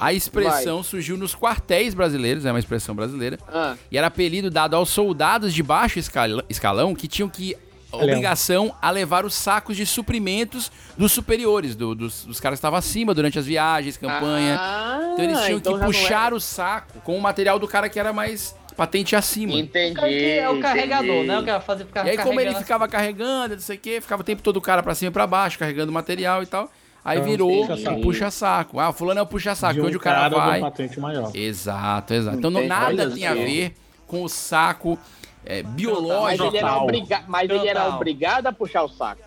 A 0.05 0.13
expressão 0.13 0.83
surgiu 0.83 1.17
nos 1.17 1.35
quartéis 1.35 1.95
brasileiros, 1.95 2.45
é 2.45 2.51
uma 2.53 2.59
expressão 2.59 2.95
brasileira. 2.95 3.39
Ah. 3.49 3.75
E 3.91 3.97
era 3.99 4.07
apelido 4.09 4.51
dado 4.51 4.75
aos 4.77 4.91
soldados 4.91 5.53
de 5.55 5.63
baixo 5.63 5.99
escalão 6.49 6.95
que 6.95 7.09
tinham 7.09 7.29
que 7.29 7.57
obrigação 7.93 8.75
a 8.83 8.91
levar 8.91 9.25
os 9.25 9.35
sacos 9.35 9.77
de 9.77 9.87
suprimentos 9.87 10.71
dos 10.99 11.13
superiores, 11.13 11.77
do- 11.77 11.95
dos, 11.95 12.25
dos 12.25 12.41
caras 12.41 12.57
que 12.57 12.59
estavam 12.59 12.77
acima 12.79 13.15
durante 13.15 13.39
as 13.39 13.47
viagens, 13.47 13.97
campanha. 13.97 14.57
Ah, 14.61 15.11
então 15.13 15.25
eles 15.25 15.41
tinham 15.43 15.59
então 15.59 15.79
que 15.79 15.85
puxar 15.85 16.35
o 16.35 16.41
saco 16.41 16.99
com 17.05 17.17
o 17.17 17.21
material 17.21 17.57
do 17.59 17.69
cara 17.69 17.89
que 17.89 17.99
era 18.01 18.13
mais 18.13 18.55
patente 18.77 19.15
acima. 19.15 19.53
Entendi. 19.55 20.25
É 20.31 20.51
o 20.51 20.59
carregador, 20.59 21.05
entendi. 21.07 21.29
né? 21.29 21.39
O 21.39 21.45
cara 21.45 21.61
fazia 21.61 21.87
ficar 21.87 22.05
E 22.05 22.11
aí, 22.11 22.17
como 22.19 22.33
ele 22.41 22.51
carregando 22.51 22.59
ficava 22.65 22.89
carregando, 22.89 23.55
não 23.55 23.63
sei 23.63 23.77
o 23.77 23.79
quê, 23.81 24.01
ficava 24.01 24.23
o 24.23 24.25
tempo 24.25 24.43
todo 24.43 24.57
o 24.57 24.61
cara 24.61 24.83
pra 24.83 24.95
cima 24.97 25.11
e 25.11 25.13
pra 25.13 25.27
baixo, 25.27 25.57
carregando 25.57 25.93
material 25.93 26.43
e 26.43 26.47
tal. 26.47 26.69
Aí 27.05 27.19
Então, 27.19 27.31
virou 27.31 27.67
puxa-saco. 27.67 28.01
puxa-saco. 28.01 28.81
Ah, 28.81 28.93
fulano 28.93 29.21
é 29.21 29.23
o 29.23 29.27
puxa-saco, 29.27 29.75
De 29.75 29.81
um 29.83 29.87
onde 29.87 29.97
o 29.97 30.01
cara, 30.01 30.31
cara 30.31 30.47
vai. 30.47 30.61
patente 30.61 30.99
maior. 30.99 31.31
Exato, 31.35 32.15
exato. 32.15 32.39
Então 32.39 32.51
não, 32.51 32.67
nada 32.67 33.11
tem 33.11 33.27
a 33.27 33.35
só. 33.35 33.43
ver 33.43 33.75
com 34.07 34.23
o 34.23 34.29
saco 34.29 34.99
é, 35.45 35.63
Mas 35.63 35.73
biológico. 35.75 36.45
ele, 36.47 36.57
era 36.57 36.77
obriga... 36.79 37.23
Mas 37.29 37.51
ele 37.51 37.69
era 37.69 37.89
obrigado 37.95 38.47
a 38.47 38.53
puxar 38.53 38.83
o 38.85 38.89
saco. 38.89 39.21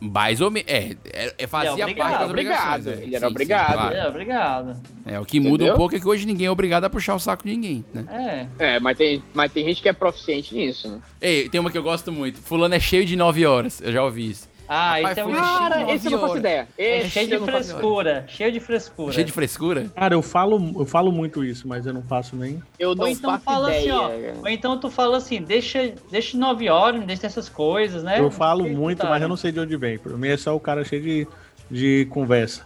Mais 0.00 0.42
ou 0.42 0.50
menos. 0.50 0.70
É, 0.70 0.94
é, 1.14 1.34
é, 1.38 1.46
fazia 1.46 1.70
é 1.70 1.94
parte 1.94 2.18
das 2.18 2.28
obrigado, 2.28 2.28
obrigações. 2.30 2.80
obrigado. 2.86 3.00
é. 3.00 3.02
Ele 3.04 3.16
era 3.16 3.26
obrigado. 3.28 3.72
claro. 3.72 3.94
É, 3.96 4.08
obrigado. 4.08 4.76
É, 5.06 5.20
o 5.20 5.24
que 5.24 5.40
muda 5.40 5.54
Entendeu? 5.64 5.74
um 5.74 5.76
pouco 5.78 5.96
é 5.96 6.00
que 6.00 6.06
hoje 6.06 6.26
ninguém 6.26 6.46
é 6.46 6.50
obrigado 6.50 6.84
a 6.84 6.90
puxar 6.90 7.14
o 7.14 7.18
saco 7.18 7.44
de 7.44 7.50
ninguém, 7.56 7.82
né? 7.94 8.48
É. 8.58 8.74
É, 8.74 8.80
mas 8.80 8.98
tem, 8.98 9.22
mas 9.32 9.50
tem 9.50 9.64
gente 9.64 9.80
que 9.80 9.88
é 9.88 9.94
proficiente 9.94 10.54
nisso, 10.54 10.88
né? 10.90 10.98
Ei, 11.22 11.48
tem 11.48 11.58
uma 11.58 11.70
que 11.70 11.78
eu 11.78 11.82
gosto 11.82 12.12
muito. 12.12 12.38
Fulano 12.38 12.74
é 12.74 12.80
cheio 12.80 13.06
de 13.06 13.16
9 13.16 13.46
horas. 13.46 13.80
Eu 13.80 13.92
já 13.92 14.04
ouvi 14.04 14.28
isso. 14.30 14.46
Ah, 14.66 14.96
Rapaz, 14.96 15.18
isso 15.18 15.20
é 15.20 15.30
de 15.32 15.38
Cara, 15.38 15.92
esse 15.94 16.06
eu 16.06 16.10
não 16.12 16.20
faço 16.20 16.36
ideia. 16.38 16.68
É 16.78 16.98
Esse 17.00 17.10
cheio 17.10 17.28
de 17.28 17.38
frescura. 17.38 18.24
Cheio 18.28 18.52
de 18.52 18.60
frescura. 18.60 19.12
Cheio 19.12 19.26
de 19.26 19.32
frescura? 19.32 19.86
Cara, 19.94 20.14
eu 20.14 20.22
falo, 20.22 20.72
eu 20.80 20.86
falo 20.86 21.12
muito 21.12 21.44
isso, 21.44 21.68
mas 21.68 21.84
eu 21.86 21.92
não 21.92 22.02
faço 22.02 22.34
nem. 22.34 22.62
Eu 22.78 22.94
não 22.94 23.04
Ou 23.04 23.10
então 23.10 23.30
faço 23.32 23.44
fala 23.44 23.68
ideia. 23.76 23.94
assim, 23.94 24.36
ó. 24.38 24.40
Ou 24.40 24.48
então 24.48 24.78
tu 24.80 24.90
fala 24.90 25.18
assim, 25.18 25.42
deixa, 25.42 25.92
deixa 26.10 26.36
9 26.38 26.68
horas, 26.70 27.04
deixa 27.04 27.26
essas 27.26 27.48
coisas, 27.48 28.02
né? 28.02 28.18
Eu 28.18 28.30
falo 28.30 28.66
muito, 28.68 28.98
tá, 28.98 29.08
mas 29.10 29.20
eu 29.22 29.28
não 29.28 29.36
sei 29.36 29.52
de 29.52 29.60
onde 29.60 29.76
vem. 29.76 29.98
Pra 29.98 30.16
mim 30.16 30.28
é 30.28 30.36
só 30.36 30.56
o 30.56 30.60
cara 30.60 30.82
cheio 30.84 31.02
de, 31.02 31.28
de 31.70 32.06
conversa. 32.06 32.64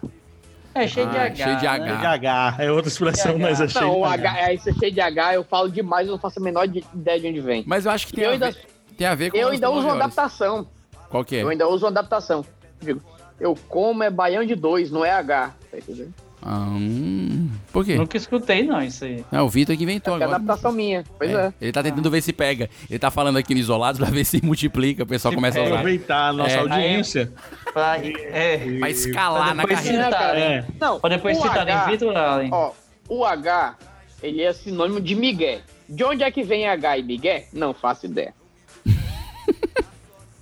É 0.74 0.86
cheio 0.86 1.08
de 1.08 1.16
Ah, 1.16 1.24
H. 1.24 1.34
cheio 1.34 1.56
de 1.56 1.62
né? 1.64 1.68
H. 1.70 1.84
Cheio 1.86 1.98
de 1.98 2.06
H, 2.06 2.56
é 2.60 2.70
outra 2.70 2.88
expressão, 2.88 3.32
H. 3.32 3.38
mas 3.40 3.60
é 3.60 3.66
cheio 3.66 3.84
Não, 3.86 3.96
de 3.98 4.04
H. 4.04 4.30
H, 4.30 4.40
é, 4.50 4.54
esse 4.54 4.70
é 4.70 4.72
cheio 4.74 4.92
de 4.92 5.00
H, 5.00 5.34
eu 5.34 5.42
falo 5.42 5.68
demais, 5.68 6.06
eu 6.06 6.12
não 6.12 6.20
faço 6.20 6.38
a 6.38 6.42
menor 6.42 6.68
de- 6.68 6.84
ideia 6.94 7.18
de 7.18 7.26
onde 7.26 7.40
vem. 7.40 7.64
Mas 7.66 7.86
eu 7.86 7.90
acho 7.90 8.06
que 8.06 8.12
tem, 8.12 8.22
Eu 8.22 8.30
a, 8.30 8.32
ainda- 8.34 8.50
ver, 8.52 8.66
tem 8.96 9.06
a 9.08 9.14
ver 9.16 9.30
com 9.32 9.36
Eu 9.36 9.48
ainda 9.48 9.68
uso 9.68 9.78
uma 9.80 9.94
9 9.94 10.02
horas. 10.02 10.18
adaptação. 10.18 10.68
Qual 11.08 11.24
que 11.24 11.36
é? 11.36 11.42
Eu 11.42 11.48
ainda 11.48 11.66
uso 11.68 11.84
uma 11.84 11.90
adaptação. 11.90 12.44
Digo, 12.80 13.00
eu 13.40 13.56
como 13.68 14.02
é 14.02 14.10
baião 14.10 14.44
de 14.44 14.54
dois, 14.54 14.90
não 14.90 15.04
é 15.04 15.10
H. 15.10 15.54
Tá 15.70 15.78
entendendo? 15.78 16.14
Ah, 16.40 16.68
hum, 16.70 17.50
por 17.72 17.84
quê? 17.84 17.96
Nunca 17.96 18.16
escutei, 18.16 18.62
não, 18.62 18.80
isso 18.80 19.04
aí. 19.04 19.24
É 19.32 19.42
o 19.42 19.48
Vitor 19.48 19.76
que 19.76 19.82
inventou 19.82 20.12
É 20.14 20.16
agora. 20.22 20.36
adaptação 20.36 20.70
minha. 20.70 21.02
Pois 21.18 21.30
é. 21.32 21.52
Ele 21.60 21.72
tá 21.72 21.82
tentando 21.82 22.08
ver 22.08 22.22
se 22.22 22.32
pega. 22.32 22.70
Ele 22.88 22.98
tá 22.98 23.10
falando 23.10 23.38
aqui 23.38 23.54
no 23.54 23.60
Isolados 23.60 23.98
pra 24.00 24.08
ver 24.08 24.24
se 24.24 24.40
multiplica, 24.44 25.02
o 25.02 25.06
pessoal 25.06 25.34
começa 25.34 25.58
a 25.58 25.64
usar. 25.64 25.74
Aproveitar 25.74 26.28
a 26.28 26.32
nossa 26.32 26.54
É. 26.54 26.58
audiência. 26.60 27.32
Pra, 27.72 27.96
é, 27.98 28.78
Pra 28.78 28.88
escalar 28.90 29.52
na 29.54 29.62
depois 29.64 29.80
carreira. 29.80 30.04
citar, 30.04 30.36
É. 30.38 30.64
Não, 30.80 31.00
pra 31.00 31.10
depois 31.10 31.36
o 31.38 31.42
citar 31.42 31.58
H, 31.68 31.86
em 31.86 31.90
Vitor 31.90 32.16
Allen. 32.16 32.50
Ó, 32.52 32.70
o 33.08 33.24
H, 33.24 33.76
ele 34.22 34.40
é 34.42 34.52
sinônimo 34.52 35.00
de 35.00 35.16
Miguel. 35.16 35.58
De 35.88 36.04
onde 36.04 36.22
é 36.22 36.30
que 36.30 36.44
vem 36.44 36.68
H 36.68 36.98
e 36.98 37.02
Miguel? 37.02 37.42
Não 37.52 37.74
faço 37.74 38.06
ideia. 38.06 38.32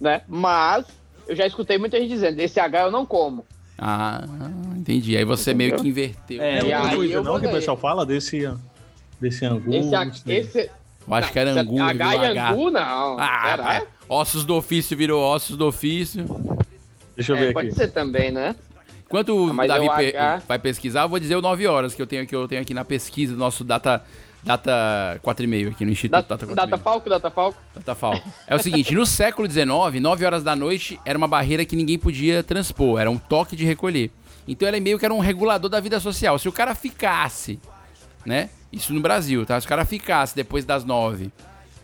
Né? 0.06 0.22
Mas 0.28 0.86
eu 1.28 1.36
já 1.36 1.46
escutei 1.46 1.76
muita 1.78 1.98
gente 1.98 2.08
dizendo, 2.10 2.38
esse 2.40 2.58
H 2.58 2.82
eu 2.84 2.90
não 2.90 3.04
como. 3.04 3.44
Ah, 3.78 4.24
entendi. 4.76 5.16
Aí 5.16 5.24
você 5.24 5.52
meio 5.52 5.76
que 5.76 5.86
inverteu. 5.88 6.40
É, 6.42 6.62
outra 6.62 6.88
aí 6.88 6.96
coisa, 6.96 7.12
eu 7.14 7.22
não, 7.22 7.38
que 7.40 7.46
o 7.46 7.50
pessoal 7.50 7.76
fala 7.76 8.06
desse, 8.06 8.48
desse 9.20 9.44
angu. 9.44 9.74
Esse, 9.74 10.30
esse 10.32 10.70
Eu 11.06 11.14
acho 11.14 11.30
que 11.32 11.38
era 11.38 11.50
angu, 11.60 11.82
H 11.82 11.92
virou 12.08 12.24
e 12.24 12.26
H. 12.28 12.50
angu, 12.50 12.70
não. 12.70 13.16
Ah, 13.20 13.50
Será? 13.50 13.74
é. 13.74 13.86
Ossos 14.08 14.44
do 14.44 14.54
ofício 14.54 14.96
virou 14.96 15.22
ossos 15.22 15.56
do 15.56 15.66
ofício. 15.66 16.24
Deixa 17.14 17.32
eu 17.32 17.36
É, 17.36 17.40
ver 17.40 17.52
pode 17.52 17.68
aqui. 17.68 17.76
ser 17.76 17.88
também, 17.88 18.30
né? 18.30 18.54
Enquanto 19.06 19.28
o 19.30 19.50
Ah, 19.50 19.52
mas 19.52 19.68
Davi 19.68 19.86
é 19.86 19.90
o 19.90 19.96
pe- 19.96 20.16
H. 20.16 20.42
vai 20.48 20.58
pesquisar, 20.58 21.02
eu 21.02 21.08
vou 21.08 21.18
dizer 21.20 21.36
o 21.36 21.42
9 21.42 21.66
horas 21.66 21.94
que 21.94 22.00
eu 22.02 22.06
tenho, 22.06 22.26
que 22.26 22.34
eu 22.34 22.48
tenho 22.48 22.62
aqui 22.62 22.72
na 22.74 22.84
pesquisa 22.84 23.34
do 23.34 23.38
nosso 23.38 23.62
data, 23.62 24.02
data 24.46 25.20
4,5 25.24 25.72
aqui 25.72 25.84
no 25.84 25.90
Instituto 25.90 26.28
Data, 26.28 26.46
Data 26.46 26.46
4,5. 26.46 26.54
data 26.54 26.78
Falco, 26.78 27.10
Data 27.10 27.30
Falco. 27.30 27.58
Data 27.74 27.94
Fal. 27.96 28.20
É 28.46 28.54
o 28.54 28.58
seguinte, 28.60 28.94
no 28.94 29.04
século 29.04 29.50
XIX, 29.50 29.66
9 30.00 30.24
horas 30.24 30.44
da 30.44 30.54
noite 30.54 31.00
era 31.04 31.18
uma 31.18 31.26
barreira 31.26 31.64
que 31.64 31.74
ninguém 31.74 31.98
podia 31.98 32.44
transpor, 32.44 33.00
era 33.00 33.10
um 33.10 33.18
toque 33.18 33.56
de 33.56 33.64
recolher. 33.64 34.10
Então 34.46 34.68
ela 34.68 34.78
meio 34.78 34.98
que 34.98 35.04
era 35.04 35.12
um 35.12 35.18
regulador 35.18 35.68
da 35.68 35.80
vida 35.80 35.98
social. 35.98 36.38
Se 36.38 36.48
o 36.48 36.52
cara 36.52 36.76
ficasse, 36.76 37.58
né? 38.24 38.48
Isso 38.72 38.94
no 38.94 39.00
Brasil, 39.00 39.44
tá? 39.44 39.60
Se 39.60 39.66
o 39.66 39.68
cara 39.68 39.84
ficasse 39.84 40.36
depois 40.36 40.64
das 40.64 40.84
9 40.84 41.32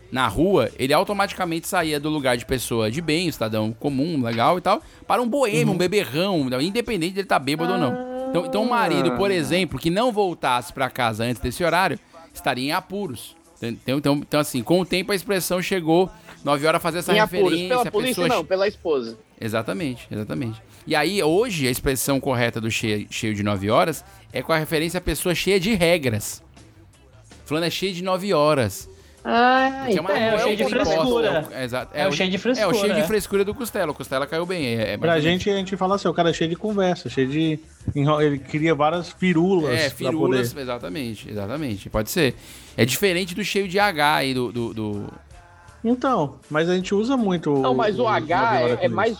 na 0.09 0.27
rua, 0.27 0.69
ele 0.77 0.93
automaticamente 0.93 1.67
saía 1.67 1.99
do 1.99 2.07
lugar 2.07 2.37
de 2.37 2.45
pessoa 2.45 2.89
de 2.89 3.01
bem, 3.01 3.29
cidadão 3.31 3.73
comum, 3.73 4.23
legal 4.23 4.57
e 4.57 4.61
tal, 4.61 4.81
para 5.05 5.21
um 5.21 5.27
boêmio, 5.27 5.73
um 5.73 5.77
beberrão, 5.77 6.47
independente 6.61 7.15
dele 7.15 7.25
estar 7.25 7.39
bêbado 7.39 7.73
ou 7.73 7.79
não. 7.79 8.29
Então, 8.29 8.45
então 8.45 8.63
um 8.63 8.69
marido, 8.69 9.11
por 9.17 9.31
exemplo, 9.31 9.79
que 9.79 9.89
não 9.89 10.11
voltasse 10.11 10.71
para 10.71 10.89
casa 10.89 11.25
antes 11.25 11.41
desse 11.41 11.63
horário, 11.63 11.99
estaria 12.33 12.65
em 12.65 12.71
apuros. 12.71 13.35
Então, 13.61 13.97
então, 13.97 14.15
então, 14.15 14.39
assim, 14.39 14.61
com 14.61 14.81
o 14.81 14.85
tempo 14.85 15.11
a 15.11 15.15
expressão 15.15 15.61
chegou, 15.61 16.09
9 16.43 16.67
horas 16.67 16.81
fazer 16.81 16.99
essa 16.99 17.13
Em 17.13 17.19
apuros, 17.19 17.43
referência. 17.51 17.69
pela 17.69 17.81
a 17.87 17.91
polícia 17.91 18.23
pessoa 18.23 18.27
não, 18.39 18.45
pela 18.45 18.67
esposa. 18.67 19.17
Exatamente, 19.39 20.07
exatamente. 20.11 20.61
E 20.85 20.95
aí, 20.95 21.23
hoje, 21.23 21.67
a 21.67 21.71
expressão 21.71 22.19
correta 22.19 22.59
do 22.59 22.69
cheio, 22.69 23.07
cheio 23.09 23.33
de 23.33 23.41
9 23.43 23.69
horas 23.69 24.03
é 24.33 24.41
com 24.41 24.51
a 24.51 24.57
referência 24.57 24.97
a 24.97 25.01
pessoa 25.01 25.33
cheia 25.33 25.59
de 25.59 25.73
regras. 25.75 26.43
Fulano 27.45 27.65
é 27.65 27.69
cheio 27.69 27.93
de 27.93 28.03
9 28.03 28.33
horas. 28.33 28.89
Ah, 29.25 29.83
Porque 29.85 29.99
uma- 30.01 30.11
é 30.11 30.35
o 30.35 30.39
cheio 30.39 30.57
de 30.57 30.65
frescura. 30.65 31.27
é 31.53 31.59
o- 31.59 31.63
exato, 31.63 31.91
É 31.95 32.07
o 32.07 32.11
cheio 32.11 32.29
de 32.29 32.35
É 32.35 32.37
o 32.37 32.41
frescura, 32.41 32.75
cheio 32.77 32.93
de 32.93 32.99
é. 32.99 33.03
frescura 33.03 33.45
do 33.45 33.53
Costela. 33.55 33.91
O 33.91 33.95
Costela 33.95 34.27
caiu 34.27 34.45
bem. 34.45 34.65
É, 34.77 34.93
é 34.93 34.97
Pra 34.97 35.19
gente, 35.21 35.49
a 35.49 35.55
gente 35.55 35.77
fala 35.77 35.95
assim, 35.95 36.07
o 36.09 36.13
cara 36.13 36.29
é 36.31 36.33
cheio 36.33 36.49
de 36.49 36.57
conversa, 36.57 37.09
cheio 37.09 37.27
de. 37.29 37.57
Ele 37.95 38.39
cria 38.39 38.75
várias 38.75 39.09
firulas. 39.11 39.71
É, 39.79 39.87
pra 39.89 39.97
firulas, 39.97 40.49
poder- 40.49 40.61
exatamente, 40.63 41.29
exatamente. 41.29 41.89
Pode 41.89 42.09
ser. 42.11 42.35
É 42.75 42.83
diferente 42.83 43.33
do 43.33 43.43
cheio 43.45 43.67
de 43.67 43.79
H 43.79 44.15
aí, 44.15 44.33
do... 44.33 44.51
do, 44.51 44.73
do- 44.73 45.13
Então, 45.83 46.39
mas 46.49 46.69
a 46.69 46.75
gente 46.75 46.93
usa 46.93 47.15
muito. 47.15 47.53
Não, 47.59 47.73
mas 47.73 47.97
o 47.99 48.03
os 48.03 48.09
H 48.09 48.59
é, 48.61 48.85
é 48.85 48.87
mais. 48.89 49.17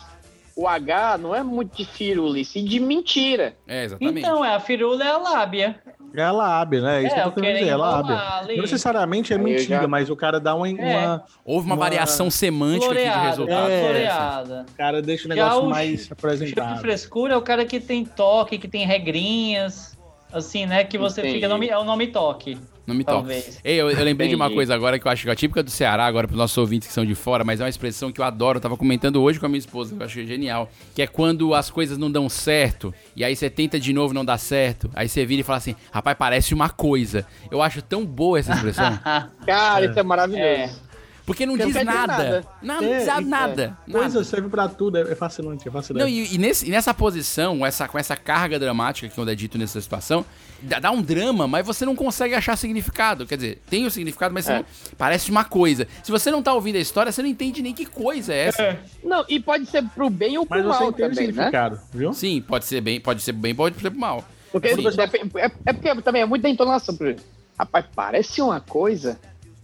o 0.55 0.67
H 0.67 1.17
não 1.17 1.33
é 1.33 1.41
muito 1.43 1.77
de 1.77 1.85
firula, 1.85 2.37
e 2.39 2.43
sim 2.45 2.65
de 2.65 2.79
mentira. 2.79 3.55
É, 3.67 3.87
Então, 4.01 4.43
é, 4.43 4.53
a 4.53 4.59
firula 4.59 5.03
é 5.03 5.09
a 5.11 5.17
lábia. 5.17 5.79
É 6.15 6.21
a 6.23 6.31
lábia, 6.31 6.81
né? 6.81 6.97
É 7.03 7.07
isso 7.07 7.15
É, 7.15 7.21
que 7.21 7.27
eu 7.27 7.31
tô 7.31 7.41
querendo 7.41 7.57
dizer, 7.59 7.69
é 7.69 7.73
a 7.73 7.75
queria 7.75 7.77
lábia. 7.77 8.13
enrolar 8.13 8.37
ali. 8.39 8.55
Não 8.55 8.61
necessariamente 8.61 9.33
é 9.33 9.37
mentira, 9.37 9.81
já- 9.81 9.87
mas 9.87 10.09
o 10.09 10.15
cara 10.15 10.39
dá 10.39 10.53
uma. 10.53 10.67
uma 10.67 11.23
Houve 11.43 11.65
uma 11.65 11.75
variação 11.75 12.29
semântica 12.29 12.85
aqui 12.91 12.95
de 12.95 13.01
Floreada, 13.09 13.29
resultado. 13.29 13.69
É, 13.71 13.81
floreada. 13.81 14.65
O 14.71 14.77
cara 14.77 15.01
deixa 15.01 15.25
o 15.27 15.29
Já 15.29 15.35
negócio 15.35 15.61
o 15.63 15.69
mais 15.69 15.87
cheio 15.89 16.05
de 16.07 16.13
apresentado. 16.13 16.81
frescura 16.81 17.33
é 17.33 17.37
o 17.37 17.41
cara 17.41 17.65
que 17.65 17.79
tem 17.79 18.05
toque, 18.05 18.57
que 18.59 18.67
tem 18.67 18.85
regrinhas, 18.85 19.92
assim, 20.33 20.65
né? 20.65 20.83
Que 20.83 20.97
você 20.97 21.21
Entendi. 21.21 21.35
fica. 21.35 21.47
Nome, 21.47 21.67
é 21.69 21.77
o 21.77 21.83
nome 21.83 22.07
toque. 22.07 22.57
Não 22.85 22.93
me. 22.93 23.03
Talvez. 23.03 23.59
Ei, 23.63 23.79
eu, 23.79 23.89
eu 23.89 24.03
lembrei 24.03 24.27
de 24.27 24.35
uma 24.35 24.45
Entendi. 24.45 24.55
coisa 24.55 24.75
agora 24.75 24.99
que 24.99 25.07
eu 25.07 25.11
acho 25.11 25.23
que 25.23 25.29
é 25.29 25.35
típica 25.35 25.63
do 25.63 25.71
Ceará, 25.71 26.05
agora 26.05 26.27
para 26.27 26.33
os 26.33 26.37
nossos 26.37 26.57
ouvintes 26.57 26.89
que 26.89 26.93
são 26.93 27.05
de 27.05 27.15
fora, 27.15 27.43
mas 27.43 27.61
é 27.61 27.63
uma 27.63 27.69
expressão 27.69 28.11
que 28.11 28.19
eu 28.19 28.25
adoro. 28.25 28.57
Eu 28.57 28.61
tava 28.61 28.75
comentando 28.75 29.21
hoje 29.21 29.39
com 29.39 29.45
a 29.45 29.49
minha 29.49 29.59
esposa, 29.59 29.95
que 29.95 30.01
eu 30.01 30.05
achei 30.05 30.25
genial. 30.25 30.69
Que 30.93 31.01
é 31.01 31.07
quando 31.07 31.53
as 31.53 31.69
coisas 31.69 31.97
não 31.97 32.11
dão 32.11 32.27
certo, 32.27 32.93
e 33.15 33.23
aí 33.23 33.35
você 33.35 33.49
tenta 33.49 33.79
de 33.79 33.93
novo 33.93 34.13
e 34.13 34.15
não 34.15 34.25
dá 34.25 34.37
certo. 34.37 34.89
Aí 34.93 35.07
você 35.07 35.25
vira 35.25 35.41
e 35.41 35.43
fala 35.43 35.57
assim, 35.59 35.75
rapaz, 35.91 36.17
parece 36.17 36.53
uma 36.53 36.69
coisa. 36.69 37.25
Eu 37.49 37.61
acho 37.61 37.81
tão 37.81 38.05
boa 38.05 38.39
essa 38.39 38.53
expressão. 38.53 38.99
Cara, 39.45 39.85
isso 39.85 39.97
é 39.97 40.03
maravilhoso. 40.03 40.43
É. 40.43 40.92
Porque 41.25 41.45
não 41.45 41.53
Porque 41.53 41.63
não 41.63 41.71
diz 41.71 41.81
dizer 41.81 41.85
nada. 41.85 42.17
nada. 42.17 42.45
Não, 42.61 42.81
não 42.81 42.93
É, 42.93 42.97
diz 42.99 43.07
é. 43.07 43.21
nada. 43.21 43.77
Coisa 43.89 44.07
nada. 44.09 44.23
serve 44.25 44.49
pra 44.49 44.67
tudo, 44.67 44.97
é 44.97 45.01
é 45.03 45.15
fascinante, 45.15 45.65
é 45.67 45.71
fascinante. 45.71 46.01
Não, 46.03 46.09
e, 46.09 46.35
e 46.35 46.37
nesse- 46.37 46.67
e 46.67 46.69
nessa 46.69 46.93
posição, 46.93 47.65
essa, 47.65 47.87
com 47.87 47.97
essa 47.97 48.15
carga 48.17 48.59
dramática 48.59 49.07
que 49.07 49.29
é 49.31 49.35
dito 49.35 49.57
nessa 49.57 49.79
situação, 49.79 50.25
dá, 50.61 50.79
dá 50.79 50.91
um 50.91 51.01
drama, 51.01 51.47
mas 51.47 51.65
você 51.65 51.85
não 51.85 51.95
consegue 51.95 52.35
achar 52.35 52.57
significado. 52.57 53.25
Quer 53.25 53.35
dizer, 53.37 53.61
tem 53.69 53.85
o 53.85 53.91
significado, 53.91 54.33
mas 54.33 54.49
É. 54.49 54.57
não- 54.57 54.65
parece 54.97 55.31
uma 55.31 55.45
coisa. 55.45 55.87
Se 56.03 56.11
você 56.11 56.29
não 56.29 56.43
tá 56.43 56.53
ouvindo 56.53 56.75
a 56.75 56.79
história, 56.79 57.09
você 57.11 57.21
não 57.21 57.29
entende 57.29 57.61
nem 57.61 57.73
que 57.73 57.85
coisa 57.85 58.33
é 58.33 58.47
essa. 58.47 58.79
Não, 59.01 59.23
e 59.29 59.39
pode 59.39 59.65
ser 59.67 59.81
pro 59.95 60.09
bem 60.09 60.37
ou 60.37 60.45
pro 60.45 60.57
Mas 60.57 60.67
você 60.67 60.83
mal 60.83 60.91
também, 60.91 61.31
né? 61.31 61.51
viu? 61.93 62.11
Sim, 62.13 62.41
pode 62.41 62.65
ser 62.65 62.81
bem, 62.81 62.99
pode 62.99 63.21
ser 63.21 63.31
bem, 63.31 63.55
pode 63.55 63.79
ser 63.79 63.91
mal. 63.91 64.25
Porque 64.51 64.75
Sim. 64.75 64.83
depende- 64.89 65.31
é, 65.39 65.49
é 65.65 65.73
porque 65.73 66.01
também 66.01 66.21
é 66.21 66.25
muito 66.25 66.41
da 66.43 66.49
entonação. 66.49 66.95
Por 66.97 67.07
exemplo, 67.07 67.23
rapaz, 67.57 67.85
parece 67.95 68.41
uma 68.41 68.59
coisa. 68.59 69.17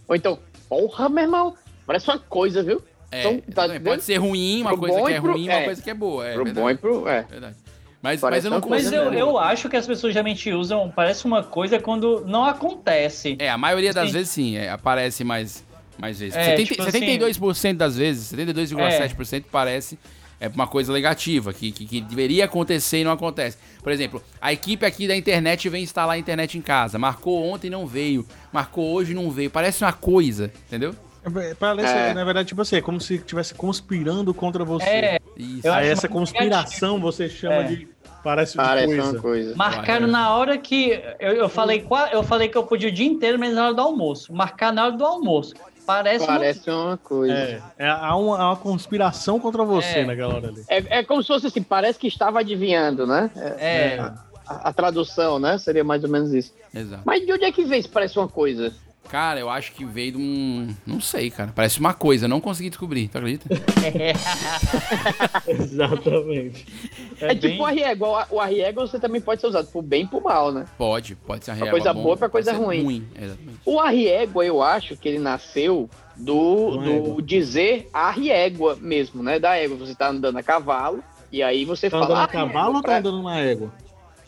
Ou 0.08 0.16
então, 0.16 0.38
porra, 0.70 1.08
meu 1.10 1.24
irmão, 1.24 1.54
parece 1.86 2.08
uma 2.08 2.18
coisa, 2.18 2.62
viu? 2.62 2.82
É, 3.12 3.20
Então, 3.20 3.40
tá 3.52 3.80
pode 3.80 4.02
ser 4.04 4.16
ruim, 4.18 4.60
uma 4.62 4.70
Pro 4.70 4.78
coisa 4.78 5.02
que 5.02 5.12
é 5.12 5.20
pro- 5.20 5.32
ruim, 5.32 5.48
uma 5.48 5.58
é. 5.58 5.64
coisa 5.64 5.82
que 5.82 5.90
é 5.90 5.94
boa. 5.94 6.26
É 6.26 6.32
pro 6.34 6.44
verdade. 6.44 6.64
bom 6.64 6.70
e 6.70 6.76
pro. 6.76 7.08
É. 7.08 7.22
verdade. 7.24 7.56
Mas, 8.02 8.22
mas 8.22 8.44
eu 8.46 8.50
não 8.50 8.58
uma 8.58 8.62
coisa 8.66 8.84
Mas 8.84 8.92
eu, 8.98 9.04
consigo. 9.04 9.20
eu 9.20 9.38
acho 9.38 9.68
que 9.68 9.76
as 9.76 9.86
pessoas 9.86 10.14
geralmente 10.14 10.50
usam, 10.50 10.90
parece 10.90 11.26
uma 11.26 11.42
coisa 11.42 11.78
quando 11.78 12.24
não 12.26 12.44
acontece. 12.46 13.36
É, 13.38 13.50
a 13.50 13.58
maioria 13.58 13.92
das 13.92 14.06
Sim. 14.06 14.12
vezes 14.14 14.30
sim, 14.30 14.56
é, 14.56 14.70
aparece 14.70 15.22
mais, 15.22 15.62
mais 15.98 16.18
vezes. 16.18 16.34
É, 16.34 16.44
70, 16.56 16.64
tipo 16.64 16.82
assim- 16.82 16.98
72% 16.98 17.76
das 17.76 17.96
vezes, 17.98 18.28
72,7% 18.28 19.44
parece 19.52 19.98
é 20.40 20.48
uma 20.48 20.66
coisa 20.66 20.92
negativa, 20.92 21.52
que, 21.52 21.70
que, 21.70 21.84
que 21.84 22.00
deveria 22.00 22.46
acontecer 22.46 22.98
e 23.00 23.04
não 23.04 23.12
acontece. 23.12 23.58
Por 23.82 23.92
exemplo, 23.92 24.22
a 24.40 24.52
equipe 24.52 24.84
aqui 24.86 25.06
da 25.06 25.14
internet 25.14 25.68
vem 25.68 25.82
instalar 25.82 26.16
a 26.16 26.18
internet 26.18 26.56
em 26.56 26.62
casa. 26.62 26.98
Marcou 26.98 27.44
ontem 27.46 27.66
e 27.66 27.70
não 27.70 27.86
veio. 27.86 28.26
Marcou 28.52 28.90
hoje 28.92 29.12
e 29.12 29.14
não 29.14 29.30
veio. 29.30 29.50
Parece 29.50 29.84
uma 29.84 29.92
coisa, 29.92 30.50
entendeu? 30.66 30.94
É, 31.36 31.54
Parece, 31.54 31.92
É. 31.92 32.14
na 32.14 32.24
verdade, 32.24 32.48
tipo 32.48 32.62
assim, 32.62 32.76
é 32.76 32.80
como 32.80 32.98
se 32.98 33.16
estivesse 33.16 33.52
conspirando 33.54 34.32
contra 34.32 34.64
você. 34.64 34.86
É, 34.88 35.18
Isso. 35.36 35.66
Eu 35.66 35.72
Aí 35.74 35.84
acho 35.84 35.92
essa 35.92 36.08
conspiração 36.08 36.98
você 36.98 37.28
chama 37.28 37.56
É. 37.56 37.62
de. 37.64 37.88
Parece, 38.24 38.54
Parece 38.56 38.86
coisa. 38.86 39.02
uma 39.12 39.20
coisa. 39.20 39.56
Marcaram 39.56 40.06
na 40.06 40.34
hora 40.34 40.56
que. 40.58 40.90
Eu, 41.18 41.32
eu, 41.32 41.48
falei, 41.48 41.86
eu 42.12 42.22
falei 42.22 42.48
que 42.48 42.56
eu 42.56 42.62
podia 42.64 42.88
o 42.88 42.92
dia 42.92 43.06
inteiro, 43.06 43.38
mas 43.38 43.54
na 43.54 43.66
hora 43.66 43.74
do 43.74 43.80
almoço. 43.80 44.32
Marcar 44.32 44.72
na 44.72 44.84
hora 44.84 44.92
do 44.92 45.04
almoço. 45.04 45.54
Parece, 45.86 46.24
uma- 46.24 46.32
Parece 46.38 46.70
uma 46.70 46.96
coisa. 46.96 47.32
É, 47.34 47.62
é, 47.78 47.88
há, 47.88 48.14
uma, 48.16 48.38
há 48.38 48.46
uma 48.50 48.56
conspiração 48.56 49.40
contra 49.40 49.64
você 49.64 49.98
É. 50.00 50.04
naquela 50.04 50.34
hora 50.34 50.48
ali. 50.48 50.62
É, 50.68 50.98
é 50.98 51.02
como 51.04 51.22
se 51.22 51.28
fosse 51.28 51.46
assim, 51.46 51.62
parece 51.62 51.98
que 51.98 52.06
estava 52.06 52.40
adivinhando, 52.40 53.06
né? 53.06 53.30
É, 53.36 53.94
É. 53.96 53.98
a, 54.46 54.68
a 54.68 54.72
tradução, 54.72 55.38
né? 55.38 55.58
Seria 55.58 55.82
mais 55.84 56.02
ou 56.04 56.10
menos 56.10 56.32
isso. 56.32 56.52
Exato. 56.74 57.02
Mas 57.04 57.24
de 57.24 57.32
onde 57.32 57.44
é 57.44 57.52
que 57.52 57.64
vem 57.64 57.80
se 57.82 57.88
parece 57.88 58.18
uma 58.18 58.28
coisa? 58.28 58.72
Cara, 59.08 59.40
eu 59.40 59.50
acho 59.50 59.72
que 59.72 59.84
veio 59.84 60.12
de 60.12 60.18
um. 60.18 60.68
Não 60.86 61.00
sei, 61.00 61.30
cara. 61.30 61.50
Parece 61.54 61.80
uma 61.80 61.92
coisa, 61.92 62.28
não 62.28 62.40
consegui 62.40 62.70
descobrir, 62.70 63.08
tu 63.08 63.18
acredita? 63.18 63.48
Exatamente. 65.48 66.66
É, 67.20 67.34
tipo 67.34 67.62
o 67.62 67.66
arriégua. 67.66 68.26
O 68.30 68.40
arriégua 68.40 68.86
você 68.86 68.98
também 68.98 69.20
pode 69.20 69.40
ser 69.40 69.48
usado 69.48 69.66
pro 69.68 69.82
bem 69.82 70.04
e 70.04 70.06
pro 70.06 70.20
mal, 70.22 70.52
né? 70.52 70.64
Pode, 70.78 71.14
pode 71.16 71.44
ser 71.44 71.50
uma 71.52 71.58
Pra 71.58 71.70
coisa 71.70 71.92
bom, 71.92 72.02
boa, 72.02 72.16
pra 72.16 72.28
pode 72.28 72.44
coisa 72.44 72.56
ser 72.58 72.64
ruim. 72.64 73.06
Exatamente. 73.20 73.58
O 73.64 73.80
arriégua, 73.80 74.44
eu 74.44 74.62
acho 74.62 74.96
que 74.96 75.08
ele 75.08 75.18
nasceu 75.18 75.88
do, 76.16 76.76
do 77.16 77.22
dizer 77.22 77.88
arriégua 77.92 78.76
mesmo, 78.80 79.22
né? 79.22 79.38
Da 79.38 79.56
égua. 79.56 79.76
Você 79.78 79.94
tá 79.94 80.08
andando 80.08 80.36
a 80.38 80.42
cavalo 80.42 81.02
e 81.32 81.42
aí 81.42 81.64
você 81.64 81.88
Tá 81.90 81.98
fala. 82.00 82.06
andando 82.14 82.24
a 82.24 82.28
cavalo 82.28 82.76
ou 82.76 82.82
pra- 82.82 82.92
tá 82.92 82.98
andando 82.98 83.16
numa 83.18 83.38
égua? 83.38 83.72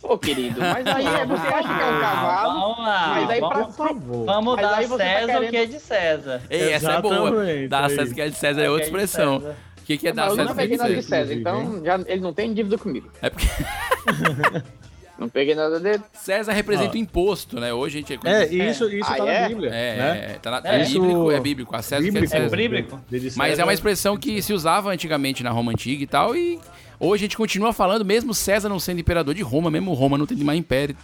Ô, 0.03 0.19
querido, 0.19 0.61
mas 0.61 0.87
aí 0.87 1.07
é- 1.07 1.25
você 1.27 1.47
acha 1.47 1.69
que 1.75 1.81
é 1.81 1.87
um 1.87 2.01
cavalo, 2.01 2.61
Vamos 2.61 2.79
lá. 2.79 3.09
mas 3.15 3.31
aí 3.31 3.39
pra... 3.41 3.49
vamos, 3.51 3.77
Por 3.77 3.87
favor. 3.89 4.27
vamos 4.27 4.57
Mas 4.57 4.63
dar 4.65 4.71
tá 4.71 4.83
César 4.83 4.97
querendo- 4.99 5.45
o 5.47 5.51
que 5.51 5.57
é 5.57 5.67
de 5.67 5.81
César. 5.81 6.43
Ei, 6.51 6.73
essa 6.73 6.93
é 6.93 7.01
boa. 7.03 7.31
Dar 7.69 7.85
aí. 7.85 7.95
César 7.97 8.15
que 8.15 8.21
é 8.21 8.29
de 8.29 8.37
César 8.37 8.63
é 8.63 8.71
outra 8.71 8.89
O 8.89 8.91
que 8.91 8.97
de 8.99 9.05
expressão. 9.05 9.41
César. 9.41 9.57
O 9.81 9.85
que, 9.85 9.99
que 9.99 10.09
é 10.09 10.13
dar 10.13 10.23
Mas 10.23 10.31
eu 10.31 10.37
César 10.37 10.49
não 10.49 10.55
que 10.55 10.61
é 10.61 10.65
de 10.65 10.69
peguei 10.71 10.77
nada 10.79 10.95
de 10.95 11.03
César? 11.03 11.27
César, 11.27 11.35
então 11.41 11.85
já, 11.85 12.01
ele 12.07 12.21
não 12.21 12.33
tem 12.33 12.53
dívida 12.55 12.79
comigo. 12.79 13.09
É 13.23 13.31
porque 13.31 13.47
Não 15.19 15.29
peguei 15.29 15.55
nada 15.55 15.79
dele. 15.79 16.03
César 16.15 16.53
representa 16.53 16.91
Ó. 16.91 16.95
o 16.95 16.97
imposto, 16.97 17.61
né? 17.61 17.73
Hoje 17.73 17.99
a 17.99 18.01
gente 18.01 18.27
É, 18.27 18.47
isso, 18.47 18.89
isso 18.91 19.09
Ah, 19.13 19.17
tá 19.17 19.27
é? 19.29 19.43
na 19.43 19.49
Bíblia. 19.49 19.71
É, 19.71 19.97
né? 19.97 20.19
é, 20.35 20.39
tá 20.43 20.51
na- 20.51 20.63
É. 20.69 20.81
é 20.81 20.85
bíblico, 20.85 21.31
é 21.31 21.41
bíblico. 21.41 21.77
A 21.77 21.83
César 21.83 22.03
que 22.03 22.09
é 22.09 22.11
de 22.11 22.13
Bíblico. 22.13 22.33
César. 22.33 22.55
É 22.55 22.57
bíblico. 22.57 23.01
Mas 23.11 23.23
é 23.23 23.51
César. 23.51 23.63
uma 23.65 23.73
expressão 23.75 24.17
que 24.17 24.43
se 24.43 24.53
usava 24.53 24.91
antigamente 24.91 25.45
na 25.45 25.51
Roma 25.51 25.71
Antiga 25.71 26.03
e 26.03 26.07
tal, 26.09 26.35
e 26.35 26.59
hoje 27.07 27.23
a 27.23 27.27
gente 27.27 27.37
continua 27.37 27.73
falando, 27.73 28.05
mesmo 28.05 28.33
César 28.33 28.69
não 28.69 28.79
sendo 28.79 29.01
imperador 29.01 29.35
de 29.35 29.43
Roma, 29.43 29.71
mesmo 29.71 29.93
Roma 29.95 30.17
não 30.17 30.27
tendo 30.27 30.45
mais 30.45 30.59
império. 30.59 30.97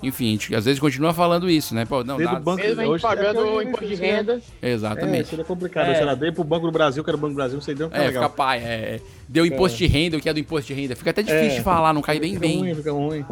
Enfim, 0.00 0.28
a 0.28 0.30
gente 0.30 0.54
às 0.54 0.64
vezes 0.64 0.78
continua 0.78 1.12
falando 1.12 1.50
isso, 1.50 1.74
né? 1.74 1.84
Pô, 1.84 2.04
não, 2.04 2.18
dá- 2.18 2.34
o 2.34 2.40
banco 2.40 2.62
Mesmo 2.62 2.80
a 2.80 2.84
gente 2.84 2.92
hoje- 2.92 3.04
é 3.04 3.08
pagando 3.08 3.40
o 3.40 3.60
imposto 3.60 3.86
de 3.88 3.94
é- 3.94 3.96
renda. 4.16 4.40
É, 4.62 4.70
Exatamente. 4.70 5.28
seria 5.28 5.44
complicado. 5.44 5.88
É. 5.90 5.94
Se 5.96 6.02
ela 6.02 6.14
dei 6.14 6.30
pro 6.30 6.44
Banco 6.44 6.66
do 6.66 6.70
Brasil, 6.70 7.02
que 7.02 7.10
era 7.10 7.16
o 7.16 7.20
Banco 7.20 7.32
do 7.32 7.36
Brasil, 7.36 7.60
você 7.60 7.74
deu 7.74 7.88
um 7.88 7.90
É, 7.92 8.06
fica 8.06 8.28
pai, 8.28 8.58
é. 8.60 9.00
Deu 9.28 9.44
imposto 9.44 9.76
de 9.76 9.88
renda, 9.88 10.16
o 10.16 10.20
que 10.20 10.28
é 10.28 10.32
do 10.32 10.38
imposto 10.38 10.68
de 10.72 10.80
renda. 10.80 10.94
Fica 10.94 11.10
até 11.10 11.20
difícil 11.20 11.46
É. 11.50 11.54
de 11.56 11.62
falar, 11.62 11.92
não 11.92 12.00
cai 12.00 12.20
bem 12.20 12.34
fica 12.34 12.40
bem. 12.46 12.58
Ruim, 12.60 12.74
fica 12.76 12.92
ruim. 12.92 13.24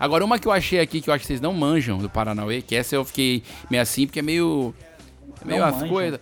Agora, 0.00 0.24
uma 0.24 0.38
que 0.38 0.48
eu 0.48 0.52
achei 0.52 0.80
aqui, 0.80 1.02
que 1.02 1.10
eu 1.10 1.14
acho 1.14 1.20
que 1.20 1.26
vocês 1.26 1.42
não 1.42 1.52
manjam 1.52 1.98
do 1.98 2.08
Paranauê, 2.08 2.62
que 2.62 2.74
essa 2.74 2.96
eu 2.96 3.04
fiquei 3.04 3.42
meio 3.70 3.82
assim, 3.82 4.06
porque 4.06 4.20
é 4.20 4.22
meio. 4.22 4.74
é 5.42 5.44
meio 5.44 5.60
Não 5.60 5.68
as 5.68 5.82
coisas. 5.82 6.18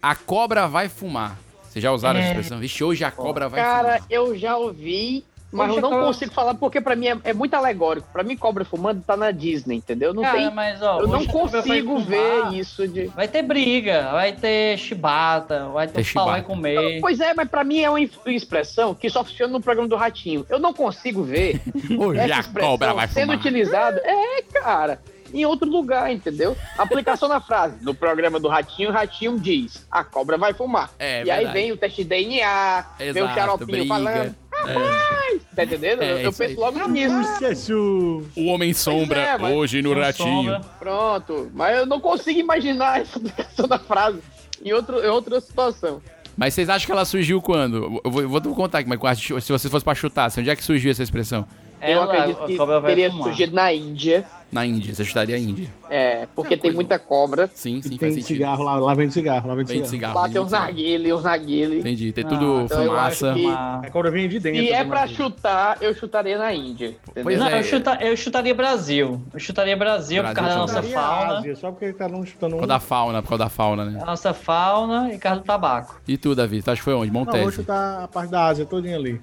A 0.00 0.14
cobra 0.14 0.68
vai 0.68 0.88
fumar. 0.88 1.36
Vocês 1.70 1.82
já 1.82 1.92
usaram 1.92 2.18
É. 2.18 2.22
essa 2.22 2.30
expressão? 2.32 2.58
Vixe, 2.58 2.82
hoje 2.84 3.04
a 3.04 3.10
cobra 3.10 3.48
vai 3.48 3.60
Cara, 3.62 3.94
fumar. 3.94 4.02
eu 4.10 4.36
já 4.36 4.56
ouvi, 4.56 5.24
mas 5.52 5.74
eu 5.74 5.80
não 5.80 5.90
cara. 5.90 6.02
consigo 6.04 6.32
falar 6.32 6.54
porque 6.54 6.80
pra 6.80 6.94
mim 6.96 7.06
é, 7.08 7.18
é 7.24 7.32
muito 7.32 7.54
alegórico. 7.54 8.06
Pra 8.12 8.22
mim, 8.24 8.36
cobra 8.36 8.64
fumando 8.64 9.02
tá 9.06 9.16
na 9.16 9.30
Disney, 9.30 9.76
entendeu? 9.76 10.12
Não 10.12 10.22
Cara, 10.22 10.36
tem. 10.38 10.50
mas, 10.52 10.82
ó, 10.82 11.00
eu 11.00 11.06
não 11.08 11.24
cobra 11.26 11.62
consigo 11.62 12.00
fumar. 12.00 12.06
ver 12.50 12.58
isso 12.58 12.86
de. 12.88 13.06
Vai 13.06 13.26
ter 13.28 13.42
briga, 13.42 14.10
vai 14.12 14.32
ter 14.32 14.76
chibata, 14.78 15.66
vai 15.68 15.86
ter 15.86 15.94
vai 15.94 16.04
chibata. 16.04 16.42
comer. 16.42 17.00
Pois 17.00 17.20
é, 17.20 17.34
mas 17.34 17.48
pra 17.48 17.62
mim 17.64 17.80
é 17.80 17.88
uma 17.90 18.00
expressão 18.26 18.94
que 18.94 19.08
só 19.08 19.22
funciona 19.24 19.52
no 19.52 19.60
programa 19.60 19.88
do 19.88 19.96
Ratinho. 19.96 20.44
Eu 20.48 20.58
não 20.58 20.72
consigo 20.74 21.22
ver 21.22 21.60
Hoje 21.98 22.20
essa 22.20 22.50
a 22.50 22.60
cobra 22.60 22.92
vai 22.94 23.06
sendo 23.08 23.26
fumar. 23.32 23.36
utilizada. 23.38 24.00
É, 24.04 24.42
cara. 24.60 25.00
Em 25.32 25.44
outro 25.46 25.68
lugar, 25.68 26.12
entendeu? 26.12 26.56
Aplicação 26.78 27.28
na 27.28 27.40
frase. 27.40 27.76
No 27.82 27.94
programa 27.94 28.38
do 28.40 28.48
Ratinho, 28.48 28.90
o 28.90 28.92
Ratinho 28.92 29.38
diz: 29.38 29.86
a 29.90 30.02
cobra 30.04 30.36
vai 30.36 30.52
fumar. 30.52 30.90
É, 30.98 31.24
e 31.24 31.30
aí 31.30 31.44
verdade. 31.44 31.52
vem 31.52 31.72
o 31.72 31.76
teste 31.76 32.02
de 32.02 32.08
DNA, 32.10 32.86
vem 32.98 33.08
o 33.08 33.16
Exato, 33.18 33.34
xaropinho 33.34 33.66
briga. 33.68 33.86
falando. 33.88 34.34
É. 34.66 35.38
Tá 35.56 35.64
entendendo? 35.64 36.02
É, 36.02 36.12
eu 36.12 36.18
eu 36.18 36.30
isso 36.30 36.42
aí. 36.42 36.48
penso 36.48 36.60
logo 36.60 36.88
nisso. 36.88 37.38
Jesus. 37.40 38.26
O 38.36 38.46
Homem 38.46 38.72
Sombra, 38.74 39.20
é, 39.20 39.38
mas- 39.38 39.54
hoje 39.54 39.80
no 39.82 39.94
Ratinho. 39.94 40.26
sombra. 40.52 40.60
Pronto. 40.78 41.50
Mas 41.54 41.78
eu 41.78 41.86
não 41.86 42.00
consigo 42.00 42.38
imaginar 42.38 43.00
essa 43.00 43.18
aplicação 43.18 43.66
da 43.66 43.78
frase 43.78 44.18
em, 44.62 44.72
outro, 44.72 45.02
em 45.04 45.08
outra 45.08 45.40
situação. 45.40 46.02
Mas 46.36 46.54
vocês 46.54 46.68
acham 46.68 46.86
que 46.86 46.92
ela 46.92 47.04
surgiu 47.04 47.40
quando? 47.40 48.00
Eu 48.04 48.10
vou, 48.10 48.22
eu 48.22 48.28
vou 48.28 48.40
contar 48.54 48.78
aqui, 48.78 48.88
mas 48.88 49.18
se 49.18 49.32
você 49.52 49.68
fosse 49.68 49.84
pra 49.84 49.94
chutar, 49.94 50.26
assim, 50.26 50.40
onde 50.40 50.50
é 50.50 50.56
que 50.56 50.62
surgiu 50.64 50.90
essa 50.90 51.02
expressão? 51.02 51.46
eu 51.82 51.88
Ela, 52.02 52.04
acredito 52.04 52.42
a 52.42 52.46
que 52.46 52.86
teria 52.86 53.10
fumar. 53.10 53.24
surgido 53.24 53.54
na 53.54 53.72
Índia. 53.72 54.24
Na 54.52 54.66
Índia, 54.66 54.92
você 54.94 55.04
chutaria 55.04 55.36
a 55.36 55.38
Índia. 55.38 55.68
É, 55.88 56.26
porque 56.34 56.56
tem 56.56 56.72
muita 56.72 56.98
cobra. 56.98 57.48
Sim, 57.54 57.80
sim, 57.82 57.90
Tem 57.90 57.98
faz 57.98 58.14
sentido. 58.14 58.26
cigarro 58.38 58.64
lá, 58.64 58.74
lá 58.76 58.94
vende 58.94 59.12
cigarro, 59.14 59.48
lá 59.48 59.54
vende 59.54 59.72
Vem 59.72 59.82
de 59.82 59.88
cigarro. 59.88 60.12
cigarro. 60.12 60.14
Lá 60.14 60.22
vem 60.24 60.32
tem 60.32 60.42
uns 60.42 60.50
narguile, 60.50 61.12
uns 61.12 61.22
narguile. 61.22 61.78
Entendi, 61.80 62.12
tem 62.12 62.24
Ah, 62.24 62.28
tudo 62.28 62.60
então 62.62 62.82
eu 62.82 62.88
fumaça. 62.90 63.32
que- 63.34 63.46
A 63.46 63.90
cobra 63.92 64.10
vem 64.10 64.28
de 64.28 64.40
dentro. 64.40 64.60
Se 64.60 64.72
é 64.72 64.82
do 64.84 64.90
pra 64.90 65.06
chutar, 65.06 65.78
eu 65.80 65.94
chutaria 65.94 66.36
na 66.38 66.52
Índia. 66.52 66.96
Entendeu? 67.02 67.22
Pois 67.22 67.38
Não, 67.38 67.46
é. 67.48 67.58
eu, 67.60 67.62
chuta- 67.64 67.98
eu 68.00 68.16
chutaria 68.16 68.54
Brasil. 68.54 69.22
Eu 69.32 69.38
chutaria 69.40 69.76
Brasil, 69.76 70.22
por 70.24 70.32
Brasil 70.34 70.42
causa 70.42 70.74
da 70.74 70.80
nossa 70.80 70.82
fauna. 70.82 71.38
Ásia, 71.38 71.56
só 71.56 71.70
porque 71.70 71.84
ele 71.86 71.94
tá 71.94 72.08
não 72.08 72.24
chutando 72.26 72.56
Por 72.56 72.64
um. 72.64 72.66
causa 72.66 72.66
da 72.74 72.80
fauna, 72.80 73.22
por 73.22 73.28
causa 73.28 73.44
da 73.44 73.50
fauna, 73.50 73.84
né? 73.84 73.98
A 74.02 74.04
nossa 74.04 74.34
fauna 74.34 75.08
e 75.10 75.12
por 75.14 75.20
causa 75.20 75.40
do 75.40 75.44
tabaco. 75.46 76.00
E 76.08 76.16
tu, 76.18 76.34
Davi? 76.34 76.62
Tu 76.62 76.70
acha 76.70 76.80
que 76.80 76.84
foi 76.84 76.94
onde? 76.94 77.12
Não, 77.12 77.24
vou 77.24 77.32
Montese. 77.34 77.52
chutar 77.56 78.04
a 78.04 78.08
parte 78.08 78.30
da 78.30 78.46
Ásia 78.46 78.66
todinha 78.66 78.96
ali. 78.96 79.20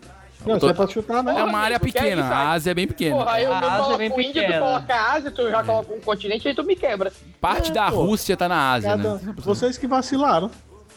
Não, 0.47 0.59
tô- 0.59 0.69
é 0.69 0.73
pra 0.73 0.87
chutar, 0.87 1.23
né? 1.23 1.39
É 1.39 1.43
uma 1.43 1.59
área 1.59 1.75
é 1.75 1.79
pequena, 1.79 2.23
a 2.25 2.51
Ásia 2.51 2.71
é 2.71 2.73
bem 2.73 2.87
pequena. 2.87 3.15
Porra, 3.17 3.31
aí 3.31 3.43
eu, 3.43 3.53
A 3.53 3.55
eu 3.61 3.67
Ásia 3.67 3.67
é 3.73 3.77
coloco 3.83 3.97
bem 3.97 4.09
o 4.11 4.21
Índia, 4.21 4.33
tu 4.33 4.45
pequena. 4.45 4.59
coloca 4.65 4.93
a 4.95 5.13
Ásia, 5.13 5.31
tu 5.31 5.49
já 5.49 5.63
coloca 5.63 5.93
um 5.93 5.99
continente, 6.01 6.47
aí 6.47 6.53
tu 6.55 6.63
me 6.63 6.75
quebra. 6.75 7.11
Parte 7.41 7.71
É, 7.71 7.73
da 7.73 7.91
pô. 7.91 8.03
Rússia 8.05 8.35
tá 8.37 8.47
na 8.49 8.73
Ásia, 8.73 8.89
Cada- 8.91 9.15
né? 9.15 9.33
Vocês 9.37 9.77
que 9.77 9.87
vacilaram. 9.87 10.49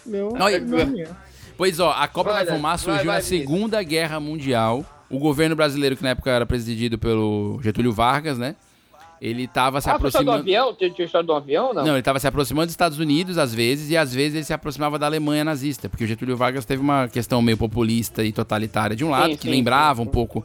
Meu, 0.07 0.33
Não, 0.33 0.49
e- 0.49 0.59
não 0.61 0.79
é 0.79 0.85
minha. 0.85 1.09
Pois 1.57 1.79
ó, 1.79 1.91
a 1.93 2.09
Cobra 2.09 2.33
Vai, 2.33 2.45
vai 2.47 2.55
Fumar 2.57 2.71
vai, 2.73 2.79
surgiu 2.79 2.97
vai, 3.07 3.17
na 3.17 3.21
Vinícius. 3.21 3.41
Segunda 3.41 3.83
Guerra 3.83 4.19
Mundial. 4.19 4.85
O 5.11 5.19
governo 5.19 5.55
brasileiro, 5.57 5.97
que 5.97 6.03
na 6.03 6.11
época 6.11 6.31
era 6.31 6.47
presidido 6.47 6.97
pelo 6.99 7.59
Getúlio 7.63 7.93
Vargas, 7.93 8.39
né? 8.39 8.55
Ele 9.21 9.47
tava 9.47 9.81
se 9.83 9.91
Ah, 9.91 9.99
foi 9.99 10.11
só 10.11 10.19
do 10.19 10.31
aproximando. 10.31 10.39
avião? 10.43 10.75
Tinha 10.75 10.91
tinha 10.91 11.05
história 11.05 11.27
do 11.27 11.33
avião 11.35 11.75
não? 11.75 11.85
Não, 11.85 11.93
ele 11.95 12.03
tava 12.03 12.19
se 12.19 12.27
aproximando 12.27 12.67
dos 12.67 12.73
Estados 12.73 12.99
Unidos 12.99 13.37
às 13.37 13.55
vezes, 13.55 13.91
e 13.91 13.97
às 13.97 14.15
vezes 14.15 14.35
ele 14.35 14.45
se 14.45 14.53
aproximava 14.55 14.99
da 14.99 15.05
Alemanha 15.07 15.45
nazista, 15.45 15.89
porque 15.91 16.05
o 16.05 16.07
Getúlio 16.07 16.37
Vargas 16.37 16.65
teve 16.65 16.81
uma 16.81 17.07
questão 17.09 17.43
meio 17.43 17.59
populista 17.59 18.25
e 18.25 18.33
totalitária 18.33 18.97
de 18.97 19.05
um 19.05 19.11
lado, 19.11 19.33
Sim, 19.33 19.37
que 19.37 19.43
sim, 19.43 19.51
lembrava 19.51 20.03
sim, 20.03 20.09
um 20.09 20.11
pouco 20.11 20.45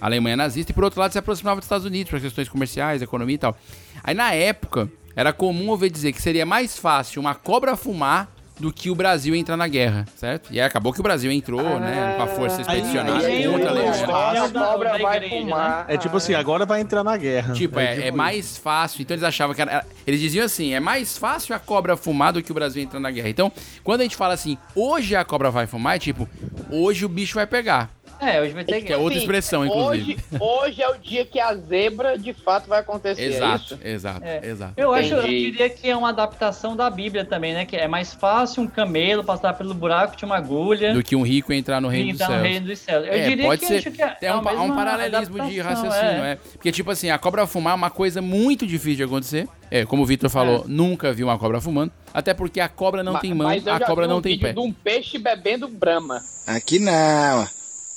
a 0.00 0.06
Alemanha 0.06 0.36
nazista, 0.36 0.72
e 0.72 0.74
por 0.74 0.82
outro 0.84 0.98
lado 1.00 1.12
se 1.12 1.18
aproximava 1.18 1.60
dos 1.60 1.66
Estados 1.66 1.86
Unidos 1.86 2.10
para 2.10 2.18
questões 2.20 2.48
comerciais, 2.48 3.00
economia 3.00 3.36
e 3.36 3.38
tal. 3.38 3.56
Aí 4.02 4.14
na 4.14 4.32
época, 4.34 4.90
era 5.14 5.32
comum 5.32 5.70
ouvir 5.70 5.88
dizer 5.88 6.12
que 6.12 6.20
seria 6.20 6.44
mais 6.44 6.76
fácil 6.78 7.20
uma 7.20 7.34
cobra 7.34 7.76
fumar 7.76 8.28
do 8.58 8.72
que 8.72 8.90
o 8.90 8.94
Brasil 8.94 9.34
entrar 9.34 9.56
na 9.56 9.68
guerra, 9.68 10.06
certo? 10.16 10.52
E 10.52 10.58
aí 10.60 10.66
acabou 10.66 10.92
que 10.92 11.00
o 11.00 11.02
Brasil 11.02 11.30
entrou, 11.30 11.78
né, 11.78 12.14
com 12.16 12.22
a 12.22 12.26
força 12.26 12.60
expedicionária 12.62 13.26
aí, 13.26 13.46
contra 13.46 13.68
a 13.68 13.72
aí, 13.72 13.78
Alemanha. 13.78 14.30
aí, 14.30 14.38
A 14.38 14.48
cobra 14.48 14.90
da 14.90 14.98
vai 14.98 15.16
igreja, 15.16 15.42
fumar. 15.42 15.84
É 15.88 15.96
tipo 15.96 16.16
assim, 16.16 16.34
agora 16.34 16.64
vai 16.64 16.80
entrar 16.80 17.04
na 17.04 17.16
guerra. 17.16 17.54
Tipo, 17.54 17.78
é, 17.78 18.08
é 18.08 18.10
mais 18.10 18.56
fácil. 18.56 19.02
Então 19.02 19.14
eles 19.14 19.24
achavam 19.24 19.54
que 19.54 19.60
era. 19.62 19.84
Eles 20.06 20.20
diziam 20.20 20.44
assim: 20.44 20.72
é 20.74 20.80
mais 20.80 21.18
fácil 21.18 21.54
a 21.54 21.58
cobra 21.58 21.96
fumar 21.96 22.32
do 22.32 22.42
que 22.42 22.50
o 22.50 22.54
Brasil 22.54 22.82
entrar 22.82 23.00
na 23.00 23.10
guerra. 23.10 23.28
Então, 23.28 23.52
quando 23.84 24.00
a 24.00 24.04
gente 24.04 24.16
fala 24.16 24.34
assim, 24.34 24.56
hoje 24.74 25.14
a 25.14 25.24
cobra 25.24 25.50
vai 25.50 25.66
fumar, 25.66 25.96
é 25.96 25.98
tipo, 25.98 26.28
hoje 26.70 27.04
o 27.04 27.08
bicho 27.08 27.34
vai 27.34 27.46
pegar. 27.46 27.90
É, 28.20 28.40
hoje 28.40 28.52
vai 28.54 28.64
ter 28.64 28.80
Que 28.82 28.92
é 28.92 28.96
outra 28.96 29.14
Sim, 29.14 29.20
expressão, 29.24 29.64
inclusive. 29.66 30.16
Hoje, 30.30 30.40
hoje 30.40 30.82
é 30.82 30.88
o 30.88 30.98
dia 30.98 31.24
que 31.24 31.38
a 31.38 31.54
zebra 31.54 32.18
de 32.18 32.32
fato 32.32 32.66
vai 32.68 32.80
acontecer. 32.80 33.22
é 33.22 33.26
Exato, 33.26 33.64
isso? 33.74 33.78
exato, 33.84 34.24
É. 34.24 34.40
exato. 34.46 34.72
Eu 34.76 34.92
acho, 34.94 35.12
eu 35.14 35.18
Entendi. 35.20 35.50
diria 35.50 35.68
que 35.70 35.88
é 35.90 35.96
uma 35.96 36.08
adaptação 36.08 36.74
da 36.74 36.88
Bíblia 36.88 37.24
também, 37.24 37.52
né? 37.52 37.64
Que 37.66 37.76
é 37.76 37.86
mais 37.86 38.14
fácil 38.14 38.62
um 38.62 38.66
camelo 38.66 39.22
passar 39.22 39.52
pelo 39.54 39.74
buraco 39.74 40.16
de 40.16 40.24
uma 40.24 40.36
agulha 40.36 40.94
Do 40.94 41.02
que 41.02 41.14
um 41.14 41.22
rico 41.22 41.52
entrar 41.52 41.80
no 41.80 41.88
reino 41.88 42.12
dos 42.12 42.20
entrar 42.20 42.28
no 42.36 42.40
céus. 42.42 42.48
reino 42.52 42.66
dos 42.66 42.78
céus. 42.78 43.06
Eu 43.06 43.12
é, 43.12 43.28
diria 43.28 43.44
pode 43.44 43.60
que 43.60 43.66
ser. 43.66 43.76
acho 43.76 43.90
que 43.90 44.02
é, 44.02 44.16
é 44.22 44.34
um, 44.34 44.42
pa- 44.42 44.52
um 44.52 44.58
mesma 44.60 44.74
paralelismo 44.76 45.40
de 45.48 45.60
raciocínio, 45.60 46.24
é. 46.24 46.36
Porque, 46.52 46.72
tipo 46.72 46.90
assim, 46.90 47.10
a 47.10 47.18
cobra 47.18 47.46
fumar 47.46 47.72
é 47.72 47.76
uma 47.76 47.90
coisa 47.90 48.22
muito 48.22 48.66
difícil 48.66 48.96
de 48.96 49.02
acontecer. 49.04 49.48
É, 49.70 49.84
como 49.84 50.02
o 50.04 50.06
Vitor 50.06 50.30
falou, 50.30 50.64
nunca 50.66 51.12
vi 51.12 51.24
uma 51.24 51.36
cobra 51.38 51.60
fumando. 51.60 51.92
Até 52.14 52.32
porque 52.32 52.60
a 52.60 52.68
cobra 52.68 53.02
não 53.02 53.14
Ma- 53.14 53.18
tem 53.20 53.34
mão, 53.34 53.48
mas 53.48 53.66
a 53.66 53.80
cobra 53.80 54.06
vi 54.06 54.12
um 54.12 54.14
não 54.14 54.22
tem 54.22 54.32
vídeo 54.32 54.46
pé. 54.46 54.52
de 54.52 54.58
um 54.60 54.72
peixe 54.72 55.18
bebendo 55.18 55.68
brama. 55.68 56.22
Aqui 56.46 56.78
não. 56.78 57.46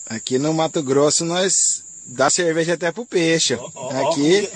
Aqui 0.09 0.39
no 0.39 0.53
Mato 0.53 0.81
Grosso 0.81 1.23
nós 1.23 1.83
dá 2.03 2.29
cerveja 2.31 2.73
até 2.73 2.91
pro 2.91 3.05
peixe. 3.05 3.53
Aqui. 3.53 4.49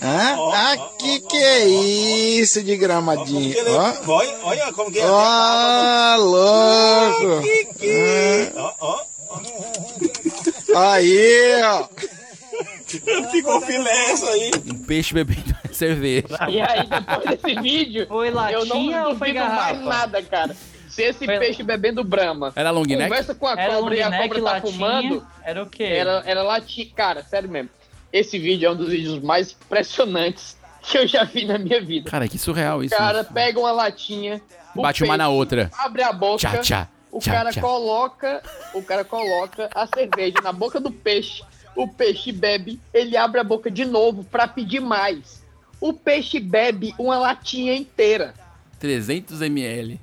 Hã? 0.00 0.72
Aqui 0.72 1.20
que 1.20 1.36
é 1.36 1.66
isso 1.66 2.62
de 2.62 2.76
gramadinho. 2.76 3.56
Ó. 3.70 4.12
Olha, 4.12 4.38
olha 4.44 4.72
como 4.72 4.92
que 4.92 5.00
é. 5.00 5.06
Ó, 5.06 6.16
louco. 6.16 7.42
Aí, 10.76 11.62
ó. 11.64 11.88
Ficou 13.30 13.60
filé 13.62 14.12
isso 14.12 14.26
aí. 14.26 14.50
Um 14.70 14.78
peixe 14.78 15.12
bebendo 15.12 15.56
cerveja. 15.72 16.26
E 16.48 16.60
aí, 16.60 16.86
depois 16.86 17.40
desse 17.40 17.60
vídeo, 17.60 18.06
Foi 18.06 18.28
eu 18.28 18.32
não 18.32 18.42
latinha 18.42 19.08
ou 19.08 19.16
foi 19.16 19.32
duvido 19.32 19.54
mais 19.54 19.80
nada, 19.80 20.22
cara. 20.22 20.56
Se 21.00 21.04
esse 21.08 21.24
Foi- 21.24 21.38
peixe 21.38 21.62
bebendo 21.62 22.04
brama 22.04 22.52
Era 22.54 22.70
long 22.70 22.82
neck? 22.84 23.02
conversa 23.02 23.34
com 23.34 23.46
a 23.46 23.52
Era 23.52 23.74
cobra 23.74 23.96
e 23.96 24.02
a 24.02 24.10
neck, 24.10 24.22
cobra 24.28 24.38
tá 24.42 24.52
latinha, 24.52 24.72
fumando, 24.72 25.26
Era 25.42 25.62
o 25.62 25.66
quê? 25.70 25.84
era, 25.84 26.22
era 26.26 26.42
latinha. 26.42 26.88
Cara, 26.94 27.22
sério 27.24 27.48
mesmo. 27.48 27.70
Esse 28.12 28.38
vídeo 28.38 28.66
é 28.68 28.72
um 28.72 28.76
dos 28.76 28.88
vídeos 28.90 29.20
mais 29.22 29.52
impressionantes 29.52 30.56
que 30.82 30.98
eu 30.98 31.06
já 31.06 31.24
vi 31.24 31.44
na 31.44 31.58
minha 31.58 31.80
vida. 31.80 32.10
Cara, 32.10 32.26
que 32.28 32.38
surreal 32.38 32.78
O 32.78 32.84
isso. 32.84 32.94
cara 32.96 33.22
pega 33.24 33.58
uma 33.58 33.70
latinha, 33.72 34.40
o 34.76 34.82
Bate 34.82 35.04
uma 35.04 35.16
na 35.16 35.24
peixe 35.24 35.36
outra. 35.38 35.70
abre 35.78 36.02
a 36.02 36.12
boca, 36.12 36.38
Tchá, 36.38 36.58
tchá, 36.58 36.88
o 37.12 37.18
tchá, 37.18 37.32
cara 37.32 37.52
tchá. 37.52 37.60
coloca, 37.60 38.42
o 38.74 38.82
cara 38.82 39.04
coloca 39.04 39.68
a 39.74 39.86
cerveja 39.86 40.38
na 40.42 40.52
boca 40.52 40.80
do 40.80 40.90
peixe, 40.90 41.42
o 41.76 41.86
peixe 41.88 42.32
bebe, 42.32 42.80
ele 42.92 43.16
abre 43.16 43.40
a 43.40 43.44
boca 43.44 43.70
de 43.70 43.84
novo 43.84 44.24
pra 44.24 44.46
pedir 44.48 44.80
mais. 44.80 45.42
O 45.80 45.92
peixe 45.92 46.38
bebe 46.40 46.94
uma 46.98 47.18
latinha 47.18 47.74
inteira. 47.74 48.34
300 48.78 49.40
ml. 49.42 50.00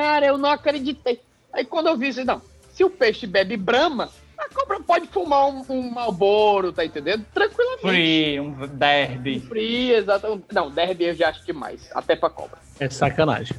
Cara, 0.00 0.24
eu 0.24 0.38
não 0.38 0.50
acreditei. 0.50 1.20
Aí 1.52 1.62
quando 1.62 1.88
eu 1.88 1.96
vi 1.98 2.08
isso, 2.08 2.24
não, 2.24 2.40
se 2.72 2.82
o 2.82 2.88
peixe 2.88 3.26
bebe 3.26 3.54
brama, 3.54 4.08
a 4.38 4.48
cobra 4.48 4.80
pode 4.80 5.06
fumar 5.08 5.46
um, 5.48 5.62
um 5.68 5.90
malboro, 5.90 6.72
tá 6.72 6.82
entendendo? 6.82 7.26
Tranquilamente. 7.34 7.86
Free, 7.86 8.40
um 8.40 8.66
derby. 8.66 9.40
Free, 9.40 9.92
exato. 9.92 10.42
Não, 10.50 10.70
derby 10.70 11.04
eu 11.04 11.14
já 11.14 11.28
acho 11.28 11.44
demais, 11.44 11.90
até 11.94 12.16
pra 12.16 12.30
cobra. 12.30 12.58
É 12.78 12.88
sacanagem. 12.88 13.54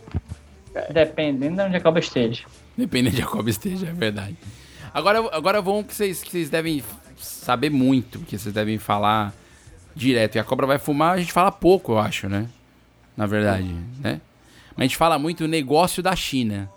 Dependendo 0.91 1.57
de 1.57 1.61
onde 1.61 1.77
a 1.77 1.81
cobra 1.81 1.99
esteja. 1.99 2.43
Dependendo 2.75 3.17
de 3.17 3.21
a 3.21 3.27
cobra 3.27 3.51
esteja, 3.51 3.87
é 3.87 3.93
verdade. 3.93 4.35
Agora, 4.91 5.19
agora 5.31 5.61
vão 5.61 5.83
que 5.83 5.93
vocês, 5.93 6.23
que 6.23 6.31
vocês 6.31 6.49
devem 6.49 6.83
saber 7.17 7.69
muito, 7.69 8.19
que 8.21 8.35
vocês 8.35 8.53
devem 8.53 8.79
falar 8.79 9.31
direto. 9.95 10.37
E 10.37 10.39
a 10.39 10.43
cobra 10.43 10.65
vai 10.65 10.79
fumar, 10.79 11.13
a 11.13 11.17
gente 11.19 11.31
fala 11.31 11.51
pouco, 11.51 11.91
eu 11.91 11.99
acho, 11.99 12.27
né? 12.27 12.49
Na 13.15 13.27
verdade, 13.27 13.71
né? 13.99 14.19
Mas 14.75 14.79
a 14.79 14.83
gente 14.83 14.97
fala 14.97 15.17
muito 15.19 15.47
negócio 15.47 16.01
da 16.01 16.15
China. 16.15 16.69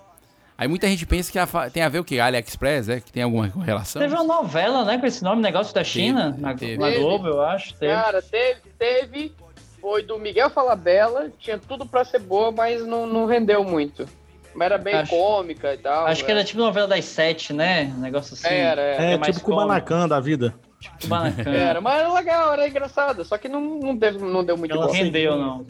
Aí 0.56 0.68
muita 0.68 0.86
gente 0.86 1.04
pensa 1.04 1.32
que 1.32 1.38
a 1.38 1.46
tem 1.68 1.82
a 1.82 1.88
ver 1.88 1.98
o 1.98 2.04
que? 2.04 2.20
AliExpress, 2.20 2.88
é? 2.88 3.00
Que 3.00 3.10
tem 3.12 3.22
alguma 3.24 3.46
relação? 3.64 4.00
Teve 4.00 4.14
uma 4.14 4.22
novela, 4.22 4.84
né, 4.84 4.98
com 4.98 5.06
esse 5.06 5.22
nome, 5.24 5.42
Negócio 5.42 5.74
da 5.74 5.82
China, 5.82 6.34
na, 6.38 6.54
teve. 6.54 6.78
na 6.78 6.90
Globo, 6.92 7.26
eu 7.26 7.42
acho. 7.42 7.74
Teve. 7.74 7.92
Cara, 7.92 8.22
teve, 8.22 8.60
teve, 8.78 9.32
foi 9.80 10.04
do 10.04 10.16
Miguel 10.18 10.50
Falabella, 10.50 11.28
tinha 11.40 11.58
tudo 11.58 11.84
pra 11.84 12.04
ser 12.04 12.20
boa, 12.20 12.52
mas 12.52 12.86
não, 12.86 13.04
não 13.06 13.26
rendeu 13.26 13.64
muito. 13.64 14.06
Mas 14.54 14.66
era 14.66 14.78
bem 14.78 14.94
Acho- 14.94 15.10
cômica 15.10 15.74
e 15.74 15.78
tal. 15.78 16.06
acho 16.06 16.24
que 16.24 16.30
era 16.30 16.44
tipo 16.44 16.60
novela 16.60 16.86
das 16.86 17.04
sete, 17.04 17.52
né? 17.52 17.92
Um 17.96 18.00
negócio 18.00 18.34
assim. 18.34 18.46
Era, 18.46 18.80
era. 18.80 19.02
É, 19.02 19.16
mais 19.18 19.34
tipo 19.34 19.46
Kubanacan 19.46 20.06
da 20.06 20.20
vida. 20.20 20.54
Kubanacan. 20.90 21.50
Era, 21.54 21.80
mas 21.80 21.94
era 22.00 22.12
legal, 22.12 22.52
era 22.54 22.68
engraçado, 22.68 23.24
só 23.24 23.36
que 23.38 23.48
não, 23.48 23.60
não, 23.60 23.96
deve, 23.96 24.18
não 24.18 24.44
deu 24.44 24.56
muito 24.56 24.72
Ela 24.72 24.86
bom. 24.86 24.92
rendeu, 24.92 25.36
não. 25.36 25.66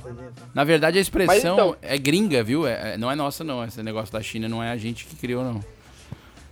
Na 0.54 0.64
verdade, 0.64 0.98
a 0.98 1.00
expressão 1.00 1.34
Mas 1.34 1.44
então- 1.44 1.76
é 1.82 1.96
gringa, 1.98 2.42
viu? 2.42 2.66
É- 2.66 2.94
é- 2.94 2.96
não 2.96 3.10
é 3.10 3.14
nossa, 3.14 3.42
não. 3.44 3.64
Esse 3.64 3.82
negócio 3.82 4.12
da 4.12 4.20
China 4.22 4.48
não 4.48 4.62
é 4.62 4.70
a 4.70 4.76
gente 4.76 5.04
que 5.06 5.16
criou, 5.16 5.42
não. 5.44 5.60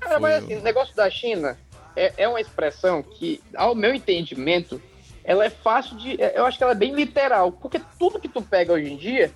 Cara, 0.01 0.19
mas 0.19 0.43
assim, 0.45 0.57
o 0.57 0.63
negócio 0.63 0.95
da 0.97 1.09
China 1.11 1.57
é, 1.95 2.13
é 2.17 2.29
uma 2.29 2.41
expressão 2.41 3.03
que, 3.03 3.41
ao 3.55 3.75
meu 3.75 3.95
entendimento, 3.95 4.81
ela 5.25 5.45
é 5.45 5.51
fácil 5.51 5.97
de. 5.97 6.21
é- 6.21 6.33
Eu 6.39 6.45
acho 6.47 6.59
que 6.59 6.65
ela 6.65 6.73
é 6.73 6.77
bem 6.77 6.95
literal, 6.95 7.53
porque 7.53 7.81
tudo 7.99 8.19
que 8.19 8.29
tu 8.29 8.43
pega 8.43 8.73
hoje 8.73 8.93
em 8.93 8.97
dia 8.97 9.31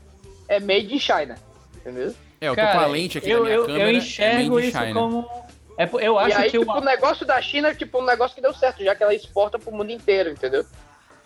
é 0.48 0.58
made 0.58 0.92
in 0.94 0.98
China. 0.98 1.36
Entendeu? 1.76 2.12
É, 2.40 2.48
eu 2.48 2.52
tô 2.52 2.56
Cara, 2.56 2.72
com 2.80 2.84
a 2.84 2.86
lente 2.88 3.16
aqui 3.18 3.30
eu, 3.30 3.38
na 3.38 3.44
minha 3.44 3.56
eu, 3.56 3.66
câmera. 3.66 3.84
eu 3.84 3.88
é 3.88 3.92
enxergo 3.92 4.54
made 4.54 4.66
in 4.66 4.68
isso 4.68 4.78
China. 4.78 4.92
como. 4.94 5.45
É, 5.78 5.88
eu 6.00 6.14
e 6.14 6.18
acho 6.18 6.38
aí, 6.38 6.50
que 6.50 6.58
tipo, 6.58 6.72
o, 6.72 6.78
o 6.78 6.84
negócio 6.84 7.26
da 7.26 7.40
China 7.42 7.68
é 7.68 7.74
tipo 7.74 8.00
um 8.00 8.04
negócio 8.04 8.34
que 8.34 8.40
deu 8.42 8.54
certo, 8.54 8.82
já 8.82 8.94
que 8.94 9.02
ela 9.02 9.14
exporta 9.14 9.58
pro 9.58 9.70
mundo 9.72 9.90
inteiro, 9.92 10.30
entendeu? 10.30 10.64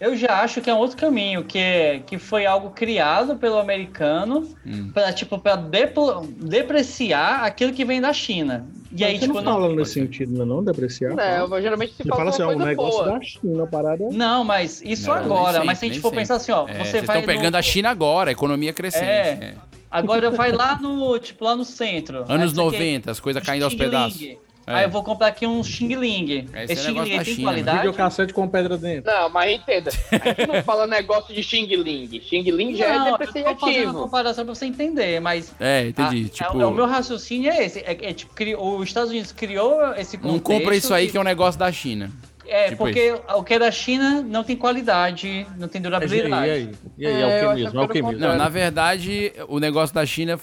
Eu 0.01 0.17
já 0.17 0.41
acho 0.41 0.63
que 0.63 0.71
é 0.71 0.75
um 0.75 0.79
outro 0.79 0.97
caminho, 0.97 1.45
que, 1.45 2.03
que 2.07 2.19
foi 2.19 2.47
algo 2.47 2.71
criado 2.71 3.37
pelo 3.37 3.59
americano 3.59 4.49
Hum. 4.67 4.91
para 4.95 5.13
tipo, 5.13 5.39
pra 5.39 5.57
deplo- 5.57 6.27
depreciar 6.39 7.45
aquilo 7.45 7.73
que 7.75 7.85
vem 7.85 8.01
da 8.01 8.11
China. 8.13 8.67
E 8.97 9.05
aí, 9.05 9.19
você 9.19 9.27
tipo, 9.27 9.35
não 9.35 9.43
não. 9.43 9.53
fala 9.53 9.75
nesse 9.77 9.93
sentido, 9.93 10.33
não, 10.33 10.43
é 10.43 10.49
não 10.49 10.65
depreciar? 10.65 11.15
Não, 11.15 11.49
mas 11.49 11.63
geralmente 11.63 11.93
se 11.93 12.03
Você 12.03 12.09
fala, 12.09 12.17
fala 12.17 12.31
assim, 12.31 12.43
ó, 12.43 12.47
um 12.47 12.55
coisa 12.55 12.67
negócio 12.67 13.05
boa. 13.05 13.19
da 13.19 13.21
China, 13.25 13.67
parada. 13.67 14.05
Não, 14.11 14.43
mas 14.43 14.81
isso 14.83 15.09
Não, 15.09 15.15
agora. 15.17 15.59
nem 15.59 15.67
mas 15.67 15.79
se 15.79 15.85
a 15.85 15.89
gente 15.89 16.01
for 16.01 16.11
pensar 16.13 16.37
assim, 16.37 16.51
ó, 16.51 16.67
É, 16.67 16.73
você 16.79 16.91
vocês 16.91 17.05
vai. 17.05 17.19
estão 17.19 17.35
pegando 17.35 17.53
no... 17.53 17.59
a 17.59 17.63
China 17.63 17.91
agora, 17.91 18.31
a 18.31 18.33
economia 18.33 18.73
crescente. 18.73 19.05
É. 19.05 19.39
é. 19.43 19.55
Agora 19.91 20.31
vai 20.31 20.53
lá 20.53 20.79
no, 20.81 21.19
tipo, 21.19 21.45
lá 21.45 21.57
no 21.57 21.65
centro. 21.65 22.25
Anos 22.29 22.53
você 22.53 22.57
quer- 22.57 22.63
90, 22.79 23.11
as 23.11 23.19
coisas 23.21 23.43
caindo 23.43 23.65
aos 23.65 23.75
pedaços. 23.75 24.23
É. 24.67 24.75
Aí 24.75 24.85
eu 24.85 24.91
vou 24.91 25.03
comprar 25.03 25.29
aqui 25.29 25.47
um 25.49 25.65
Xing 25.65 25.97
Ling. 25.97 26.47
Esse 26.55 26.55
é 26.55 26.65
Esse 26.65 26.83
Xing 26.85 27.01
Ling 27.01 27.11
tem 27.11 27.25
China, 27.25 27.49
qualidade? 27.49 27.79
Videocassete 27.79 28.33
com 28.33 28.47
pedra 28.47 28.77
dentro. 28.79 29.11
Não, 29.11 29.29
mas 29.29 29.53
entenda. 29.59 29.91
A 30.13 30.29
gente 30.29 30.47
não 30.47 30.63
fala 30.63 30.87
negócio 30.87 31.35
de 31.35 31.43
Xing 31.43 31.67
Ling. 31.75 32.21
Xing 32.21 32.43
Ling 32.53 32.77
já 32.77 32.87
Não, 32.99 33.07
é 33.07 33.11
eu 33.11 33.19
tô 33.19 33.25
fazendo 33.27 33.43
uma 33.47 33.55
depreciativo. 33.55 33.93
comparação 33.95 34.45
pra 34.45 34.55
você 34.55 34.67
entender, 34.67 35.19
mas... 35.19 35.53
É, 35.59 35.89
entendi. 35.89 36.27
a- 36.27 36.29
tipo, 36.29 36.61
é- 36.61 36.67
o 36.67 36.71
meu 36.71 36.87
raciocínio 36.87 37.51
é 37.51 37.65
esse. 37.65 37.81
É, 37.81 37.97
é 38.01 38.13
tipo, 38.13 38.33
criou, 38.33 38.79
os 38.79 38.87
Estados 38.89 39.11
Unidos 39.11 39.33
criou 39.33 39.93
esse 39.97 40.17
contexto... 40.17 40.25
não 40.35 40.39
compra 40.39 40.77
isso 40.77 40.95
aí 40.95 41.11
que 41.11 41.17
é 41.17 41.21
um 41.21 41.25
negócio 41.25 41.59
da 41.59 41.73
China. 41.73 42.13
É, 42.47 42.65
tipo 42.71 42.79
porque 42.85 43.15
o 43.37 43.43
que 43.45 43.55
é 43.55 43.59
da 43.59 43.71
China 43.71 44.23
não 44.23 44.43
tem 44.43 44.57
qualidade, 44.57 45.47
não 45.59 45.69
tem 45.69 45.79
E 45.81 45.83
durabilidade. 45.83 46.51
aí? 46.51 46.71
E 46.99 47.07
aí, 47.07 47.13
É, 47.13 47.21
é, 47.21 47.23
eu 47.23 47.29
o 47.49 47.51
acho 47.51 47.57
que 47.57 47.63
mesmo? 47.65 47.81
É 47.81 47.85
o 47.85 47.89
que 47.89 47.93
pelo 47.95 48.09
mesmo? 48.09 48.27
Não, 48.27 48.37
na 48.37 48.49
verdade, 48.49 49.33
o 49.49 49.59
negócio 49.61 49.95
da 49.95 50.05
China 50.05 50.39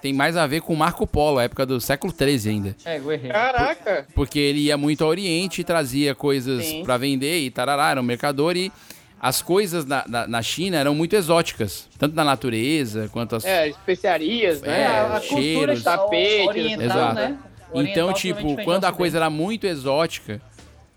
tem 0.00 0.14
mais 0.14 0.36
a 0.36 0.46
ver 0.46 0.62
com 0.62 0.74
Marco 0.74 1.06
Polo, 1.06 1.38
a 1.38 1.42
época 1.44 1.66
do 1.66 1.78
século 1.80 2.14
XIII 2.16 2.50
ainda. 2.50 2.76
É, 2.86 2.98
eu 2.98 3.12
errei. 3.12 3.30
Caraca! 3.30 4.06
Porque 4.14 4.38
ele 4.38 4.60
ia 4.60 4.76
muito 4.78 5.04
ao 5.04 5.10
Oriente 5.10 5.60
e 5.60 5.64
trazia 5.64 6.14
coisas 6.14 6.72
pra 6.84 6.96
vender 6.96 7.40
e 7.40 7.50
tarará, 7.50 7.90
era 7.90 8.00
um 8.00 8.04
mercador 8.04 8.56
e 8.56 8.72
as 9.20 9.42
coisas 9.42 9.84
na, 9.84 10.02
na, 10.08 10.26
na 10.26 10.40
China 10.40 10.78
eram 10.78 10.94
muito 10.94 11.14
exóticas, 11.14 11.86
tanto 11.98 12.16
na 12.16 12.24
natureza 12.24 13.10
quanto 13.12 13.36
as... 13.36 13.44
É, 13.44 13.68
especiarias, 13.68 14.62
né? 14.62 14.80
É, 14.80 14.86
a 14.86 15.20
cultura 15.20 15.42
cheiros. 15.42 15.78
está 15.78 15.98
Tapete, 15.98 16.48
oriental, 16.48 16.84
Exato. 16.86 17.14
né? 17.16 17.38
Oriental 17.72 17.92
Então, 18.04 18.12
tipo, 18.14 18.64
quando 18.64 18.80
do 18.80 18.86
a 18.86 18.92
coisa 18.92 19.16
Ocidente. 19.16 19.16
era 19.16 19.28
muito 19.30 19.66
exótica, 19.66 20.40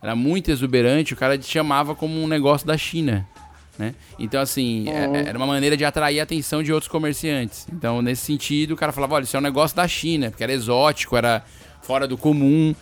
era 0.03 0.15
muito 0.15 0.51
exuberante, 0.51 1.13
o 1.13 1.17
cara 1.17 1.41
chamava 1.41 1.95
como 1.95 2.21
um 2.21 2.27
negócio 2.27 2.67
da 2.67 2.77
China, 2.77 3.25
né? 3.79 3.95
Então, 4.19 4.39
assim, 4.41 4.87
é- 4.89 5.07
Uhum. 5.07 5.15
era 5.15 5.37
uma 5.37 5.47
maneira 5.47 5.75
de 5.77 5.85
atrair 5.85 6.19
a 6.19 6.23
atenção 6.23 6.61
de 6.61 6.71
outros 6.73 6.91
comerciantes. 6.91 7.65
Então, 7.73 8.01
nesse 8.01 8.25
sentido, 8.25 8.71
o 8.71 8.75
cara 8.77 8.91
falava, 8.91 9.15
olha, 9.15 9.23
isso 9.23 9.35
é 9.35 9.39
um 9.39 9.43
negócio 9.43 9.75
da 9.75 9.87
China, 9.87 10.29
porque 10.29 10.43
era 10.43 10.51
exótico, 10.53 11.15
era 11.17 11.43
fora 11.81 12.05
do 12.07 12.17
comum, 12.17 12.75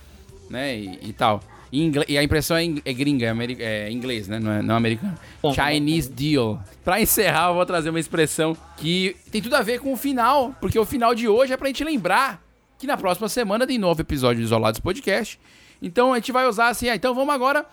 né? 0.49 0.76
E, 0.77 0.99
e 1.10 1.14
tal. 1.14 1.39
E, 1.72 1.89
e 2.10 2.18
a 2.18 2.23
impressão 2.23 2.57
é, 2.57 2.65
é 2.84 2.91
gringa, 2.91 3.26
é, 3.27 3.64
é 3.88 3.91
inglês, 3.91 4.27
né? 4.27 4.39
Não 4.39 4.52
é 4.52 4.61
não 4.61 4.73
é 4.73 4.77
americano. 4.77 5.18
Chinese 5.56 6.11
deal. 6.11 6.61
Pra 6.84 6.99
encerrar, 6.99 7.48
eu 7.49 7.53
vou 7.53 7.65
trazer 7.65 7.89
uma 7.89 7.99
expressão 7.99 8.57
que 8.76 9.15
tem 9.31 9.41
tudo 9.41 9.56
a 9.56 9.61
ver 9.61 9.80
com 9.80 9.93
o 9.93 9.95
final, 9.95 10.53
porque 10.60 10.77
o 10.77 10.84
final 10.85 11.15
de 11.15 11.30
hoje 11.30 11.53
é 11.53 11.57
pra 11.57 11.68
gente 11.68 11.84
lembrar 11.84 12.41
que 12.77 12.85
na 12.85 12.98
próxima 12.98 13.30
semana 13.30 13.65
tem 13.65 13.77
novo 13.77 14.02
episódio 14.02 14.41
do 14.41 14.45
Isolados 14.45 14.81
Podcast. 14.81 15.39
Então 15.82 16.14
a 16.14 16.16
gente 16.18 16.32
vai 16.32 16.48
usar 16.48 16.68
assim, 16.70 16.90
ah, 16.90 16.95
então 16.95 17.14
vamos 17.16 17.34
agora 17.34 17.66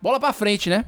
bola 0.00 0.20
pra 0.20 0.32
frente, 0.32 0.68
né? 0.68 0.84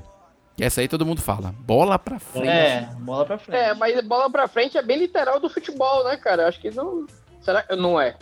Que 0.57 0.65
essa 0.65 0.81
aí 0.81 0.89
todo 0.89 1.05
mundo 1.07 1.21
fala. 1.21 1.55
Bola 1.61 1.99
pra 1.99 2.19
frente. 2.19 2.49
É, 2.49 2.89
bola 2.99 3.25
pra 3.27 3.39
frente. 3.39 3.59
É, 3.59 3.75
mas 3.75 4.01
bola 4.07 4.31
pra 4.31 4.49
frente 4.49 4.77
é 4.79 4.83
bem 4.83 4.99
literal 4.99 5.39
do 5.39 5.49
futebol, 5.51 6.05
né, 6.05 6.17
cara? 6.17 6.49
Acho 6.49 6.61
que 6.61 6.71
não. 6.71 7.07
Será 7.41 7.63
que 7.63 7.77
não 7.77 8.01
é? 8.01 8.17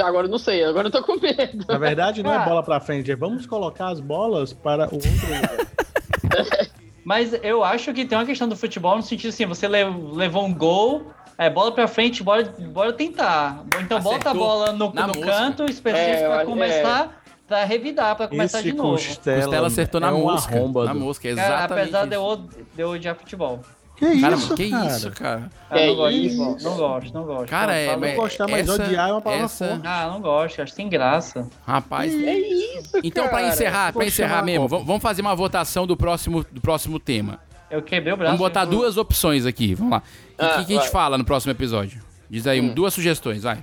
Agora 0.00 0.26
eu 0.26 0.30
não 0.30 0.38
sei, 0.38 0.62
agora 0.64 0.88
eu 0.88 0.90
tô 0.92 1.02
com 1.02 1.18
medo. 1.18 1.64
Na 1.66 1.78
verdade, 1.78 2.22
não 2.22 2.32
é 2.32 2.36
Ah, 2.36 2.40
bola 2.40 2.62
pra 2.62 2.78
frente, 2.78 3.10
é 3.10 3.16
vamos 3.16 3.46
colocar 3.46 3.88
as 3.88 4.00
bolas 4.00 4.52
para 4.52 4.88
o 4.90 4.96
outro 4.96 5.10
lugar. 5.26 6.70
Mas 7.04 7.32
eu 7.42 7.64
acho 7.64 7.92
que 7.92 8.04
tem 8.04 8.16
uma 8.16 8.26
questão 8.26 8.48
do 8.48 8.56
futebol 8.56 8.96
no 8.96 9.02
sentido 9.02 9.30
assim, 9.30 9.46
você 9.46 9.66
le- 9.66 9.84
levou 10.12 10.44
um 10.44 10.54
gol, 10.54 11.06
é 11.38 11.48
bola 11.50 11.72
pra 11.72 11.88
frente, 11.88 12.22
bora, 12.22 12.44
bora 12.44 12.92
tentar. 12.92 13.64
Então 13.80 13.98
bota 14.00 14.28
a 14.28 14.30
Acertou 14.30 14.34
bola 14.34 14.72
no, 14.72 14.92
no 14.92 15.20
canto 15.20 15.64
específico 15.64 16.10
É, 16.32 16.44
pra 16.44 16.66
é. 16.66 17.08
Pra 17.52 17.64
revidar, 17.64 18.16
pra 18.16 18.28
começar 18.28 18.60
Esse 18.60 18.70
de 18.70 18.76
novo. 18.76 18.92
Costela, 18.92 19.42
Costela 19.42 19.66
acertou 19.66 20.00
na 20.00 20.08
é 20.08 20.10
mosca. 20.10 20.54
Na 20.84 20.94
mosca, 20.94 21.28
Cara, 21.34 21.42
exatamente. 21.42 21.72
apesar 21.80 22.00
de 22.06 22.06
isso. 22.06 22.14
eu, 22.14 22.22
od- 22.22 22.48
de 22.74 22.82
eu 22.82 22.88
odiar 22.90 23.14
futebol. 23.16 23.60
Que 23.94 24.20
Cara, 24.20 24.34
isso, 24.34 24.54
que 24.54 24.70
cara? 24.70 24.86
isso, 24.86 25.10
cara? 25.12 25.50
Ah, 25.70 25.74
não, 25.76 25.82
É 25.82 25.94
gosto 25.94 26.12
de 26.14 26.26
isso. 26.26 26.38
não 26.64 26.76
gosto, 26.76 27.14
não 27.14 27.24
gosto. 27.24 27.46
Cara, 27.48 27.74
é. 27.76 27.94
Mas 27.96 28.16
gostar, 28.16 28.48
mas 28.48 28.68
essa- 28.68 28.82
odiar 28.84 29.08
é 29.08 29.12
uma 29.12 29.20
palavra 29.20 29.44
essa- 29.44 29.68
forte. 29.68 29.86
Ah, 29.86 30.08
não 30.10 30.20
gosto, 30.20 30.62
acho 30.62 30.72
sem 30.74 30.88
graça. 30.88 31.46
Rapaz. 31.64 32.12
É 32.12 32.38
isso, 32.38 32.98
Então, 33.04 33.24
pra 33.28 33.38
cara. 33.38 33.48
encerrar, 33.48 33.92
pra 33.92 34.04
encerrar 34.04 34.42
mesmo, 34.42 34.66
vamos 34.66 34.86
vamos 34.86 35.02
fazer 35.02 35.20
uma 35.22 35.36
votação 35.36 35.86
do 35.86 35.96
próximo, 35.96 36.44
do 36.50 36.60
próximo 36.60 36.98
tema. 36.98 37.38
Eu 37.70 37.80
quebrei 37.82 38.12
o 38.12 38.16
braço. 38.16 38.32
Vamos 38.36 38.40
botar 38.48 38.64
duas 38.64 38.96
opções 38.96 39.46
aqui, 39.46 39.74
vamos 39.74 39.92
lá. 39.92 40.02
O 40.38 40.42
Ah, 40.44 40.48
que, 40.58 40.64
que 40.64 40.72
a 40.72 40.76
gente 40.76 40.82
vai. 40.84 40.90
fala 40.90 41.16
no 41.18 41.24
próximo 41.24 41.52
episódio? 41.52 42.02
Diz 42.28 42.46
aí, 42.46 42.60
Hum. 42.60 42.74
duas 42.74 42.92
sugestões, 42.94 43.42
vai. 43.44 43.58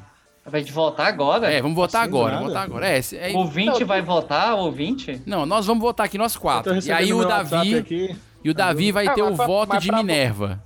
Pra 0.50 0.60
gente 0.60 0.72
votar 0.72 1.08
agora? 1.08 1.52
É, 1.52 1.62
vamos 1.62 1.76
votar 1.76 2.02
Assim, 2.02 2.10
agora, 2.10 2.34
nada. 2.36 2.46
votar 2.48 2.64
agora. 2.64 2.88
É, 2.88 3.00
é- 3.14 3.32
O 3.34 3.38
ouvinte 3.40 3.84
vai 3.84 4.02
votar, 4.02 4.56
o 4.56 4.60
ouvinte? 4.60 5.22
Não, 5.26 5.46
nós 5.46 5.66
vamos 5.66 5.82
votar 5.82 6.06
aqui 6.06 6.18
nós 6.18 6.36
quatro. 6.36 6.74
E 6.86 6.92
aí 6.92 7.14
o 7.14 7.26
Davi, 7.26 8.16
e 8.44 8.50
o 8.50 8.54
Davi 8.54 8.92
vai 8.92 9.08
Ah, 9.08 9.14
ter 9.14 9.24
mas 9.24 9.34
o 9.34 9.36
pra- 9.36 9.46
voto 9.46 9.78
de 9.78 9.88
pra- 9.88 9.98
Minerva. 9.98 10.62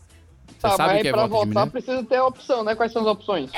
Você 0.48 0.70
Tá, 0.70 0.78
sabe 0.78 1.00
o 1.00 1.02
que 1.02 1.08
é 1.10 1.12
pra 1.12 1.26
voto 1.28 1.30
de 1.44 1.50
votar 1.50 1.66
Minerva? 1.66 1.72
precisa 1.72 2.04
ter 2.06 2.16
a 2.16 2.26
opção, 2.26 2.64
né? 2.64 2.74
Quais 2.76 2.92
são 2.94 3.02
as 3.02 3.08
opções? 3.10 3.52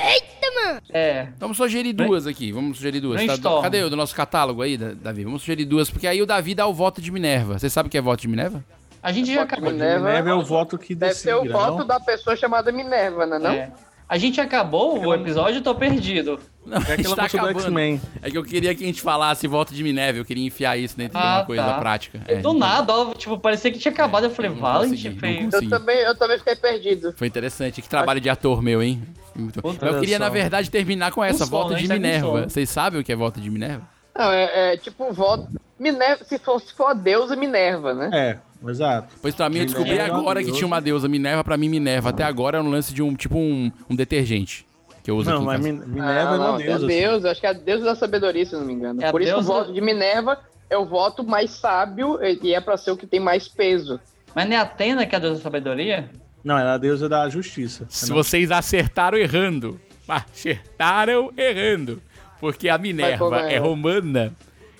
É. 0.90 1.28
Vamos 1.38 1.56
sugerir 1.56 1.92
duas 1.92 2.26
aqui, 2.26 2.50
vamos 2.50 2.78
sugerir 2.78 3.00
duas. 3.00 3.24
Tá- 3.40 3.62
cadê 3.62 3.82
o 3.84 3.90
do 3.90 3.96
nosso 3.96 4.14
catálogo 4.14 4.62
aí, 4.62 4.76
Da- 4.76 4.92
Davi? 4.94 5.22
Vamos 5.24 5.42
sugerir 5.42 5.64
duas, 5.64 5.88
porque 5.90 6.06
aí 6.06 6.20
o 6.20 6.26
Davi 6.26 6.54
dá 6.54 6.66
o 6.66 6.74
voto 6.74 7.00
de 7.00 7.10
Minerva. 7.12 7.58
Você 7.58 7.70
sabe 7.70 7.86
o 7.88 7.90
que 7.90 7.98
é 7.98 8.00
voto 8.00 8.20
de 8.22 8.28
Minerva? 8.28 8.64
A 9.02 9.12
gente 9.12 9.26
já 9.28 9.34
de 9.34 9.38
acabou. 9.40 9.70
Minerva. 9.70 10.06
Minerva 10.06 10.30
é 10.30 10.34
o 10.34 10.42
voto 10.42 10.76
que 10.76 10.94
Deve 10.94 11.14
ser 11.14 11.34
o 11.34 11.42
decide, 11.42 11.52
voto 11.52 11.78
não? 11.78 11.86
da 11.86 12.00
pessoa 12.00 12.34
chamada 12.34 12.72
Minerva, 12.72 13.24
né? 13.26 13.38
Não? 13.38 13.50
É. 13.50 13.70
A 14.08 14.18
gente 14.18 14.40
acabou 14.40 15.04
o 15.04 15.12
episódio, 15.14 15.58
eu 15.58 15.62
tô 15.62 15.74
perdido. 15.74 16.38
Não, 16.64 16.78
É 16.78 16.92
aquela 16.94 17.52
do 17.52 17.60
X-Men. 17.60 18.00
É 18.22 18.30
que 18.30 18.38
eu 18.38 18.44
queria 18.44 18.74
que 18.74 18.82
a 18.82 18.86
gente 18.86 19.00
falasse 19.00 19.46
voto 19.48 19.74
de 19.74 19.82
Minerva, 19.82 20.18
eu 20.18 20.24
queria 20.24 20.44
enfiar 20.46 20.76
isso 20.76 20.96
dentro 20.96 21.18
de 21.18 21.24
Ah, 21.24 21.38
uma 21.38 21.44
coisa 21.44 21.62
tá. 21.64 21.78
prática. 21.78 22.20
É, 22.26 22.36
Do 22.36 22.52
nada, 22.52 22.92
ó, 22.92 23.14
tipo, 23.14 23.38
parecia 23.38 23.70
que 23.70 23.78
tinha 23.78 23.92
acabado. 23.92 24.24
Eu 24.24 24.30
falei, 24.30 24.50
Não 24.50 24.58
Valent, 24.58 24.90
consegui, 24.90 25.08
não 25.10 25.18
feio. 25.18 25.48
Eu 25.52 25.68
também, 25.68 25.96
eu 25.98 26.16
também 26.16 26.38
fiquei 26.38 26.56
perdido. 26.56 27.12
Foi 27.16 27.26
interessante. 27.26 27.82
Que 27.82 27.88
trabalho 27.88 28.20
de 28.20 28.30
ator 28.30 28.62
meu, 28.62 28.82
hein? 28.82 29.02
Muito 29.34 29.60
bom. 29.60 29.72
Puta, 29.72 29.86
Mas 29.86 29.94
eu 29.94 30.00
queria, 30.00 30.18
na 30.18 30.28
verdade, 30.28 30.70
terminar 30.70 31.10
com 31.12 31.22
essa, 31.22 31.44
sono, 31.44 31.50
voto 31.50 31.74
a 31.74 31.76
de 31.76 31.86
tá 31.88 31.94
com 31.94 32.00
Minerva. 32.00 32.42
Vocês 32.48 32.70
sabem 32.70 33.00
o 33.00 33.04
que 33.04 33.12
é 33.12 33.16
voto 33.16 33.40
de 33.40 33.50
Minerva? 33.50 33.86
Não, 34.16 34.30
é, 34.32 34.72
é 34.72 34.76
tipo 34.76 35.12
voto. 35.12 35.48
Minerva, 35.78 36.24
se 36.24 36.38
for, 36.38 36.60
se 36.60 36.72
for 36.74 36.86
a 36.86 36.94
deusa 36.94 37.36
Minerva, 37.36 37.92
né? 37.92 38.10
É, 38.12 38.38
exato. 38.66 39.08
Pois 39.20 39.34
pra 39.34 39.48
mim, 39.48 39.58
eu 39.60 39.64
descobri 39.66 39.90
Minerva 39.92 40.16
é 40.16 40.20
agora 40.20 40.44
que 40.44 40.52
tinha 40.52 40.66
uma 40.66 40.80
deusa 40.80 41.08
Minerva. 41.08 41.42
Pra 41.44 41.56
mim, 41.56 41.68
Minerva 41.68 42.10
até 42.10 42.24
agora 42.24 42.58
é 42.58 42.60
um 42.60 42.70
lance 42.70 42.92
de 42.94 43.02
um, 43.02 43.14
tipo 43.14 43.36
um, 43.38 43.70
um 43.90 43.94
detergente. 43.96 44.66
Que 45.02 45.10
eu 45.10 45.16
uso 45.16 45.30
Não, 45.30 45.42
mas. 45.44 45.60
Min- 45.60 45.72
Minerva 45.86 46.10
Ah, 46.32 46.34
é 46.34 46.38
uma 46.50 46.58
deusa. 46.58 46.84
É 46.84 46.88
deusa, 46.88 47.30
acho 47.30 47.40
que 47.40 47.46
é 47.46 47.50
a 47.50 47.52
deusa 47.52 47.84
da 47.84 47.94
sabedoria, 47.94 48.44
se 48.44 48.54
eu 48.54 48.60
não 48.60 48.66
me 48.66 48.72
engano. 48.72 49.02
É 49.04 49.10
Por 49.12 49.22
isso 49.22 49.32
deusa- 49.32 49.50
o 49.52 49.54
voto 49.54 49.72
de 49.72 49.80
Minerva 49.80 50.38
é 50.68 50.76
o 50.76 50.84
voto 50.84 51.22
mais 51.24 51.50
sábio 51.52 52.18
e 52.22 52.52
é 52.54 52.60
pra 52.60 52.76
ser 52.76 52.90
o 52.90 52.96
que 52.96 53.06
tem 53.06 53.20
mais 53.20 53.46
peso. 53.46 54.00
Mas 54.34 54.48
não 54.48 54.56
é 54.56 54.58
Atena 54.58 55.06
que 55.06 55.14
é 55.14 55.18
a 55.18 55.20
deusa 55.20 55.36
da 55.36 55.42
sabedoria? 55.42 56.10
Não, 56.42 56.58
ela 56.58 56.72
é 56.72 56.74
a 56.74 56.78
deusa 56.78 57.08
da 57.08 57.28
justiça. 57.28 57.86
Se 57.88 58.12
vocês 58.12 58.50
acertaram 58.50 59.16
errando. 59.18 59.80
Acertaram 60.08 61.32
errando. 61.36 62.00
Porque 62.40 62.68
a 62.68 62.76
Minerva 62.78 63.48
é? 63.48 63.54
é 63.54 63.58
romana 63.58 64.32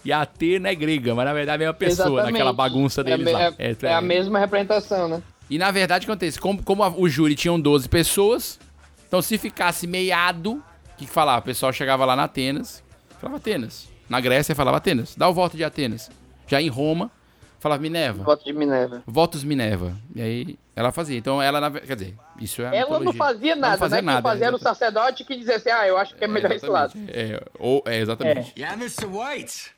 e 0.06 0.12
a 0.12 0.22
Atena 0.22 0.68
é 0.68 0.74
grega, 0.74 1.14
mas 1.14 1.24
na 1.24 1.32
verdade 1.34 1.62
é 1.62 1.66
a 1.66 1.72
mesma 1.72 1.74
pessoa, 1.74 2.06
Exatamente. 2.08 2.32
naquela 2.32 2.52
bagunça 2.52 3.00
É, 3.00 3.04
deles 3.04 3.26
me- 3.26 3.32
lá. 3.32 3.42
é- 3.42 3.54
É, 3.58 3.76
é 3.82 3.94
a 3.94 4.00
mesma 4.00 4.38
representação, 4.38 5.08
né? 5.08 5.22
E 5.50 5.58
na 5.58 5.70
verdade 5.70 6.04
o 6.04 6.06
que 6.06 6.12
acontece? 6.12 6.38
Como, 6.40 6.62
como 6.62 6.82
a- 6.82 6.88
o 6.88 7.08
júri 7.08 7.34
tinham 7.34 7.58
12 7.60 7.88
pessoas, 7.88 8.58
então 9.06 9.20
se 9.20 9.36
ficasse 9.38 9.86
meiado, 9.86 10.52
o 10.54 10.96
que, 10.96 11.06
que 11.06 11.10
falava? 11.12 11.40
O 11.40 11.44
pessoal 11.44 11.72
chegava 11.72 12.04
lá 12.04 12.16
na 12.16 12.24
Atenas, 12.24 12.82
falava 13.20 13.36
Atenas. 13.38 13.88
Na 14.08 14.20
Grécia 14.20 14.54
falava 14.54 14.76
Atenas, 14.78 15.14
dá 15.16 15.28
o 15.28 15.34
voto 15.34 15.56
de 15.56 15.64
Atenas. 15.64 16.10
Já 16.46 16.62
em 16.62 16.68
Roma, 16.68 17.10
falava 17.58 17.82
Minerva. 17.82 18.22
Voto 18.22 18.44
de 18.44 18.52
Minerva. 18.52 19.02
Votos 19.06 19.42
Minerva. 19.42 19.96
E 20.14 20.22
aí 20.22 20.58
ela 20.76 20.92
fazia. 20.92 21.18
Então 21.18 21.42
ela, 21.42 21.60
na 21.60 21.70
quer 21.70 21.96
dizer, 21.96 22.14
isso 22.40 22.62
é 22.62 22.68
a 22.68 22.74
Ela 22.74 23.00
não 23.00 23.12
fazia 23.12 23.56
nada, 23.56 23.72
não 23.72 23.78
fazia 23.78 23.96
né? 23.96 24.02
Quem 24.02 24.06
nada, 24.14 24.22
fazia 24.28 24.46
era 24.46 24.54
o 24.56 24.58
sacerdote 24.58 25.24
que 25.24 25.36
dizia 25.36 25.56
assim, 25.56 25.70
ah, 25.70 25.86
eu 25.88 25.96
acho 25.96 26.14
que 26.14 26.22
é 26.24 26.28
melhor 26.28 26.52
esse 26.52 26.66
lado. 26.66 26.92
É, 27.08 27.42
ou, 27.58 27.82
é, 27.86 27.98
exatamente. 27.98 28.52
Yeah, 28.56 28.76
Mr. 28.80 29.06
White. 29.06 29.75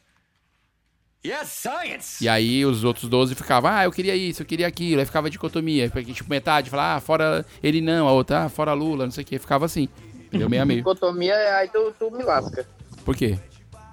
E 2.23 2.29
aí 2.29 2.65
os 2.65 2.85
outros 2.85 3.09
12 3.09 3.35
ficavam, 3.35 3.71
ah, 3.71 3.85
eu 3.85 3.93
queria 3.93 4.15
isso, 4.15 4.43
eu 4.43 4.47
queria 4.47 4.67
aquilo. 4.67 5.01
Aí 5.01 5.07
ficava 5.07 5.31
dicotomia. 5.31 5.91
Porque, 5.91 6.13
tipo, 6.13 6.29
metade 6.31 6.71
falava, 6.71 6.97
ah, 6.97 7.01
fora 7.01 7.47
ele 7.63 7.81
não, 7.81 8.09
a 8.09 8.13
outra, 8.13 8.45
ah, 8.45 8.49
fora 8.49 8.73
Lula, 8.73 9.05
não 9.05 9.13
sei 9.13 9.25
o 9.25 9.27
que. 9.27 9.39
Ficava 9.39 9.65
assim. 9.67 9.89
Entendeu? 10.27 10.49
Meio 10.49 10.63
a 10.63 10.67
meio. 10.67 10.81
Dicotomia, 10.81 11.35
aí 11.57 11.69
tu, 11.69 11.93
tu 11.99 12.11
me 12.11 12.23
lasca. 12.23 12.67
Por 13.05 13.17
quê? 13.17 13.39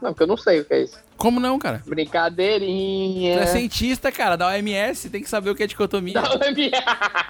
Não, 0.02 0.12
porque 0.12 0.24
eu 0.24 0.28
não 0.28 0.38
sei 0.38 0.60
o 0.60 0.66
que 0.66 0.74
é 0.74 0.84
isso. 0.84 1.05
Como 1.18 1.40
não, 1.40 1.58
cara? 1.58 1.82
Brincadeirinha. 1.86 3.38
Tu 3.38 3.44
é 3.44 3.46
cientista, 3.48 4.12
cara, 4.12 4.36
da 4.36 4.48
OMS, 4.48 5.10
tem 5.10 5.22
que 5.22 5.30
saber 5.30 5.50
o 5.50 5.56
que 5.56 5.64
é 5.64 5.68
dicotomia. 5.68 6.22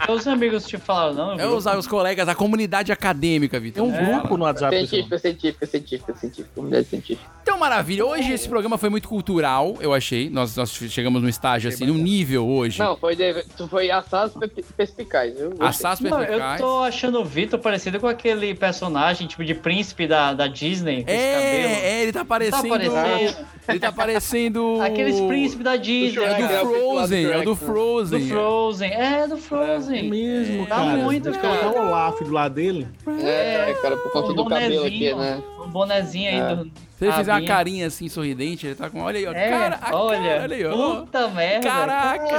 Seus 0.06 0.28
amigos 0.28 0.66
te 0.66 0.78
falaram, 0.78 1.14
não? 1.14 1.40
É 1.40 1.46
usar 1.48 1.78
os 1.78 1.88
colegas, 1.88 2.28
a 2.28 2.36
comunidade 2.36 2.92
acadêmica, 2.92 3.60
Vitor. 3.60 3.84
Tem 3.84 3.94
um 3.94 4.06
grupo 4.06 4.38
no 4.38 4.44
WhatsApp. 4.46 4.72
pessoal. 4.76 4.88
Científica, 4.90 5.18
científica, 5.20 5.66
científica, 5.66 6.16
científica, 6.16 6.50
comunidade 6.56 6.88
científica. 6.88 7.30
Então, 7.44 7.58
maravilha. 7.60 8.06
Hoje 8.06 8.32
esse 8.32 8.50
programa 8.50 8.78
foi 8.78 8.90
muito 8.90 9.08
cultural, 9.08 9.76
eu 9.80 9.94
achei. 9.94 10.30
Nós, 10.30 10.56
nós 10.56 10.72
chegamos 10.72 11.22
num 11.22 11.30
estágio, 11.30 11.70
assim, 11.70 11.86
num 11.86 11.94
nível 11.94 12.48
hoje. 12.48 12.80
Não, 12.80 12.98
foi, 12.98 13.16
de, 13.16 13.44
tu 13.56 13.68
foi 13.68 13.92
assaz 13.92 14.32
pe- 14.34 14.64
perspicaz, 14.76 15.38
viu? 15.38 15.54
Assaz 15.60 16.00
Não, 16.00 16.10
eu 16.22 16.26
perspicaz. 16.26 16.62
tô 16.62 16.80
achando 16.80 17.20
o 17.22 17.26
Vitor 17.26 17.60
parecido 17.60 18.00
com 18.00 18.08
aquele 18.08 18.56
personagem, 18.56 19.28
tipo, 19.28 19.46
de 19.46 19.54
príncipe 19.54 20.08
da, 20.08 20.34
da 20.34 20.48
Disney. 20.48 21.04
É, 21.08 21.14
é, 21.14 22.02
ele 22.04 22.12
tá 22.12 22.26
parecendo. 22.26 22.68
parecendo. 22.68 23.46
Ele 23.76 23.80
tá 23.82 23.92
parecendo. 23.92 24.80
Aqueles 24.82 25.20
príncipes 25.22 25.64
da 25.64 25.76
Disney. 25.76 26.24
É 26.24 26.60
do. 26.64 26.66
Frozen, 26.66 27.26
é 27.26 27.38
do 27.40 27.44
Do 27.44 27.56
Frozen. 27.56 28.28
Frozen. 28.30 28.92
É, 28.92 29.28
do 29.28 29.38
Frozen. 29.38 30.00
É 30.00 30.04
mesmo, 30.04 30.66
Tá 30.66 30.76
cara. 30.76 30.98
muito, 30.98 31.24
Deixa 31.32 31.38
eu 31.40 31.42
cara. 31.42 31.58
colocar 31.64 31.82
o 31.82 31.88
Olaf 31.88 32.20
do 32.22 32.32
lado 32.32 32.56
dele. 32.56 32.88
É, 33.24 33.76
cara, 33.82 33.98
por 33.98 34.12
conta 34.12 34.32
Um 34.32 34.36
do 34.36 34.46
cabelo 34.46 34.86
aqui, 34.86 35.14
né? 35.14 35.42
Um 35.66 35.70
bonezinho 35.70 36.30
aí 36.30 36.40
É. 36.40 36.56
do. 36.56 36.72
Se 36.98 37.04
ele 37.06 37.12
fizer 37.12 37.32
uma 37.34 37.42
carinha 37.46 37.88
assim, 37.88 38.08
sorridente, 38.08 38.66
ele 38.68 38.76
tá 38.76 38.90
com. 38.90 39.02
Olha 39.02 39.18
aí, 39.20 39.26
ó. 39.28 39.32
É, 39.34 39.50
cara, 39.50 39.80
olha, 39.92 40.20
cara, 40.22 40.44
olha 40.44 40.56
aí, 40.56 40.66
ó. 40.66 40.96
puta 41.02 41.28
merda. 41.28 41.68
Caraca! 41.68 42.38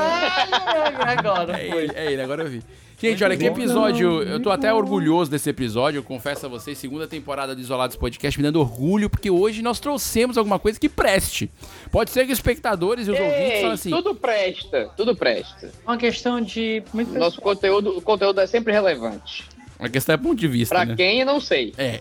Agora 1.18 1.60
É 1.60 1.70
foi. 1.70 1.82
ele, 1.84 1.92
é 1.94 2.12
ele, 2.12 2.22
agora 2.22 2.42
eu 2.44 2.48
vi. 2.48 2.62
Gente, 2.98 3.22
olha, 3.22 3.36
que 3.36 3.44
episódio. 3.44 4.22
Eu 4.22 4.40
tô 4.40 4.50
até 4.50 4.72
orgulhoso 4.72 5.30
desse 5.30 5.50
episódio, 5.50 5.98
eu 5.98 6.02
confesso 6.02 6.46
a 6.46 6.48
vocês. 6.48 6.78
Segunda 6.78 7.06
temporada 7.06 7.54
do 7.54 7.60
Isolados 7.60 7.94
Podcast 7.94 8.38
me 8.38 8.42
dando 8.42 8.58
orgulho, 8.58 9.10
porque 9.10 9.30
hoje 9.30 9.60
nós 9.60 9.78
trouxemos 9.78 10.38
alguma 10.38 10.58
coisa 10.58 10.80
que 10.80 10.88
preste. 10.88 11.50
Pode 11.90 12.10
ser 12.10 12.24
que 12.24 12.32
os 12.32 12.38
espectadores 12.38 13.06
e 13.06 13.10
os 13.10 13.18
ouvintes 13.18 13.50
Ei, 13.50 13.60
falem 13.60 13.72
assim. 13.72 13.90
tudo 13.90 14.14
presta, 14.14 14.90
tudo 14.96 15.14
presta. 15.14 15.70
Uma 15.86 15.98
questão 15.98 16.40
de. 16.40 16.82
Muito 16.94 17.12
Nosso 17.18 17.40
conteúdo, 17.40 17.98
o 17.98 18.00
conteúdo 18.00 18.40
é 18.40 18.46
sempre 18.46 18.72
relevante. 18.72 19.44
A 19.78 19.90
questão 19.90 20.14
é 20.14 20.16
ponto 20.16 20.36
de 20.36 20.48
vista. 20.48 20.74
Pra 20.74 20.86
né? 20.86 20.96
quem 20.96 21.20
eu 21.20 21.26
não 21.26 21.38
sei. 21.38 21.74
É. 21.76 22.00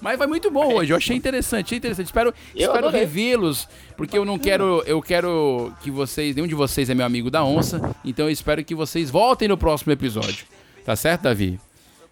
Mas 0.00 0.16
foi 0.16 0.26
muito 0.26 0.50
bom 0.50 0.74
hoje, 0.74 0.92
eu 0.92 0.96
achei 0.96 1.16
interessante, 1.16 1.66
achei 1.66 1.78
interessante. 1.78 2.06
Espero, 2.06 2.32
Eu 2.54 2.66
espero 2.72 2.88
revê-los, 2.88 3.68
porque 3.96 4.16
eu 4.16 4.24
não 4.24 4.38
quero, 4.38 4.82
eu 4.86 5.02
quero 5.02 5.72
que 5.82 5.90
vocês, 5.90 6.36
nenhum 6.36 6.46
de 6.46 6.54
vocês 6.54 6.88
é 6.88 6.94
meu 6.94 7.04
amigo 7.04 7.30
da 7.30 7.44
onça, 7.44 7.80
então 8.04 8.26
eu 8.26 8.30
espero 8.30 8.62
que 8.64 8.74
vocês 8.74 9.10
voltem 9.10 9.48
no 9.48 9.56
próximo 9.58 9.92
episódio. 9.92 10.46
Tá 10.84 10.94
certo, 10.94 11.22
Davi? 11.22 11.58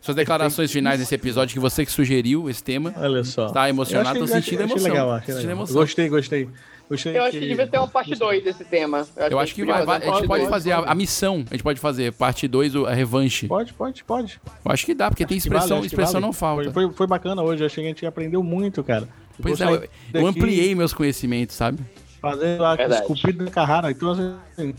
Suas 0.00 0.16
declarações 0.16 0.70
finais 0.70 1.00
nesse 1.00 1.14
episódio 1.14 1.52
que 1.54 1.58
você 1.60 1.84
que 1.84 1.90
sugeriu 1.90 2.48
esse 2.50 2.62
tema. 2.62 2.94
Olha 2.96 3.24
só. 3.24 3.48
Tá 3.48 3.68
emocionado, 3.68 4.18
Eu 4.18 4.22
tô 4.22 4.26
sentindo 4.28 4.62
achei 4.62 4.72
emoção. 4.76 4.92
legal, 4.92 5.10
achei 5.12 5.26
Sentindo 5.26 5.38
legal. 5.48 5.56
emoção. 5.56 5.76
Gostei, 5.76 6.08
gostei. 6.08 6.48
Gostei 6.88 7.16
Eu 7.18 7.22
acho 7.24 7.32
que 7.32 7.40
devia 7.48 7.66
ter 7.66 7.78
uma 7.78 7.88
parte 7.88 8.14
2 8.14 8.44
desse 8.44 8.64
tema. 8.64 9.06
Eu 9.30 9.38
acho 9.40 9.54
que 9.54 9.62
podia 9.62 9.84
vai, 9.84 9.86
fazer 9.86 9.86
vai- 9.86 10.08
uma 10.08 10.12
a 10.16 10.18
gente 10.20 10.28
pode 10.28 10.40
dois. 10.42 10.50
fazer 10.50 10.72
a, 10.72 10.78
a 10.78 10.94
missão, 10.94 11.44
a 11.50 11.54
gente 11.54 11.62
pode 11.62 11.80
fazer 11.80 12.12
parte 12.12 12.46
2, 12.46 12.76
a 12.76 12.94
revanche. 12.94 13.48
Pode, 13.48 13.72
pode, 13.74 14.04
pode. 14.04 14.40
Eu 14.64 14.70
acho 14.72 14.86
que 14.86 14.94
dá, 14.94 15.10
porque 15.10 15.26
tem 15.26 15.36
Acho 15.36 15.44
que 15.44 15.48
vale, 15.50 15.58
expressão, 15.60 15.78
acho 15.78 15.88
que 15.88 15.94
expressão 15.94 16.12
vale. 16.14 16.26
não 16.26 16.32
falta. 16.32 16.70
Foi, 16.70 16.84
foi, 16.86 16.92
foi 16.94 17.06
bacana 17.06 17.42
hoje, 17.42 17.64
achei 17.64 17.82
que 17.82 17.88
a 17.88 17.92
gente 17.92 18.06
aprendeu 18.06 18.42
muito, 18.42 18.84
cara. 18.84 19.08
Pois 19.42 19.58
Vou 19.58 19.68
é, 19.68 19.88
eu, 20.14 20.20
eu 20.20 20.26
ampliei 20.26 20.74
meus 20.74 20.92
conhecimentos, 20.94 21.56
sabe? 21.56 21.78
Fazendo 22.20 22.64
a 22.64 22.74
esculpida 22.76 23.44
da 23.44 23.50
Carrara. 23.50 23.90
Então, 23.90 24.10
assim, 24.12 24.74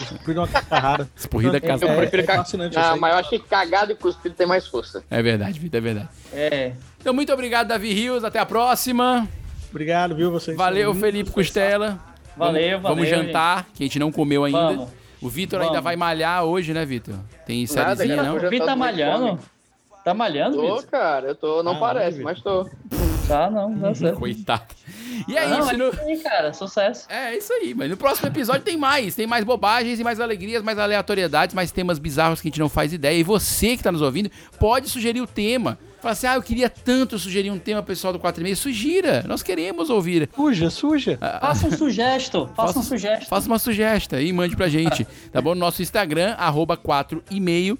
esculpida 0.00 0.40
uma 0.40 0.48
Carrara. 0.48 1.08
Escorrida 1.16 1.60
Carrara. 1.60 1.86
é- 1.86 1.92
Eu 1.92 1.96
prefiro 1.96 2.22
é 2.22 2.26
ca- 2.26 2.36
fascinante 2.36 2.78
Ah, 2.78 2.96
mas 2.96 3.12
eu 3.12 3.18
acho 3.18 3.30
que 3.30 3.38
cagado 3.40 3.92
e 3.92 3.94
cuspido 3.94 4.34
tem 4.34 4.46
mais 4.46 4.66
força. 4.66 5.02
É 5.10 5.22
verdade, 5.22 5.58
Vitor, 5.58 5.78
é 5.78 5.80
verdade. 5.80 6.08
É. 6.32 6.72
Então, 7.00 7.12
muito 7.12 7.32
obrigado, 7.32 7.68
Davi 7.68 7.92
Rios. 7.92 8.24
Até 8.24 8.38
a 8.38 8.46
próxima. 8.46 9.28
Obrigado, 9.70 10.14
viu, 10.14 10.30
vocês. 10.30 10.56
Valeu, 10.56 10.94
Felipe 10.94 11.30
Costela. 11.30 11.98
Valeu, 12.36 12.80
vamos, 12.80 12.96
Vamos 12.98 13.08
valeu, 13.10 13.24
jantar, 13.26 13.66
que 13.74 13.82
a 13.82 13.86
gente 13.86 13.98
não 13.98 14.10
comeu 14.12 14.44
ainda. 14.44 14.58
Vamos. 14.58 14.88
O 15.20 15.28
Vitor 15.28 15.58
Vamos. 15.58 15.70
ainda 15.74 15.82
vai 15.82 15.96
malhar 15.96 16.44
hoje, 16.44 16.72
né, 16.72 16.84
Vitor? 16.86 17.14
Tem 17.46 17.66
sériezinha, 17.66 18.22
não? 18.22 18.36
O 18.36 18.40
Vitor 18.40 18.58
tô 18.60 18.66
tá 18.66 18.76
malhando? 18.76 19.38
Tá 20.02 20.14
malhando, 20.14 20.56
Tô, 20.56 20.62
Vitor? 20.76 20.90
cara, 20.90 21.26
eu 21.28 21.34
tô. 21.34 21.62
Não 21.62 21.72
Ah, 21.72 21.78
parece, 21.80 22.18
Vitor. 22.18 22.24
mas 22.24 22.40
tô. 22.40 22.64
Tá, 23.28 23.50
não, 23.50 23.78
tá 23.78 23.92
certo. 23.94 24.18
Coitado. 24.18 24.62
E 25.28 25.36
é 25.36 25.46
não, 25.46 25.60
isso, 25.60 25.70
é 25.70 25.76
no... 25.76 25.88
isso 25.90 26.00
aí, 26.00 26.16
cara. 26.20 26.52
Sucesso. 26.54 27.06
É 27.10 27.36
isso 27.36 27.52
aí, 27.52 27.74
mas 27.74 27.90
no 27.90 27.96
próximo 27.98 28.28
episódio 28.28 28.62
tem 28.62 28.78
mais. 28.78 29.14
Tem 29.14 29.26
mais 29.26 29.44
bobagens 29.44 30.00
e 30.00 30.04
mais 30.04 30.18
alegrias, 30.18 30.62
mais 30.62 30.78
aleatoriedades, 30.78 31.54
mais 31.54 31.70
temas 31.70 31.98
bizarros 31.98 32.40
que 32.40 32.48
a 32.48 32.50
gente 32.50 32.58
não 32.60 32.70
faz 32.70 32.94
ideia. 32.94 33.18
E 33.18 33.22
você 33.22 33.76
que 33.76 33.82
tá 33.82 33.92
nos 33.92 34.00
ouvindo, 34.00 34.30
pode 34.58 34.88
sugerir 34.88 35.20
o 35.20 35.26
tema. 35.26 35.78
Fala 36.00 36.12
assim, 36.12 36.26
ah, 36.26 36.34
eu 36.36 36.42
queria 36.42 36.70
tanto 36.70 37.18
sugerir 37.18 37.50
um 37.50 37.58
tema 37.58 37.82
pessoal 37.82 38.12
do 38.12 38.18
4 38.18 38.40
e 38.40 38.44
meio. 38.44 38.56
Sugira, 38.56 39.22
nós 39.28 39.42
queremos 39.42 39.90
ouvir. 39.90 40.30
Suja, 40.34 40.70
suja. 40.70 41.18
Faça 41.40 41.66
um 41.66 41.72
sugesto. 41.72 42.48
Faça 42.56 42.78
um 42.78 42.82
sugesto. 42.82 43.28
Faça 43.28 43.46
uma 43.46 43.58
sugestão 43.58 44.20
e 44.20 44.32
mande 44.32 44.56
pra 44.56 44.68
gente, 44.68 45.06
tá 45.30 45.42
bom? 45.42 45.54
No 45.54 45.60
nosso 45.60 45.82
Instagram, 45.82 46.34
arroba 46.38 46.76
4 46.76 47.22
e 47.30 47.38
meio. 47.38 47.78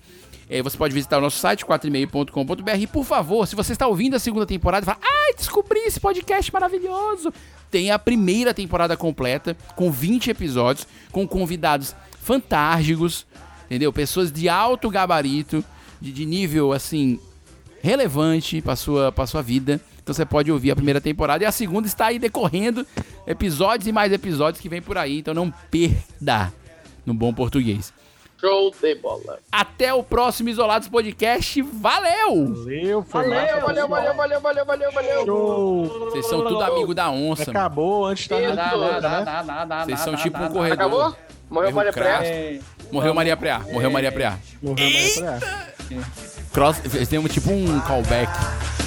É, 0.51 0.61
você 0.63 0.77
pode 0.77 0.93
visitar 0.93 1.19
o 1.19 1.21
nosso 1.21 1.39
site, 1.39 1.65
4e-mail.com.br. 1.65 2.77
E, 2.77 2.87
por 2.87 3.05
favor, 3.05 3.47
se 3.47 3.55
você 3.55 3.73
está 3.73 3.87
ouvindo 3.87 4.17
a 4.17 4.19
segunda 4.19 4.45
temporada 4.45 4.85
e 4.85 4.87
fala, 4.87 4.99
ai, 5.01 5.35
descobri 5.35 5.79
esse 5.81 6.01
podcast 6.01 6.53
maravilhoso. 6.53 7.33
Tem 7.71 7.93
a 7.93 7.99
primeira 7.99 8.53
temporada 8.53 8.97
completa, 8.97 9.57
com 9.77 9.93
20 9.93 10.29
episódios, 10.31 10.89
com 11.13 11.27
convidados 11.27 11.95
fantásticos, 12.21 13.25
entendeu? 13.67 13.93
Pessoas 13.93 14.33
de 14.33 14.49
alto 14.49 14.91
gabarito, 14.91 15.65
de, 16.01 16.11
de 16.11 16.27
nível, 16.27 16.73
assim, 16.73 17.21
relevante 17.83 18.61
pra 18.61 18.77
sua, 18.77 19.13
pra 19.13 19.27
sua 19.27 19.43
vida. 19.43 19.81
Então 20.03 20.15
você 20.15 20.25
pode 20.25 20.51
ouvir 20.51 20.71
a 20.71 20.77
primeira 20.77 21.01
temporada 21.01 21.45
e 21.45 21.47
a 21.47 21.53
segunda 21.53 21.87
está 21.87 22.07
aí 22.07 22.19
decorrendo 22.19 22.87
episódios 23.27 23.87
e 23.87 23.93
mais 23.93 24.13
episódios 24.13 24.61
que 24.61 24.69
vem 24.69 24.83
por 24.83 24.99
aí. 24.99 25.19
Então 25.19 25.35
não 25.35 25.51
perda 25.71 26.53
no 27.05 27.15
bom 27.15 27.33
português. 27.33 27.93
Show 28.41 28.75
de 28.81 28.95
bola. 28.95 29.39
Até 29.53 29.93
o 29.93 30.03
próximo 30.03 30.49
Isolados 30.49 30.89
Podcast. 30.89 31.61
Valeu! 31.61 32.55
Valeu, 32.55 33.03
foi 33.03 33.29
Valeu, 33.29 33.61
valeu, 33.61 33.89
valeu, 33.89 34.15
valeu, 34.15 34.41
valeu, 34.41 34.65
valeu, 34.65 34.93
valeu. 34.93 35.25
Show. 35.27 35.87
Vocês 36.11 36.27
são 36.27 36.43
tudo 36.43 36.63
amigo 36.63 36.95
da 36.95 37.11
onça. 37.11 37.51
Acabou 37.51 38.07
antes 38.07 38.27
da 38.27 38.41
Nada, 38.41 38.77
nada, 38.77 39.25
nada, 39.25 39.65
nada, 39.67 39.85
Vocês 39.85 40.01
são 40.01 40.17
tipo 40.17 40.43
um 40.43 40.49
corredor. 40.49 40.73
Acabou? 40.73 41.17
Morreu 41.51 41.73
Maria. 41.73 41.93
Preá? 41.93 42.23
Morreu 42.91 43.13
Maria 43.13 43.37
Preá. 43.37 43.59
Morreu 43.59 43.91
Maria 43.91 44.13
Preá. 44.13 44.39
Morreu 44.63 44.91
mais 44.91 45.19
pra 45.19 46.40
Cross, 46.53 46.83
eles 46.95 47.09
têm 47.09 47.19
um, 47.19 47.29
tipo 47.29 47.51
um 47.51 47.81
callback. 47.81 48.31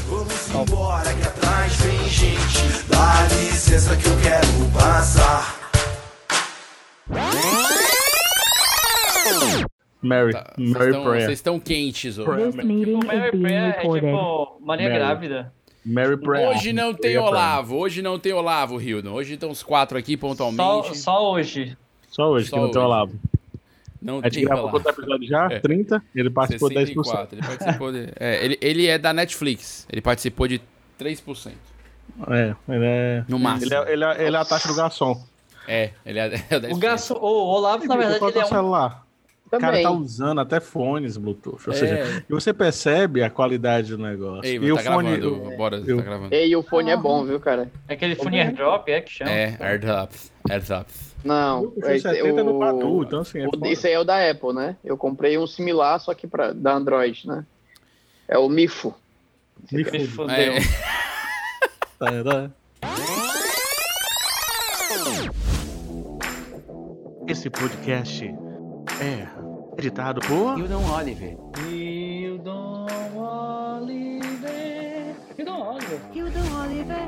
Vamos 0.08 0.70
embora 0.70 1.14
que 1.14 1.22
atrás 1.28 1.74
vem 1.78 2.10
gente. 2.10 2.84
Dá 2.90 3.24
licença 3.36 3.96
que 3.96 4.06
eu 4.06 4.18
quero 4.22 4.48
passar. 4.74 5.60
Mary, 10.02 10.34
Tá, 10.34 10.54
Vocês 10.58 10.70
Mary 10.72 10.86
estão- 10.90 11.04
Prayer. 11.04 11.22
vocês 11.26 11.40
estão 11.40 11.60
quentes 11.60 12.18
hoje. 12.18 12.52
Tipo, 12.52 12.68
Mary 13.08 13.32
Prayer 13.40 13.64
é 13.64 13.72
tipo 13.72 14.58
Maria 14.60 14.90
Mary. 14.90 15.00
Grávida. 15.00 15.54
Mary 15.86 16.18
Prayer. 16.18 16.50
Hoje 16.50 16.74
não 16.74 16.94
tem 16.94 17.14
Prayer. 17.14 17.22
Olavo. 17.22 17.76
Hoje 17.78 18.02
não 18.02 18.20
tem 18.20 18.34
Olavo, 18.34 18.82
Hildon. 18.82 19.12
Hoje 19.14 19.34
estão 19.36 19.50
os 19.50 19.64
quatro 19.64 19.98
aqui 19.98 20.14
Só, 20.16 20.20
pontualmente. 20.28 20.98
só 20.98 21.32
hoje. 21.32 21.78
Só 22.10 22.30
hoje 22.30 22.50
Só 22.50 22.58
que 22.58 22.62
não 22.62 22.72
tem. 22.72 22.82
Olavo. 22.82 23.14
Não 24.04 24.20
A 24.20 24.24
gente 24.24 24.34
tem 24.34 24.46
gravou 24.46 24.70
quanto 24.70 24.90
episódio 24.90 25.28
já? 25.28 25.48
É. 25.50 25.60
30? 25.60 26.04
Ele 26.14 26.30
participou 26.30 26.70
de 26.70 26.76
10%. 26.76 26.86
64. 26.88 27.38
Ele 27.38 27.48
participou 27.48 27.92
de... 27.92 28.10
é, 28.20 28.46
ele, 28.46 28.58
ele 28.62 28.88
é 28.88 28.98
da 28.98 29.14
Netflix. 29.14 29.88
Ele 29.92 30.02
participou 30.02 30.48
de 30.48 30.62
3%. 31.00 31.52
É, 32.30 32.56
ele 32.68 32.86
é. 32.86 33.24
No 33.28 33.40
máximo. 33.40 33.74
Ele 33.74 33.76
é, 33.76 33.94
ele 33.94 34.04
é, 34.04 34.28
ele 34.28 34.36
é 34.36 34.40
a 34.40 34.46
taxa 34.46 34.68
do 34.68 34.76
garçom. 34.76 35.24
É, 35.68 35.92
ele 36.06 36.20
é, 36.20 36.44
é 36.50 36.60
da 36.60 36.70
O, 36.70 36.78
garçom, 36.78 37.16
o 37.16 37.26
Olavo, 37.26 37.86
na 37.86 37.96
verdade, 37.96 38.24
ele 38.24 38.38
é 38.38 38.40
é 38.40 38.44
o 38.44 38.46
um... 38.46 38.50
celular? 38.50 39.04
O 39.46 39.60
cara 39.60 39.82
tá 39.84 39.92
usando 39.92 40.42
até 40.42 40.60
fones 40.60 41.16
Bluetooth. 41.16 41.62
Ou 41.68 41.74
É. 41.74 41.78
seja, 41.78 42.26
e 42.28 42.34
você 42.34 42.52
percebe 42.52 43.22
a 43.22 43.30
qualidade 43.30 43.96
do 43.96 44.02
negócio. 44.02 44.46
Ei, 44.46 44.56
e 44.58 44.72
o 44.72 44.76
tá 44.76 44.92
fone. 44.94 45.16
gravando. 45.16 45.58
Bora, 45.58 45.78
eu- 45.86 45.98
tá 45.98 46.04
gravando. 46.04 46.34
Ei, 46.34 46.56
o 46.56 46.64
fone 46.64 46.90
é 46.90 46.98
bom, 46.98 47.24
viu, 47.24 47.40
cara? 47.40 47.72
Aquele 47.88 48.16
fone 48.16 48.40
airdrop, 48.42 48.88
é 48.90 49.00
que 49.02 49.12
chama. 49.12 49.30
É, 49.30 49.56
AirDrops. 49.60 50.32
AirDrops. 50.50 51.13
Não, 51.24 51.64
O 51.66 51.74
70 51.82 52.18
é 52.18 52.44
no 52.44 52.60
Patu, 52.60 53.04
então 53.04 53.20
assim. 53.22 53.40
É 53.40 53.48
o- 53.48 53.66
esse 53.66 53.88
aí 53.88 53.94
é 53.94 54.00
o 54.00 54.04
da 54.04 54.30
Apple, 54.30 54.54
né? 54.54 54.76
Eu 54.84 54.98
comprei 54.98 55.38
um 55.38 55.48
similar, 55.48 56.00
só 56.00 56.14
que 56.14 56.28
pra, 56.28 56.52
da 56.52 56.74
Android, 56.74 57.28
né? 57.28 57.46
É 58.28 58.38
o 58.38 58.50
Mifo. 58.50 58.94
Me 59.72 59.84
fudeu. 60.08 60.30
É. 60.34 60.58
Tará. 62.00 62.50
Esse 67.28 67.50
podcast 67.50 68.26
é 69.02 69.28
editado 69.78 70.20
por 70.22 70.58
Hildon 70.60 70.84
Oliver. 70.92 71.38
Hildon 71.70 72.86
Oliver. 73.16 75.16
Hildon 75.38 75.76
Oliver. 75.76 76.00
Hildon 76.14 76.62
Oliver. 76.62 77.08